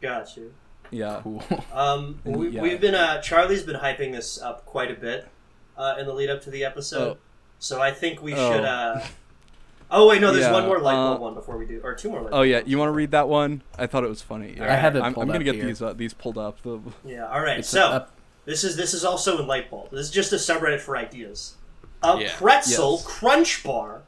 Got 0.00 0.36
you. 0.36 0.52
yeah. 0.90 1.20
Cool. 1.22 1.42
Um, 1.72 2.20
we, 2.24 2.48
Yeah. 2.50 2.62
we've 2.62 2.80
been 2.80 2.94
uh, 2.94 3.20
Charlie's 3.22 3.62
been 3.62 3.76
hyping 3.76 4.12
this 4.12 4.40
up 4.40 4.66
quite 4.66 4.90
a 4.90 4.94
bit 4.94 5.28
uh, 5.76 5.94
in 5.98 6.06
the 6.06 6.12
lead 6.12 6.28
up 6.30 6.42
to 6.42 6.50
the 6.50 6.64
episode, 6.64 7.16
Oh. 7.16 7.18
so 7.58 7.80
I 7.80 7.90
think 7.92 8.22
we 8.22 8.34
Oh. 8.34 8.52
should. 8.52 8.64
Uh... 8.64 9.00
Oh 9.94 10.08
wait, 10.08 10.20
no, 10.22 10.32
there's 10.32 10.44
Yeah, 10.46 10.52
one 10.52 10.64
more 10.66 10.78
light 10.78 10.94
bulb 10.94 11.18
uh, 11.18 11.22
one 11.22 11.34
before 11.34 11.58
we 11.58 11.66
do, 11.66 11.80
or 11.84 11.94
two 11.94 12.08
more. 12.10 12.22
Light 12.22 12.30
Oh 12.32 12.42
yeah, 12.42 12.62
you 12.64 12.78
want 12.78 12.88
to 12.88 12.92
read 12.92 13.10
that 13.10 13.28
one? 13.28 13.62
I 13.78 13.86
thought 13.86 14.04
it 14.04 14.08
was 14.08 14.22
funny. 14.22 14.54
Yeah, 14.56 14.72
I 14.72 14.76
have 14.76 14.96
it 14.96 15.00
I'm, 15.00 15.14
I'm 15.18 15.26
gonna 15.28 15.44
get 15.44 15.54
here. 15.56 15.66
these 15.66 15.82
uh, 15.82 15.92
these 15.92 16.14
pulled 16.14 16.38
up. 16.38 16.62
The, 16.62 16.80
Yeah. 17.04 17.26
All 17.28 17.40
right. 17.42 17.58
It's 17.58 17.68
so 17.68 17.84
up- 17.84 18.12
this 18.46 18.64
is 18.64 18.76
this 18.76 18.94
is 18.94 19.04
also 19.04 19.38
in 19.40 19.46
light 19.46 19.70
bulb. 19.70 19.90
This 19.90 20.00
is 20.06 20.10
just 20.10 20.32
a 20.32 20.36
subreddit 20.36 20.80
for 20.80 20.96
ideas. 20.96 21.56
A 22.02 22.18
Yeah. 22.18 22.32
pretzel 22.36 22.92
Yes. 22.94 23.06
crunch 23.06 23.62
bar. 23.62 24.02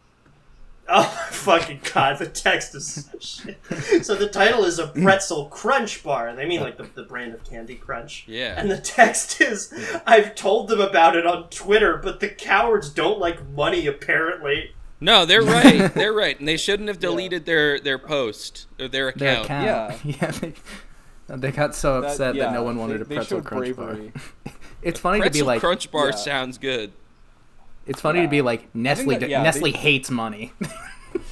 Oh 0.87 1.03
my 1.03 1.35
fucking 1.35 1.81
god! 1.95 2.19
The 2.19 2.27
text 2.27 2.75
is 2.75 3.07
so 3.07 3.19
shit. 3.19 4.05
So 4.05 4.15
the 4.15 4.29
title 4.29 4.65
is 4.65 4.79
a 4.79 4.89
pretzel 4.89 5.47
crunch 5.47 6.03
bar, 6.03 6.35
they 6.35 6.45
mean 6.47 6.61
like 6.61 6.77
the, 6.77 6.85
the 6.95 7.05
brand 7.05 7.33
of 7.35 7.43
Candy 7.45 7.75
Crunch. 7.77 8.25
Yeah. 8.27 8.55
And 8.59 8.71
the 8.71 8.79
text 8.79 9.41
is, 9.41 9.73
I've 10.07 10.35
told 10.35 10.69
them 10.69 10.81
about 10.81 11.17
it 11.17 11.27
on 11.27 11.49
Twitter, 11.49 11.97
but 11.97 12.21
the 12.21 12.29
cowards 12.29 12.91
don't 12.91 13.19
like 13.19 13.49
money, 13.51 13.87
apparently. 13.87 14.73
No, 15.01 15.25
they're 15.25 15.43
right. 15.43 15.93
they're 15.95 16.13
right, 16.13 16.39
and 16.39 16.47
they 16.47 16.57
shouldn't 16.59 16.89
have 16.89 16.99
deleted 16.99 17.47
their 17.47 17.81
their 17.81 17.99
post 17.99 18.67
or 18.79 18.89
their 18.89 19.09
account. 19.09 19.49
Their 19.49 19.89
account. 19.89 20.05
Yeah. 20.05 20.15
Yeah. 20.21 20.31
they, 20.31 21.37
they 21.37 21.51
got 21.53 21.75
so 21.75 22.03
upset 22.03 22.19
that, 22.19 22.35
yeah, 22.37 22.51
no 22.53 22.63
one 22.63 22.77
wanted 22.77 22.99
they, 22.99 23.15
a 23.15 23.19
pretzel 23.19 23.41
crunch 23.41 23.75
bravery. 23.75 24.13
bar. 24.45 24.53
It's 24.83 25.01
funny 25.01 25.23
to 25.23 25.31
be 25.31 25.41
like. 25.41 25.61
Pretzel 25.61 25.91
Crunch 25.91 25.91
Bar 25.91 26.07
Yeah. 26.11 26.17
sounds 26.17 26.59
good. 26.59 26.93
It's 27.87 28.01
funny 28.01 28.23
to 28.23 28.29
be 28.29 28.43
like 28.43 28.75
Nestle. 28.75 29.17
that- 29.19 29.29
yeah, 29.29 29.43
Nestle 29.43 29.73
they- 29.73 29.79
hates 29.79 30.11
money. 30.11 30.53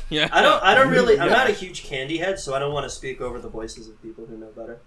Yeah. 0.09 0.29
I 0.31 0.43
don't. 0.43 0.63
I 0.63 0.75
don't 0.75 0.91
really. 0.93 1.19
I'm 1.19 1.29
Yeah. 1.29 1.35
not 1.35 1.51
a 1.51 1.53
huge 1.55 1.83
candy 1.85 2.19
head, 2.19 2.39
so 2.39 2.55
I 2.55 2.59
don't 2.59 2.73
want 2.73 2.85
to 2.85 2.91
speak 2.91 3.21
over 3.23 3.41
the 3.41 3.49
voices 3.49 3.89
of 3.89 4.01
people 4.03 4.27
who 4.27 4.37
know 4.37 4.51
better. 4.55 4.79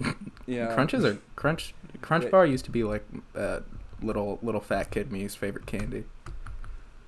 Yeah. 0.46 0.74
Crunches 0.74 1.04
are 1.04 1.18
crunch. 1.36 1.74
Crunch 2.00 2.24
Wait. 2.24 2.32
bar 2.32 2.46
used 2.46 2.64
to 2.64 2.70
be 2.70 2.82
like 2.82 3.04
uh, 3.36 3.60
little 4.02 4.38
little 4.42 4.60
fat 4.62 4.90
kid 4.90 5.12
me's 5.12 5.34
favorite 5.34 5.66
candy. 5.66 6.04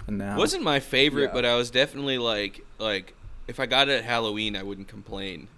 And 0.07 0.19
now 0.19 0.37
Wasn't 0.37 0.63
my 0.63 0.79
favorite, 0.81 1.29
Yeah. 1.29 1.33
but 1.33 1.45
I 1.47 1.57
was 1.57 1.71
definitely 1.71 2.19
like 2.19 2.65
like 2.79 3.15
if 3.49 3.59
I 3.59 3.65
got 3.67 3.89
it 3.89 3.99
at 3.99 4.05
Halloween, 4.05 4.55
I 4.55 4.63
wouldn't 4.63 4.89
complain. 4.89 5.49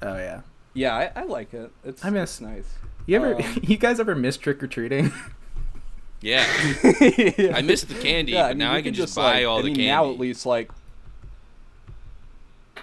Oh 0.00 0.16
yeah. 0.16 0.42
Yeah, 0.74 0.94
I, 0.94 1.10
I 1.16 1.24
like 1.24 1.52
it. 1.52 1.70
It's 1.84 2.04
I 2.04 2.10
miss- 2.10 2.34
it's 2.34 2.40
nice. 2.40 2.74
You 3.06 3.16
ever? 3.16 3.34
Um, 3.34 3.58
you 3.62 3.76
guys 3.76 3.98
ever 3.98 4.14
miss 4.14 4.36
trick 4.36 4.62
or 4.62 4.68
treating? 4.68 5.12
Yeah. 6.22 6.46
yeah. 7.36 7.52
I 7.56 7.62
missed 7.62 7.88
the 7.88 7.94
candy, 8.00 8.32
Yeah, 8.32 8.42
but 8.44 8.48
mean, 8.50 8.58
now 8.58 8.72
I 8.72 8.76
can 8.76 8.84
could 8.92 8.94
just 8.94 9.14
buy 9.16 9.38
like, 9.40 9.46
all 9.46 9.58
I 9.58 9.62
the 9.62 9.66
mean, 9.66 9.74
candy. 9.76 9.88
Now 9.88 10.10
at 10.10 10.18
least 10.18 10.46
like. 10.46 10.70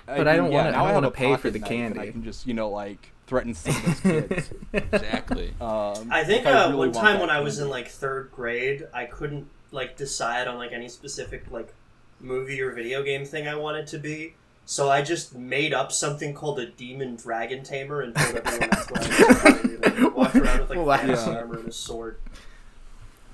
But 0.06 0.28
I 0.28 0.36
don't 0.36 0.52
yeah, 0.52 0.58
wanna- 0.58 0.70
I 0.70 0.72
now 0.72 0.86
don't 0.86 0.94
wanna 0.96 1.12
pay 1.12 1.36
for 1.38 1.50
the 1.50 1.60
candy. 1.60 2.00
I 2.00 2.12
can 2.12 2.24
just 2.24 2.46
you 2.48 2.54
know 2.54 2.70
like 2.70 3.12
threaten 3.28 3.54
some 3.54 3.76
of 3.76 3.86
those 3.86 4.00
kids. 4.28 4.50
Exactly. 4.74 5.54
Um, 5.62 6.10
I 6.12 6.24
think 6.24 6.42
if 6.42 6.48
uh, 6.48 6.68
really 6.72 6.90
one 6.90 6.92
time 6.92 7.14
that 7.16 7.22
when 7.22 7.30
I 7.30 7.40
was 7.42 7.60
in 7.60 7.70
like 7.70 7.88
third 7.88 8.32
grade, 8.32 8.88
I 8.94 9.06
couldn't 9.06 9.48
like 9.72 9.96
decide 9.98 10.48
on 10.48 10.58
like 10.58 10.72
any 10.72 10.90
specific 10.90 11.44
like 11.52 11.74
movie 12.20 12.60
or 12.62 12.72
video 12.74 13.04
game 13.04 13.24
thing 13.26 13.48
I 13.48 13.56
wanted 13.56 13.86
to 13.88 14.00
be. 14.00 14.34
So 14.66 14.90
I 14.90 15.02
just 15.02 15.36
made 15.36 15.74
up 15.74 15.92
something 15.92 16.34
called 16.34 16.60
a 16.60 16.66
demon 16.68 17.16
dragon 17.16 17.64
tamer 17.64 18.02
and 18.02 18.16
told 18.16 18.36
everyone 18.38 18.70
that's 18.70 18.90
what 18.92 19.02
I 19.04 19.52
was 19.52 19.62
doing. 19.62 19.82
Like, 19.82 20.16
walked 20.16 20.36
around 20.36 20.60
with 20.62 20.70
like 20.72 20.80
Wow. 20.80 21.02
Yeah. 21.06 21.38
armor 21.38 21.60
and 21.60 21.68
a 21.70 21.72
sword. 21.72 22.18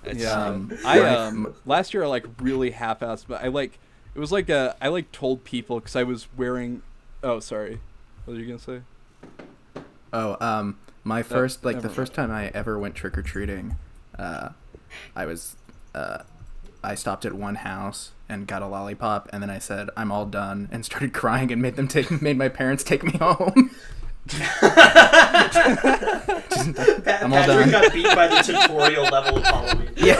That's, 0.06 0.20
Yeah, 0.20 0.34
Um, 0.46 0.72
I 0.86 1.00
my- 1.00 1.10
um 1.10 1.54
last 1.66 1.94
year 1.94 2.04
I 2.04 2.08
like 2.08 2.26
really 2.40 2.72
half-assed, 2.72 3.26
but 3.28 3.44
I 3.44 3.48
like 3.48 3.80
it 4.14 4.20
was 4.20 4.32
like 4.32 4.50
a 4.50 4.76
I 4.82 4.88
like 4.88 5.12
told 5.12 5.44
people 5.44 5.80
because 5.80 5.96
I 5.96 6.04
was 6.04 6.28
wearing. 6.38 6.82
Oh, 7.24 7.40
sorry. 7.40 7.80
What 8.26 8.36
were 8.36 8.40
you 8.40 8.46
gonna 8.48 8.60
say? 8.60 8.82
Oh, 10.14 10.38
um, 10.40 10.78
my 11.04 11.22
first 11.24 11.66
like 11.66 11.76
never 11.78 11.88
the 11.90 11.94
first 11.94 12.14
time 12.14 12.32
I 12.32 12.48
ever 12.50 12.80
went 12.80 12.96
trick 12.96 13.18
or 13.18 13.22
treating, 13.22 13.76
uh, 14.18 14.50
I 15.16 15.26
was, 15.26 15.58
uh, 15.94 16.20
I 16.84 16.96
stopped 16.96 17.26
at 17.26 17.34
one 17.34 17.56
house 17.56 18.12
and 18.30 18.48
got 18.48 18.62
a 18.62 18.68
lollipop, 18.68 19.28
and 19.34 19.44
then 19.44 19.50
I 19.50 19.60
said 19.60 19.90
I'm 19.98 20.12
all 20.12 20.26
done 20.26 20.70
and 20.72 20.86
started 20.86 21.14
crying 21.22 21.52
and 21.52 21.62
made 21.62 21.76
them 21.76 21.88
take 21.88 22.22
made 22.22 22.38
my 22.38 22.48
parents 22.50 22.84
take 22.84 23.04
me 23.04 23.12
home. 23.20 23.72
Pa- 24.28 24.38
I'm 27.22 27.32
all 27.34 27.44
Patrick 27.44 27.46
done. 27.46 27.72
got 27.72 27.94
beat 27.94 28.16
by 28.16 28.28
the 28.28 28.42
tutorial 28.42 29.04
level 29.04 29.38
of 29.38 29.44
Halloween. 29.46 29.90
yeah. 29.98 30.16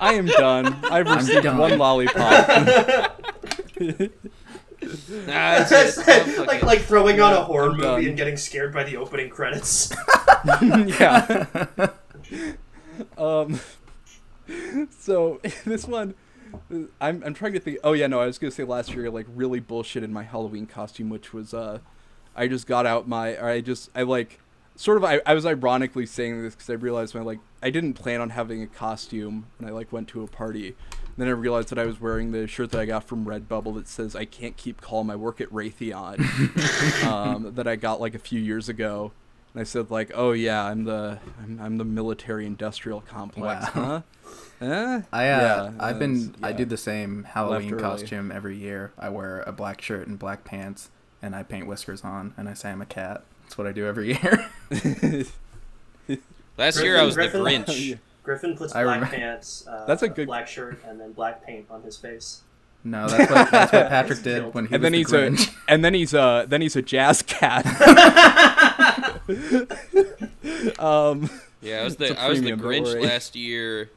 I 0.00 0.14
am 0.14 0.26
done. 0.26 0.76
I've 0.84 1.08
received 1.08 1.44
done. 1.44 1.58
one 1.58 1.78
lollipop. 1.78 2.48
Nah, 2.48 3.08
it's 5.60 5.70
just- 5.70 6.08
I'm 6.08 6.36
like 6.46 6.62
like 6.62 6.80
throwing 6.80 7.20
on 7.20 7.32
a 7.34 7.42
horror 7.44 7.66
I'm 7.70 7.76
movie 7.76 7.82
done. 7.82 8.04
and 8.06 8.16
getting 8.16 8.36
scared 8.36 8.72
by 8.74 8.82
the 8.84 8.96
opening 8.96 9.30
credits. 9.30 9.92
yeah. 10.62 11.46
Um. 13.16 13.58
So 15.00 15.40
this 15.64 15.86
one, 15.88 16.14
I'm 17.00 17.22
I'm 17.24 17.34
trying 17.34 17.52
to 17.54 17.60
think. 17.60 17.78
Oh 17.84 17.92
yeah, 17.92 18.06
no, 18.06 18.20
I 18.20 18.26
was 18.26 18.38
gonna 18.38 18.50
say 18.50 18.64
last 18.64 18.92
year 18.94 19.10
like 19.10 19.26
really 19.34 19.60
bullshit 19.60 20.02
in 20.02 20.12
my 20.12 20.22
Halloween 20.22 20.66
costume, 20.66 21.08
which 21.10 21.32
was 21.32 21.52
uh, 21.54 21.78
I 22.36 22.48
just 22.48 22.66
got 22.66 22.86
out 22.86 23.08
my 23.08 23.36
or 23.36 23.48
I 23.48 23.60
just 23.60 23.90
I 23.94 24.02
like 24.02 24.40
sort 24.76 24.96
of 24.96 25.04
I, 25.04 25.20
I 25.26 25.34
was 25.34 25.44
ironically 25.46 26.06
saying 26.06 26.42
this 26.42 26.54
because 26.54 26.70
I 26.70 26.74
realized 26.74 27.14
when 27.14 27.22
I, 27.22 27.26
like 27.26 27.40
I 27.62 27.70
didn't 27.70 27.94
plan 27.94 28.20
on 28.20 28.30
having 28.30 28.62
a 28.62 28.66
costume 28.66 29.46
when 29.58 29.68
I 29.68 29.72
like 29.72 29.92
went 29.92 30.08
to 30.08 30.22
a 30.22 30.26
party. 30.26 30.74
Then 31.18 31.28
I 31.28 31.32
realized 31.32 31.68
that 31.68 31.78
I 31.78 31.84
was 31.84 32.00
wearing 32.00 32.32
the 32.32 32.46
shirt 32.46 32.70
that 32.70 32.80
I 32.80 32.86
got 32.86 33.04
from 33.04 33.26
Redbubble 33.26 33.74
that 33.74 33.86
says 33.86 34.16
"I 34.16 34.24
can't 34.24 34.56
keep 34.56 34.80
calm. 34.80 35.10
I 35.10 35.16
work 35.16 35.42
at 35.42 35.50
Raytheon," 35.50 37.04
um, 37.04 37.54
that 37.54 37.66
I 37.68 37.76
got 37.76 38.00
like 38.00 38.14
a 38.14 38.18
few 38.18 38.40
years 38.40 38.68
ago. 38.70 39.12
And 39.52 39.60
I 39.60 39.64
said 39.64 39.90
like, 39.90 40.10
"Oh 40.14 40.32
yeah, 40.32 40.64
I'm 40.64 40.84
the 40.84 41.18
I'm, 41.42 41.60
I'm 41.60 41.76
the 41.76 41.84
military 41.84 42.46
industrial 42.46 43.02
complex, 43.02 43.66
Wow. 43.76 44.02
huh?" 44.24 44.34
Eh? 44.62 45.02
I 45.12 45.28
uh, 45.28 45.40
Yeah, 45.40 45.72
I've 45.80 45.98
been 45.98 46.26
that's- 46.32 46.42
I 46.42 46.52
do 46.52 46.64
the 46.64 46.76
same 46.76 47.24
Halloween 47.24 47.78
costume 47.78 48.30
every 48.30 48.56
year. 48.56 48.92
I 48.98 49.08
wear 49.08 49.40
a 49.42 49.52
black 49.52 49.82
shirt 49.82 50.06
and 50.06 50.18
black 50.18 50.44
pants, 50.44 50.90
and 51.20 51.34
I 51.34 51.42
paint 51.42 51.66
whiskers 51.66 52.02
on, 52.04 52.32
and 52.36 52.48
I 52.48 52.54
say 52.54 52.70
I'm 52.70 52.80
a 52.82 52.86
cat. 52.86 53.22
That's 53.42 53.58
what 53.58 53.66
I 53.66 53.72
do 53.72 53.86
every 53.86 54.08
year. 54.22 54.48
Last 56.58 56.74
Griffin- 56.76 56.84
year 56.84 56.98
I 56.98 57.02
was 57.02 57.14
the 57.16 57.22
Griffin- 57.28 57.42
Grinch. 57.42 57.98
Griffin 58.22 58.56
puts 58.56 58.72
I 58.74 58.84
black 58.84 58.94
remember- 58.96 59.16
pants, 59.16 59.66
uh, 59.66 59.84
That's 59.86 60.02
a 60.04 60.08
good- 60.08 60.26
black 60.28 60.46
shirt, 60.46 60.80
and 60.86 61.00
then 61.00 61.12
black 61.12 61.44
paint 61.44 61.66
on 61.70 61.82
his 61.82 61.96
face. 61.96 62.42
no, 62.84 63.08
that's 63.08 63.30
what 63.30 63.50
that's 63.50 63.72
what 63.72 63.88
Patrick 63.88 64.22
did 64.22 64.54
when 64.54 64.66
he 64.66 64.74
and 64.74 64.82
was 64.82 64.82
then 64.82 64.92
the 64.92 64.98
he's 64.98 65.06
Grinch. 65.08 65.48
a 65.48 65.72
and 65.72 65.84
then 65.84 65.94
he's 65.94 66.14
a 66.14 66.44
then 66.48 66.60
he's 66.60 66.76
a 66.76 66.82
jazz 66.82 67.22
cat. 67.22 67.64
um, 70.78 71.30
Yeah, 71.60 71.80
I 71.80 71.84
was 71.84 71.96
the 71.96 72.12
a 72.16 72.20
I 72.20 72.28
was 72.28 72.40
the 72.42 72.52
Grinch 72.52 72.84
worry. 72.84 73.02
last 73.04 73.36
year, 73.36 73.90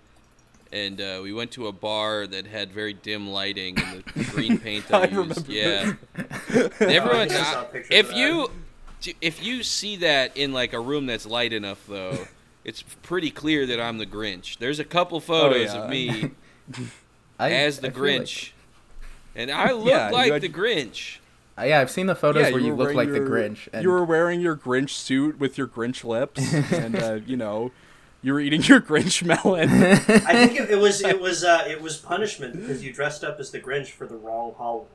and 0.71 0.99
uh, 0.99 1.19
we 1.23 1.31
went 1.33 1.51
to 1.51 1.67
a 1.67 1.71
bar 1.71 2.27
that 2.27 2.47
had 2.47 2.71
very 2.71 2.93
dim 2.93 3.29
lighting 3.29 3.77
and 3.79 4.03
the 4.15 4.23
green 4.31 4.57
paint 4.57 4.91
I, 4.93 4.99
I 4.99 5.01
used. 5.07 5.47
remember 5.47 5.51
Yeah, 5.51 5.93
Oh, 6.17 6.69
everyone. 6.81 7.29
think 7.29 7.39
I 7.39 7.43
saw 7.51 7.61
a 7.61 7.65
picture 7.65 7.93
if 7.93 8.13
you 8.13 8.49
if 9.21 9.43
you 9.45 9.61
see 9.63 9.97
that 9.97 10.35
in 10.35 10.51
like 10.53 10.73
a 10.73 10.79
room 10.79 11.05
that's 11.05 11.25
light 11.27 11.53
enough, 11.53 11.85
though, 11.87 12.27
it's 12.65 12.81
pretty 13.03 13.29
clear 13.29 13.65
that 13.67 13.79
I'm 13.79 13.99
the 13.99 14.05
Grinch. 14.07 14.57
There's 14.57 14.79
a 14.79 14.83
couple 14.85 15.19
photos 15.19 15.69
Oh, 15.71 15.73
yeah. 15.75 15.83
of 15.83 15.89
me 15.89 16.31
I, 17.39 17.51
as 17.51 17.79
the 17.79 17.87
I 17.87 17.91
feel 17.91 18.03
like- 18.03 18.21
Grinch, 18.23 18.51
and 19.35 19.51
I 19.51 19.71
look 19.73 19.87
Yeah, 19.87 20.09
like 20.09 20.31
had- 20.31 20.41
the 20.41 20.49
Grinch. 20.49 21.17
Uh, 21.57 21.63
yeah, 21.63 21.79
I've 21.79 21.91
seen 21.91 22.07
the 22.07 22.15
photos 22.15 22.43
yeah, 22.47 22.51
where 22.51 22.59
you, 22.59 22.75
were 22.75 22.83
look 22.85 22.93
like 22.95 23.07
wearing 23.07 23.23
the 23.23 23.29
Grinch. 23.29 23.69
And 23.71 23.81
You 23.83 23.89
were 23.89 24.03
wearing 24.03 24.41
your 24.41 24.57
Grinch 24.57 24.89
suit 24.89 25.39
with 25.39 25.57
your 25.57 25.67
Grinch 25.67 26.03
lips, 26.03 26.53
and 26.73 26.95
uh, 26.97 27.19
you 27.25 27.37
know, 27.37 27.71
you 28.25 28.33
were 28.33 28.39
eating 28.39 28.63
your 28.63 28.81
Grinch 28.81 29.23
melon. 29.23 29.69
I 29.69 30.45
think 30.47 30.59
it, 30.59 30.71
it 30.71 30.77
was 30.77 31.01
it 31.03 31.21
was 31.27 31.43
uh, 31.43 31.63
it 31.67 31.79
was 31.81 31.97
punishment 31.97 32.59
because 32.59 32.83
you 32.83 32.91
dressed 32.91 33.23
up 33.23 33.39
as 33.39 33.51
the 33.51 33.59
Grinch 33.59 33.89
for 33.91 34.07
the 34.07 34.15
wrong 34.15 34.53
holiday. 34.57 34.89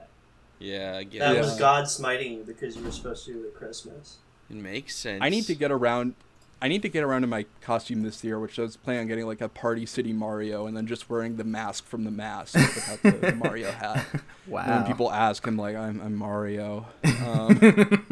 Yeah, 0.58 0.96
I 0.98 1.04
guess 1.04 1.20
That 1.20 1.34
Yeah. 1.36 1.40
was 1.42 1.56
God 1.58 1.88
smiting 1.88 2.32
you 2.34 2.42
because 2.44 2.76
you 2.76 2.82
were 2.82 2.90
supposed 2.92 3.24
to 3.26 3.32
do 3.32 3.44
it 3.44 3.46
at 3.48 3.54
Christmas. 3.54 4.16
it 4.50 4.56
makes 4.56 4.96
sense. 4.96 5.20
I 5.22 5.28
need 5.28 5.44
to 5.44 5.54
get 5.54 5.70
around. 5.70 6.14
I 6.62 6.68
need 6.68 6.82
to 6.82 6.90
get 6.90 7.02
around 7.04 7.24
in 7.24 7.30
my 7.30 7.46
costume 7.62 8.02
this 8.02 8.22
year, 8.22 8.38
which 8.38 8.58
I 8.58 8.62
was 8.62 8.76
planning 8.76 9.02
on 9.02 9.06
getting 9.08 9.24
like 9.26 9.40
a 9.40 9.48
Party 9.48 9.86
City 9.86 10.12
Mario, 10.12 10.66
and 10.66 10.76
then 10.76 10.86
just 10.86 11.08
wearing 11.08 11.36
the 11.36 11.44
mask 11.44 11.86
from 11.86 12.04
the 12.04 12.10
mask 12.10 12.54
without 12.56 13.02
the, 13.02 13.10
the 13.28 13.32
Mario 13.44 13.70
hat. 13.70 14.04
wow. 14.46 14.60
And 14.64 14.70
when 14.74 14.84
people 14.84 15.10
ask, 15.10 15.46
I'm 15.46 15.56
like, 15.56 15.74
I'm, 15.76 16.00
I'm 16.02 16.14
Mario. 16.16 16.84
Um, 17.24 18.04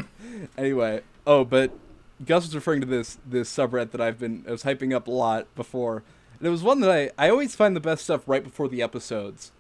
anyway, 0.57 1.03
oh, 1.27 1.45
but 1.45 1.73
Gus 2.25 2.45
was 2.45 2.55
referring 2.55 2.81
to 2.81 2.87
this 2.87 3.19
this 3.25 3.53
subreddit 3.53 3.91
that 3.93 4.01
I've 4.01 4.19
been 4.19 4.45
I 4.47 4.51
was 4.51 4.65
hyping 4.65 4.95
up 4.95 5.07
a 5.07 5.11
lot 5.11 5.53
before, 5.55 6.03
and 6.39 6.47
it 6.47 6.51
was 6.51 6.63
one 6.63 6.81
that 6.81 6.91
I 6.91 7.11
I 7.17 7.31
always 7.31 7.55
find 7.55 7.77
the 7.77 7.81
best 7.81 8.05
stuff 8.05 8.23
right 8.27 8.43
before 8.43 8.69
the 8.69 8.83
episodes, 8.83 9.53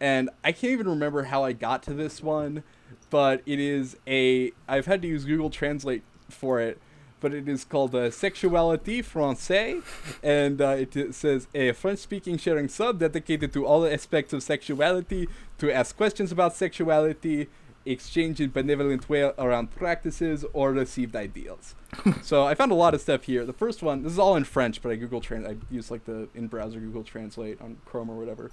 and 0.00 0.30
I 0.42 0.52
can't 0.52 0.72
even 0.72 0.88
remember 0.88 1.24
how 1.24 1.44
I 1.44 1.52
got 1.52 1.82
to 1.84 1.94
this 1.94 2.22
one, 2.22 2.62
but 3.10 3.42
it 3.46 3.60
is 3.60 3.96
a 4.06 4.52
I've 4.68 4.86
had 4.86 5.02
to 5.02 5.08
use 5.08 5.24
Google 5.24 5.50
Translate 5.50 6.02
for 6.28 6.60
it. 6.60 6.78
But 7.22 7.34
it 7.34 7.50
is 7.50 7.66
called 7.66 7.94
uh, 7.94 8.10
Sexuality 8.10 9.02
Français, 9.02 9.82
and 10.22 10.58
uh, 10.58 10.68
it, 10.68 10.96
it 10.96 11.14
says 11.14 11.48
a 11.54 11.72
French-speaking 11.72 12.38
sharing 12.38 12.66
sub 12.66 12.98
dedicated 12.98 13.52
to 13.52 13.66
all 13.66 13.84
aspects 13.84 14.32
of 14.32 14.42
sexuality, 14.42 15.28
to 15.58 15.70
ask 15.70 15.94
questions 15.94 16.32
about 16.32 16.56
sexuality, 16.56 17.48
exchange 17.86 18.40
in 18.40 18.50
benevolent 18.50 19.08
way 19.08 19.22
around 19.38 19.70
practices, 19.70 20.44
or 20.52 20.72
received 20.72 21.16
ideals. 21.16 21.74
so 22.22 22.44
I 22.44 22.54
found 22.54 22.72
a 22.72 22.74
lot 22.74 22.94
of 22.94 23.00
stuff 23.00 23.24
here. 23.24 23.44
The 23.44 23.52
first 23.52 23.82
one, 23.82 24.02
this 24.02 24.12
is 24.12 24.18
all 24.18 24.36
in 24.36 24.44
French, 24.44 24.82
but 24.82 24.92
I 24.92 24.96
Google 24.96 25.20
Trans, 25.20 25.46
I 25.46 25.56
use 25.70 25.90
like 25.90 26.04
the 26.04 26.28
in-browser 26.34 26.78
Google 26.78 27.04
Translate 27.04 27.60
on 27.60 27.78
Chrome 27.84 28.10
or 28.10 28.16
whatever. 28.16 28.50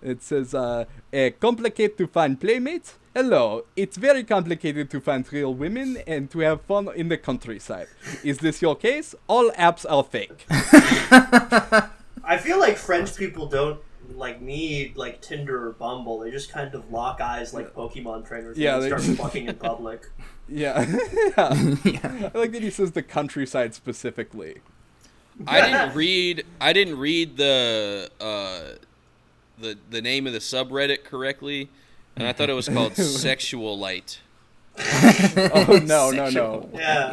It 0.00 0.22
says, 0.22 0.54
uh, 0.54 0.84
eh, 1.12 1.30
complicated 1.30 1.98
to 1.98 2.06
find 2.06 2.40
playmates? 2.40 2.98
Hello, 3.14 3.64
it's 3.74 3.96
very 3.96 4.22
complicated 4.22 4.90
to 4.90 5.00
find 5.00 5.30
real 5.32 5.52
women 5.52 5.98
and 6.06 6.30
to 6.30 6.38
have 6.40 6.62
fun 6.62 6.88
in 6.94 7.08
the 7.08 7.16
countryside. 7.16 7.88
Is 8.22 8.38
this 8.38 8.62
your 8.62 8.76
case? 8.76 9.14
All 9.26 9.50
apps 9.52 9.84
are 9.88 10.04
fake. 10.04 10.46
I 10.50 12.36
feel 12.38 12.60
like 12.60 12.76
French 12.76 13.16
people 13.16 13.46
don't 13.46 13.80
like 14.18 14.40
need 14.42 14.96
like 14.96 15.20
Tinder 15.22 15.68
or 15.68 15.72
Bumble. 15.72 16.18
They 16.18 16.30
just 16.30 16.50
kind 16.52 16.74
of 16.74 16.90
lock 16.92 17.20
eyes 17.20 17.54
like 17.54 17.74
Pokemon 17.74 18.26
trainers 18.26 18.58
Yeah, 18.58 18.74
and 18.74 18.82
they 18.82 18.88
start 18.88 19.02
just- 19.02 19.18
fucking 19.18 19.46
in 19.48 19.54
public. 19.70 20.06
Yeah. 20.48 20.84
yeah. 21.84 22.30
I 22.34 22.38
like 22.38 22.52
that 22.52 22.62
he 22.62 22.70
says 22.70 22.92
the 22.92 23.02
countryside 23.02 23.74
specifically. 23.74 24.56
I 25.46 25.60
didn't 25.60 25.94
read. 25.94 26.44
I 26.60 26.72
didn't 26.72 26.98
read 26.98 27.36
the 27.36 28.10
uh, 28.20 28.76
the 29.58 29.78
the 29.90 30.02
name 30.02 30.26
of 30.26 30.32
the 30.32 30.38
subreddit 30.40 31.04
correctly, 31.04 31.68
and 32.16 32.26
I 32.26 32.32
thought 32.32 32.50
it 32.50 32.54
was 32.54 32.68
called 32.74 32.96
Sexual 32.96 33.78
Light. 33.78 34.20
Oh 34.80 35.80
no, 35.84 36.10
no, 36.10 36.30
no. 36.30 36.70
Yeah. 36.72 37.12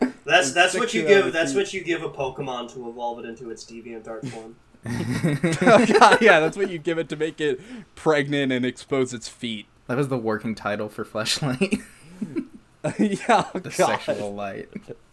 Uh, 0.00 0.08
That's 0.24 0.52
that's 0.52 0.74
what 0.74 0.92
you 0.92 1.06
give. 1.06 1.32
That's 1.32 1.54
what 1.54 1.72
you 1.72 1.82
give 1.84 2.02
a 2.02 2.08
Pokemon 2.10 2.72
to 2.74 2.88
evolve 2.88 3.20
it 3.20 3.26
into 3.26 3.50
its 3.50 3.64
deviant 3.64 4.06
art 4.08 4.26
form. 4.28 4.56
God, 5.60 6.22
yeah, 6.22 6.40
that's 6.40 6.56
what 6.56 6.70
you 6.70 6.78
give 6.78 6.98
it 6.98 7.08
to 7.08 7.16
make 7.16 7.40
it 7.40 7.60
pregnant 7.94 8.52
and 8.52 8.64
expose 8.64 9.12
its 9.12 9.28
feet. 9.28 9.66
That 9.86 9.96
was 9.96 10.08
the 10.08 10.18
working 10.18 10.54
title 10.54 10.88
for 10.88 11.04
Fleshlight. 11.04 11.82
yeah, 12.98 13.44
oh, 13.54 13.58
the 13.58 13.74
God. 13.76 14.00
sexual 14.00 14.34
light. 14.34 14.68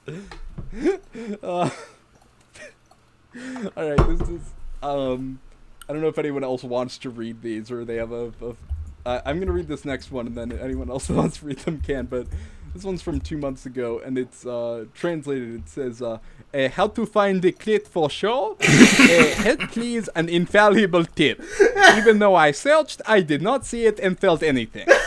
Uh, 1.41 1.69
all 3.77 3.89
right, 3.89 4.07
this 4.07 4.29
is. 4.29 4.41
Um, 4.81 5.39
I 5.87 5.93
don't 5.93 6.01
know 6.01 6.07
if 6.07 6.17
anyone 6.17 6.43
else 6.43 6.63
wants 6.63 6.97
to 6.99 7.09
read 7.09 7.41
these 7.41 7.71
or 7.71 7.85
they 7.85 7.95
have 7.95 8.11
a. 8.11 8.33
a 8.41 8.55
uh, 9.05 9.21
I'm 9.25 9.39
gonna 9.39 9.51
read 9.53 9.67
this 9.67 9.85
next 9.85 10.11
one, 10.11 10.27
and 10.27 10.35
then 10.35 10.51
anyone 10.51 10.89
else 10.89 11.07
that 11.07 11.13
wants 11.13 11.37
to 11.37 11.45
read 11.45 11.59
them 11.59 11.79
can. 11.79 12.05
But 12.05 12.27
this 12.73 12.83
one's 12.83 13.01
from 13.01 13.19
two 13.19 13.37
months 13.37 13.65
ago, 13.65 14.01
and 14.03 14.17
it's 14.17 14.45
uh, 14.45 14.85
translated. 14.93 15.55
It 15.55 15.69
says, 15.69 16.01
uh, 16.01 16.17
eh, 16.53 16.69
"How 16.69 16.87
to 16.87 17.05
find 17.05 17.41
the 17.41 17.51
clit 17.51 17.87
for 17.87 18.09
sure? 18.09 18.57
Eh, 18.99 19.33
help, 19.35 19.59
please, 19.71 20.07
an 20.15 20.29
infallible 20.29 21.05
tip. 21.05 21.41
Even 21.97 22.19
though 22.19 22.35
I 22.35 22.51
searched, 22.51 23.01
I 23.05 23.21
did 23.21 23.41
not 23.41 23.65
see 23.65 23.85
it 23.85 23.99
and 23.99 24.17
felt 24.17 24.41
anything. 24.43 24.87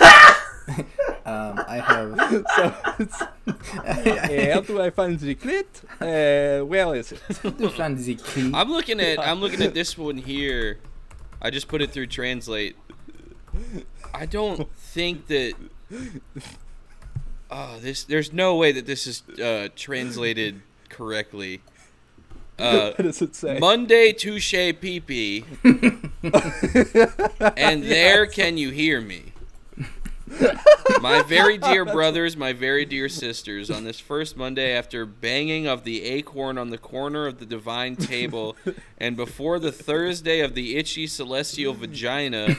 Um, 1.26 1.60
I 1.66 1.78
have. 1.78 2.44
so 2.56 2.74
it's, 3.00 3.22
eh, 3.84 4.52
how 4.54 4.60
do 4.60 4.80
I 4.80 4.90
find 4.90 5.18
the 5.18 5.34
clit? 5.34 5.66
Uh, 6.00 6.64
where 6.64 6.94
is 6.94 7.10
it? 7.10 7.18
find 7.72 7.98
the 7.98 8.14
key. 8.14 8.52
I'm 8.54 8.70
looking 8.70 9.00
at. 9.00 9.18
I'm 9.18 9.40
looking 9.40 9.60
at 9.62 9.74
this 9.74 9.98
one 9.98 10.18
here. 10.18 10.78
I 11.42 11.50
just 11.50 11.66
put 11.66 11.82
it 11.82 11.90
through 11.90 12.06
Translate. 12.06 12.76
I 14.14 14.26
don't 14.26 14.72
think 14.76 15.26
that. 15.26 15.54
Oh, 17.50 17.78
this. 17.80 18.04
There's 18.04 18.32
no 18.32 18.56
way 18.56 18.72
that 18.72 18.86
this 18.86 19.06
is 19.06 19.22
uh, 19.40 19.68
translated 19.76 20.62
correctly. 20.88 21.60
Uh, 22.58 22.92
what 22.92 23.04
does 23.04 23.20
it 23.20 23.34
say? 23.34 23.58
Monday 23.58 24.14
touche 24.14 24.54
pee 24.80 24.98
pee. 24.98 25.44
and 27.54 27.84
there 27.84 28.24
can 28.24 28.56
you 28.56 28.70
hear 28.70 28.98
me. 28.98 29.34
my 31.00 31.22
very 31.22 31.56
dear 31.58 31.84
brothers, 31.84 32.36
my 32.36 32.52
very 32.52 32.84
dear 32.84 33.08
sisters, 33.08 33.70
on 33.70 33.84
this 33.84 34.00
first 34.00 34.36
Monday 34.36 34.72
after 34.72 35.06
banging 35.06 35.66
of 35.66 35.84
the 35.84 36.02
acorn 36.04 36.58
on 36.58 36.70
the 36.70 36.78
corner 36.78 37.26
of 37.26 37.38
the 37.38 37.46
divine 37.46 37.94
table, 37.94 38.56
and 38.98 39.16
before 39.16 39.58
the 39.58 39.72
Thursday 39.72 40.40
of 40.40 40.54
the 40.54 40.76
itchy 40.76 41.06
celestial 41.06 41.74
vagina, 41.74 42.56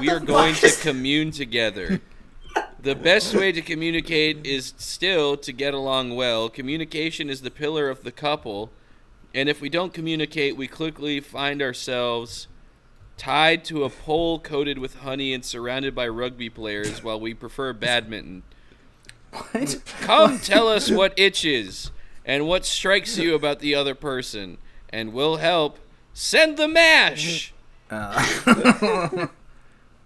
we 0.00 0.08
are 0.08 0.20
going 0.20 0.54
to 0.54 0.70
commune 0.80 1.30
together. 1.30 2.00
The 2.82 2.96
best 2.96 3.32
way 3.32 3.52
to 3.52 3.62
communicate 3.62 4.44
is 4.44 4.74
still 4.76 5.36
to 5.36 5.52
get 5.52 5.72
along 5.72 6.16
well. 6.16 6.48
Communication 6.48 7.30
is 7.30 7.42
the 7.42 7.50
pillar 7.50 7.88
of 7.88 8.02
the 8.02 8.10
couple. 8.10 8.72
And 9.32 9.48
if 9.48 9.60
we 9.60 9.68
don't 9.68 9.94
communicate, 9.94 10.56
we 10.56 10.66
quickly 10.66 11.20
find 11.20 11.62
ourselves 11.62 12.48
tied 13.16 13.64
to 13.66 13.84
a 13.84 13.88
pole 13.88 14.40
coated 14.40 14.78
with 14.78 14.96
honey 14.96 15.32
and 15.32 15.44
surrounded 15.44 15.94
by 15.94 16.08
rugby 16.08 16.50
players 16.50 17.04
while 17.04 17.20
we 17.20 17.34
prefer 17.34 17.72
badminton. 17.72 18.42
What? 19.30 19.80
Come 20.00 20.40
tell 20.40 20.66
us 20.66 20.90
what 20.90 21.16
itches 21.16 21.92
and 22.24 22.48
what 22.48 22.64
strikes 22.64 23.16
you 23.16 23.36
about 23.36 23.60
the 23.60 23.76
other 23.76 23.94
person, 23.94 24.58
and 24.90 25.12
we'll 25.12 25.36
help. 25.36 25.78
Send 26.12 26.56
the 26.56 26.68
mash! 26.68 27.54
Uh, 27.90 28.22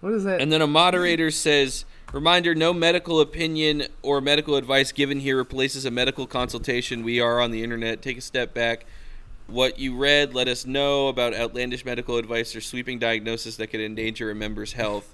what 0.01 0.11
is 0.11 0.25
that? 0.25 0.41
And 0.41 0.51
then 0.51 0.61
a 0.61 0.67
moderator 0.67 1.31
says, 1.31 1.85
Reminder 2.17 2.55
no 2.55 2.73
medical 2.73 3.21
opinion 3.21 3.83
or 4.01 4.21
medical 4.21 4.55
advice 4.55 4.91
given 4.91 5.19
here 5.19 5.37
replaces 5.37 5.85
a 5.85 5.91
medical 5.91 6.25
consultation. 6.25 7.03
We 7.03 7.19
are 7.21 7.39
on 7.39 7.51
the 7.51 7.61
internet. 7.61 8.01
Take 8.01 8.17
a 8.17 8.21
step 8.21 8.55
back. 8.55 8.87
What 9.45 9.77
you 9.77 9.95
read, 9.95 10.33
let 10.33 10.47
us 10.47 10.65
know 10.65 11.09
about 11.09 11.35
outlandish 11.35 11.85
medical 11.85 12.17
advice 12.17 12.55
or 12.55 12.61
sweeping 12.61 12.97
diagnosis 12.97 13.55
that 13.57 13.67
could 13.67 13.81
endanger 13.81 14.31
a 14.31 14.35
member's 14.35 14.73
health. 14.73 15.13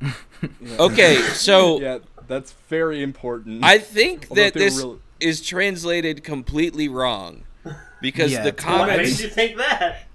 Yeah. 0.00 0.12
Okay, 0.78 1.16
so 1.16 1.80
yeah, 1.80 1.98
that's 2.28 2.52
very 2.68 3.02
important. 3.02 3.64
I 3.64 3.78
think 3.78 4.28
Although 4.30 4.42
that 4.44 4.54
this 4.54 4.76
real- 4.78 5.00
is 5.18 5.40
translated 5.44 6.22
completely 6.22 6.86
wrong 6.88 7.42
because 8.00 8.30
Yeah, 8.30 8.42
the 8.42 8.48
it's- 8.50 8.64
What 8.64 8.78
comments 8.78 9.10
makes 9.10 9.20
you 9.22 9.28
think 9.30 9.56
that? 9.56 10.06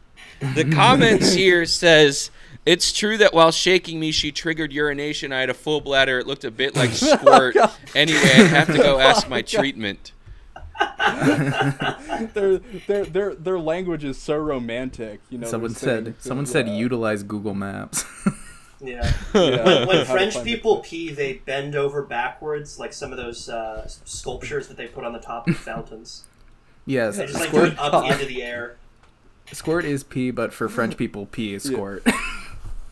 the 0.56 0.64
comments 0.72 1.34
here 1.34 1.66
says 1.66 2.32
it's 2.66 2.92
true 2.92 3.18
that 3.18 3.34
while 3.34 3.52
shaking 3.52 4.00
me 4.00 4.12
she 4.12 4.32
triggered 4.32 4.72
urination. 4.72 5.32
I 5.34 5.40
had 5.42 5.50
a 5.50 5.54
full 5.54 5.82
bladder. 5.82 6.20
It 6.20 6.28
looked 6.28 6.44
a 6.44 6.52
bit 6.52 6.76
like 6.76 6.90
squirt. 6.94 7.56
anyway, 7.96 8.20
I 8.20 8.44
have 8.48 8.68
to 8.68 8.78
go 8.78 9.00
ask 9.10 9.28
my 9.30 9.42
treatment. 9.42 10.12
their 12.34 12.58
their 12.88 13.06
their 13.06 13.36
their 13.36 13.60
language 13.60 14.04
is 14.04 14.18
so 14.18 14.38
romantic. 14.38 15.22
You 15.30 15.40
know. 15.40 15.48
someone 15.48 15.74
said 15.76 16.06
that, 16.06 16.24
someone 16.24 16.46
said 16.46 16.68
uh, 16.68 16.72
utilize 16.72 17.24
Google 17.24 17.54
Maps. 17.54 18.04
Yeah. 18.84 19.14
yeah, 19.36 19.64
When, 19.64 19.88
when 19.88 20.06
French 20.08 20.44
people 20.44 20.80
it. 20.80 20.86
pee, 20.86 21.12
they 21.12 21.34
bend 21.34 21.76
over 21.76 22.02
backwards, 22.02 22.80
like 22.80 22.94
some 22.94 23.12
of 23.12 23.18
those 23.20 23.48
uh, 23.48 23.88
sculptures 24.06 24.68
that 24.70 24.78
they 24.78 24.88
put 24.88 25.04
on 25.04 25.14
the 25.14 25.20
top 25.20 25.48
of 25.48 25.56
fountains. 25.56 26.24
yes, 26.88 27.18
They 27.18 27.28
just 27.28 27.40
like 27.40 27.52
do 27.52 27.58
squirt 27.58 27.74
it 27.74 27.80
up 27.80 28.12
into 28.12 28.26
the 28.26 28.42
air. 28.42 28.78
squirt 29.52 29.86
is 29.86 30.04
pee, 30.04 30.32
but 30.32 30.52
for 30.52 30.68
French 30.68 30.98
people, 30.98 31.28
pee 31.28 31.54
is 31.54 31.62
squirt. 31.62 32.02
yeah, 32.08 32.14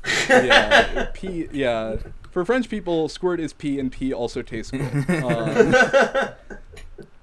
pee. 1.13 1.47
Yeah, 1.51 1.97
for 2.31 2.45
French 2.45 2.69
people, 2.69 3.09
squirt 3.09 3.39
is 3.39 3.53
pee, 3.53 3.79
and 3.79 3.91
pee 3.91 4.13
also 4.13 4.41
tastes 4.41 4.71
good. 4.71 5.05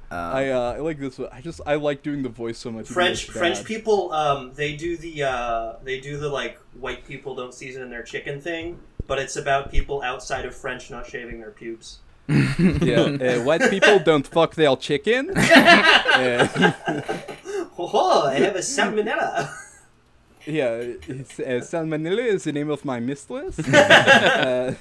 Um, 0.09 0.19
I 0.19 0.51
uh, 0.51 0.75
I 0.77 0.79
like 0.79 1.01
this. 1.01 1.19
one. 1.19 1.29
I 1.33 1.41
just 1.41 1.61
I 1.67 1.75
like 1.75 2.05
doing 2.05 2.23
the 2.23 2.29
voice 2.29 2.59
so 2.59 2.71
much. 2.71 2.87
French 2.87 3.29
French 3.29 3.65
people, 3.65 4.13
um, 4.13 4.53
they 4.55 4.77
do 4.77 4.97
the 4.97 5.25
uh, 5.25 5.73
they 5.83 5.99
do 5.99 6.17
the 6.17 6.29
like 6.29 6.61
white 6.79 7.05
people 7.09 7.35
don't 7.35 7.53
season 7.53 7.91
their 7.91 8.05
chicken 8.05 8.41
thing, 8.41 8.79
but 9.09 9.19
it's 9.19 9.35
about 9.35 9.73
people 9.73 10.03
outside 10.03 10.45
of 10.47 10.55
French 10.55 10.93
not 10.93 11.07
shaving 11.09 11.41
their 11.41 11.51
pubes. 11.51 11.99
Yeah, 12.59 13.01
uh, 13.03 13.43
white 13.43 13.69
people 13.69 13.99
don't 13.99 14.27
fuck 14.27 14.55
their 14.55 14.77
chicken. 14.77 15.31
Uh, 15.37 16.49
Oh, 17.79 18.27
I 18.27 18.35
have 18.35 18.57
a 18.57 18.61
salmonella. 18.61 19.51
Yeah, 20.47 20.95
it's, 21.09 21.41
uh, 21.41 21.61
Salmonella 21.61 22.25
is 22.25 22.45
the 22.45 22.53
name 22.53 22.71
of 22.71 22.85
my 22.85 23.01
mistress. 23.01 23.61
Uh, 23.77 24.75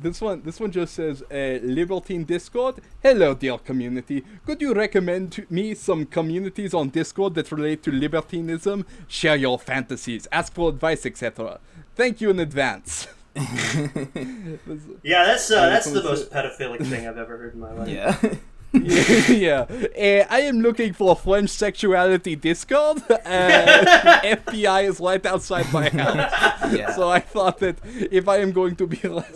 this 0.00 0.20
one, 0.20 0.42
this 0.42 0.58
one 0.58 0.70
just 0.70 0.94
says 0.94 1.22
uh, 1.30 1.58
Libertine 1.62 2.24
Discord. 2.24 2.76
Hello, 3.02 3.34
dear 3.34 3.58
community. 3.58 4.24
Could 4.46 4.62
you 4.62 4.72
recommend 4.72 5.32
to 5.32 5.46
me 5.50 5.74
some 5.74 6.06
communities 6.06 6.72
on 6.72 6.88
Discord 6.88 7.34
that 7.34 7.52
relate 7.52 7.82
to 7.82 7.92
libertinism? 7.92 8.86
Share 9.08 9.36
your 9.36 9.58
fantasies, 9.58 10.26
ask 10.32 10.54
for 10.54 10.70
advice, 10.70 11.04
etc. 11.04 11.60
Thank 11.94 12.20
you 12.20 12.30
in 12.30 12.40
advance. 12.40 13.08
yeah, 13.36 13.44
that's 15.02 15.50
uh, 15.50 15.68
that's 15.68 15.90
the 15.90 16.02
most 16.02 16.30
pedophilic 16.30 16.86
thing 16.86 17.06
I've 17.06 17.18
ever 17.18 17.36
heard 17.36 17.54
in 17.54 17.60
my 17.60 17.72
life. 17.72 17.88
yeah. 17.88 18.16
yeah, 19.28 19.66
uh, 19.68 20.26
I 20.30 20.42
am 20.42 20.60
looking 20.60 20.92
for 20.92 21.16
French 21.16 21.50
sexuality 21.50 22.36
Discord. 22.36 23.02
Uh, 23.10 23.16
FBI 24.24 24.88
is 24.88 25.00
right 25.00 25.24
outside 25.26 25.72
my 25.72 25.88
house. 25.90 26.72
yeah. 26.72 26.94
So 26.94 27.10
I 27.10 27.18
thought 27.18 27.58
that 27.58 27.78
if 27.84 28.28
I 28.28 28.38
am 28.38 28.52
going 28.52 28.76
to 28.76 28.86
be 28.86 29.08
less, 29.08 29.28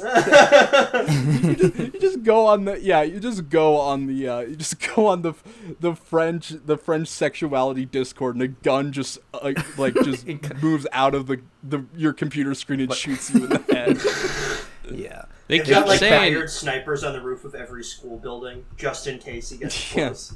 you, 1.43 1.57
just, 1.57 1.79
you 1.79 2.01
just 2.01 2.23
go 2.23 2.47
on 2.47 2.65
the 2.67 2.81
yeah, 2.81 3.03
you 3.03 3.19
just 3.19 3.49
go 3.49 3.77
on 3.77 4.07
the 4.07 4.29
uh, 4.29 4.41
you 4.41 4.55
just 4.55 4.79
go 4.95 5.09
on 5.09 5.23
the 5.23 5.35
the 5.81 5.97
French 5.97 6.51
the 6.65 6.79
French 6.79 7.09
sexuality 7.09 7.87
Discord, 7.87 8.37
and 8.37 8.43
a 8.43 8.49
gun 8.49 8.93
just 8.93 9.19
uh, 9.35 9.53
like 9.77 9.95
just 10.05 10.29
moves 10.63 10.87
out 10.93 11.13
of 11.13 11.27
the, 11.27 11.41
the 11.63 11.85
your 11.97 12.13
computer 12.13 12.55
screen 12.55 12.79
and 12.79 12.95
shoots 12.95 13.35
you 13.35 13.45
in 13.45 13.51
the 13.51 13.65
head. 13.75 14.97
yeah. 14.97 15.25
They 15.47 15.59
They've 15.59 15.67
keep 15.67 15.75
got 15.75 15.89
like 15.89 15.99
saying 15.99 16.33
hired 16.35 16.51
snipers 16.51 17.05
on 17.05 17.13
the 17.13 17.21
roof 17.21 17.45
of 17.45 17.55
every 17.55 17.85
school 17.85 18.17
building 18.19 18.65
just 18.77 19.07
in 19.07 19.19
case 19.19 19.51
he 19.51 19.59
gets 19.59 19.95
Yeah. 19.97 20.07
close. 20.09 20.35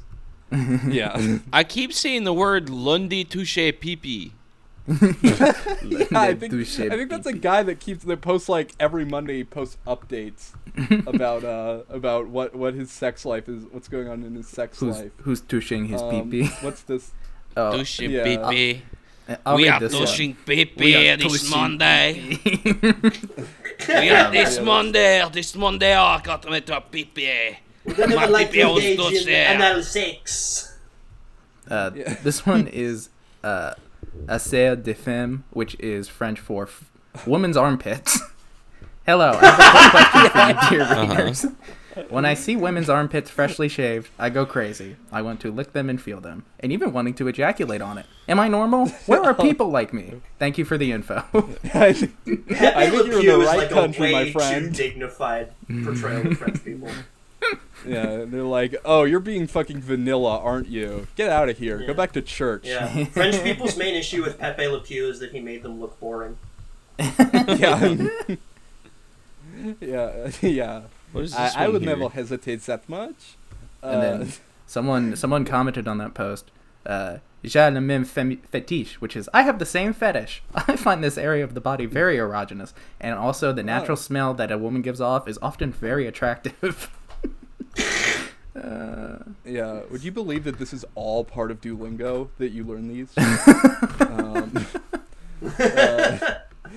yeah, 0.87 1.39
I 1.53 1.65
keep 1.65 1.93
seeing 1.93 2.25
the 2.25 2.33
word 2.33 2.71
lundi 2.71 3.23
touche 3.25 3.57
pipi. 3.57 4.33
yeah. 4.89 4.95
I 6.15 6.33
think 6.35 6.55
I 6.55 6.97
think 6.97 7.11
that's 7.11 7.27
a 7.27 7.35
guy 7.35 7.63
that 7.63 7.79
keeps 7.81 8.05
that 8.05 8.23
posts 8.23 8.49
like 8.49 8.73
every 8.81 9.05
Monday 9.05 9.37
he 9.39 9.45
posts 9.45 9.77
updates 9.87 10.53
about 11.07 11.45
uh 11.45 11.83
about 11.91 12.29
what 12.29 12.55
what 12.55 12.73
his 12.75 12.91
sex 12.91 13.27
life 13.27 13.49
is, 13.49 13.65
what's 13.71 13.89
going 13.89 14.09
on 14.09 14.23
in 14.23 14.35
his 14.35 14.49
sex 14.49 14.81
Who's 14.81 14.99
life. 14.99 15.13
who's 15.19 15.41
touching 15.43 15.87
his 15.89 16.01
Um, 16.01 16.31
pee 16.31 16.47
What's 16.63 16.81
this? 16.83 17.13
Oh, 17.57 17.77
Touche 17.77 18.01
yeah. 18.01 18.25
pipi. 18.25 18.81
I'll 19.45 19.57
we 19.57 19.69
are 19.69 19.79
this 19.81 19.93
one. 19.93 20.07
touching 20.07 20.37
We 20.47 20.63
are 21.11 21.17
this 21.17 21.33
touching 21.51 21.51
Monday. 21.51 22.39
pee. 22.43 22.85
We 23.89 24.11
are 24.11 24.31
this. 24.33 24.61
Monday, 24.61 25.23
this 25.33 25.55
Monday, 25.55 25.95
I 25.95 26.21
got 26.23 26.43
to 26.43 26.51
meet 26.51 26.69
a 26.71 26.81
pipi. 26.81 27.57
We 27.85 27.93
don't 27.95 28.11
My 28.11 28.17
even 28.23 28.33
like 28.33 28.51
pipi 28.51 28.63
to 28.63 28.73
was 28.75 28.85
engage 28.85 28.99
touched 28.99 29.17
in 29.21 29.27
there. 29.27 29.55
anal 29.55 29.83
sex. 29.83 30.77
Uh, 31.71 31.91
Yeah. 31.95 32.15
This 32.23 32.47
one 32.47 32.67
is 32.69 33.11
uh, 33.45 33.75
assez 34.27 34.77
de 34.83 34.95
femme, 34.95 35.45
which 35.51 35.77
is 35.79 36.09
French 36.09 36.41
for 36.41 36.65
f- 36.65 36.85
woman's 37.27 37.57
armpits. 37.57 38.21
Hello, 39.07 39.31
I 39.41 39.47
have 39.47 39.95
a 39.95 40.51
question 40.51 40.61
for 40.69 40.75
you, 40.75 40.79
dear 40.81 41.29
Uh-huh. 41.29 41.51
Readers. 41.99 42.11
When 42.13 42.25
I 42.25 42.35
see 42.35 42.57
women's 42.57 42.89
armpits 42.89 43.31
freshly 43.31 43.69
shaved, 43.69 44.09
I 44.19 44.31
go 44.31 44.45
crazy. 44.47 44.97
I 45.13 45.23
want 45.23 45.41
to 45.41 45.53
lick 45.53 45.73
them 45.73 45.89
and 45.91 46.01
feel 46.01 46.21
them, 46.21 46.45
and 46.61 46.73
even 46.73 46.93
wanting 46.93 47.15
to 47.15 47.29
ejaculate 47.29 47.81
on 47.81 47.99
it. 47.99 48.07
Am 48.29 48.39
I 48.41 48.49
normal? 48.49 48.89
Where 49.07 49.23
are 49.23 49.35
people 49.49 49.69
like 49.71 49.93
me? 49.93 50.21
Thank 50.39 50.59
you 50.59 50.65
for 50.65 50.79
the 50.79 50.93
info. 50.93 51.25
I 51.75 51.93
think, 51.93 52.15
you're 52.25 52.37
in 52.37 52.45
Pepe 52.45 52.91
Le 52.97 53.05
Pew 53.05 53.13
the 53.23 53.41
is 53.41 53.47
right 53.47 53.59
like 53.59 53.71
country, 53.71 54.09
a 54.09 54.13
my 54.13 54.23
way 54.25 54.33
friend. 54.33 54.75
too 54.75 54.83
dignified 54.83 55.53
portrayal 55.85 56.27
of 56.27 56.39
French 56.39 56.65
people. 56.65 56.89
Yeah, 57.87 58.25
they're 58.27 58.43
like, 58.43 58.75
oh, 58.85 59.05
you're 59.05 59.21
being 59.21 59.47
fucking 59.47 59.81
vanilla, 59.81 60.41
aren't 60.41 60.67
you? 60.67 61.07
Get 61.15 61.31
out 61.31 61.49
of 61.49 61.59
here. 61.59 61.81
Yeah. 61.81 61.87
Go 61.87 61.95
back 61.95 62.11
to 62.15 62.21
church. 62.21 62.67
Yeah, 62.67 63.05
French 63.05 63.41
people's 63.45 63.77
main 63.77 63.95
issue 63.95 64.23
with 64.25 64.37
Pepe 64.41 64.67
Le 64.67 64.81
Pew 64.81 65.09
is 65.09 65.21
that 65.21 65.31
he 65.31 65.39
made 65.39 65.63
them 65.63 65.81
look 65.81 65.99
boring. 66.01 66.37
yeah. 66.99 68.09
yeah, 69.81 70.31
yeah. 70.43 70.81
What 71.13 71.25
is 71.25 71.31
this 71.33 71.57
I, 71.57 71.65
I 71.65 71.69
would 71.69 71.83
here? 71.83 71.97
never 71.97 72.09
hesitate 72.11 72.63
that 72.67 72.89
much. 72.89 73.37
And 73.83 74.03
then 74.03 74.23
Uh, 74.23 74.27
someone 74.67 75.17
someone 75.17 75.45
commented 75.45 75.87
on 75.89 75.99
that 75.99 76.15
post. 76.15 76.51
Uh, 76.87 77.19
J'ai 77.45 77.71
le 77.71 77.81
même 77.81 78.05
fétiche, 78.05 78.95
which 78.95 79.15
is 79.17 79.29
I 79.33 79.43
have 79.43 79.59
the 79.59 79.67
same 79.67 79.93
fetish. 79.93 80.43
I 80.55 80.77
find 80.77 81.03
this 81.05 81.17
area 81.17 81.45
of 81.45 81.55
the 81.55 81.61
body 81.61 81.87
very 81.87 82.17
erogenous, 82.17 82.73
and 83.01 83.15
also 83.15 83.53
the 83.53 83.63
natural 83.63 83.93
Oh. 83.97 84.01
smell 84.01 84.35
that 84.35 84.51
a 84.51 84.59
woman 84.59 84.83
gives 84.83 85.01
off 85.01 85.29
is 85.29 85.39
often 85.41 85.71
very 85.73 86.07
attractive. 86.07 86.91
uh, 88.61 89.19
yeah, 89.45 89.81
would 89.91 90.03
you 90.03 90.11
believe 90.11 90.45
that 90.45 90.59
this 90.59 90.73
is 90.73 90.85
all 90.95 91.25
part 91.25 91.51
of 91.51 91.61
Duolingo 91.61 92.29
that 92.39 92.51
you 92.51 92.65
learn 92.65 92.89
these? 92.89 93.11
um, 94.01 94.67
uh, 95.61 96.19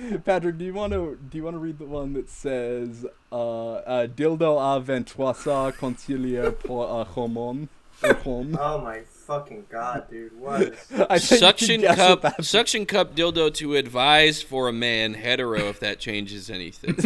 Patrick, 0.24 0.58
do 0.58 0.64
you 0.64 0.74
want 0.74 0.92
to 0.92 1.18
do 1.30 1.38
you 1.38 1.44
want 1.44 1.54
to 1.54 1.58
read 1.58 1.78
the 1.78 1.86
one 1.86 2.12
that 2.14 2.28
says 2.28 3.06
uh, 3.30 3.72
uh, 3.72 4.06
dildo 4.06 4.58
a 4.58 4.80
ventoisa 4.80 5.72
concilier 5.72 6.58
pour 6.58 7.00
a 7.00 7.04
hormone? 7.04 7.68
a 8.02 8.14
home? 8.14 8.58
Oh 8.60 8.80
my 8.80 9.00
fucking 9.00 9.66
god, 9.70 10.10
dude! 10.10 10.38
What? 10.38 10.62
Is... 10.62 10.70
I 11.10 11.18
think 11.18 11.30
you 11.30 11.38
can 11.38 11.38
Suction 11.38 11.80
guess 11.82 11.98
what 11.98 12.22
cup, 12.22 12.44
suction 12.44 12.86
cup 12.86 13.14
dildo 13.14 13.52
to 13.54 13.74
advise 13.76 14.42
for 14.42 14.68
a 14.68 14.72
man 14.72 15.14
hetero 15.14 15.68
if 15.68 15.80
that 15.80 15.98
changes 15.98 16.50
anything. 16.50 16.96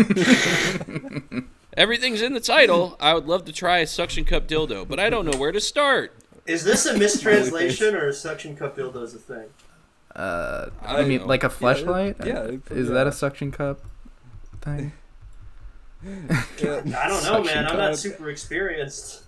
Everything's 1.77 2.23
in 2.23 2.33
the 2.33 2.41
title. 2.41 2.97
I 2.99 3.13
would 3.13 3.27
love 3.27 3.45
to 3.47 3.53
try 3.53 3.79
a 3.79 3.87
suction 3.87 4.25
cup 4.25 4.49
dildo, 4.49 4.89
but 4.89 4.99
I 4.99 5.11
don't 5.11 5.27
know 5.27 5.39
where 5.39 5.53
to 5.53 5.61
start. 5.61 6.15
Is 6.47 6.65
this 6.65 6.87
a 6.87 6.97
mistranslation 6.97 7.95
or 7.95 8.09
a 8.09 8.15
suction 8.15 8.57
cup 8.57 8.77
dildo 8.77 8.95
dildos 8.95 9.15
a 9.15 9.19
thing? 9.19 9.49
Uh, 10.17 10.71
I 10.83 11.03
I, 11.03 11.05
mean, 11.05 11.21
know. 11.21 11.27
like 11.27 11.45
a 11.45 11.49
Yeah, 11.49 11.53
Fleshlight. 11.53 12.25
yeah, 12.27 12.45
it's- 12.45 12.71
is 12.71 12.89
yeah. 12.89 12.95
that 12.95 13.07
a 13.07 13.13
suction 13.13 13.53
cup 13.53 13.81
thing? 14.61 14.93
Yeah. 16.05 16.83
I 16.85 17.09
don't 17.09 17.25
know, 17.25 17.43
Suction 17.43 17.45
man. 17.47 17.67
I'm 17.67 17.77
not 17.79 17.97
super 17.99 18.29
experienced. 18.31 19.25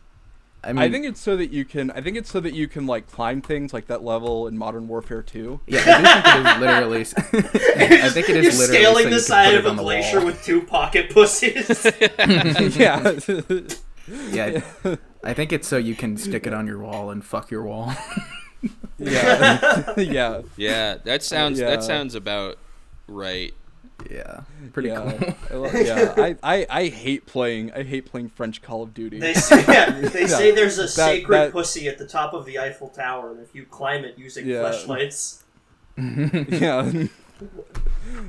I 0.62 0.72
mean, 0.72 0.78
I 0.78 0.90
think 0.90 1.06
it's 1.06 1.20
so 1.20 1.36
that 1.36 1.50
you 1.50 1.64
can. 1.64 1.90
I 1.92 2.00
think 2.00 2.16
it's 2.16 2.30
so 2.30 2.40
that 2.40 2.52
you 2.52 2.68
can 2.68 2.86
like 2.86 3.10
climb 3.10 3.40
things 3.40 3.72
like 3.72 3.86
that 3.86 4.02
level 4.04 4.46
in 4.48 4.56
Modern 4.58 4.86
Warfare 4.88 5.22
2. 5.22 5.60
yeah, 5.66 5.80
I 5.86 6.22
think 6.22 6.36
it 6.36 6.46
is 6.46 6.60
literally. 6.60 7.00
I 8.04 8.08
think 8.10 8.28
it 8.28 8.36
is 8.36 8.44
You're 8.44 8.66
literally 8.66 8.66
scaling 8.66 9.04
you 9.04 9.10
the 9.14 9.20
side 9.20 9.54
of 9.54 9.66
a 9.66 9.74
glacier 9.74 10.18
wall. 10.18 10.26
with 10.26 10.44
two 10.44 10.62
pocket 10.62 11.10
pussies. 11.10 11.84
yeah. 12.76 13.18
Yeah, 14.30 14.60
I 15.24 15.34
think 15.34 15.52
it's 15.52 15.66
so 15.68 15.76
you 15.78 15.94
can 15.94 16.16
stick 16.16 16.46
it 16.46 16.52
on 16.54 16.66
your 16.66 16.78
wall 16.78 17.10
and 17.10 17.24
fuck 17.24 17.50
your 17.50 17.62
wall. 17.64 17.92
Yeah. 18.98 19.94
yeah. 19.96 20.42
Yeah, 20.56 20.96
that 21.04 21.22
sounds 21.22 21.60
yeah. 21.60 21.70
that 21.70 21.84
sounds 21.84 22.14
about 22.14 22.58
right. 23.06 23.54
Yeah, 24.10 24.42
pretty 24.72 24.90
yeah, 24.90 25.12
cool. 25.50 25.66
I 25.74 25.80
yeah. 25.80 26.14
I, 26.16 26.36
I, 26.42 26.66
I 26.70 26.86
hate 26.86 27.26
playing. 27.26 27.72
I 27.72 27.82
hate 27.82 28.06
playing 28.06 28.28
French 28.28 28.62
Call 28.62 28.82
of 28.84 28.94
Duty. 28.94 29.18
They 29.18 29.34
say, 29.34 29.64
yeah, 29.68 29.90
they 29.90 30.20
Yeah. 30.22 30.26
say 30.28 30.50
there's 30.52 30.78
a 30.78 30.86
sacred 30.86 31.36
that- 31.36 31.52
pussy 31.52 31.88
at 31.88 31.98
the 31.98 32.06
top 32.06 32.32
of 32.32 32.44
the 32.46 32.58
Eiffel 32.60 32.88
Tower, 32.90 33.32
and 33.32 33.40
if 33.40 33.54
you 33.54 33.64
climb 33.64 34.04
it 34.04 34.16
using 34.16 34.46
Yeah. 34.46 34.62
Fleshlights, 34.62 35.42
yeah. 35.96 37.08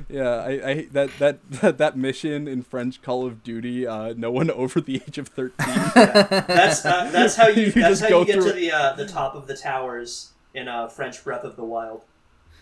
Yeah, 0.10 0.30
I, 0.30 0.70
I 0.70 0.88
that, 0.92 1.10
that 1.20 1.52
that 1.52 1.78
that 1.78 1.98
mission 1.98 2.48
in 2.48 2.64
French 2.64 3.02
Call 3.02 3.26
of 3.26 3.44
Duty. 3.44 3.86
Uh, 3.86 4.14
no 4.16 4.32
one 4.32 4.50
over 4.52 4.82
the 4.82 4.96
age 4.96 5.18
of 5.18 5.28
thirteen. 5.28 5.76
that's 5.96 6.86
uh, 6.86 7.10
that's 7.12 7.36
how 7.36 7.48
you, 7.48 7.66
You 7.66 7.72
that's 7.72 8.00
how 8.02 8.20
you 8.20 8.26
get 8.26 8.42
to 8.42 8.54
the 8.54 8.72
uh, 8.72 8.94
the 8.94 9.08
top 9.08 9.36
of 9.36 9.48
the 9.48 9.56
towers 9.56 10.32
in 10.54 10.68
uh, 10.68 10.88
French 10.88 11.24
Breath 11.24 11.44
of 11.44 11.56
the 11.56 11.64
Wild. 11.64 12.04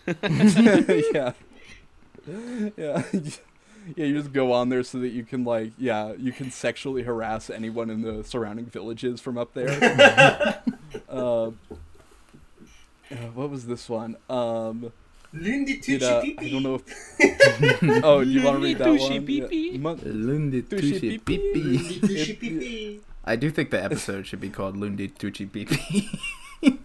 yeah, 0.06 1.32
yeah, 2.26 2.72
yeah. 2.76 3.02
You 3.96 4.18
just 4.18 4.32
go 4.32 4.52
on 4.52 4.68
there 4.68 4.82
so 4.82 4.98
that 4.98 5.08
you 5.10 5.24
can 5.24 5.44
like, 5.44 5.72
yeah, 5.78 6.12
you 6.18 6.32
can 6.32 6.50
sexually 6.50 7.02
harass 7.02 7.48
anyone 7.48 7.88
in 7.88 8.02
the 8.02 8.22
surrounding 8.22 8.66
villages 8.66 9.20
from 9.20 9.38
up 9.38 9.54
there. 9.54 10.62
uh, 11.08 11.50
uh, 13.10 13.14
what 13.34 13.50
was 13.50 13.66
this 13.66 13.88
one? 13.88 14.16
Um, 14.28 14.92
Lundi 15.32 15.76
did, 15.76 16.00
tucci 16.00 16.38
uh, 16.38 16.42
I 16.42 16.48
don't 16.48 16.62
know. 16.62 16.80
If... 17.18 18.04
oh, 18.04 18.24
do 18.24 18.30
you 18.30 18.42
want 18.42 18.56
to 18.56 18.62
read 18.62 18.78
that 18.78 18.88
one? 18.88 19.26
pee-pee. 19.26 19.70
Yeah. 19.72 19.78
Mon- 19.78 20.00
Lundi 20.04 20.62
Tushy 20.62 20.92
Tucci 20.92 21.24
pee-pee. 21.24 21.52
Pipi. 21.52 21.64
Lundi 21.64 22.00
tucci 22.00 22.38
pipi. 22.38 23.00
I 23.28 23.36
do 23.36 23.50
think 23.50 23.70
the 23.70 23.82
episode 23.82 24.26
should 24.26 24.40
be 24.40 24.48
called 24.48 24.78
Lundi 24.78 25.08
Tucci 25.08 25.46
Pipi. 25.46 26.08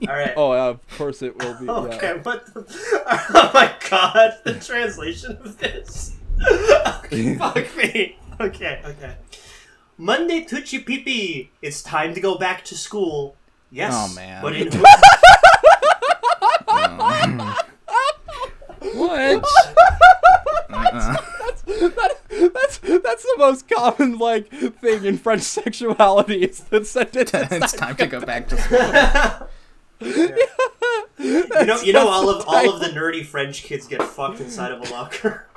All 0.09 0.13
right. 0.13 0.33
Oh, 0.35 0.53
yeah, 0.53 0.65
of 0.65 0.81
course 0.97 1.21
it 1.21 1.41
will 1.41 1.57
be. 1.57 1.69
Okay, 1.69 2.15
Yeah. 2.15 2.21
what 2.21 2.53
the... 2.53 2.65
Oh 3.33 3.51
my 3.53 3.73
god, 3.89 4.39
the 4.43 4.55
translation 4.55 5.37
of 5.37 5.57
this. 5.57 6.17
okay, 6.41 7.35
fuck 7.37 7.77
me. 7.77 8.17
Okay, 8.41 8.81
okay. 8.83 9.15
Monday 9.97 10.43
Tucci 10.43 10.83
Pipi. 10.83 11.47
It's 11.61 11.81
time 11.81 12.13
to 12.13 12.19
go 12.19 12.37
back 12.37 12.65
to 12.65 12.75
school. 12.75 13.37
Yes. 13.71 13.93
Oh, 13.95 14.13
man. 14.13 14.41
But 14.41 14.57
in 14.57 14.69
What? 19.13 19.45
Uh-uh. 20.69 21.15
That's 21.65 22.79
that's 22.79 23.23
the 23.23 23.35
most 23.37 23.69
common 23.69 24.17
like 24.17 24.49
thing 24.49 25.05
in 25.05 25.17
French 25.17 25.43
sexuality. 25.43 26.43
Is 26.43 26.61
the 26.61 26.83
sentence. 26.83 27.31
it's 27.33 27.73
time 27.73 27.95
to 27.97 28.07
go 28.07 28.19
back 28.21 28.47
to 28.49 28.57
school. 28.57 29.47
you 31.19 31.65
know, 31.65 31.81
you 31.81 31.93
know, 31.93 32.07
all 32.07 32.29
of 32.29 32.43
all 32.47 32.73
of 32.73 32.79
the 32.79 32.87
nerdy 32.87 33.23
French 33.25 33.63
kids 33.63 33.87
get 33.87 34.01
fucked 34.01 34.39
inside 34.41 34.71
of 34.71 34.81
a 34.81 34.91
locker. 34.91 35.47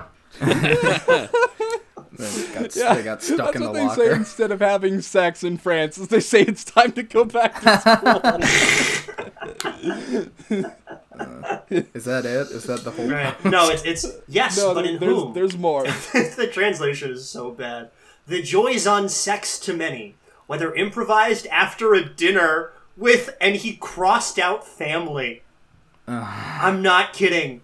They 2.18 2.46
got, 2.54 2.76
Yeah, 2.76 2.94
they 2.94 3.02
got 3.02 3.22
stuck 3.22 3.38
That's 3.38 3.56
in 3.56 3.62
the 3.62 3.70
what 3.70 3.96
they 3.96 4.04
say 4.04 4.12
instead 4.14 4.50
of 4.50 4.60
having 4.60 5.00
sex 5.00 5.42
in 5.44 5.56
France. 5.58 5.96
Is 5.98 6.08
they 6.08 6.20
say 6.20 6.42
it's 6.42 6.64
time 6.64 6.92
to 6.92 7.02
go 7.02 7.24
back 7.24 7.60
to 7.62 7.78
school. 7.80 8.20
Uh, 11.18 11.60
is 11.70 12.04
that 12.04 12.26
it? 12.26 12.48
Is 12.50 12.64
that 12.64 12.84
the 12.84 12.90
whole? 12.90 13.08
Right. 13.08 13.42
No, 13.42 13.70
it's 13.70 13.82
it's 13.84 14.04
yes, 14.28 14.58
no, 14.58 14.74
but 14.74 14.82
there- 14.82 14.92
in 14.92 15.00
there's 15.00 15.14
whom? 15.14 15.32
there's 15.32 15.56
more. 15.56 15.84
the 15.84 16.46
translation 16.52 17.10
is 17.10 17.26
so 17.26 17.52
bad. 17.52 17.88
The 18.26 18.42
joys 18.42 18.86
on 18.86 19.08
sex 19.08 19.58
to 19.60 19.72
many, 19.74 20.14
whether 20.46 20.74
improvised 20.74 21.46
after 21.46 21.94
a 21.94 22.04
dinner 22.04 22.72
with, 22.98 23.34
and 23.40 23.56
he 23.56 23.76
crossed 23.76 24.38
out 24.38 24.66
family. 24.66 25.42
I'm 26.06 26.82
not 26.82 27.14
kidding. 27.14 27.62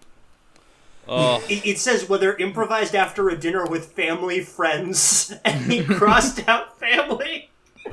Oh, 1.09 1.43
It, 1.49 1.67
it 1.67 1.79
says 1.79 2.09
whether 2.09 2.37
improvised 2.37 2.95
after 2.95 3.29
a 3.29 3.37
dinner 3.37 3.67
with 3.67 3.93
family 3.93 4.41
friends, 4.41 5.33
and 5.45 5.73
he 5.73 5.85
crossed 5.85 6.49
out 6.49 6.79
family. 6.79 7.51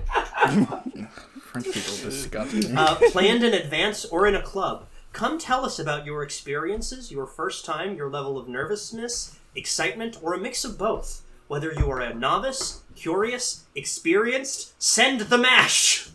French 1.51 1.65
people 1.65 1.95
disgust 1.97 2.53
me. 2.53 2.73
Uh, 2.75 2.95
planned 3.11 3.43
in 3.43 3.53
advance 3.53 4.05
or 4.05 4.27
in 4.27 4.35
a 4.35 4.41
club. 4.41 4.85
Come 5.13 5.39
tell 5.39 5.65
us 5.65 5.79
about 5.79 6.05
your 6.05 6.21
experiences, 6.21 7.11
your 7.11 7.25
first 7.25 7.65
time, 7.65 7.95
your 7.95 8.09
level 8.09 8.37
of 8.37 8.47
nervousness, 8.47 9.37
excitement, 9.55 10.17
or 10.21 10.33
a 10.33 10.39
mix 10.39 10.63
of 10.63 10.77
both. 10.77 11.23
Whether 11.47 11.73
you 11.73 11.89
are 11.89 11.99
a 11.99 12.13
novice, 12.13 12.83
curious, 12.95 13.65
experienced, 13.73 14.73
send 14.81 15.21
the 15.21 15.37
mash. 15.39 16.09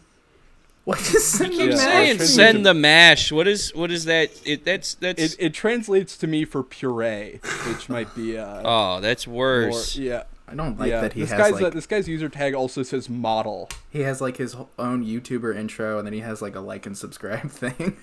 What 0.85 1.01
is 1.01 1.25
send 1.25 1.55
the 1.55 1.69
Yeah. 1.69 1.77
saying 1.77 2.19
mash? 2.19 2.27
send 2.29 2.67
the 2.67 2.75
mash. 2.75 3.33
What 3.33 3.49
is 3.49 3.75
what 3.75 3.91
is 3.91 4.05
that? 4.05 4.31
It 4.45 4.67
that's 4.67 4.93
that's 4.95 5.23
It, 5.23 5.37
it 5.39 5.55
translates 5.55 6.19
to 6.19 6.27
me 6.27 6.45
for 6.45 6.63
puree, 6.63 7.41
which 7.67 7.89
might 7.89 8.15
be 8.15 8.37
uh, 8.37 8.61
oh 8.65 9.01
that's 9.01 9.27
more, 9.27 9.71
worse. 9.71 9.97
yeah. 9.97 10.25
I 10.47 10.55
don't 10.55 10.79
like 10.79 10.91
yeah, 10.91 11.01
that 11.01 11.15
he 11.15 11.23
this 11.23 11.31
has 11.31 11.39
guy's 11.39 11.53
like 11.55 11.63
uh, 11.63 11.71
this 11.71 11.87
guy's 11.87 12.07
user 12.07 12.29
tag 12.29 12.53
also 12.53 12.83
says 12.83 13.09
model. 13.09 13.71
he 13.89 14.01
has 14.01 14.21
like 14.21 14.37
his 14.37 14.55
own 14.79 15.03
YouTuber 15.03 15.57
intro, 15.57 15.97
and 15.97 16.07
then 16.07 16.13
he 16.13 16.21
has 16.21 16.43
like 16.43 16.55
a 16.55 16.61
like 16.61 16.85
and 16.85 16.99
subscribe 16.99 17.51
thing. 17.51 17.97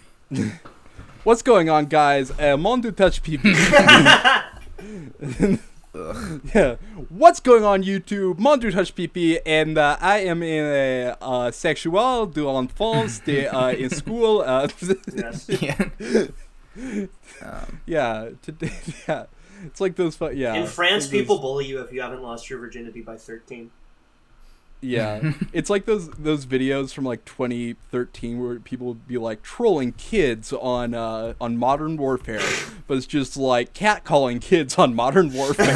What's 1.23 1.43
going 1.43 1.69
on, 1.69 1.85
guys? 1.85 2.31
Uh, 2.39 2.57
Mon 2.57 2.81
du 2.81 2.91
touch 2.91 3.21
people. 3.21 3.53
yeah. 6.55 6.75
What's 7.09 7.39
going 7.41 7.65
on, 7.65 7.83
YouTube? 7.83 8.39
Mon 8.39 8.57
du 8.57 8.71
touch 8.71 8.95
pipi, 8.95 9.39
and 9.45 9.77
uh, 9.77 9.97
I 9.99 10.19
am 10.19 10.41
in 10.41 10.63
a 10.65 11.17
uh, 11.21 11.51
sexual 11.51 12.27
de 12.27 12.43
l'enfance 12.49 13.19
de, 13.19 13.47
uh, 13.47 13.71
in 13.73 13.89
school. 14.01 14.41
Uh, 14.41 14.67
Yes. 15.13 15.49
yeah. 15.49 16.27
um, 17.41 17.81
yeah. 17.85 18.29
Today, 18.41 18.71
yeah. 19.07 19.25
It's 19.65 19.81
like 19.81 19.95
those. 19.95 20.15
fu- 20.15 20.31
Yeah. 20.33 20.53
In 20.55 20.65
France, 20.65 21.05
like 21.05 21.11
those- 21.11 21.19
people 21.21 21.39
bully 21.39 21.65
you 21.65 21.81
if 21.81 21.91
you 21.91 22.01
haven't 22.01 22.23
lost 22.23 22.49
your 22.49 22.59
virginity 22.59 23.01
by 23.01 23.17
13. 23.17 23.69
Yeah, 24.81 25.33
it's 25.53 25.69
like 25.69 25.85
those 25.85 26.09
those 26.09 26.45
videos 26.45 26.91
from 26.93 27.05
like 27.05 27.23
2013 27.25 28.41
where 28.43 28.59
people 28.59 28.87
would 28.87 29.07
be 29.07 29.17
like 29.17 29.43
trolling 29.43 29.91
kids 29.93 30.51
on 30.51 30.93
uh, 30.95 31.35
on 31.39 31.57
Modern 31.57 31.97
Warfare, 31.97 32.41
but 32.87 32.97
it's 32.97 33.05
just 33.05 33.37
like 33.37 33.73
catcalling 33.73 34.41
kids 34.41 34.77
on 34.79 34.95
Modern 34.95 35.31
Warfare. 35.33 35.67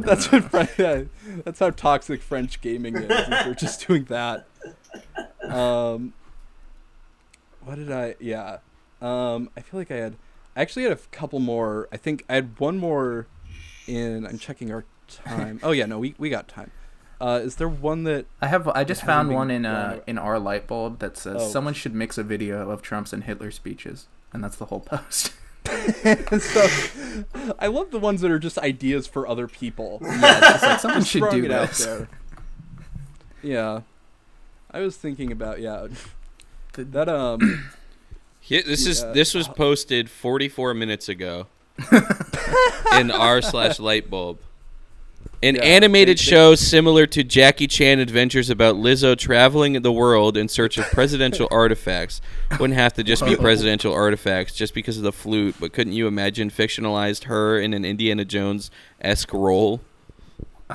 that's 0.00 0.32
what 0.32 0.78
yeah, 0.78 1.02
that's 1.44 1.58
how 1.58 1.70
toxic 1.70 2.22
French 2.22 2.62
gaming 2.62 2.96
is. 2.96 3.10
is 3.10 3.28
they're 3.28 3.54
just 3.54 3.86
doing 3.86 4.04
that. 4.04 4.46
Um, 5.42 6.14
what 7.62 7.74
did 7.76 7.92
I? 7.92 8.16
Yeah, 8.20 8.58
um, 9.02 9.50
I 9.54 9.60
feel 9.60 9.78
like 9.78 9.90
I 9.90 9.96
had. 9.96 10.16
I 10.56 10.62
actually 10.62 10.84
had 10.84 10.92
a 10.92 11.00
couple 11.12 11.40
more. 11.40 11.88
I 11.92 11.98
think 11.98 12.24
I 12.28 12.36
had 12.36 12.58
one 12.58 12.78
more. 12.78 13.26
In 13.86 14.26
I'm 14.26 14.38
checking 14.38 14.70
our 14.70 14.84
time. 15.08 15.60
Oh 15.62 15.70
yeah, 15.70 15.86
no, 15.86 15.98
we 15.98 16.14
we 16.18 16.28
got 16.30 16.48
time. 16.48 16.70
Uh, 17.20 17.40
is 17.42 17.56
there 17.56 17.68
one 17.68 18.04
that 18.04 18.26
I 18.40 18.46
have. 18.46 18.68
I 18.68 18.84
just 18.84 19.02
found 19.04 19.30
one 19.34 19.50
in 19.50 19.62
gone 19.62 19.74
uh 19.74 19.94
out. 19.96 20.04
in 20.06 20.18
our 20.18 20.38
light 20.38 20.66
bulb 20.68 21.00
that 21.00 21.16
says 21.16 21.36
Oh. 21.40 21.48
someone 21.48 21.74
should 21.74 21.94
mix 21.94 22.16
a 22.16 22.22
video 22.22 22.70
of 22.70 22.80
Trump's 22.82 23.12
and 23.12 23.24
Hitler 23.24 23.50
speeches, 23.50 24.06
and 24.32 24.42
that's 24.44 24.56
the 24.56 24.66
whole 24.66 24.80
post. 24.80 25.32
so 25.66 26.66
I 27.58 27.66
love 27.66 27.90
the 27.90 27.98
ones 27.98 28.20
that 28.20 28.30
are 28.30 28.38
just 28.38 28.56
ideas 28.58 29.06
for 29.06 29.26
other 29.28 29.48
people. 29.48 29.98
yeah, 30.02 30.54
it's 30.54 30.62
like 30.62 30.80
someone 30.84 31.02
should 31.04 31.28
do 31.30 31.44
it 31.44 31.50
out 31.50 31.68
this. 31.68 31.84
there. 31.84 32.08
Yeah, 33.42 33.80
I 34.70 34.80
was 34.80 34.96
thinking 34.96 35.32
about 35.32 35.60
yeah 35.60 35.88
that 36.74 37.08
um 37.08 37.68
Yeah, 38.44 38.60
this 38.64 38.86
is 38.86 39.02
Yeah. 39.02 39.12
this 39.12 39.34
was 39.34 39.48
posted 39.48 40.08
44 40.08 40.72
minutes 40.74 41.08
ago 41.08 41.48
in 42.96 43.10
r 43.10 43.42
slash 43.42 43.78
light 43.80 44.08
bulb. 44.08 44.38
An 45.40 45.54
Yeah, 45.54 45.62
animated 45.62 46.18
they- 46.18 46.24
they- 46.24 46.30
show 46.30 46.54
similar 46.56 47.06
to 47.06 47.22
Jackie 47.22 47.68
Chan 47.68 48.00
adventures 48.00 48.50
about 48.50 48.74
Lizzo 48.74 49.16
traveling 49.16 49.80
the 49.82 49.92
world 49.92 50.36
in 50.36 50.48
search 50.48 50.78
of 50.78 50.84
presidential 50.90 51.46
artifacts. 51.52 52.20
Wouldn't 52.58 52.78
have 52.78 52.94
to 52.94 53.04
just 53.04 53.24
be 53.24 53.36
oh. 53.36 53.40
presidential 53.40 53.92
artifacts 53.92 54.54
just 54.54 54.74
because 54.74 54.96
of 54.96 55.04
the 55.04 55.12
flute, 55.12 55.54
but 55.60 55.72
couldn't 55.72 55.92
you 55.92 56.08
imagine 56.08 56.50
fictionalized 56.50 57.24
her 57.24 57.58
in 57.58 57.72
an 57.72 57.84
Indiana 57.84 58.24
Jones 58.24 58.70
esque 59.00 59.32
role? 59.32 59.80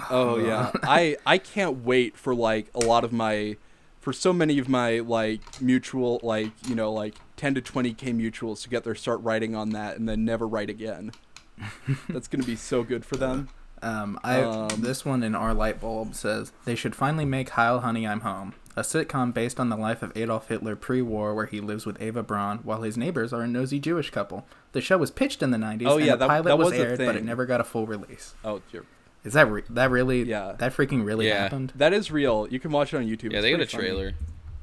oh 0.09 0.38
yeah 0.38 0.72
I 0.84 1.18
I 1.24 1.38
can't 1.38 1.84
wait 1.84 2.18
for 2.18 2.34
like 2.34 2.68
a 2.74 2.80
lot 2.80 3.03
of 3.03 3.14
my 3.14 3.57
for 3.99 4.11
so 4.11 4.34
many 4.34 4.57
of 4.57 4.68
my 4.68 4.99
like 4.99 5.61
mutual 5.61 6.20
like 6.24 6.49
you 6.68 6.74
know 6.74 6.91
like 6.91 7.14
10 7.38 7.53
to 7.55 7.61
20k 7.61 8.11
mutuals 8.11 8.64
to 8.64 8.70
get 8.70 8.84
their 8.84 8.95
start 8.95 9.22
writing 9.22 9.55
on 9.55 9.70
that 9.70 9.97
and 9.97 10.09
then 10.09 10.26
never 10.26 10.47
write 10.47 10.70
again. 10.70 11.11
That's 12.09 12.28
gonna 12.28 12.43
be 12.43 12.55
so 12.55 12.84
good 12.84 13.05
for 13.05 13.18
them. 13.18 13.49
Um, 13.84 14.19
I 14.23 14.41
Um, 14.41 14.69
this 14.81 15.03
one 15.05 15.21
in 15.23 15.36
our 15.36 15.53
light 15.53 15.79
bulb 15.81 16.15
says 16.15 16.51
they 16.65 16.75
should 16.75 16.95
finally 16.95 17.25
make 17.25 17.49
Heil 17.49 17.81
Honey 17.81 18.07
I'm 18.07 18.21
Home, 18.21 18.53
a 18.77 18.81
sitcom 18.81 19.34
based 19.34 19.59
on 19.59 19.69
the 19.69 19.75
life 19.75 20.01
of 20.01 20.11
Adolf 20.15 20.47
Hitler 20.47 20.75
pre-war, 20.75 21.36
where 21.36 21.45
he 21.47 21.59
lives 21.59 21.86
with 21.86 22.01
Ava 22.01 22.23
Braun 22.23 22.59
while 22.63 22.81
his 22.84 22.97
neighbors 22.97 23.34
are 23.34 23.41
a 23.41 23.47
nosy 23.47 23.79
Jewish 23.79 24.09
couple. 24.09 24.45
The 24.71 24.81
show 24.81 24.97
was 24.97 25.11
pitched 25.11 25.43
in 25.43 25.51
the 25.51 25.57
'90s, 25.57 25.86
Oh, 25.88 25.97
and 25.97 26.05
yeah, 26.05 26.13
the 26.13 26.19
that- 26.19 26.27
pilot 26.29 26.43
that 26.45 26.57
was, 26.57 26.71
was 26.71 26.79
aired, 26.79 26.97
but 26.99 27.15
it 27.15 27.23
never 27.25 27.45
got 27.45 27.59
a 27.61 27.63
full 27.63 27.86
release. 27.86 28.34
Oh, 28.45 28.61
you're, 28.71 28.86
Is 29.25 29.34
that 29.34 29.49
re- 29.51 29.63
that 29.69 29.91
really? 29.91 30.23
Yeah. 30.23 30.53
that 30.57 30.73
freaking 30.75 31.05
really 31.05 31.27
Yeah. 31.27 31.43
happened. 31.43 31.73
that 31.75 31.93
is 31.93 32.09
real. 32.11 32.47
You 32.49 32.59
can 32.59 32.71
watch 32.71 32.93
it 32.93 32.97
on 32.97 33.03
YouTube. 33.05 33.31
Yeah, 33.31 33.39
It's 33.39 33.43
they 33.43 33.51
got 33.51 33.55
a 33.55 33.57
pretty 33.65 33.71
funny. 33.71 33.84
trailer 33.89 34.13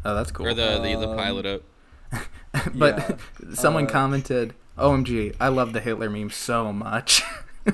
Oh, 0.05 0.15
that's 0.15 0.31
cool. 0.33 0.47
or 0.47 0.55
the 0.55 0.79
the, 0.81 0.97
the 0.97 1.09
Um, 1.11 1.17
pilot 1.17 1.47
up. 1.47 1.63
but 2.75 2.99
yeah. 2.99 3.17
someone 3.55 3.87
Uh, 3.87 3.91
commented, 3.91 4.55
"OMG, 4.79 5.35
I 5.39 5.49
love 5.49 5.73
the 5.75 5.81
Hitler 5.81 6.09
meme 6.11 6.31
so 6.31 6.73
much." 6.73 7.23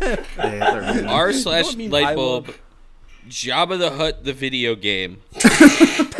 Yeah, 0.00 0.16
they're 0.36 0.92
good. 0.94 1.06
R 1.06 1.32
slash 1.32 1.76
mean 1.76 1.94
I 1.94 2.00
light 2.00 2.16
bulb. 2.16 2.54
Jabba 3.28 3.78
the 3.78 3.90
Hutt, 3.92 4.24
the 4.24 4.32
video 4.32 4.74
game. 4.74 5.22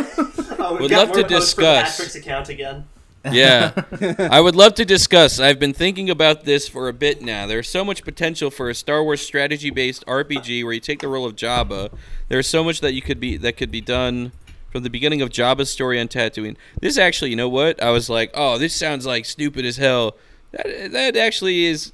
Oh, 0.67 0.77
Would 0.79 0.89
love 0.89 1.11
to 1.11 1.21
discuss. 1.21 1.91
Patrick's 1.91 2.15
account 2.15 2.49
again. 2.49 2.87
Yeah. 3.31 3.71
I 4.31 4.41
would 4.41 4.55
love 4.55 4.73
to 4.75 4.85
discuss. 4.85 5.39
I've 5.39 5.59
been 5.59 5.73
thinking 5.73 6.09
about 6.09 6.45
this 6.45 6.67
for 6.67 6.87
a 6.87 6.93
bit 6.93 7.21
now. 7.21 7.45
There's 7.45 7.69
so 7.69 7.85
much 7.85 8.03
potential 8.03 8.49
for 8.49 8.69
a 8.69 8.73
Star 8.73 9.03
Wars 9.03 9.21
strategy 9.21 9.69
based 9.69 10.03
RPG 10.07 10.63
where 10.63 10.73
you 10.73 10.79
take 10.79 11.01
the 11.01 11.07
role 11.07 11.25
of 11.25 11.35
Jabba. 11.35 11.91
There's 12.29 12.47
so 12.47 12.63
much 12.63 12.81
that 12.81 12.93
you 12.93 13.01
could 13.03 13.19
be 13.19 13.37
that 13.37 13.57
could 13.57 13.69
be 13.69 13.81
done 13.81 14.31
from 14.71 14.83
the 14.83 14.89
beginning 14.89 15.21
of 15.21 15.29
Jabba's 15.29 15.69
story 15.69 15.99
on 15.99 16.07
Tatooine. 16.07 16.55
This 16.81 16.97
actually, 16.97 17.29
you 17.29 17.35
know 17.35 17.49
what? 17.49 17.81
I 17.81 17.91
was 17.91 18.09
like, 18.09 18.31
"Oh, 18.33 18.57
this 18.57 18.75
sounds 18.75 19.05
like 19.05 19.25
stupid 19.25 19.65
as 19.65 19.77
hell." 19.77 20.15
That, 20.55 20.91
that 20.93 21.17
actually 21.17 21.65
is 21.65 21.91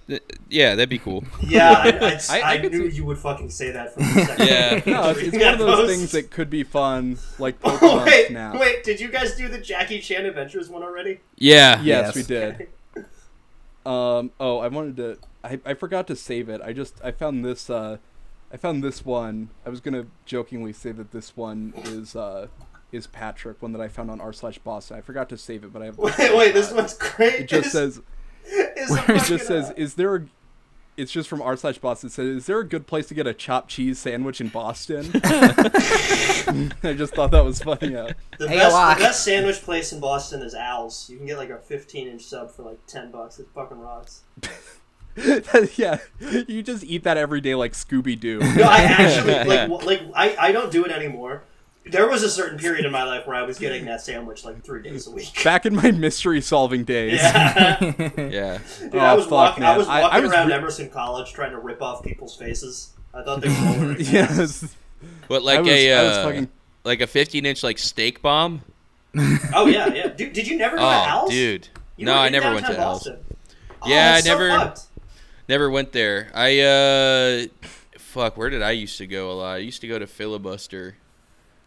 yeah, 0.50 0.76
that'd 0.76 0.88
be 0.90 1.00
cool. 1.00 1.24
Yeah, 1.42 1.72
I, 1.72 1.90
I, 1.90 2.20
I- 2.30 2.40
I, 2.42 2.54
I 2.54 2.58
knew 2.62 2.90
see- 2.92 2.98
you 2.98 3.06
would 3.06 3.18
fucking 3.18 3.50
say 3.50 3.72
that 3.72 3.94
from 3.94 4.04
the 4.04 4.26
second. 4.26 4.48
Yeah. 4.48 4.82
No, 4.86 5.10
it's, 5.10 5.20
it's 5.20 5.38
one 5.38 5.54
of 5.54 5.60
those 5.60 5.90
things 5.90 6.12
that 6.12 6.30
could 6.32 6.50
be 6.50 6.64
fun, 6.64 7.18
like 7.40 7.56
Oh, 7.64 8.04
wait, 8.06 8.28
Snap. 8.28 8.60
wait, 8.60 8.84
did 8.84 9.00
you 9.00 9.08
guys 9.10 9.36
do 9.36 9.48
the 9.48 9.58
Jackie 9.58 10.00
Chan 10.00 10.26
Adventures 10.26 10.70
one 10.70 10.84
already? 10.84 11.22
Yeah. 11.38 11.82
Yes, 11.82 11.84
Yes. 11.84 12.16
we 12.16 12.24
did. 12.24 12.68
Um. 13.86 14.32
Oh, 14.40 14.60
I 14.60 14.68
wanted 14.68 14.98
to. 14.98 15.18
I, 15.44 15.60
I 15.66 15.74
forgot 15.74 16.06
to 16.08 16.16
save 16.16 16.50
it. 16.50 16.62
I 16.62 16.72
just 16.72 17.02
I 17.04 17.10
found 17.12 17.44
this. 17.44 17.68
Uh, 17.70 17.98
I 18.54 18.58
found 18.58 18.84
this 18.84 19.04
one. 19.04 19.50
I 19.66 19.70
was 19.70 19.80
gonna 19.80 20.06
jokingly 20.26 20.72
say 20.74 20.92
that 20.92 21.12
this 21.12 21.36
one 21.36 21.74
is 21.86 22.16
uh 22.16 22.48
is 22.92 23.08
Patrick, 23.08 23.60
one 23.62 23.72
that 23.72 23.82
I 23.82 23.88
found 23.88 24.12
on 24.12 24.22
r 24.22 24.34
slash 24.34 24.60
Boston. 24.60 24.98
I 24.98 25.02
forgot 25.02 25.30
to 25.30 25.38
save 25.38 25.64
it, 25.64 25.74
but 25.74 25.82
I 25.82 25.86
have. 25.86 25.98
Wait, 25.98 26.14
wait, 26.20 26.54
this 26.54 26.72
one's 26.72 26.94
great. 26.94 27.34
It 27.42 27.48
just 27.50 27.72
says. 27.72 28.02
Is 28.46 28.92
It 29.10 29.24
just 29.26 29.48
says, 29.48 29.70
uh, 29.70 29.74
"Is 29.78 29.96
there?" 29.96 30.16
a 30.16 30.26
It's 30.98 31.12
just 31.12 31.30
from 31.30 31.42
r 31.42 31.56
slash 31.56 31.78
Boston. 31.78 32.08
It 32.08 32.14
says, 32.14 32.28
"Is 32.28 32.46
there 32.46 32.60
a 32.60 32.68
good 32.68 32.88
place 32.88 33.08
to 33.08 33.14
get 33.14 33.28
a 33.28 33.34
chopped 33.34 33.70
cheese 33.70 34.00
sandwich 34.00 34.42
in 34.42 34.50
Boston?" 34.50 35.10
I 36.84 36.94
just 36.96 37.14
thought 37.14 37.32
that 37.32 37.46
was 37.46 37.62
funny. 37.62 37.94
Yeah. 37.94 38.14
the, 38.38 38.48
Hey, 38.48 38.58
best, 38.58 38.98
the 38.98 39.04
best 39.04 39.24
sandwich 39.24 39.62
place 39.62 39.92
in 39.94 40.00
Boston 40.00 40.42
is 40.42 40.54
Al's. 40.54 41.10
You 41.10 41.18
can 41.18 41.26
get 41.26 41.38
like 41.38 41.50
a 41.50 41.58
15 41.58 42.08
inch 42.08 42.24
sub 42.24 42.52
for 42.52 42.64
like 42.64 42.86
10 42.88 43.12
bucks. 43.12 43.40
It 43.40 43.48
fucking 43.56 43.80
rocks. 43.80 44.24
yeah, 45.78 45.98
you 46.48 46.64
just 46.64 46.84
eat 46.86 47.04
that 47.04 47.18
every 47.18 47.42
day 47.42 47.54
like 47.56 47.74
Scooby 47.74 48.18
Doo. 48.20 48.40
No, 48.40 48.64
I 48.64 48.84
actually 48.84 49.34
like 49.34 49.70
w- 49.70 49.86
like 49.86 50.02
I, 50.16 50.36
I 50.48 50.52
don't 50.52 50.72
do 50.72 50.86
it 50.86 50.92
anymore. 50.92 51.44
There 51.86 52.08
was 52.08 52.22
a 52.22 52.30
certain 52.30 52.60
period 52.60 52.86
in 52.86 52.92
my 52.92 53.04
life 53.04 53.26
where 53.26 53.36
I 53.36 53.42
was 53.42 53.58
getting 53.58 53.86
that 53.86 54.02
sandwich 54.02 54.46
like 54.46 54.64
three 54.64 54.84
days 54.84 55.08
a 55.08 55.12
week. 55.12 55.32
Back 55.44 55.66
in 55.66 55.76
my 55.76 55.90
mystery 55.92 56.40
solving 56.42 56.84
days. 56.84 57.14
Yeah. 57.22 57.80
Yeah. 58.18 58.60
Dude, 58.80 58.96
I 58.96 59.12
Oh, 59.14 59.16
was 59.16 59.26
fuck, 59.26 59.32
walking. 59.32 59.64
I 59.64 59.78
was 59.78 59.88
walking 59.88 60.04
I 60.12 60.20
was 60.20 60.32
around 60.32 60.48
re- 60.50 60.54
Emerson 60.54 60.90
College 60.90 61.34
trying 61.34 61.52
to 61.52 61.60
rip 61.60 61.82
off 61.82 62.04
people's 62.04 62.36
faces. 62.36 62.94
I 63.14 63.24
thought 63.24 63.42
they 63.42 63.50
were 63.50 63.56
all 63.94 63.96
yes. 64.02 64.76
What 65.28 65.44
like 65.44 65.58
I 65.58 65.62
was, 65.62 65.70
a 65.72 65.94
I 65.94 66.04
was 66.04 66.18
uh, 66.18 66.24
fucking. 66.26 66.50
like 66.84 67.02
a 67.02 67.08
15 67.08 67.46
inch 67.48 67.64
like 67.64 67.80
steak 67.80 68.22
bomb? 68.22 68.62
Oh 69.54 69.66
yeah, 69.66 69.88
yeah. 69.94 70.08
Dude, 70.10 70.34
did 70.34 70.48
you 70.48 70.58
never 70.58 70.76
go 70.78 70.84
to 70.84 70.88
Oh, 70.88 70.92
Al's? 70.92 71.30
dude. 71.32 71.68
You 71.98 72.06
no, 72.06 72.14
I 72.16 72.30
never 72.30 72.54
went 72.54 72.68
to 72.68 72.74
downtown 72.74 72.86
Al's. 72.86 73.00
Boston. 73.08 73.26
Oh, 73.82 73.90
Yeah, 73.90 74.14
I 74.16 74.22
so 74.22 74.30
never- 74.30 74.50
fucked. 74.50 74.82
Never 75.50 75.70
went 75.70 75.92
there. 75.92 76.30
I 76.34 76.60
uh 76.60 77.70
fuck, 77.98 78.38
where 78.38 78.50
did 78.52 78.62
I 78.62 78.72
used 78.72 79.00
to 79.00 79.08
go 79.08 79.32
a 79.32 79.34
lot? 79.34 79.56
I 79.56 79.58
used 79.58 79.82
to 79.82 79.88
go 79.88 79.98
to 80.00 80.06
filibuster. 80.08 80.96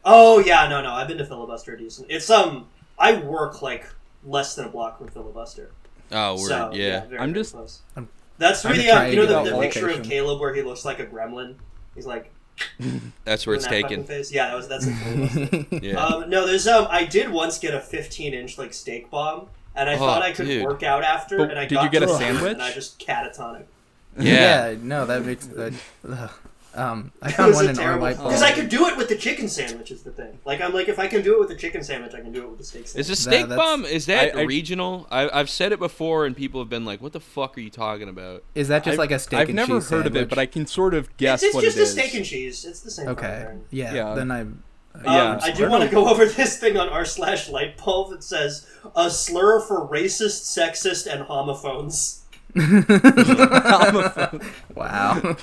Oh 0.04 0.38
yeah, 0.38 0.68
no, 0.68 0.82
no. 0.82 0.90
I've 0.92 1.08
been 1.08 1.18
to 1.18 1.26
filibuster 1.26 1.76
decent. 1.76 2.08
It's 2.10 2.28
um, 2.30 2.66
I 2.98 3.16
work 3.18 3.62
like 3.62 3.86
less 4.24 4.54
than 4.54 4.66
a 4.66 4.68
block 4.68 4.98
from 4.98 5.08
filibuster. 5.08 5.70
Oh, 6.12 6.34
word, 6.34 6.48
So 6.48 6.70
yeah. 6.74 7.06
very, 7.06 7.18
I'm 7.18 7.32
very 7.32 7.42
just- 7.42 7.52
close. 7.54 7.80
I'm- 7.96 8.08
That's 8.38 8.64
I'm 8.64 8.72
really 8.72 8.84
trying 8.88 9.06
um, 9.06 9.10
you 9.10 9.16
know 9.28 9.44
the, 9.44 9.50
the 9.50 9.60
picture 9.60 9.88
of. 9.88 10.02
Caleb 10.02 10.40
where 10.40 10.54
he 10.54 10.62
looks 10.62 10.84
like 10.84 10.98
a 11.00 11.06
gremlin. 11.06 11.54
He's 11.94 12.06
like 12.06 12.30
That's 13.24 13.46
where 13.46 13.56
it's 13.56 13.64
that 13.64 13.70
taken. 13.70 14.04
Face. 14.04 14.30
Yeah, 14.32 14.48
that 14.48 14.54
was 14.56 14.68
that's 14.68 14.86
in. 14.86 15.66
Yeah. 15.82 16.04
Um, 16.04 16.28
no, 16.30 16.46
there's 16.46 16.66
um, 16.68 16.86
I 16.90 17.04
did 17.04 17.30
once 17.30 17.58
get 17.58 17.74
a 17.74 17.80
15 17.80 18.32
inch 18.34 18.58
like 18.58 18.72
steak 18.74 19.10
bomb, 19.10 19.48
and 19.74 19.88
I 19.88 19.94
Oh, 19.94 19.98
thought 19.98 20.22
I 20.22 20.32
could 20.32 20.46
dude. 20.46 20.64
work 20.64 20.82
out 20.82 21.02
after, 21.02 21.38
But 21.38 21.50
and 21.50 21.58
I 21.58 21.64
did 21.66 21.74
got 21.76 21.84
you 21.84 21.90
get 21.90 22.00
to 22.00 22.04
a 22.06 22.08
the 22.08 22.18
sandwich? 22.18 22.52
And 22.52 22.62
I 22.62 22.72
just 22.72 22.98
catatonic. 23.00 23.64
yeah. 24.18 24.74
no, 24.80 25.06
that 25.06 25.24
makes 25.24 25.46
that. 25.46 25.72
ugh. 26.08 26.30
Um, 26.76 27.12
I 27.22 27.28
It 27.30 27.32
found 27.32 27.48
was 27.48 27.56
one 27.56 27.66
a 27.66 27.70
in 27.70 27.78
our 27.78 27.84
terrible 27.84 28.02
light 28.04 28.16
because 28.16 28.42
I 28.42 28.52
could 28.52 28.68
do 28.68 28.86
it 28.88 28.96
with 28.96 29.08
the 29.08 29.16
chicken 29.16 29.48
sandwich. 29.48 29.90
Is 29.90 30.02
the 30.02 30.10
thing. 30.10 30.38
Like 30.44 30.60
I'm 30.60 30.72
like 30.74 30.88
if 30.88 30.98
I 30.98 31.06
can 31.06 31.22
do 31.22 31.34
it 31.34 31.40
with 31.40 31.48
the 31.48 31.54
chicken 31.56 31.82
sandwich, 31.84 32.14
I 32.14 32.20
can 32.20 32.32
do 32.32 32.42
it 32.42 32.48
with 32.48 32.58
the 32.58 32.64
steak 32.64 32.84
Is 32.84 32.90
sandwich. 32.90 33.10
a 33.10 33.16
steak 33.16 33.48
that's- 33.48 33.56
bomb 33.56 33.84
is 33.84 34.06
that 34.06 34.36
I- 34.36 34.40
I- 34.40 34.44
regional? 34.44 35.06
I, 35.10 35.28
I've 35.32 35.50
said 35.50 35.72
it 35.72 35.78
before 35.78 36.26
and 36.26 36.36
people 36.36 36.60
have 36.60 36.68
been 36.68 36.84
like, 36.84 37.00
"What 37.00 37.12
the 37.12 37.20
fuck 37.20 37.56
are 37.56 37.60
you 37.60 37.70
talking 37.70 38.08
about?" 38.08 38.44
Is 38.54 38.68
that 38.68 38.84
just 38.84 38.92
I've- 38.94 38.98
like 38.98 39.10
a 39.12 39.18
steak 39.18 39.40
I've 39.40 39.48
and 39.50 39.56
never 39.56 39.78
cheese 39.80 39.90
heard 39.90 40.06
of 40.06 40.16
it, 40.16 40.28
but 40.28 40.38
I 40.38 40.46
can 40.46 40.66
sort 40.66 40.94
of 40.94 41.14
guess 41.16 41.42
it's, 41.42 41.48
it's 41.50 41.54
what 41.54 41.64
just 41.64 41.78
it 41.78 41.82
a 41.82 41.86
steak 41.86 42.14
and 42.14 42.24
cheese. 42.24 42.64
It's 42.64 42.80
the 42.80 42.90
same. 42.90 43.08
Okay. 43.08 43.22
pattern. 43.22 43.64
Yeah. 43.70 43.94
Yeah. 43.94 44.14
Then 44.14 44.30
I. 44.30 44.40
Um, 44.40 44.62
Yeah, 45.04 45.38
I 45.42 45.46
I 45.46 45.50
do 45.50 45.62
don't 45.62 45.70
want 45.72 45.82
to 45.84 45.90
go 45.90 46.08
over 46.08 46.24
this 46.24 46.58
thing 46.58 46.76
on 46.76 46.88
r 46.88 47.04
slash 47.04 47.48
light 47.48 47.76
bulb 47.84 48.10
that 48.12 48.22
says 48.22 48.64
a 48.94 49.10
slur 49.10 49.60
for 49.60 49.88
racist, 49.88 50.44
sexist, 50.56 51.12
and 51.12 51.22
homophones. 51.24 52.20
Wow. 54.74 55.36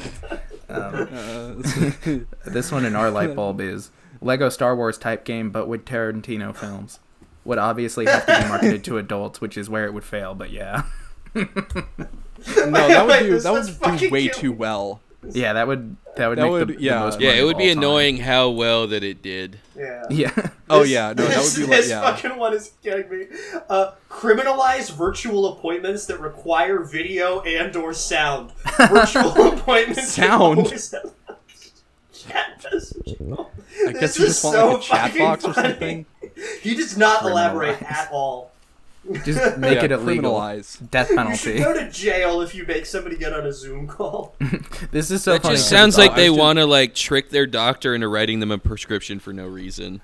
Um, 0.71 2.27
this 2.45 2.71
one 2.71 2.85
in 2.85 2.95
our 2.95 3.11
light 3.11 3.35
bulb 3.35 3.61
is 3.61 3.91
Lego 4.21 4.49
Star 4.49 4.75
Wars 4.75 4.97
type 4.97 5.25
game, 5.25 5.51
but 5.51 5.67
with 5.67 5.85
Tarantino 5.85 6.55
films. 6.55 6.99
Would 7.43 7.57
obviously 7.57 8.05
have 8.05 8.25
to 8.27 8.39
be 8.39 8.47
marketed 8.49 8.83
to 8.83 8.99
adults, 8.99 9.41
which 9.41 9.57
is 9.57 9.67
where 9.67 9.85
it 9.85 9.95
would 9.95 10.03
fail. 10.03 10.35
But 10.35 10.51
yeah, 10.51 10.83
no, 11.33 11.43
that 11.45 13.07
would 13.07 13.19
do 13.19 13.39
that 13.39 13.51
one's 13.51 13.79
would 13.79 13.97
do 13.97 14.11
way 14.11 14.27
too 14.27 14.51
me. 14.51 14.57
well. 14.57 15.01
Yeah, 15.29 15.53
that 15.53 15.67
would 15.67 15.95
that 16.15 16.27
would 16.27 16.37
That 16.37 16.43
make 16.43 16.51
would- 16.51 16.67
the, 16.69 16.73
the 16.75 16.81
yeah. 16.81 16.99
most 16.99 17.19
Yeah, 17.21 17.31
it 17.31 17.43
would 17.43 17.57
be 17.57 17.69
all 17.69 17.75
time. 17.75 17.77
annoying 17.83 18.17
how 18.17 18.49
well 18.49 18.87
that 18.87 19.03
it 19.03 19.21
did. 19.21 19.59
Yeah. 19.75 20.03
Yeah. 20.09 20.49
Oh 20.69 20.83
yeah, 20.83 21.09
no, 21.09 21.25
that 21.25 21.35
this, 21.35 21.57
would 21.57 21.65
be 21.65 21.69
like 21.69 21.81
this 21.81 21.89
yeah. 21.89 21.99
fucking 22.01 22.37
one 22.37 22.53
is 22.53 22.71
getting 22.81 23.09
me. 23.09 23.25
Uh, 23.69 23.91
criminalize 24.09 24.89
virtual 24.89 25.51
appointments 25.57 26.05
that 26.05 26.21
require 26.21 26.79
video 26.81 27.41
and 27.41 27.75
or 27.75 27.93
sound. 27.93 28.53
Virtual 28.77 29.31
appointments. 29.53 30.13
Sound? 30.13 30.67
Chat. 32.13 32.65
I 32.65 32.69
This 32.71 32.93
guess 33.99 34.19
you 34.19 34.25
is 34.25 34.41
just 34.41 34.43
want 34.45 34.55
so 34.55 34.67
like 34.69 34.77
a 34.77 34.81
chat 34.81 35.01
fucking 35.11 35.19
box 35.25 35.43
or 35.45 35.53
funny. 35.53 35.69
something. 35.69 36.05
He 36.61 36.75
does 36.75 36.97
not 36.97 37.23
elaborate 37.23 37.81
at 37.81 38.09
all. 38.13 38.50
Just 39.25 39.57
make 39.57 39.77
yeah, 39.79 39.85
it 39.85 39.91
illegal. 39.91 40.33
criminalize. 40.33 40.89
Death 40.91 41.09
You 41.09 41.15
should 41.35 41.55
penalty. 41.55 41.57
go 41.59 41.73
to 41.73 41.89
jail 41.89 42.41
if 42.41 42.53
you 42.53 42.65
make 42.67 42.85
somebody 42.85 43.15
get 43.17 43.33
on 43.33 43.45
a 43.47 43.51
Zoom 43.51 43.87
call. 43.87 44.35
This 44.91 45.09
is 45.09 45.23
so 45.23 45.33
That 45.33 45.41
funny. 45.43 45.55
just 45.55 45.65
'cause 45.65 45.69
sounds 45.69 45.97
like 45.97 46.15
they 46.15 46.27
I 46.27 46.29
was 46.29 46.37
just- 46.37 46.39
want 46.45 46.59
to 46.59 46.65
like 46.65 46.93
trick 46.93 47.29
their 47.31 47.45
doctor 47.47 47.95
into 47.95 48.07
writing 48.07 48.39
them 48.41 48.51
a 48.51 48.57
prescription 48.57 49.19
for 49.19 49.31
no 49.33 49.47
reason. 49.47 50.01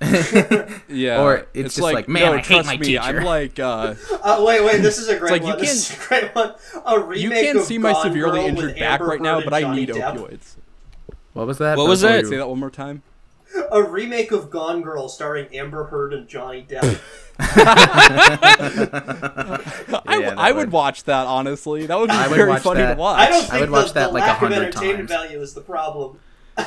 Yeah, 0.87 1.21
Or 1.21 1.45
it's 1.53 1.75
just 1.75 1.79
like, 1.81 2.07
"Man, 2.07 2.23
no, 2.25 2.33
I 2.33 2.37
hate 2.37 2.45
trust 2.45 2.67
my 2.67 2.77
me, 2.77 2.85
teacher." 2.87 3.01
I'm 3.01 3.23
like, 3.23 3.59
uh, 3.59 3.95
Uh, 4.23 4.43
wait, 4.47 4.63
wait, 4.63 4.81
this 4.81 4.97
is 4.97 5.09
a 5.09 5.17
great 5.19 5.31
like, 5.31 5.41
you 5.41 5.49
one. 5.49 5.59
This 5.59 5.91
is 5.91 5.95
a 5.95 6.07
great 6.07 6.33
one. 6.35 6.53
A 6.85 6.99
remake 6.99 7.23
you 7.23 7.29
can't 7.29 7.57
of 7.59 7.65
see 7.65 7.77
my 7.77 7.93
severely 8.01 8.45
injured 8.45 8.75
back 8.79 8.99
Amber 9.01 9.05
right 9.11 9.21
now, 9.21 9.41
but 9.41 9.53
I 9.53 9.75
need 9.75 9.89
Depp. 9.89 10.15
opioids. 10.17 10.55
What 11.33 11.45
was 11.47 11.57
that? 11.59 11.77
What 11.77 11.87
was 11.87 12.01
Both 12.01 12.09
of 12.09 12.15
that? 12.15 12.23
you. 12.23 12.29
Say 12.29 12.37
that 12.37 12.49
one 12.49 12.59
more 12.59 12.71
time. 12.71 13.03
A 13.71 13.83
remake 13.83 14.31
of 14.31 14.49
Gone 14.49 14.81
Girl 14.81 15.07
starring 15.09 15.53
Amber 15.55 15.85
Heard 15.85 16.13
and 16.13 16.27
Johnny 16.27 16.65
Depp. 16.67 16.99
I, 17.39 17.47
Yeah, 20.19 20.33
I 20.37 20.51
would 20.51 20.67
would- 20.67 20.71
watch 20.71 21.03
that 21.05 21.27
honestly. 21.27 21.85
That 21.85 21.97
would 21.99 22.09
be 22.09 22.15
I 22.15 22.27
very 22.27 22.49
watch 22.49 22.63
funny 22.63 22.81
that. 22.81 22.95
to 22.95 22.99
watch. 22.99 23.19
I 23.19 23.29
don't 23.29 23.43
I 23.45 23.47
think 23.47 23.61
would 23.61 23.69
watch 23.71 23.87
the, 23.89 23.93
that 23.95 24.07
the 24.07 24.13
like 24.13 24.23
a 24.23 24.27
lack 24.27 24.41
of 24.41 24.49
hundred 24.49 24.63
entertainment 24.63 25.09
times. 25.09 25.23
value 25.23 25.41
is 25.41 25.53
the 25.53 25.61
problem. 25.61 26.19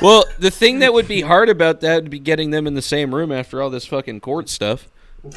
well, 0.03 0.24
the 0.39 0.51
thing 0.51 0.78
that 0.81 0.93
would 0.93 1.09
be 1.09 1.22
hard 1.22 1.49
about 1.49 1.81
that 1.81 2.03
would 2.03 2.11
be 2.11 2.18
getting 2.20 2.51
them 2.51 2.66
in 2.66 2.74
the 2.74 2.83
same 2.83 3.14
room 3.14 3.33
after 3.33 3.61
all 3.61 3.70
this 3.70 3.87
fucking 3.87 4.20
court 4.20 4.49
stuff. 4.49 4.89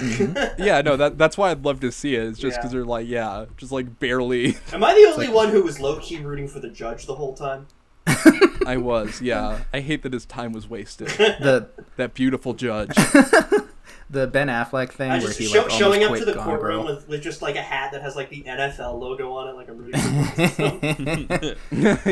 Yeah, 0.57 0.81
no, 0.81 0.95
that 0.95 1.17
that's 1.17 1.37
why 1.37 1.51
I'd 1.51 1.65
love 1.65 1.81
to 1.81 1.91
see 1.91 2.15
it. 2.15 2.23
It's 2.23 2.39
just 2.39 2.55
Yeah. 2.55 2.59
because 2.61 2.71
they're 2.71 2.85
like, 2.85 3.05
yeah, 3.07 3.45
just 3.57 3.71
like 3.73 3.99
barely. 3.99 4.55
Am 4.71 4.81
I 4.83 4.93
the 4.93 5.11
only 5.11 5.27
one 5.27 5.49
who 5.49 5.63
was 5.63 5.79
low 5.79 5.99
key 5.99 6.19
rooting 6.19 6.47
for 6.47 6.59
the 6.61 6.69
judge 6.69 7.05
the 7.05 7.15
whole 7.15 7.33
time? 7.33 7.67
I 8.65 8.77
was, 8.77 9.21
yeah. 9.21 9.61
I 9.73 9.79
hate 9.81 10.03
that 10.03 10.13
his 10.13 10.25
time 10.25 10.51
was 10.53 10.69
wasted. 10.69 11.07
The 11.17 11.69
That 11.97 12.13
beautiful 12.13 12.53
judge. 12.53 12.95
the 14.09 14.27
Ben 14.27 14.47
Affleck 14.47 14.91
thing 14.91 15.11
I 15.11 15.17
where 15.17 15.27
just 15.27 15.39
he 15.39 15.45
show, 15.47 15.61
like 15.63 15.71
showing 15.71 16.03
up 16.03 16.15
to 16.17 16.25
the 16.25 16.33
Gone 16.33 16.43
courtroom 16.45 16.85
with, 16.85 17.07
with 17.07 17.21
just 17.23 17.41
like 17.41 17.55
a 17.55 17.61
hat 17.61 17.91
that 17.93 18.01
has 18.01 18.15
like 18.15 18.29
the 18.29 18.43
NFL 18.43 18.99
logo 18.99 19.31
on 19.33 19.47
it, 19.49 19.53
like 19.55 19.69
I'm 19.69 19.77
rooting 19.77 20.01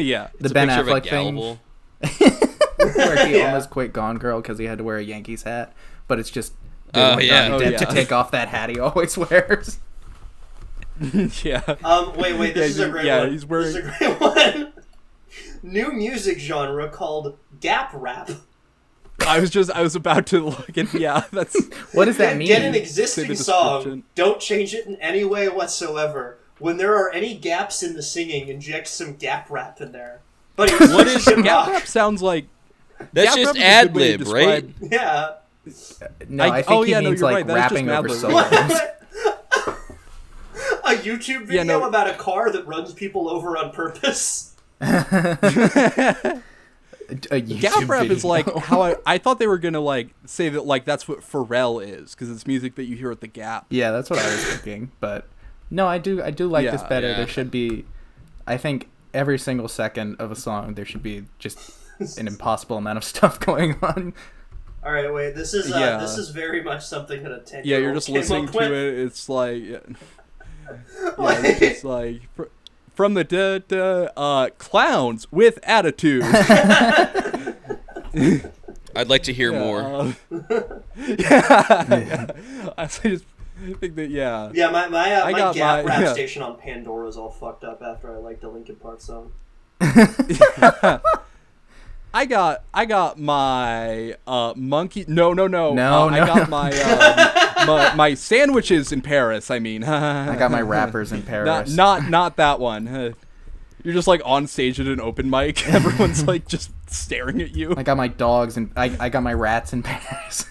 yeah. 0.06 0.30
the 0.39 0.50
Ben 0.50 0.68
picture 0.68 0.82
of 0.82 0.88
a 0.88 0.92
Affleck 1.02 1.10
thing 1.10 1.36
gavel. 1.36 1.60
where 2.96 3.28
he 3.28 3.38
Yeah. 3.38 3.48
almost 3.48 3.70
quit 3.70 3.94
Gone 3.94 4.18
Girl 4.18 4.42
because 4.42 4.58
he 4.58 4.66
had 4.66 4.78
to 4.80 4.84
wear 4.84 4.98
a 4.98 5.04
Yankees 5.04 5.44
hat, 5.44 5.74
but 6.08 6.20
it's 6.20 6.30
just 6.32 6.54
they 6.94 7.02
Oh, 7.02 7.10
want 7.12 7.24
yeah. 7.26 7.48
Johnny 7.48 7.66
Oh, 7.66 7.68
Depp 7.68 7.72
yeah. 7.74 7.78
to 7.78 7.86
take 7.94 8.12
off 8.12 8.32
that 8.32 8.48
hat 8.50 8.70
he 8.70 8.80
always 8.80 9.18
wears. 9.18 9.80
yeah. 11.44 11.62
Um, 11.84 12.16
wait, 12.18 12.38
wait, 12.38 12.54
this 12.54 12.56
Yeah, 12.56 12.64
is 12.66 12.80
a 12.80 12.86
he- 12.86 12.92
great 12.92 13.06
yeah, 13.06 13.20
one. 13.20 13.32
he's 13.32 13.46
This 13.46 13.68
is 13.68 13.76
a 13.76 13.82
great 13.82 14.20
one. 14.22 14.74
New 15.64 15.91
music 15.91 16.39
genre 16.39 16.89
called 16.89 17.38
gap 17.59 17.91
rap. 17.93 18.30
I 19.28 19.39
was 19.39 19.51
just, 19.51 19.70
I 19.72 19.82
was 19.84 19.95
about 19.95 20.26
to 20.28 20.45
look 20.45 20.76
and 20.78 20.91
yeah, 20.93 21.26
that's. 21.32 21.55
What 21.93 22.05
does 22.05 22.18
that 22.18 22.38
mean? 22.38 22.47
Get 22.47 22.64
an 22.64 22.74
Say 22.74 22.80
existing 22.80 23.28
the 23.28 23.36
song, 23.36 24.03
don't 24.16 24.39
change 24.39 24.74
it 24.74 24.88
in 24.88 24.95
any 24.97 25.24
way 25.24 25.47
whatsoever. 25.49 26.39
when 26.57 26.78
there 26.78 26.95
are 26.95 27.12
any 27.12 27.36
gaps 27.38 27.84
in 27.84 27.93
the 27.95 28.01
singing, 28.01 28.47
inject 28.47 28.88
some 28.88 29.16
gap 29.16 29.49
rap 29.51 29.80
in 29.82 29.91
there. 29.91 30.22
But 30.55 30.70
he 30.72 30.76
was 30.78 30.91
What 30.93 31.07
such 31.07 31.36
Gap 31.43 31.68
schmuck. 31.68 31.74
rap 31.74 31.86
sounds 31.88 32.22
like 32.24 32.47
That's 33.14 33.36
gap 33.36 33.36
just 33.36 33.45
rap 33.45 33.55
is 33.55 33.62
a 33.62 33.66
ad 33.66 33.93
good 33.93 34.22
lib, 34.22 34.28
right? 34.34 34.70
Yeah. 34.82 35.30
No, 36.28 36.43
I- 36.43 36.47
I, 36.57 36.62
think 36.64 36.72
oh, 36.72 36.82
he 36.82 36.91
yeah, 36.91 36.99
no, 37.01 37.09
means 37.09 37.22
you're 37.22 37.32
like 37.32 37.47
right, 37.47 37.47
that 37.47 37.72
is 37.72 37.82
just 37.82 37.86
rapping 37.86 37.89
over 37.89 38.07
Mad 38.07 38.72
solos. 38.72 38.80
a 40.84 40.95
YouTube 40.95 41.45
video 41.45 41.55
Yeah, 41.57 41.64
no. 41.64 41.88
about 41.88 42.09
a 42.09 42.14
car 42.16 42.51
that 42.51 42.66
runs 42.66 42.93
people 42.93 43.30
over 43.30 43.55
on 43.57 43.72
purpose. 43.72 44.51
A 47.30 47.42
Gap 47.42 47.74
YouTube 47.74 47.90
rap 47.90 48.06
is 48.06 48.24
like 48.24 48.54
how 48.64 48.82
I, 48.82 48.96
I 49.06 49.18
thought 49.18 49.38
they 49.38 49.48
were 49.48 49.58
gonna 49.58 49.82
like 49.82 50.14
say 50.26 50.48
that 50.50 50.66
like 50.66 50.86
that's 50.86 51.08
what 51.10 51.20
Pharrell 51.20 51.86
is 51.86 52.12
because 52.16 52.30
it's 52.30 52.48
music 52.48 52.76
that 52.76 52.86
you 52.86 52.96
hear 52.96 53.12
at 53.12 53.20
the 53.20 53.28
Gap. 53.28 53.66
Yeah, 53.70 53.92
that's 53.92 54.10
what 54.10 54.20
I 54.20 54.26
was 54.28 54.44
thinking. 54.46 54.92
But 55.02 55.28
no, 55.70 55.88
I 55.88 55.98
do 55.98 56.24
I 56.24 56.32
do 56.32 56.48
like 56.48 56.70
this 56.72 56.84
better. 56.84 57.10
yeah. 57.10 57.18
There 57.18 57.28
should 57.28 57.52
be 57.52 57.86
I 58.48 58.56
think 58.58 58.90
every 59.14 59.38
single 59.38 59.68
second 59.68 60.16
of 60.20 60.32
a 60.32 60.36
song 60.38 60.74
there 60.76 60.86
should 60.86 61.04
be 61.04 61.26
just 61.38 61.72
an 62.18 62.28
impossible 62.28 62.78
amount 62.78 62.98
of 62.98 63.04
stuff 63.14 63.40
going 63.42 63.76
on. 63.82 64.14
All 64.84 64.94
right, 64.94 65.14
wait. 65.14 65.36
This 65.36 65.54
is 65.54 65.72
uh, 65.72 65.78
Yeah. 65.78 65.98
this 65.98 66.18
is 66.18 66.30
very 66.30 66.64
much 66.64 66.86
something 66.86 67.24
that 67.24 67.32
a 67.34 67.40
ten. 67.40 67.64
Yeah, 67.66 67.78
you're 67.78 67.94
just 67.94 68.08
listening 68.10 68.48
to 68.48 68.60
it. 68.74 69.00
It's 69.00 69.28
like 69.28 69.64
yeah, 69.64 69.80
yeah 71.20 71.42
it's 71.44 71.60
just 71.60 71.84
like 71.84 72.22
fr- 72.36 72.46
from 73.02 73.16
the 73.16 73.24
da, 73.24 73.58
da, 73.58 74.10
uh, 74.16 74.49
clowns 74.60 75.26
with 75.32 75.58
attitude. 75.64 76.22
I'd 78.95 79.08
like 79.08 79.24
to 79.24 79.34
hear 79.34 79.52
Yeah, 79.52 79.60
more. 79.60 79.82
uh, 79.82 80.14
yeah, 80.95 82.28
I 82.78 82.86
just 82.86 83.26
think 83.80 83.95
that 83.95 84.12
yeah. 84.12 84.52
Yeah, 84.54 84.70
my 84.70 84.88
my, 84.88 85.16
uh, 85.16 85.26
I 85.26 85.32
my 85.32 85.38
got 85.39 85.56
Gap 85.56 85.84
my- 85.84 85.89
rap 85.91 86.02
yeah. 86.02 86.14
station 86.14 86.43
on 86.43 86.60
Pandora 86.60 87.08
is 87.08 87.18
all 87.18 87.32
fucked 87.32 87.64
up 87.64 87.82
after 87.82 88.14
I 88.16 88.20
liked 88.20 88.43
a 88.43 88.49
Linkin 88.49 88.76
Park 88.76 89.02
song. 89.02 89.32
I 92.14 92.26
got 92.26 92.64
I 92.74 92.86
got 92.86 93.18
my 93.20 94.16
uh 94.28 94.53
monkey 94.55 95.05
no 95.07 95.34
no 95.34 95.47
no 95.47 95.74
No, 95.74 96.03
uh, 96.03 96.12
I 96.12 96.20
got 96.26 96.38
no. 96.38 96.45
my, 96.47 96.72
um, 97.62 97.68
my 97.68 97.95
my 97.95 98.14
sandwiches 98.16 98.91
in 98.91 99.01
Paris 99.01 99.49
I 99.49 99.59
mean 99.59 99.84
I 99.86 100.36
got 100.36 100.51
my 100.51 100.62
rappers 100.62 101.12
in 101.12 101.22
Paris. 101.24 101.74
not 101.74 102.09
not 102.09 102.36
that 102.38 102.59
one 102.59 102.88
you're 103.84 103.93
just 103.93 104.07
like 104.07 104.22
on 104.26 104.45
stage 104.47 104.80
at 104.80 104.88
an 104.88 104.99
open 104.99 105.30
mic 105.30 105.68
everyone's 105.70 106.28
like 106.28 106.47
just 106.47 106.72
staring 106.88 107.41
at 107.41 107.55
you 107.55 107.74
I 107.78 107.84
got 107.84 107.95
my 107.97 108.09
dogs 108.09 108.57
and 108.57 108.72
I, 108.76 108.95
I 108.99 109.09
got 109.09 109.24
my 109.24 109.34
rats 109.34 109.72
in 109.74 109.82
Paris. 109.84 110.45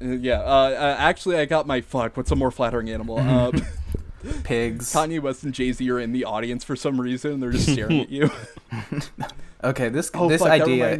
Uh, 0.00 0.06
yeah 0.12 0.40
uh, 0.40 0.44
uh 0.70 0.96
actually 0.98 1.36
I 1.38 1.44
got 1.44 1.66
my 1.66 1.80
fuck 1.80 2.16
what's 2.16 2.30
a 2.30 2.36
more 2.36 2.50
flattering 2.52 2.88
animal 2.88 3.18
uh 3.18 3.50
Pigs. 4.44 4.92
Kanye 4.92 5.18
West 5.18 5.44
and 5.44 5.54
Jay 5.54 5.72
Z 5.72 5.90
are 5.90 5.98
in 5.98 6.12
the 6.12 6.24
audience 6.26 6.62
for 6.62 6.76
some 6.76 7.00
reason 7.00 7.40
they're 7.40 7.50
just 7.50 7.70
staring 7.72 8.00
at 8.00 8.10
you 8.10 8.30
Okay, 9.62 9.88
this 9.88 10.10
oh 10.14 10.28
this 10.28 10.40
fuck 10.42 10.50
idea 10.50 10.96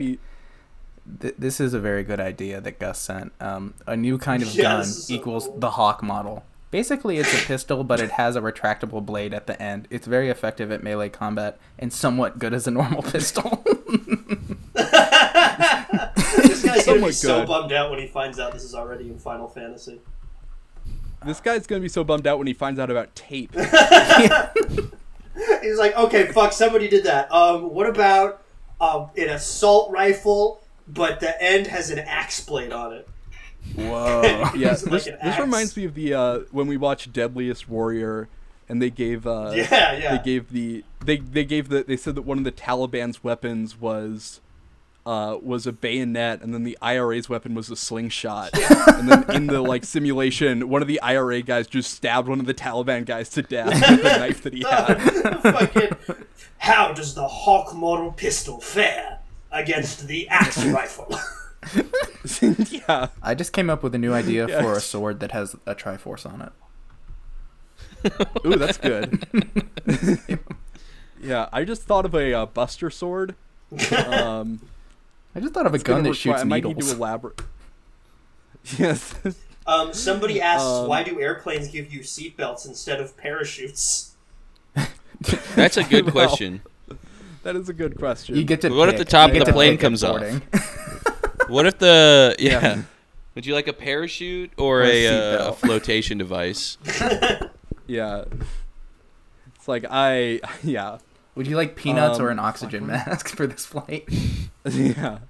th- 1.20 1.34
this 1.38 1.60
is 1.60 1.74
a 1.74 1.80
very 1.80 2.04
good 2.04 2.20
idea 2.20 2.60
that 2.60 2.78
Gus 2.78 2.98
sent. 2.98 3.32
Um, 3.40 3.74
a 3.86 3.96
new 3.96 4.18
kind 4.18 4.42
of 4.42 4.54
Yeah, 4.54 4.62
gun 4.64 4.84
so 4.84 5.12
equals 5.14 5.46
cool. 5.46 5.58
the 5.58 5.70
Hawk 5.70 6.02
model. 6.02 6.44
Basically, 6.70 7.18
it's 7.18 7.32
a 7.34 7.46
pistol, 7.46 7.82
but 7.82 7.98
it 8.00 8.12
has 8.12 8.36
a 8.36 8.40
retractable 8.40 9.04
blade 9.04 9.34
at 9.34 9.48
the 9.48 9.60
end. 9.60 9.88
It's 9.90 10.06
very 10.06 10.30
effective 10.30 10.70
at 10.70 10.84
melee 10.84 11.08
combat 11.08 11.58
and 11.80 11.92
somewhat 11.92 12.38
good 12.38 12.54
as 12.54 12.68
a 12.68 12.70
normal 12.70 13.02
pistol. 13.10 13.64
This 14.74 16.62
guy's 16.64 16.86
gonna 16.86 17.06
be 17.06 17.12
so 17.12 17.40
good. 17.40 17.48
bummed 17.48 17.72
out 17.72 17.90
when 17.90 17.98
he 17.98 18.06
finds 18.06 18.38
out 18.38 18.52
this 18.52 18.62
is 18.62 18.74
already 18.74 19.08
in 19.08 19.18
Final 19.18 19.48
Fantasy. 19.48 20.00
this 21.24 21.40
guy's 21.40 21.66
gonna 21.66 21.80
be 21.80 21.88
so 21.88 22.04
bummed 22.04 22.26
out 22.26 22.38
when 22.38 22.46
he 22.46 22.52
finds 22.54 22.78
out 22.78 22.90
about 22.90 23.14
tape 23.16 23.52
He's 25.62 25.78
like, 25.78 25.96
okay, 25.96 26.26
fuck, 26.32 26.52
somebody 26.52 26.88
did 26.88 27.04
that. 27.04 27.30
Um, 27.32 27.72
what 27.74 27.86
about 27.88 28.42
um, 28.80 29.10
an 29.16 29.28
assault 29.28 29.90
rifle, 29.90 30.62
but 30.88 31.20
the 31.20 31.40
end 31.42 31.66
has 31.68 31.90
an 31.90 31.98
axe 31.98 32.44
blade 32.44 32.72
on 32.72 32.92
it? 32.94 33.08
Whoa. 33.76 34.22
yeah, 34.56 34.72
It's 34.72 34.82
like 34.84 34.92
this, 34.92 35.06
an 35.06 35.18
this 35.22 35.34
axe. 35.34 35.40
reminds 35.40 35.76
me 35.76 35.84
of 35.84 35.94
the 35.94 36.14
uh, 36.14 36.38
when 36.50 36.66
we 36.66 36.76
watched 36.76 37.12
Deadliest 37.12 37.68
Warrior, 37.68 38.28
and 38.68 38.80
they 38.80 38.90
gave 38.90 39.26
uh, 39.26 39.52
Yeah, 39.54 39.92
yeah. 39.92 40.16
they 40.16 40.22
gave 40.24 40.50
the 40.52 40.84
they 41.04 41.18
they 41.18 41.44
gave 41.44 41.68
the 41.68 41.82
they 41.84 41.96
said 41.96 42.14
that 42.14 42.22
one 42.22 42.38
of 42.38 42.44
the 42.44 42.52
Taliban's 42.52 43.22
weapons 43.22 43.78
was 43.80 44.40
uh, 45.06 45.36
was 45.40 45.66
a 45.66 45.72
bayonet, 45.72 46.42
and 46.42 46.52
then 46.52 46.64
the 46.64 46.76
IRA's 46.82 47.28
weapon 47.28 47.54
was 47.54 47.70
a 47.70 47.76
slingshot, 47.76 48.50
and 48.96 49.08
then 49.08 49.30
in 49.30 49.46
the 49.46 49.60
like 49.62 49.84
simulation, 49.84 50.68
one 50.68 50.82
of 50.82 50.88
the 50.88 51.00
IRA 51.00 51.42
guys 51.42 51.66
just 51.66 51.92
stabbed 51.94 52.28
one 52.28 52.38
of 52.40 52.46
the 52.46 52.54
Taliban 52.54 53.06
guys 53.06 53.28
to 53.30 53.42
death 53.42 53.68
with 53.90 54.02
the 54.02 54.18
knife 54.18 54.42
that 54.42 54.52
he 54.52 54.62
had. 54.70 54.96
Fucking, 55.42 56.16
how 56.58 56.92
does 56.92 57.14
the 57.14 57.26
Hawk 57.26 57.74
model 57.74 58.12
pistol 58.12 58.60
fare 58.60 59.20
against 59.50 60.06
the 60.06 60.28
axe 60.28 60.64
rifle? 60.66 61.14
yeah, 62.70 63.08
I 63.22 63.34
just 63.34 63.52
came 63.52 63.70
up 63.70 63.82
with 63.82 63.94
a 63.94 63.98
new 63.98 64.12
idea 64.12 64.48
for 64.48 64.74
a 64.74 64.80
sword 64.80 65.20
that 65.20 65.32
has 65.32 65.56
a 65.66 65.74
Triforce 65.74 66.26
on 66.30 66.42
it. 66.42 66.52
ooh, 68.46 68.56
that's 68.56 68.78
good. 68.78 69.26
yeah, 71.20 71.48
I 71.52 71.64
just 71.64 71.82
thought 71.82 72.04
of 72.04 72.14
a 72.14 72.32
uh, 72.32 72.46
Buster 72.46 72.90
sword. 72.90 73.34
Um, 74.06 74.60
I 75.34 75.40
just 75.40 75.54
thought 75.54 75.66
of 75.66 75.72
a 75.72 75.76
It's 75.76 75.84
gun 75.84 75.98
gonna 75.98 76.08
that 76.10 76.10
require- 76.18 76.34
shoots 76.34 76.40
I 76.42 76.44
might 76.44 76.64
need 76.64 76.76
needles. 76.76 76.90
to 76.92 76.96
elaborate. 76.96 77.40
Yes. 78.78 79.14
Um, 79.66 79.92
somebody 79.94 80.40
asks, 80.40 80.64
Um, 80.64 80.86
why 80.88 81.02
do 81.02 81.18
airplanes 81.20 81.68
give 81.68 81.92
you 81.92 82.00
seatbelts 82.00 82.66
instead 82.66 83.00
of 83.00 83.16
parachutes? 83.16 84.16
That's 85.54 85.76
a 85.78 85.84
good 85.84 86.06
question. 86.12 86.60
that 87.42 87.56
is 87.56 87.68
a 87.70 87.72
good 87.72 87.96
question. 87.98 88.36
You 88.36 88.44
get 88.44 88.60
to. 88.62 88.68
What 88.70 88.88
if 88.90 88.98
the 88.98 89.04
top 89.06 89.30
You 89.32 89.40
of 89.40 89.46
the 89.46 89.52
to 89.52 89.52
plane 89.54 89.78
comes 89.78 90.04
off? 90.04 90.20
What 91.48 91.66
if 91.66 91.78
the 91.78 92.36
yeah? 92.38 92.60
Yeah. 92.60 92.82
Would 93.34 93.46
you 93.46 93.54
like 93.54 93.68
a 93.68 93.72
parachute 93.72 94.50
or, 94.58 94.80
Or 94.80 94.82
a 94.84 95.04
a, 95.06 95.38
uh, 95.46 95.48
a 95.50 95.52
flotation 95.54 96.18
device? 96.18 96.76
yeah. 97.86 98.24
It's 99.56 99.68
like 99.68 99.84
I 99.90 100.40
yeah. 100.62 100.98
Would 101.40 101.46
you 101.46 101.56
like 101.56 101.74
peanuts 101.74 102.20
or 102.20 102.26
Um, 102.26 102.32
an 102.32 102.38
oxygen 102.38 102.80
fuck, 102.86 103.06
mask 103.06 103.28
for 103.30 103.46
this 103.46 103.64
flight? 103.64 104.06
yeah. 104.70 105.20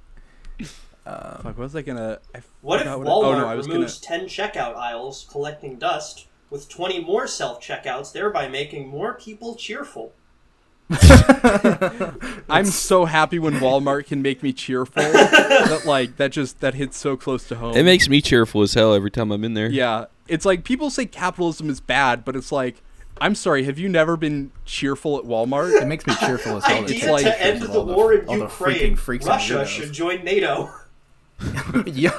Um, 1.06 1.36
Fuck, 1.36 1.44
what 1.44 1.58
was 1.58 1.76
I 1.76 1.82
gonna 1.82 2.18
I 2.34 2.40
What 2.62 2.80
if 2.80 2.88
forgot 2.88 3.06
Walmart 3.06 3.24
oh, 3.36 3.38
no, 3.38 3.46
I 3.46 3.54
was 3.54 3.68
removes 3.68 4.00
10 4.00 4.22
checkout 4.22 4.74
aisles, 4.74 5.24
collecting 5.30 5.78
dust, 5.78 6.26
with 6.50 6.68
20 6.68 7.04
more 7.04 7.28
self 7.28 7.62
checkouts, 7.62 8.10
thereby 8.12 8.48
making 8.48 8.88
more 8.88 9.14
people 9.14 9.54
cheerful? 9.54 10.12
I'm 12.50 12.64
so 12.64 13.04
happy 13.04 13.38
when 13.38 13.60
Walmart 13.60 14.06
can 14.06 14.20
make 14.20 14.42
me 14.42 14.52
cheerful. 14.52 15.02
that 15.04 15.82
like 15.86 16.16
that 16.16 16.32
just 16.32 16.58
that 16.58 16.74
hits 16.74 16.96
so 16.96 17.16
close 17.16 17.46
to 17.46 17.54
home. 17.54 17.76
It 17.76 17.84
makes 17.84 18.08
me 18.08 18.20
cheerful 18.20 18.62
as 18.62 18.74
hell 18.74 18.94
every 18.94 19.12
time 19.12 19.30
I'm 19.30 19.44
in 19.44 19.54
there. 19.54 19.70
Yeah. 19.70 20.06
It's 20.26 20.44
like 20.44 20.64
people 20.64 20.90
say 20.90 21.06
capitalism 21.06 21.70
is 21.70 21.78
bad, 21.78 22.24
but 22.24 22.34
it's 22.34 22.50
like 22.50 22.82
I'm 23.20 23.34
sorry, 23.34 23.64
have 23.64 23.78
you 23.78 23.88
never 23.88 24.16
been 24.16 24.50
cheerful 24.64 25.18
at 25.18 25.24
Walmart? 25.24 25.80
it 25.80 25.86
makes 25.86 26.06
me 26.06 26.14
cheerful 26.20 26.56
as 26.56 26.64
hell. 26.66 26.78
to 26.78 26.82
Idea 26.84 27.00
take 27.00 27.10
like- 27.10 27.24
to 27.24 27.42
end 27.42 27.62
of 27.62 27.72
the 27.72 27.78
all 27.80 27.86
war 27.86 28.12
in 28.14 28.28
Ukraine. 28.40 28.48
freaking 28.48 28.98
freaks 28.98 29.26
Russia 29.26 29.66
should 29.66 29.92
join 29.92 30.24
NATO. 30.24 30.70
Yo, 31.86 32.10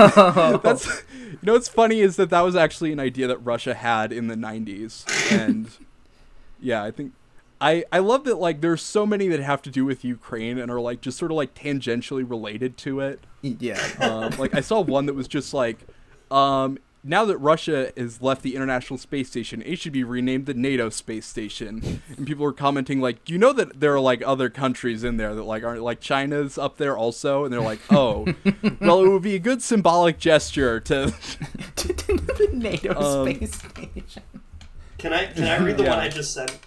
That's 0.64 0.88
you 0.88 1.38
know 1.44 1.54
what's 1.54 1.68
funny 1.70 2.02
is 2.02 2.16
that 2.16 2.30
that 2.32 2.42
was 2.42 2.56
actually 2.56 2.92
an 2.92 3.00
idea 3.00 3.28
that 3.28 3.38
Russia 3.38 3.74
had 3.76 4.12
in 4.12 4.28
the 4.28 4.36
90s 4.36 5.06
and 5.32 5.70
yeah, 6.60 6.84
I 6.84 6.90
think 6.92 7.14
I 7.60 7.84
I 7.92 8.00
love 8.00 8.24
that 8.24 8.36
like 8.40 8.62
there's 8.62 8.82
so 8.82 9.06
many 9.06 9.28
that 9.28 9.40
have 9.40 9.62
to 9.64 9.70
do 9.70 9.86
with 9.86 10.04
Ukraine 10.04 10.58
and 10.58 10.72
are 10.72 10.80
like 10.82 11.02
just 11.02 11.18
sort 11.20 11.30
of 11.32 11.38
like 11.38 11.54
tangentially 11.54 12.28
related 12.28 12.78
to 12.78 13.00
it. 13.02 13.20
yeah. 13.44 13.80
Um, 14.00 14.32
like 14.40 14.56
I 14.56 14.62
saw 14.62 14.82
one 14.82 15.06
that 15.06 15.14
was 15.14 15.28
just 15.28 15.54
like 15.54 15.78
um 16.32 16.80
now 17.04 17.26
that 17.26 17.38
Russia 17.38 17.92
has 17.98 18.22
left 18.22 18.42
the 18.44 18.56
International 18.56 18.98
Space 18.98 19.28
Station, 19.30 19.62
it 19.66 19.78
should 19.80 19.92
be 19.94 20.04
renamed 20.04 20.46
the 20.46 20.54
NATO 20.54 20.90
Space 20.90 21.26
Station. 21.26 22.02
And 22.18 22.28
people 22.28 22.44
were 22.44 22.54
commenting 22.54 23.02
like, 23.02 23.28
you 23.30 23.38
know 23.38 23.54
that 23.54 23.80
there 23.80 23.94
are 23.96 24.00
like 24.00 24.22
other 24.26 24.50
countries 24.50 25.04
in 25.04 25.18
there 25.18 25.34
that 25.34 25.44
like 25.44 25.64
aren't 25.64 25.82
like 25.82 26.00
China's 26.02 26.58
up 26.58 26.78
there 26.78 26.98
also, 26.98 27.44
and 27.44 27.54
they're 27.54 27.62
like, 27.62 27.80
oh, 27.90 28.26
well, 28.82 29.04
it 29.04 29.10
would 29.10 29.22
be 29.24 29.36
a 29.36 29.40
good 29.40 29.62
symbolic 29.62 30.20
gesture 30.20 30.80
to 30.82 31.12
to 31.76 31.88
the 31.88 32.50
NATO 32.54 32.94
Um, 33.24 33.34
space 33.36 33.56
station. 33.56 34.24
Can 34.98 35.14
I 35.14 35.26
can 35.28 35.46
I 35.46 35.58
read 35.58 35.78
the 35.78 35.84
Yeah. 35.84 35.90
one 35.92 36.00
I 36.00 36.10
just 36.10 36.34
sent? 36.34 36.60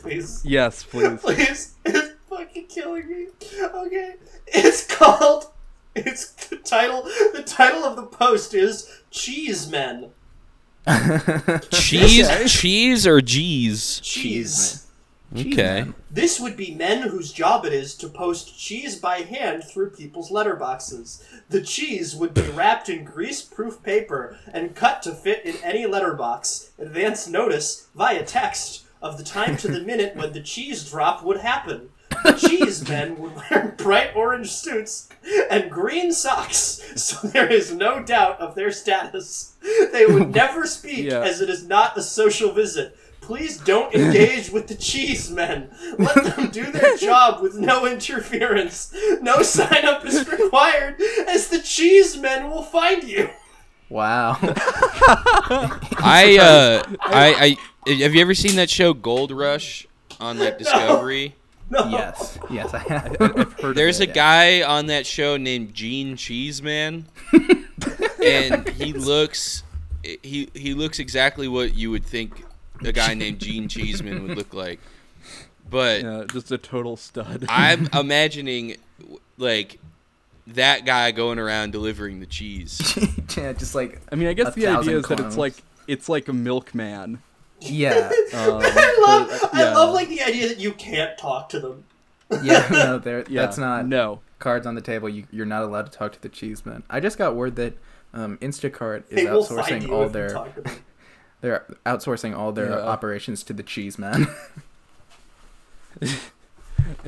Please. 0.00 0.42
yes, 0.44 0.82
please. 0.84 1.20
Please. 1.20 1.74
It's 1.84 2.10
fucking 2.28 2.66
killing 2.66 3.08
me. 3.08 3.26
Okay. 3.62 4.14
It's 4.48 4.86
called 4.86 5.46
it's 5.94 6.32
the 6.46 6.56
title 6.56 7.02
the 7.32 7.42
title 7.46 7.84
of 7.84 7.96
the 7.96 8.06
post 8.06 8.54
is 8.54 8.88
Cheese 9.10 9.70
Men. 9.70 10.10
Cheese, 11.70 12.28
Okay. 12.28 12.46
cheese 12.48 13.06
or 13.06 13.20
G's? 13.20 14.00
Cheese. 14.00 14.86
Cheese 15.34 15.52
Okay. 15.52 15.56
man. 15.84 15.94
This 16.10 16.38
would 16.40 16.56
be 16.58 16.74
men 16.74 17.08
whose 17.08 17.32
job 17.32 17.64
it 17.64 17.72
is 17.72 17.94
to 17.96 18.08
post 18.08 18.58
cheese 18.58 18.96
by 18.96 19.18
hand 19.18 19.64
through 19.64 19.90
people's 19.90 20.30
letterboxes. 20.30 21.22
The 21.48 21.62
cheese 21.62 22.14
would 22.16 22.34
be 22.34 22.42
wrapped 22.42 22.88
in 22.90 23.04
grease-proof 23.04 23.82
paper 23.82 24.36
and 24.52 24.74
cut 24.74 25.02
to 25.04 25.12
fit 25.12 25.44
in 25.46 25.56
any 25.62 25.86
letterbox. 25.86 26.72
Advance 26.78 27.28
notice 27.28 27.86
via 27.94 28.24
text 28.24 28.84
of 29.00 29.16
the 29.16 29.24
time 29.24 29.56
to 29.58 29.68
the 29.68 29.80
minute 29.86 30.16
when 30.16 30.32
the 30.32 30.42
cheese 30.42 30.90
drop 30.90 31.22
would 31.24 31.38
happen. 31.38 31.88
The 32.24 32.32
cheese 32.38 32.88
men 32.88 33.18
would 33.18 33.32
wear 33.36 33.74
bright 33.78 34.14
orange 34.16 34.50
suits 34.50 35.08
and 35.50 35.70
green 35.70 36.12
socks, 36.12 36.80
so 36.96 37.26
there 37.28 37.50
is 37.50 37.72
no 37.72 38.02
doubt 38.02 38.40
of 38.40 38.54
their 38.54 38.70
status. 38.72 39.54
They 39.92 40.06
would 40.06 40.34
never 40.34 40.66
speak, 40.66 41.04
Yeah. 41.06 41.20
as 41.22 41.40
it 41.40 41.48
is 41.50 41.66
not 41.66 41.96
a 41.96 42.02
social 42.02 42.52
visit. 42.52 42.96
Please 43.20 43.56
don't 43.58 43.94
engage 43.94 44.50
with 44.50 44.66
the 44.66 44.74
cheese 44.74 45.30
men. 45.30 45.70
Let 45.98 46.36
them 46.36 46.50
do 46.50 46.70
their 46.72 46.96
job 46.96 47.40
with 47.40 47.54
no 47.56 47.86
interference. 47.86 48.92
No 49.20 49.42
sign 49.42 49.84
up 49.84 50.04
is 50.04 50.28
required, 50.28 51.00
as 51.28 51.48
the 51.48 51.60
cheese 51.60 52.16
men 52.16 52.50
will 52.50 52.62
find 52.64 53.04
you. 53.04 53.30
Wow. 53.88 54.38
I 54.42 56.38
uh 56.40 56.96
I 57.00 57.56
I 57.86 57.92
have 58.00 58.14
you 58.14 58.20
ever 58.20 58.34
seen 58.34 58.56
that 58.56 58.70
show 58.70 58.92
Gold 58.94 59.30
Rush 59.30 59.86
on 60.20 60.38
like 60.38 60.58
Discovery? 60.58 61.28
No. 61.28 61.34
Yes. 61.90 62.38
Yes, 62.50 62.74
I 62.74 62.78
have. 62.78 63.16
I've 63.20 63.52
heard 63.60 63.76
There's 63.76 64.00
a 64.00 64.04
of 64.04 64.10
it. 64.10 64.14
guy 64.14 64.62
on 64.62 64.86
that 64.86 65.06
show 65.06 65.36
named 65.36 65.74
Gene 65.74 66.16
Cheeseman, 66.16 67.06
and 68.24 68.68
he 68.70 68.92
looks 68.92 69.62
he 70.02 70.48
he 70.54 70.74
looks 70.74 70.98
exactly 70.98 71.48
what 71.48 71.74
you 71.74 71.90
would 71.90 72.04
think 72.04 72.44
a 72.84 72.92
guy 72.92 73.14
named 73.22 73.38
Gene 73.38 73.68
Cheeseman 73.68 74.26
would 74.26 74.36
look 74.36 74.52
like. 74.54 74.80
But 75.70 76.02
Yeah, 76.02 76.24
just 76.30 76.52
a 76.52 76.58
total 76.58 76.96
stud. 76.96 77.46
I'm 77.48 77.88
imagining 77.94 78.76
like 79.38 79.78
that 80.48 80.84
guy 80.84 81.12
going 81.12 81.38
around 81.38 81.70
delivering 81.72 82.20
the 82.20 82.26
cheese. 82.26 82.98
yeah, 83.36 83.52
just 83.52 83.74
like 83.74 84.00
I 84.10 84.16
mean, 84.16 84.28
I 84.28 84.32
guess 84.34 84.54
the 84.54 84.66
idea 84.66 84.74
thousand 84.76 84.94
is 84.94 85.06
that 85.06 85.20
it's 85.20 85.36
like 85.36 85.54
it's 85.86 86.08
like 86.08 86.28
a 86.28 86.32
milkman. 86.32 87.22
Yeah, 87.70 88.10
Um, 88.34 88.60
I 88.62 89.04
love, 89.06 89.38
but, 89.42 89.54
I 89.54 89.62
yeah. 89.62 89.74
love 89.74 89.94
like 89.94 90.08
the 90.08 90.22
idea 90.22 90.48
that 90.48 90.58
you 90.58 90.72
can't 90.72 91.16
talk 91.18 91.48
to 91.50 91.60
them. 91.60 91.84
yeah. 92.42 92.66
No, 92.70 92.98
there. 92.98 93.24
Yeah, 93.28 93.42
That's 93.42 93.58
not 93.58 93.86
no. 93.86 94.20
cards 94.38 94.66
on 94.66 94.74
the 94.74 94.80
table. 94.80 95.08
You, 95.08 95.24
you're 95.30 95.46
not 95.46 95.62
allowed 95.62 95.90
to 95.90 95.92
talk 95.96 96.12
to 96.12 96.20
the 96.22 96.28
cheeseman. 96.28 96.82
I 96.88 97.00
just 97.00 97.18
got 97.18 97.34
word 97.36 97.56
that 97.56 97.74
um, 98.14 98.38
Instacart 98.38 99.04
is 99.10 99.16
They 99.16 99.24
outsourcing 99.26 99.88
all 99.90 100.02
if 100.02 100.08
you 100.08 100.12
their 100.12 100.30
talk 100.30 100.54
to 100.54 100.72
they're 101.40 101.66
outsourcing 101.84 102.36
all 102.36 102.52
their 102.52 102.70
Yeah. 102.70 102.78
operations 102.78 103.42
to 103.44 103.52
the 103.52 103.62
cheeseman. 103.64 104.28
I 106.00 106.06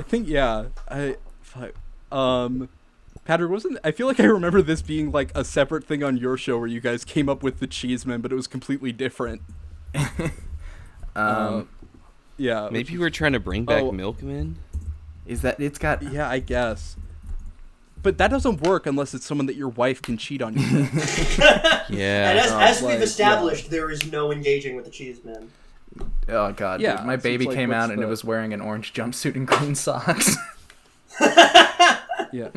think 0.03 0.27
yeah. 0.27 0.65
I 0.89 1.15
fuck. 1.41 1.71
Um, 2.11 2.69
Patrick 3.25 3.49
wasn't. 3.49 3.79
I 3.83 3.91
feel 3.91 4.07
like 4.07 4.19
I 4.19 4.25
remember 4.25 4.61
this 4.61 4.81
being 4.81 5.11
like 5.11 5.31
a 5.35 5.43
separate 5.43 5.85
thing 5.85 6.03
on 6.03 6.17
your 6.17 6.37
show 6.37 6.57
where 6.59 6.67
you 6.67 6.79
guys 6.79 7.03
came 7.03 7.27
up 7.29 7.41
with 7.41 7.59
the 7.59 7.67
cheeseman, 7.67 8.21
but 8.21 8.31
it 8.31 8.35
was 8.35 8.47
completely 8.47 8.91
different. 8.91 9.41
um, 11.15 11.67
Yeah. 12.37 12.69
Maybe 12.71 12.93
you 12.93 12.99
were 12.99 13.09
trying 13.09 13.33
to 13.33 13.39
bring 13.39 13.65
back 13.65 13.83
Oh. 13.83 13.91
Milkman. 13.91 14.57
is 15.25 15.41
that 15.41 15.59
it's 15.59 15.77
got 15.79 16.01
Yeah, 16.03 16.29
I 16.29 16.39
guess. 16.39 16.95
But 18.03 18.17
that 18.19 18.29
doesn't 18.29 18.61
work 18.61 18.85
unless 18.85 19.13
it's 19.15 19.25
someone 19.25 19.47
that 19.47 19.55
your 19.55 19.69
wife 19.69 20.01
can 20.01 20.17
cheat 20.17 20.41
on 20.41 20.53
you. 20.55 20.61
yeah. 21.89 22.29
And 22.29 22.39
as, 22.39 22.51
Oh, 22.51 22.59
as 22.59 22.81
like, 22.83 22.93
we've 22.93 23.01
established, 23.01 23.69
there 23.71 23.89
is 23.89 24.11
no 24.11 24.31
engaging 24.31 24.75
with 24.75 24.85
the 24.85 24.91
cheese 24.91 25.23
men. 25.23 25.49
oh 26.29 26.51
god 26.51 26.81
Yeah, 26.81 26.97
dude, 26.97 27.05
my 27.05 27.15
baby 27.15 27.45
like, 27.45 27.55
came 27.55 27.69
what's 27.69 27.83
out 27.85 27.91
and 27.91 28.01
it 28.03 28.07
was 28.07 28.23
wearing 28.23 28.53
an 28.53 28.61
orange 28.61 28.93
jumpsuit 28.93 29.35
and 29.35 29.47
green 29.47 29.73
socks. 29.75 30.35
yeah. 32.31 32.49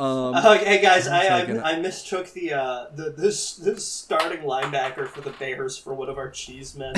Um, 0.00 0.34
Uh, 0.40 0.56
hey 0.56 0.80
guys, 0.80 1.06
I, 1.06 1.24
One 1.24 1.32
I, 1.32 1.40
second. 1.40 1.60
I 1.60 1.78
mistook 1.78 2.32
the 2.32 2.54
uh 2.54 2.86
the 2.94 3.10
this 3.10 3.56
this 3.56 3.86
starting 3.86 4.40
linebacker 4.40 5.06
for 5.06 5.20
the 5.20 5.30
Bears 5.30 5.76
for 5.76 5.92
one 5.94 6.08
of 6.08 6.16
our 6.16 6.30
cheese 6.30 6.74
men. 6.74 6.94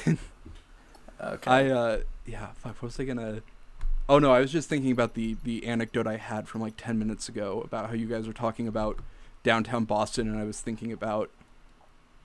okay. 0.00 0.16
I 1.46 1.66
uh 1.66 1.98
yeah, 2.24 2.46
fuck, 2.54 2.76
what 2.76 2.84
was 2.84 2.98
I 2.98 3.04
gonna 3.04 3.42
Oh 4.08 4.18
no, 4.18 4.32
I 4.32 4.40
was 4.40 4.50
just 4.50 4.70
thinking 4.70 4.90
about 4.90 5.12
the 5.12 5.36
the 5.44 5.66
anecdote 5.66 6.06
I 6.06 6.16
had 6.16 6.48
from 6.48 6.62
like 6.62 6.74
10 6.78 6.98
minutes 6.98 7.28
ago 7.28 7.60
about 7.62 7.88
how 7.88 7.94
you 7.94 8.06
guys 8.06 8.26
were 8.26 8.32
talking 8.32 8.66
about 8.66 8.98
downtown 9.42 9.84
Boston 9.84 10.28
and 10.28 10.38
I 10.38 10.44
was 10.44 10.62
thinking 10.62 10.92
about 10.92 11.30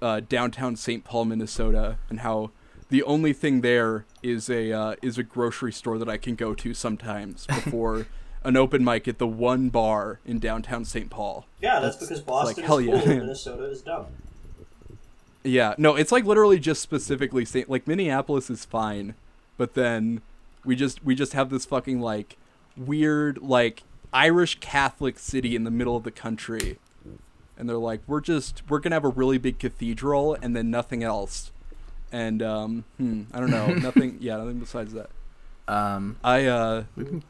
uh 0.01 0.22
downtown 0.22 0.78
St. 0.78 1.04
Paul, 1.04 1.26
Minnesota 1.26 1.97
and 2.10 2.22
how 2.22 2.51
the 2.88 3.04
only 3.04 3.34
thing 3.34 3.62
there 3.62 4.06
is 4.22 4.49
a 4.49 4.72
uh, 4.72 4.95
is 5.01 5.18
a 5.18 5.24
grocery 5.24 5.74
store 5.74 5.97
that 5.97 6.08
I 6.08 6.16
can 6.18 6.36
go 6.36 6.54
to 6.54 6.74
sometimes 6.74 7.47
before 7.47 8.08
an 8.44 8.58
open 8.58 8.84
mic 8.84 9.08
at 9.08 9.18
the 9.18 9.28
one 9.28 9.70
bar 9.70 10.20
in 10.26 10.39
downtown 10.39 10.84
St. 10.86 11.10
Paul. 11.10 11.46
Yeah, 11.62 11.80
that's, 11.80 11.96
That's- 11.96 11.96
because 11.96 12.20
it's 12.20 12.28
like, 12.28 12.46
Boston 12.46 12.64
hell 12.66 12.78
is 12.80 12.86
yeah. 12.88 12.91
cool 13.02 13.12
and 13.12 13.20
Minnesota 13.22 13.64
is 13.66 13.82
dumb. 13.82 14.06
Yeah, 15.44 15.76
no, 15.78 15.96
it's 15.96 16.12
like 16.12 16.24
literally 16.26 16.60
just 16.60 16.82
specifically 16.82 17.44
Saint 17.44 17.70
like 17.70 17.86
Minneapolis 17.86 18.50
is 18.50 18.64
fine, 18.64 19.14
but 19.58 19.74
then 19.74 20.22
we 20.64 20.76
just 20.76 21.04
we 21.04 21.16
just 21.16 21.34
have 21.34 21.50
this 21.50 21.66
fucking 21.66 22.00
like 22.00 22.38
weird 22.78 23.39
like 23.41 23.84
Irish 24.14 24.60
Catholic 24.62 25.20
city 25.20 25.56
in 25.56 25.66
the 25.66 25.72
middle 25.72 25.98
of 25.98 26.04
the 26.04 26.12
country. 26.12 26.78
And 27.58 27.68
they're 27.70 27.78
like, 27.78 28.00
we're 28.08 28.22
just 28.22 28.64
we're 28.70 28.80
gonna 28.80 28.96
have 28.96 29.04
a 29.04 29.10
really 29.10 29.38
big 29.38 29.60
cathedral 29.60 30.38
and 30.41 30.56
then 30.56 30.72
nothing 30.72 31.04
else. 31.04 31.52
And 32.12 32.41
um 32.41 32.86
hmm, 32.98 33.24
I 33.34 33.41
don't 33.41 33.52
know, 33.52 33.68
nothing 33.74 34.18
yeah, 34.22 34.38
nothing 34.38 34.60
besides 34.60 34.94
that. 34.94 35.10
um, 35.68 36.16
I 36.24 36.46
uh 36.46 36.84
we 36.96 37.04
can, 37.04 37.24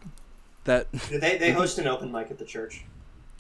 that 0.66 0.92
They 1.10 1.38
they 1.38 1.52
host 1.60 1.78
an 1.80 1.88
open 1.88 2.12
mic 2.12 2.32
at 2.32 2.38
the 2.40 2.46
church. 2.46 2.84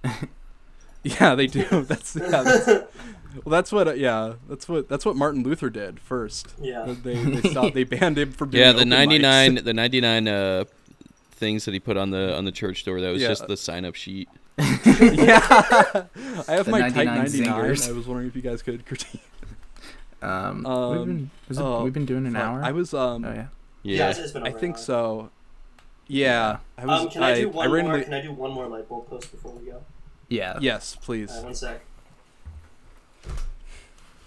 yeah, 1.03 1.35
they 1.35 1.47
do. 1.47 1.63
That's 1.83 2.15
yeah, 2.15 2.27
that's, 2.43 2.67
well 2.67 2.85
that's 3.45 3.71
what 3.71 3.87
uh, 3.87 3.93
yeah, 3.93 4.33
that's 4.49 4.67
what 4.69 4.87
that's 4.89 5.05
what 5.05 5.15
Martin 5.15 5.43
Luther 5.43 5.69
did 5.69 5.99
first. 5.99 6.53
Yeah. 6.61 6.93
They 7.03 7.15
they 7.15 7.49
stopped, 7.49 7.73
they 7.73 7.83
banned 7.83 8.17
him 8.17 8.31
from 8.31 8.49
doing 8.51 8.61
Yeah, 8.63 8.71
the 8.71 8.79
open 8.79 8.89
mics. 8.89 9.07
99 9.51 9.55
the 9.63 9.73
99 9.73 10.27
uh 10.27 10.63
things 11.31 11.65
that 11.65 11.73
he 11.73 11.79
put 11.79 11.97
on 11.97 12.11
the 12.11 12.35
on 12.35 12.45
the 12.45 12.51
church 12.51 12.85
door 12.85 13.01
that 13.01 13.09
was 13.11 13.21
Yeah. 13.21 13.29
just 13.29 13.47
the 13.47 13.57
sign 13.57 13.85
up 13.85 13.95
sheet. 13.95 14.29
yeah, 14.57 14.65
I 16.47 16.51
have 16.53 16.65
The 16.65 16.71
my 16.71 16.79
99 16.79 16.93
Type 16.93 17.05
99. 17.05 17.27
zingers. 17.31 17.89
I 17.89 17.91
was 17.93 18.05
wondering 18.07 18.27
if 18.27 18.35
you 18.35 18.41
guys 18.41 18.61
could 18.61 18.85
critique. 18.85 19.21
um, 20.21 20.65
Um, 20.65 20.91
we've 20.97 21.05
been, 21.07 21.31
was 21.49 21.57
it, 21.57 21.61
oh, 21.63 21.83
we've 21.83 21.93
been 21.93 22.05
doing 22.05 22.25
an 22.27 22.35
hour. 22.35 22.61
I 22.63 22.71
was 22.71 22.93
um, 22.93 23.25
oh 23.25 23.29
yeah. 23.33 23.47
Yeah, 23.81 23.97
Yeah. 23.97 24.09
it's, 24.11 24.19
it's 24.19 24.31
been 24.31 24.43
I 24.43 24.49
over 24.49 24.57
an 24.57 24.61
think 24.61 24.75
hour. 24.75 24.81
so. 24.81 25.29
Yeah, 26.07 26.57
I 26.77 26.85
was. 26.85 27.01
Um, 27.01 27.09
can 27.09 27.23
I, 27.23 27.35
do 27.35 27.49
one 27.49 27.67
more? 27.69 27.75
randomly- 27.77 28.03
Can 28.03 28.13
I 28.13 28.21
do 28.21 28.31
one 28.33 28.51
more 28.51 28.67
light 28.67 28.87
bulb 28.89 29.09
post 29.09 29.31
before 29.31 29.51
we 29.53 29.65
go? 29.69 29.83
Yeah. 30.29 30.57
Yes, 30.59 30.95
please. 31.01 31.31
Uh, 31.31 31.41
one 31.43 31.55
sec. 31.55 31.81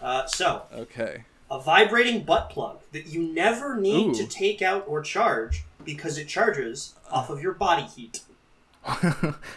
Uh, 0.01 0.27
so, 0.27 0.63
Okay. 0.75 1.25
a 1.51 1.59
vibrating 1.61 2.23
butt 2.25 2.51
plug 2.51 2.81
that 2.93 3.07
you 3.07 3.23
never 3.33 3.77
need 3.77 4.15
to 4.15 4.27
take 4.27 4.63
out 4.63 4.85
or 4.87 5.01
charge 5.03 5.65
because 5.85 6.19
it 6.19 6.29
charges 6.29 6.95
off 7.11 7.31
of 7.31 7.41
your 7.43 7.53
body 7.55 7.83
heat. 7.85 8.21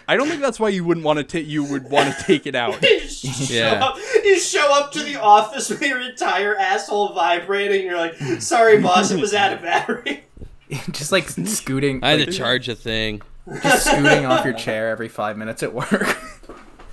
I 0.08 0.16
don't 0.16 0.28
think 0.28 0.42
that's 0.42 0.60
why 0.60 0.70
you 0.70 0.84
wouldn't 0.84 1.06
want 1.06 1.18
to 1.18 1.24
take. 1.24 1.46
You 1.46 1.64
would 1.64 1.90
want 1.92 2.16
to 2.16 2.24
take 2.24 2.48
it 2.48 2.56
out. 2.56 2.82
you, 2.84 3.00
Yeah. 3.22 3.80
show 3.80 3.86
up, 3.86 3.98
you 4.24 4.40
show 4.40 4.74
up 4.74 4.92
to 4.94 5.04
the 5.04 5.22
office 5.22 5.70
with 5.70 5.82
your 5.84 6.02
entire 6.02 6.56
asshole 6.56 7.14
vibrating. 7.14 7.86
You're 7.86 7.98
like, 7.98 8.16
"Sorry, 8.42 8.82
boss, 8.82 9.12
it 9.12 9.20
was 9.22 9.34
out 9.36 9.54
of 9.54 9.62
battery." 9.62 10.24
just 10.92 11.12
like 11.12 11.28
scooting, 11.30 12.04
I 12.04 12.12
had 12.12 12.20
like, 12.20 12.30
to 12.30 12.36
charge 12.36 12.70
a 12.70 12.76
thing. 12.76 13.22
just 13.64 13.88
scooting 13.88 14.26
off 14.26 14.46
your 14.46 14.54
chair 14.54 14.90
every 14.90 15.08
five 15.10 15.38
minutes 15.38 15.64
at 15.64 15.74
work. 15.74 16.18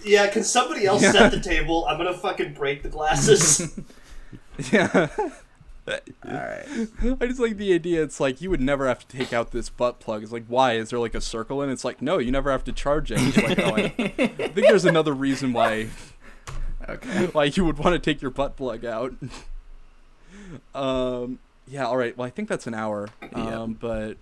Yeah, 0.04 0.28
can 0.28 0.44
somebody 0.44 0.86
else 0.86 1.02
set 1.02 1.32
the 1.32 1.40
table? 1.40 1.84
I'm 1.88 1.96
gonna 1.96 2.14
fucking 2.16 2.54
break 2.54 2.84
the 2.84 2.88
glasses. 2.88 3.76
yeah. 4.72 5.08
All 5.88 5.98
right. 6.32 6.64
I 7.20 7.26
just 7.26 7.40
like 7.40 7.56
the 7.56 7.72
idea. 7.74 8.04
It's 8.04 8.20
like 8.20 8.40
you 8.40 8.48
would 8.50 8.60
never 8.60 8.86
have 8.86 9.00
to 9.06 9.16
take 9.16 9.32
out 9.32 9.50
this 9.50 9.68
butt 9.68 9.98
plug. 9.98 10.22
It's 10.22 10.30
like 10.30 10.44
why? 10.46 10.74
Is 10.74 10.90
there 10.90 11.00
like 11.00 11.16
a 11.16 11.20
circle 11.20 11.60
And? 11.60 11.72
It's 11.72 11.84
like 11.84 12.00
no, 12.00 12.18
you 12.18 12.30
never 12.30 12.52
have 12.52 12.62
to 12.64 12.72
charge 12.72 13.10
it. 13.10 13.18
Like, 13.36 13.58
oh, 13.58 13.74
I, 13.76 13.82
I 14.08 14.48
think 14.48 14.68
there's 14.68 14.84
another 14.84 15.12
reason 15.12 15.52
why 15.52 15.88
Okay. 16.88 17.26
why 17.32 17.44
you 17.44 17.64
would 17.64 17.78
want 17.78 17.94
to 17.94 17.98
take 17.98 18.22
your 18.22 18.30
butt 18.30 18.56
plug 18.56 18.84
out. 18.84 19.12
um. 20.74 21.40
Yeah. 21.68 21.86
All 21.86 21.96
right. 21.96 22.16
Well, 22.16 22.26
I 22.26 22.30
think 22.30 22.48
that's 22.48 22.66
an 22.66 22.74
hour. 22.74 23.08
Yeah. 23.22 23.60
Um. 23.62 23.72
But 23.74 24.16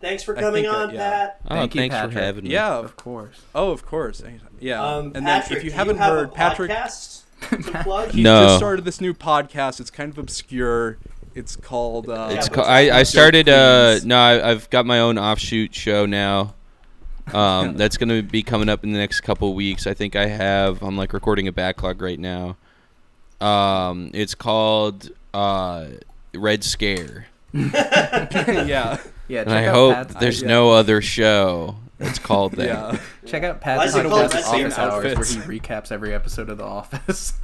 Thanks 0.00 0.22
for 0.22 0.34
coming 0.34 0.62
think, 0.62 0.72
on, 0.74 0.94
yeah. 0.94 1.10
Pat. 1.10 1.40
Oh, 1.50 1.54
Thank 1.56 1.74
you, 1.74 1.80
thanks 1.80 1.96
for 2.14 2.20
having 2.20 2.44
me. 2.44 2.50
yeah. 2.50 2.74
Of 2.76 2.94
course. 2.96 3.40
Oh, 3.54 3.70
of 3.72 3.84
course. 3.84 4.22
Yeah. 4.60 4.80
Um, 4.84 5.10
and 5.16 5.26
then 5.26 5.42
if 5.50 5.64
you 5.64 5.72
haven't 5.72 5.96
have 5.96 6.12
heard, 6.12 6.34
Patrick, 6.34 6.70
podcast 6.70 7.22
to 7.50 7.56
plug. 7.82 8.10
he 8.12 8.22
No. 8.22 8.44
just 8.44 8.58
started 8.58 8.84
this 8.84 9.00
new 9.00 9.12
podcast. 9.12 9.80
It's 9.80 9.90
kind 9.90 10.12
of 10.12 10.18
obscure. 10.18 10.98
It's 11.34 11.56
called. 11.56 12.08
Uh, 12.08 12.28
It's 12.30 12.46
Yeah, 12.48 12.54
ca- 12.54 12.62
but 12.62 12.68
I, 12.70 12.98
I 13.00 13.02
started 13.02 13.48
uh 13.48 13.98
no 14.04 14.16
I, 14.16 14.50
I've 14.50 14.70
got 14.70 14.86
my 14.86 15.00
own 15.00 15.18
offshoot 15.18 15.74
show 15.74 16.06
now. 16.06 16.54
Um, 17.32 17.76
that's 17.76 17.96
gonna 17.96 18.22
be 18.22 18.44
coming 18.44 18.68
up 18.68 18.84
in 18.84 18.92
the 18.92 18.98
next 18.98 19.20
couple 19.22 19.52
weeks. 19.54 19.86
I 19.88 19.94
think 19.94 20.14
I 20.14 20.26
have 20.26 20.80
I'm 20.82 20.96
like 20.96 21.12
recording 21.12 21.48
a 21.48 21.52
backlog 21.52 22.00
right 22.02 22.18
now. 22.20 22.56
Um, 23.40 24.10
it's 24.14 24.34
called 24.36 25.10
uh 25.34 25.86
Red 26.34 26.64
Scare, 26.64 27.26
yeah. 27.52 28.98
Yeah. 29.28 29.40
and 29.40 29.48
Check 29.48 29.48
I 29.48 29.66
out 29.66 29.74
hope 29.74 29.94
Pat's, 29.94 30.14
there's 30.16 30.42
yeah. 30.42 30.48
no 30.48 30.70
other 30.72 31.00
show 31.02 31.76
that's 31.98 32.18
called 32.18 32.52
that. 32.52 32.66
Yeah. 32.66 32.98
check 33.26 33.42
out 33.42 33.56
Why 33.56 33.60
Pat's 33.60 33.90
is 33.90 33.96
it 33.96 34.06
called 34.06 34.30
podcast 34.30 34.52
Red 34.52 34.64
Office 34.64 34.74
Scare? 34.74 34.90
Hours, 34.90 35.36
where 35.36 35.46
he 35.46 35.58
recaps 35.60 35.92
every 35.92 36.14
episode 36.14 36.48
of 36.48 36.58
The 36.58 36.64
Office. 36.64 37.34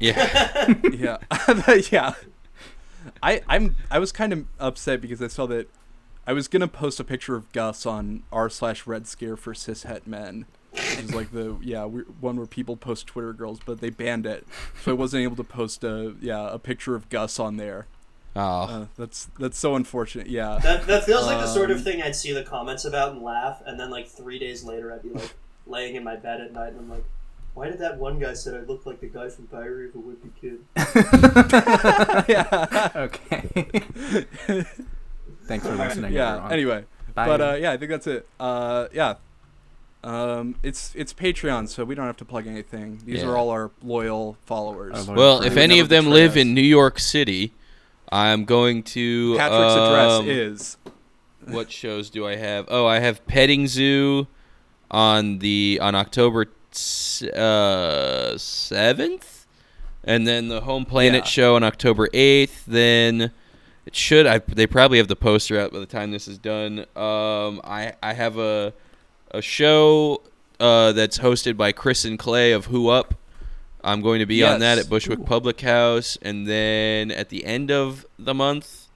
Yeah. 0.00 0.74
yeah, 0.92 1.18
yeah. 1.90 2.14
I 3.22 3.40
I'm 3.48 3.76
I 3.90 3.98
was 3.98 4.12
kind 4.12 4.32
of 4.32 4.46
upset 4.58 5.00
because 5.00 5.20
I 5.22 5.28
saw 5.28 5.46
that 5.46 5.68
I 6.26 6.32
was 6.32 6.48
gonna 6.48 6.68
post 6.68 7.00
a 7.00 7.04
picture 7.04 7.34
of 7.36 7.50
Gus 7.52 7.84
on 7.86 8.22
r 8.32 8.48
slash 8.48 8.86
Red 8.86 9.06
Scare 9.06 9.36
for 9.36 9.54
cishet 9.54 10.06
men, 10.06 10.46
which 10.72 10.98
is 10.98 11.14
like 11.14 11.32
the 11.32 11.56
yeah 11.62 11.84
we- 11.84 12.02
one 12.20 12.36
where 12.36 12.46
people 12.46 12.76
post 12.76 13.06
Twitter 13.06 13.32
girls, 13.32 13.60
but 13.64 13.80
they 13.80 13.90
banned 13.90 14.26
it, 14.26 14.46
so 14.82 14.92
I 14.92 14.94
wasn't 14.94 15.22
able 15.22 15.36
to 15.36 15.44
post 15.44 15.84
a 15.84 16.14
yeah 16.20 16.52
a 16.52 16.58
picture 16.58 16.94
of 16.94 17.08
Gus 17.08 17.38
on 17.38 17.56
there. 17.56 17.86
Oh. 18.34 18.40
Uh, 18.40 18.86
that's 18.96 19.28
that's 19.38 19.58
so 19.58 19.74
unfortunate. 19.76 20.26
Yeah. 20.26 20.58
That, 20.62 20.86
that 20.86 21.04
feels 21.04 21.26
like 21.26 21.38
the 21.38 21.46
sort 21.46 21.70
of 21.70 21.78
Um, 21.78 21.82
thing 21.84 22.02
I'd 22.02 22.16
see 22.16 22.32
the 22.32 22.42
comments 22.42 22.84
about 22.84 23.12
and 23.12 23.22
laugh, 23.22 23.62
and 23.66 23.78
then 23.78 23.90
like 23.90 24.08
three 24.08 24.38
days 24.38 24.64
later 24.64 24.92
I'd 24.92 25.02
be 25.02 25.10
like 25.10 25.34
laying 25.66 25.94
in 25.96 26.02
my 26.04 26.16
bed 26.16 26.40
at 26.40 26.52
night 26.52 26.68
and 26.72 26.78
I'm 26.80 26.90
like, 26.90 27.04
why 27.54 27.68
did 27.68 27.78
that 27.80 27.98
one 27.98 28.18
guy 28.18 28.32
said 28.32 28.54
I 28.54 28.60
looked 28.60 28.86
like 28.86 29.00
the 29.00 29.08
guy 29.08 29.28
from 29.28 29.44
Diary 29.46 29.88
of 29.90 29.94
a 29.94 29.98
Wimpy 29.98 30.30
Kid? 30.40 30.60
yeah. 32.28 32.88
Okay. 32.96 34.64
Thanks 35.46 35.66
for 35.66 35.74
listening. 35.74 36.12
yeah. 36.12 36.34
everyone. 36.36 36.52
Anyway, 36.52 36.84
Bye. 37.14 37.26
but 37.26 37.40
uh, 37.40 37.54
yeah, 37.60 37.72
I 37.72 37.76
think 37.76 37.90
that's 37.90 38.06
it. 38.06 38.26
Uh, 38.40 38.86
yeah. 38.92 39.14
Um, 40.04 40.56
it's 40.62 40.92
it's 40.96 41.12
Patreon, 41.12 41.68
so 41.68 41.84
we 41.84 41.94
don't 41.94 42.06
have 42.06 42.16
to 42.16 42.24
plug 42.24 42.46
anything. 42.46 43.00
These 43.04 43.22
Yeah. 43.22 43.28
are 43.28 43.36
all 43.36 43.50
our 43.50 43.70
loyal 43.82 44.36
followers. 44.46 44.94
Our 44.96 45.02
loyal 45.04 45.16
Well, 45.16 45.38
friends. 45.38 45.52
if 45.52 45.58
any 45.58 45.78
of 45.78 45.88
them 45.88 46.06
live 46.10 46.32
us. 46.32 46.36
in 46.38 46.54
New 46.54 46.60
York 46.62 46.98
City, 46.98 47.52
I'm 48.12 48.44
going 48.44 48.82
to. 48.84 49.36
Patrick's 49.36 49.74
address 49.74 50.12
um, 50.12 50.28
is 50.28 50.76
what 51.46 51.72
shows 51.72 52.10
do 52.10 52.26
I 52.26 52.36
have? 52.36 52.66
Oh, 52.68 52.86
I 52.86 52.98
have 53.00 53.26
Petting 53.26 53.66
Zoo 53.66 54.26
on 54.90 55.38
the 55.38 55.78
on 55.82 55.94
October 55.94 56.46
uh, 57.34 58.36
seventh, 58.36 59.46
and 60.04 60.26
then 60.26 60.48
the 60.48 60.60
Home 60.62 60.84
Planet 60.84 61.24
Yeah. 61.24 61.28
show 61.30 61.56
on 61.56 61.62
October 61.62 62.08
eighth. 62.12 62.64
Then 62.66 63.32
it 63.86 63.96
should. 63.96 64.26
I 64.26 64.38
they 64.38 64.66
probably 64.66 64.98
have 64.98 65.08
the 65.08 65.16
poster 65.16 65.58
out 65.58 65.72
by 65.72 65.78
the 65.78 65.86
time 65.86 66.10
this 66.10 66.28
is 66.28 66.38
done. 66.38 66.80
Um, 66.94 67.60
I 67.64 67.94
I 68.02 68.12
have 68.12 68.38
a 68.38 68.72
a 69.30 69.40
show 69.42 70.22
uh, 70.60 70.92
that's 70.92 71.18
hosted 71.18 71.56
by 71.56 71.72
Chris 71.72 72.04
and 72.04 72.18
Clay 72.18 72.52
of 72.52 72.66
Who 72.66 72.88
Up. 72.88 73.14
I'm 73.84 74.00
going 74.00 74.20
to 74.20 74.26
be 74.26 74.44
on 74.44 74.60
that 74.60 74.78
at 74.78 74.88
Bushwick 74.88 75.24
Public 75.24 75.60
House, 75.60 76.16
and 76.22 76.46
then 76.46 77.10
at 77.10 77.28
the 77.30 77.44
end 77.44 77.70
of 77.70 78.06
the 78.18 78.34
month, 78.34 78.88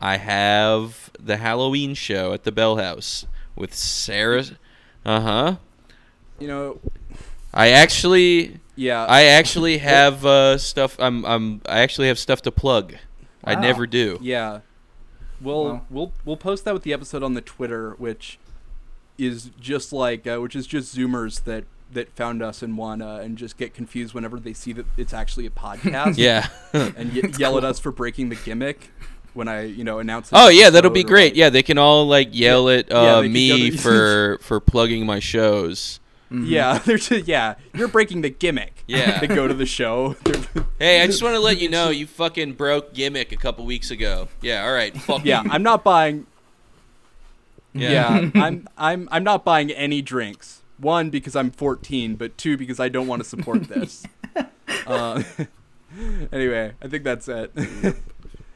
I 0.00 0.16
have 0.18 1.10
the 1.18 1.38
Halloween 1.38 1.94
show 1.94 2.32
at 2.32 2.44
the 2.44 2.52
Bell 2.52 2.76
House 2.76 3.26
with 3.56 3.74
Sarah. 3.74 4.44
Uh 5.04 5.20
huh. 5.20 5.56
you 6.38 6.46
know 6.46 6.78
I 7.54 7.70
actually, 7.70 8.60
yeah 8.76 9.04
I 9.06 9.24
actually 9.24 9.78
have 9.78 10.24
uh, 10.26 10.58
stuff. 10.58 10.96
I'm, 10.98 11.24
I'm, 11.24 11.62
I 11.66 11.80
actually 11.80 12.08
have 12.08 12.18
stuff 12.18 12.42
to 12.42 12.52
plug. 12.52 12.94
I 13.42 13.54
never 13.54 13.86
do. 13.86 14.18
yeah. 14.20 14.60
We'll 15.40 15.64
Well. 15.64 15.86
we'll 15.88 16.12
we'll 16.26 16.36
post 16.36 16.66
that 16.66 16.74
with 16.74 16.82
the 16.82 16.92
episode 16.92 17.22
on 17.22 17.32
the 17.32 17.40
Twitter, 17.40 17.92
which 17.96 18.38
is 19.16 19.50
just 19.58 19.90
like 19.90 20.26
uh, 20.26 20.36
which 20.36 20.54
is 20.54 20.66
just 20.66 20.94
Zoomers 20.94 21.44
that 21.44 21.64
that 21.92 22.10
found 22.14 22.42
us 22.42 22.62
and 22.62 22.76
wanna 22.78 23.16
and 23.16 23.36
just 23.36 23.56
get 23.56 23.74
confused 23.74 24.14
whenever 24.14 24.38
they 24.38 24.52
see 24.52 24.72
that 24.72 24.86
it's 24.96 25.12
actually 25.12 25.46
a 25.46 25.50
podcast. 25.50 26.16
Yeah. 26.18 26.48
and 26.72 27.12
ye- 27.12 27.22
yell 27.38 27.58
at 27.58 27.64
us 27.64 27.78
for 27.78 27.90
breaking 27.92 28.28
the 28.28 28.36
gimmick 28.36 28.90
when 29.34 29.48
I 29.48 29.64
you 29.64 29.84
know 29.84 29.98
announce. 29.98 30.30
oh 30.32 30.48
yeah, 30.48 30.70
that'll 30.70 30.90
be 30.90 31.04
great. 31.04 31.32
like- 31.32 31.36
Yeah, 31.36 31.50
they 31.50 31.62
can 31.62 31.78
all 31.78 32.06
like 32.06 32.28
yell 32.32 32.68
at 32.68 32.90
uh, 32.92 33.20
they 33.20 33.26
can 33.26 33.32
me 33.32 33.70
for 33.70 34.38
for 34.42 34.60
plugging 34.60 35.06
my 35.06 35.18
shows. 35.20 35.98
Yeah, 36.32 36.78
they're 36.84 36.96
just, 36.96 37.26
yeah. 37.26 37.56
You're 37.74 37.88
breaking 37.88 38.20
the 38.20 38.30
gimmick. 38.30 38.84
Yeah. 38.86 39.18
they 39.18 39.26
go 39.26 39.48
to 39.48 39.54
the 39.54 39.66
show. 39.66 40.14
Hey, 40.78 41.02
I 41.02 41.06
just 41.06 41.24
want 41.24 41.34
to 41.34 41.40
let 41.40 41.58
you 41.60 41.68
know 41.68 41.90
you 41.90 42.06
fucking 42.06 42.52
broke 42.52 42.94
gimmick 42.94 43.32
a 43.32 43.36
couple 43.36 43.64
weeks 43.66 43.90
ago. 43.90 44.28
Yeah, 44.40 44.64
all 44.64 44.72
right. 44.72 44.96
Fuck 44.96 45.24
yeah, 45.24 45.42
you. 45.42 45.50
I'm 45.50 45.64
not 45.64 45.82
buying. 45.82 46.26
Yeah. 47.72 47.90
Yeah, 47.90 48.30
I'm 48.36 48.68
I'm 48.76 49.08
I'm 49.10 49.24
not 49.24 49.44
buying 49.44 49.70
any 49.72 50.02
drinks. 50.02 50.59
One 50.80 51.10
because 51.10 51.36
I'm 51.36 51.50
14, 51.50 52.16
but 52.16 52.36
two 52.38 52.56
because 52.56 52.80
I 52.80 52.88
don't 52.88 53.06
want 53.06 53.22
to 53.22 53.28
support 53.28 53.64
this. 53.68 54.04
uh, 54.86 55.22
anyway, 56.32 56.72
I 56.82 56.88
think 56.88 57.04
that's 57.04 57.28
it. 57.28 57.52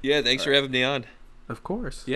Yeah, 0.02 0.22
thanks 0.22 0.44
for 0.44 0.52
having 0.52 0.70
me 0.70 0.82
on. 0.84 1.04
Of 1.48 1.62
course. 1.62 2.04
yeah. 2.06 2.12